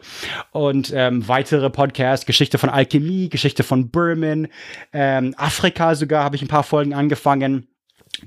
Und 0.52 0.92
ähm, 0.96 1.28
weitere 1.28 1.70
Podcasts, 1.70 2.26
Geschichte 2.26 2.58
von 2.58 2.70
Alchemie, 2.70 3.30
Geschichte 3.30 3.64
von 3.64 3.90
Birman, 3.90 4.48
ähm, 4.92 5.36
Afrika 5.38 5.96
sogar 5.96 6.24
habe 6.24 6.36
ich 6.36 6.42
ein 6.42 6.48
paar 6.48 6.64
Folgen 6.64 6.94
angefangen. 6.94 7.68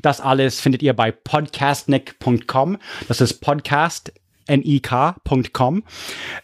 Das 0.00 0.20
alles 0.20 0.60
findet 0.60 0.82
ihr 0.82 0.94
bei 0.94 1.10
podcastnick.com. 1.10 2.78
Das 3.08 3.20
ist 3.20 3.40
Podcast 3.40 4.12
nik.com. 4.48 5.84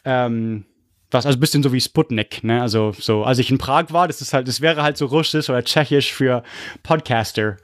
Ähm, 0.04 0.64
was 1.10 1.26
also 1.26 1.38
ein 1.38 1.40
bisschen 1.40 1.62
so 1.62 1.72
wie 1.72 1.80
Sputnik, 1.80 2.44
ne? 2.44 2.60
Also 2.60 2.92
so, 2.92 3.24
als 3.24 3.38
ich 3.38 3.50
in 3.50 3.58
Prag 3.58 3.86
war, 3.90 4.06
das 4.08 4.20
ist 4.20 4.32
halt, 4.32 4.48
das 4.48 4.60
wäre 4.60 4.82
halt 4.82 4.96
so 4.96 5.06
russisch 5.06 5.48
oder 5.48 5.64
tschechisch 5.64 6.12
für 6.12 6.42
Podcaster. 6.82 7.56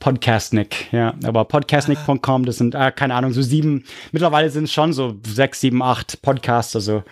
Podcastnik, 0.00 0.92
ja. 0.92 1.14
Aber 1.24 1.44
podcastnik.com, 1.44 2.46
das 2.46 2.56
sind, 2.56 2.74
äh, 2.74 2.90
keine 2.90 3.14
Ahnung, 3.14 3.34
so 3.34 3.42
sieben, 3.42 3.84
mittlerweile 4.12 4.48
sind 4.48 4.64
es 4.64 4.72
schon 4.72 4.94
so 4.94 5.20
sechs, 5.26 5.60
sieben, 5.60 5.82
acht 5.82 6.22
Podcasts, 6.22 6.74
also 6.74 7.02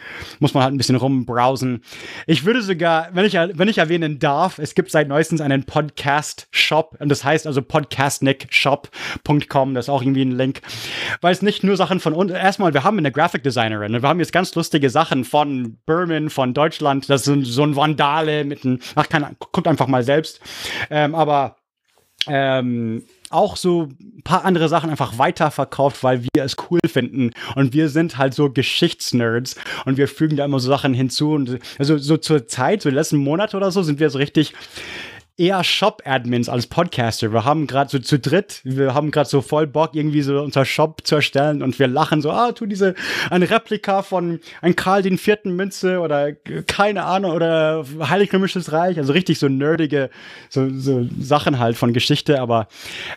muss 0.40 0.54
man 0.54 0.62
halt 0.62 0.72
ein 0.72 0.78
bisschen 0.78 0.96
rumbrowsen. 0.96 1.82
Ich 2.26 2.46
würde 2.46 2.62
sogar, 2.62 3.08
wenn 3.12 3.26
ich, 3.26 3.34
wenn 3.34 3.68
ich 3.68 3.76
erwähnen 3.76 4.18
darf, 4.18 4.58
es 4.58 4.74
gibt 4.74 4.90
seit 4.90 5.06
neuestens 5.06 5.42
einen 5.42 5.64
Podcast-Shop 5.64 6.96
und 6.98 7.10
das 7.10 7.24
heißt 7.24 7.46
also 7.46 7.60
podcastnikshop.com, 7.60 9.74
das 9.74 9.84
ist 9.84 9.90
auch 9.90 10.00
irgendwie 10.00 10.24
ein 10.24 10.32
Link, 10.32 10.62
weil 11.20 11.32
es 11.32 11.42
nicht 11.42 11.62
nur 11.62 11.76
Sachen 11.76 12.00
von 12.00 12.14
uns, 12.14 12.32
erstmal, 12.32 12.72
wir 12.72 12.84
haben 12.84 12.96
eine 12.96 13.12
Graphic 13.12 13.42
Designerin 13.42 13.94
und 13.94 14.00
wir 14.00 14.08
haben 14.08 14.20
jetzt 14.20 14.32
ganz 14.32 14.54
lustige 14.54 14.88
Sachen 14.88 15.26
von 15.26 15.76
Berman, 15.84 16.30
von 16.30 16.54
Deutschland, 16.54 17.10
das 17.10 17.24
sind 17.24 17.44
so 17.44 17.64
ein 17.64 17.76
Vandale 17.76 18.44
mit 18.44 18.64
einem, 18.64 18.78
ach, 18.94 19.10
keine, 19.10 19.36
guckt 19.38 19.68
einfach 19.68 19.88
mal 19.88 20.02
selbst, 20.02 20.40
ähm, 20.88 21.14
aber 21.14 21.58
ähm, 22.28 23.02
auch 23.30 23.56
so 23.56 23.88
ein 24.00 24.22
paar 24.22 24.44
andere 24.44 24.68
Sachen 24.68 24.90
einfach 24.90 25.18
weiterverkauft, 25.18 26.02
weil 26.02 26.22
wir 26.22 26.44
es 26.44 26.56
cool 26.70 26.80
finden. 26.86 27.32
Und 27.54 27.72
wir 27.72 27.88
sind 27.88 28.16
halt 28.16 28.34
so 28.34 28.50
Geschichtsnerds 28.50 29.56
und 29.84 29.96
wir 29.96 30.08
fügen 30.08 30.36
da 30.36 30.44
immer 30.44 30.60
so 30.60 30.68
Sachen 30.68 30.94
hinzu. 30.94 31.32
Und 31.32 31.58
also 31.78 31.98
so 31.98 32.16
zur 32.16 32.46
Zeit, 32.46 32.82
so 32.82 32.88
die 32.88 32.94
letzten 32.94 33.18
Monate 33.18 33.56
oder 33.56 33.70
so, 33.70 33.82
sind 33.82 34.00
wir 34.00 34.10
so 34.10 34.18
richtig 34.18 34.54
eher 35.38 35.62
Shop-Admins 35.62 36.48
als 36.48 36.66
Podcaster. 36.66 37.32
Wir 37.32 37.44
haben 37.44 37.68
gerade 37.68 37.88
so 37.88 38.00
zu 38.00 38.18
dritt, 38.18 38.60
wir 38.64 38.92
haben 38.92 39.12
gerade 39.12 39.28
so 39.28 39.40
voll 39.40 39.68
Bock, 39.68 39.94
irgendwie 39.94 40.22
so 40.22 40.40
unser 40.42 40.64
Shop 40.64 41.02
zu 41.04 41.14
erstellen 41.14 41.62
und 41.62 41.78
wir 41.78 41.86
lachen 41.86 42.20
so, 42.20 42.32
ah, 42.32 42.50
tu 42.50 42.66
diese, 42.66 42.96
ein 43.30 43.44
Replika 43.44 44.02
von 44.02 44.40
ein 44.62 44.74
Karl 44.74 45.02
den 45.02 45.16
vierten 45.16 45.54
Münze 45.54 46.00
oder 46.00 46.32
keine 46.32 47.04
Ahnung 47.04 47.30
oder 47.30 47.84
Heilig 48.00 48.32
Römisches 48.32 48.72
Reich, 48.72 48.98
also 48.98 49.12
richtig 49.12 49.38
so 49.38 49.48
nerdige 49.48 50.10
so, 50.48 50.68
so 50.70 51.06
Sachen 51.20 51.60
halt 51.60 51.76
von 51.76 51.92
Geschichte, 51.92 52.40
aber 52.40 52.66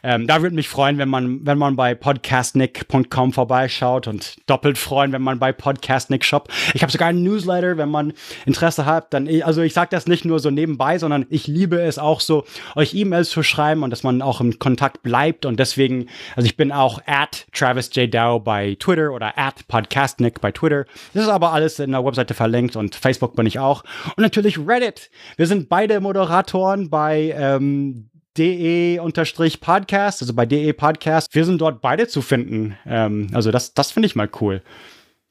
ähm, 0.04 0.28
da 0.28 0.44
würde 0.44 0.56
mich 0.56 0.70
freuen, 0.70 1.00
wenn 1.00 1.10
man, 1.10 1.44
wenn 1.44 1.58
man 1.58 1.76
bei 1.76 1.96
podcastnick.com 1.96 3.34
vorbeischaut 3.34 4.08
und 4.08 4.36
doppelt 4.48 4.78
freuen, 4.78 5.12
wenn 5.12 5.24
man 5.24 5.40
bei 5.40 5.52
Podcastnick 5.52 6.24
Shop. 6.24 6.50
Ich 6.76 6.84
habe 6.84 6.92
sogar 6.92 7.08
einen 7.08 7.24
Newsletter, 7.24 7.78
wenn 7.78 7.90
man 7.90 8.14
Interesse 8.46 8.86
hat, 8.86 9.12
dann, 9.12 9.28
also 9.42 9.64
ich 9.64 9.74
sage 9.74 9.90
das 9.90 10.06
nicht 10.06 10.24
nur 10.24 10.40
so 10.40 10.52
nebenbei, 10.52 11.00
sondern 11.00 11.26
ich 11.30 11.48
liebe 11.48 11.82
es 11.82 11.98
auch 11.98 12.11
auch 12.12 12.20
so, 12.20 12.44
euch 12.76 12.94
E-Mails 12.94 13.30
zu 13.30 13.42
schreiben 13.42 13.84
und 13.84 13.90
dass 13.90 14.04
man 14.04 14.22
auch 14.22 14.42
im 14.42 14.60
Kontakt 14.60 15.02
bleibt. 15.02 15.46
Und 15.46 15.60
deswegen, 15.60 16.08
also 16.36 16.46
ich 16.46 16.58
bin 16.58 16.72
auch 16.72 17.02
at 17.06 17.48
Travis 17.54 17.90
J. 17.94 18.14
Dow 18.14 18.40
bei 18.40 18.76
Twitter 18.80 19.12
oder 19.12 19.38
at 19.38 19.68
Podcastnick 19.68 20.42
bei 20.42 20.52
Twitter. 20.52 20.86
Das 21.14 21.24
ist 21.24 21.30
aber 21.30 21.54
alles 21.54 21.80
in 21.80 21.92
der 21.92 22.04
Webseite 22.06 22.34
verlinkt 22.34 22.76
und 22.76 22.96
Facebook 22.96 23.36
bin 23.36 23.46
ich 23.46 23.60
auch. 23.60 23.84
Und 24.16 24.22
natürlich 24.22 24.60
Reddit. 24.60 25.10
Wir 25.38 25.48
sind 25.48 25.70
beide 25.70 26.00
Moderatoren 26.02 26.90
bei 26.90 27.34
ähm, 27.38 28.10
de-podcast, 28.38 30.22
also 30.22 30.34
bei 30.34 30.46
de 30.46 30.74
Podcast. 30.74 31.34
Wir 31.34 31.46
sind 31.46 31.62
dort 31.62 31.82
beide 31.82 32.08
zu 32.08 32.22
finden. 32.22 32.78
Ähm, 32.86 33.30
also 33.34 33.52
das, 33.52 33.74
das 33.74 33.92
finde 33.92 34.08
ich 34.08 34.16
mal 34.16 34.30
cool. 34.40 34.62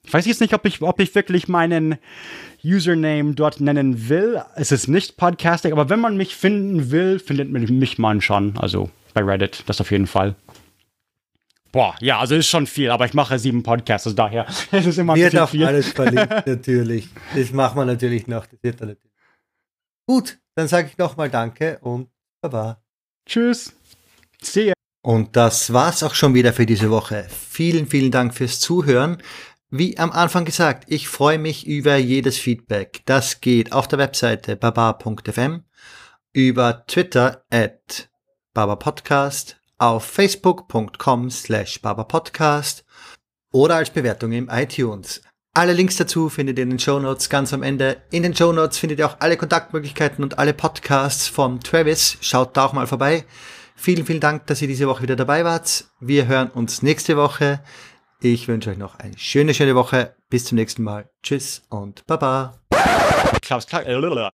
Ich 0.04 0.14
weiß 0.14 0.26
jetzt 0.26 0.40
nicht, 0.40 0.54
ob 0.54 0.64
ich, 0.66 0.80
ob 0.82 0.98
ich 1.00 1.14
wirklich 1.14 1.46
meinen 1.46 1.98
Username 2.64 3.34
dort 3.34 3.60
nennen 3.60 4.08
will. 4.08 4.42
Es 4.54 4.72
ist 4.72 4.88
nicht 4.88 5.16
Podcasting, 5.16 5.72
aber 5.72 5.88
wenn 5.88 6.00
man 6.00 6.16
mich 6.16 6.36
finden 6.36 6.90
will, 6.90 7.18
findet 7.18 7.50
man 7.50 7.62
mich 7.62 7.98
man 7.98 8.20
schon. 8.20 8.56
Also 8.58 8.90
bei 9.14 9.22
Reddit, 9.22 9.64
das 9.66 9.80
auf 9.80 9.90
jeden 9.90 10.06
Fall. 10.06 10.34
Boah, 11.72 11.94
ja, 12.00 12.18
also 12.18 12.34
ist 12.34 12.48
schon 12.48 12.66
viel, 12.66 12.90
aber 12.90 13.04
ich 13.06 13.14
mache 13.14 13.38
sieben 13.38 13.62
Podcasts, 13.62 14.06
also 14.06 14.16
daher 14.16 14.46
es 14.72 14.86
ist 14.86 14.98
immer 14.98 15.14
Wird 15.14 15.38
auf 15.38 15.50
viel. 15.50 15.64
alles 15.64 15.92
verlinkt, 15.92 16.30
natürlich. 16.46 17.08
Das 17.34 17.52
machen 17.52 17.78
wir 17.78 17.84
natürlich 17.84 18.26
noch. 18.26 18.46
Das 18.46 18.58
wird 18.62 18.80
dann 18.80 18.88
natürlich. 18.88 19.12
Gut, 20.06 20.38
dann 20.56 20.66
sage 20.66 20.88
ich 20.90 20.98
nochmal 20.98 21.30
Danke 21.30 21.78
und 21.82 22.08
Baba. 22.40 22.82
Tschüss. 23.26 23.72
See 24.42 24.68
ya. 24.68 24.72
Und 25.02 25.36
das 25.36 25.72
war's 25.72 26.02
auch 26.02 26.14
schon 26.14 26.34
wieder 26.34 26.52
für 26.52 26.66
diese 26.66 26.90
Woche. 26.90 27.26
Vielen, 27.28 27.86
vielen 27.86 28.10
Dank 28.10 28.34
fürs 28.34 28.60
Zuhören. 28.60 29.18
Wie 29.72 29.96
am 29.98 30.10
Anfang 30.10 30.44
gesagt, 30.44 30.86
ich 30.88 31.08
freue 31.08 31.38
mich 31.38 31.64
über 31.64 31.94
jedes 31.96 32.36
Feedback. 32.38 33.02
Das 33.04 33.40
geht 33.40 33.72
auf 33.72 33.86
der 33.86 34.00
Webseite 34.00 34.56
baba.fm, 34.56 35.62
über 36.32 36.84
Twitter 36.88 37.44
at 37.50 38.10
babapodcast, 38.52 39.60
auf 39.78 40.04
facebook.com 40.04 41.30
slash 41.30 41.80
babapodcast 41.80 42.84
oder 43.52 43.76
als 43.76 43.90
Bewertung 43.90 44.32
im 44.32 44.48
iTunes. 44.48 45.22
Alle 45.54 45.72
Links 45.72 45.96
dazu 45.96 46.28
findet 46.28 46.58
ihr 46.58 46.64
in 46.64 46.70
den 46.70 46.78
Show 46.80 46.98
Notes 46.98 47.28
ganz 47.28 47.52
am 47.52 47.62
Ende. 47.62 47.98
In 48.10 48.24
den 48.24 48.34
Show 48.34 48.50
Notes 48.52 48.76
findet 48.76 48.98
ihr 48.98 49.06
auch 49.06 49.20
alle 49.20 49.36
Kontaktmöglichkeiten 49.36 50.24
und 50.24 50.36
alle 50.40 50.52
Podcasts 50.52 51.28
von 51.28 51.60
Travis. 51.60 52.18
Schaut 52.20 52.56
da 52.56 52.64
auch 52.64 52.72
mal 52.72 52.88
vorbei. 52.88 53.24
Vielen, 53.76 54.04
vielen 54.04 54.20
Dank, 54.20 54.46
dass 54.46 54.60
ihr 54.60 54.68
diese 54.68 54.88
Woche 54.88 55.02
wieder 55.04 55.16
dabei 55.16 55.44
wart. 55.44 55.86
Wir 56.00 56.26
hören 56.26 56.50
uns 56.50 56.82
nächste 56.82 57.16
Woche. 57.16 57.60
Ich 58.22 58.48
wünsche 58.48 58.68
euch 58.68 58.76
noch 58.76 58.98
eine 58.98 59.16
schöne, 59.16 59.54
schöne 59.54 59.74
Woche. 59.74 60.14
Bis 60.28 60.44
zum 60.44 60.56
nächsten 60.56 60.82
Mal. 60.82 61.08
Tschüss 61.22 61.62
und 61.70 62.06
Baba. 62.06 62.60
Klaus, 63.40 63.66
Klaus. 63.66 63.84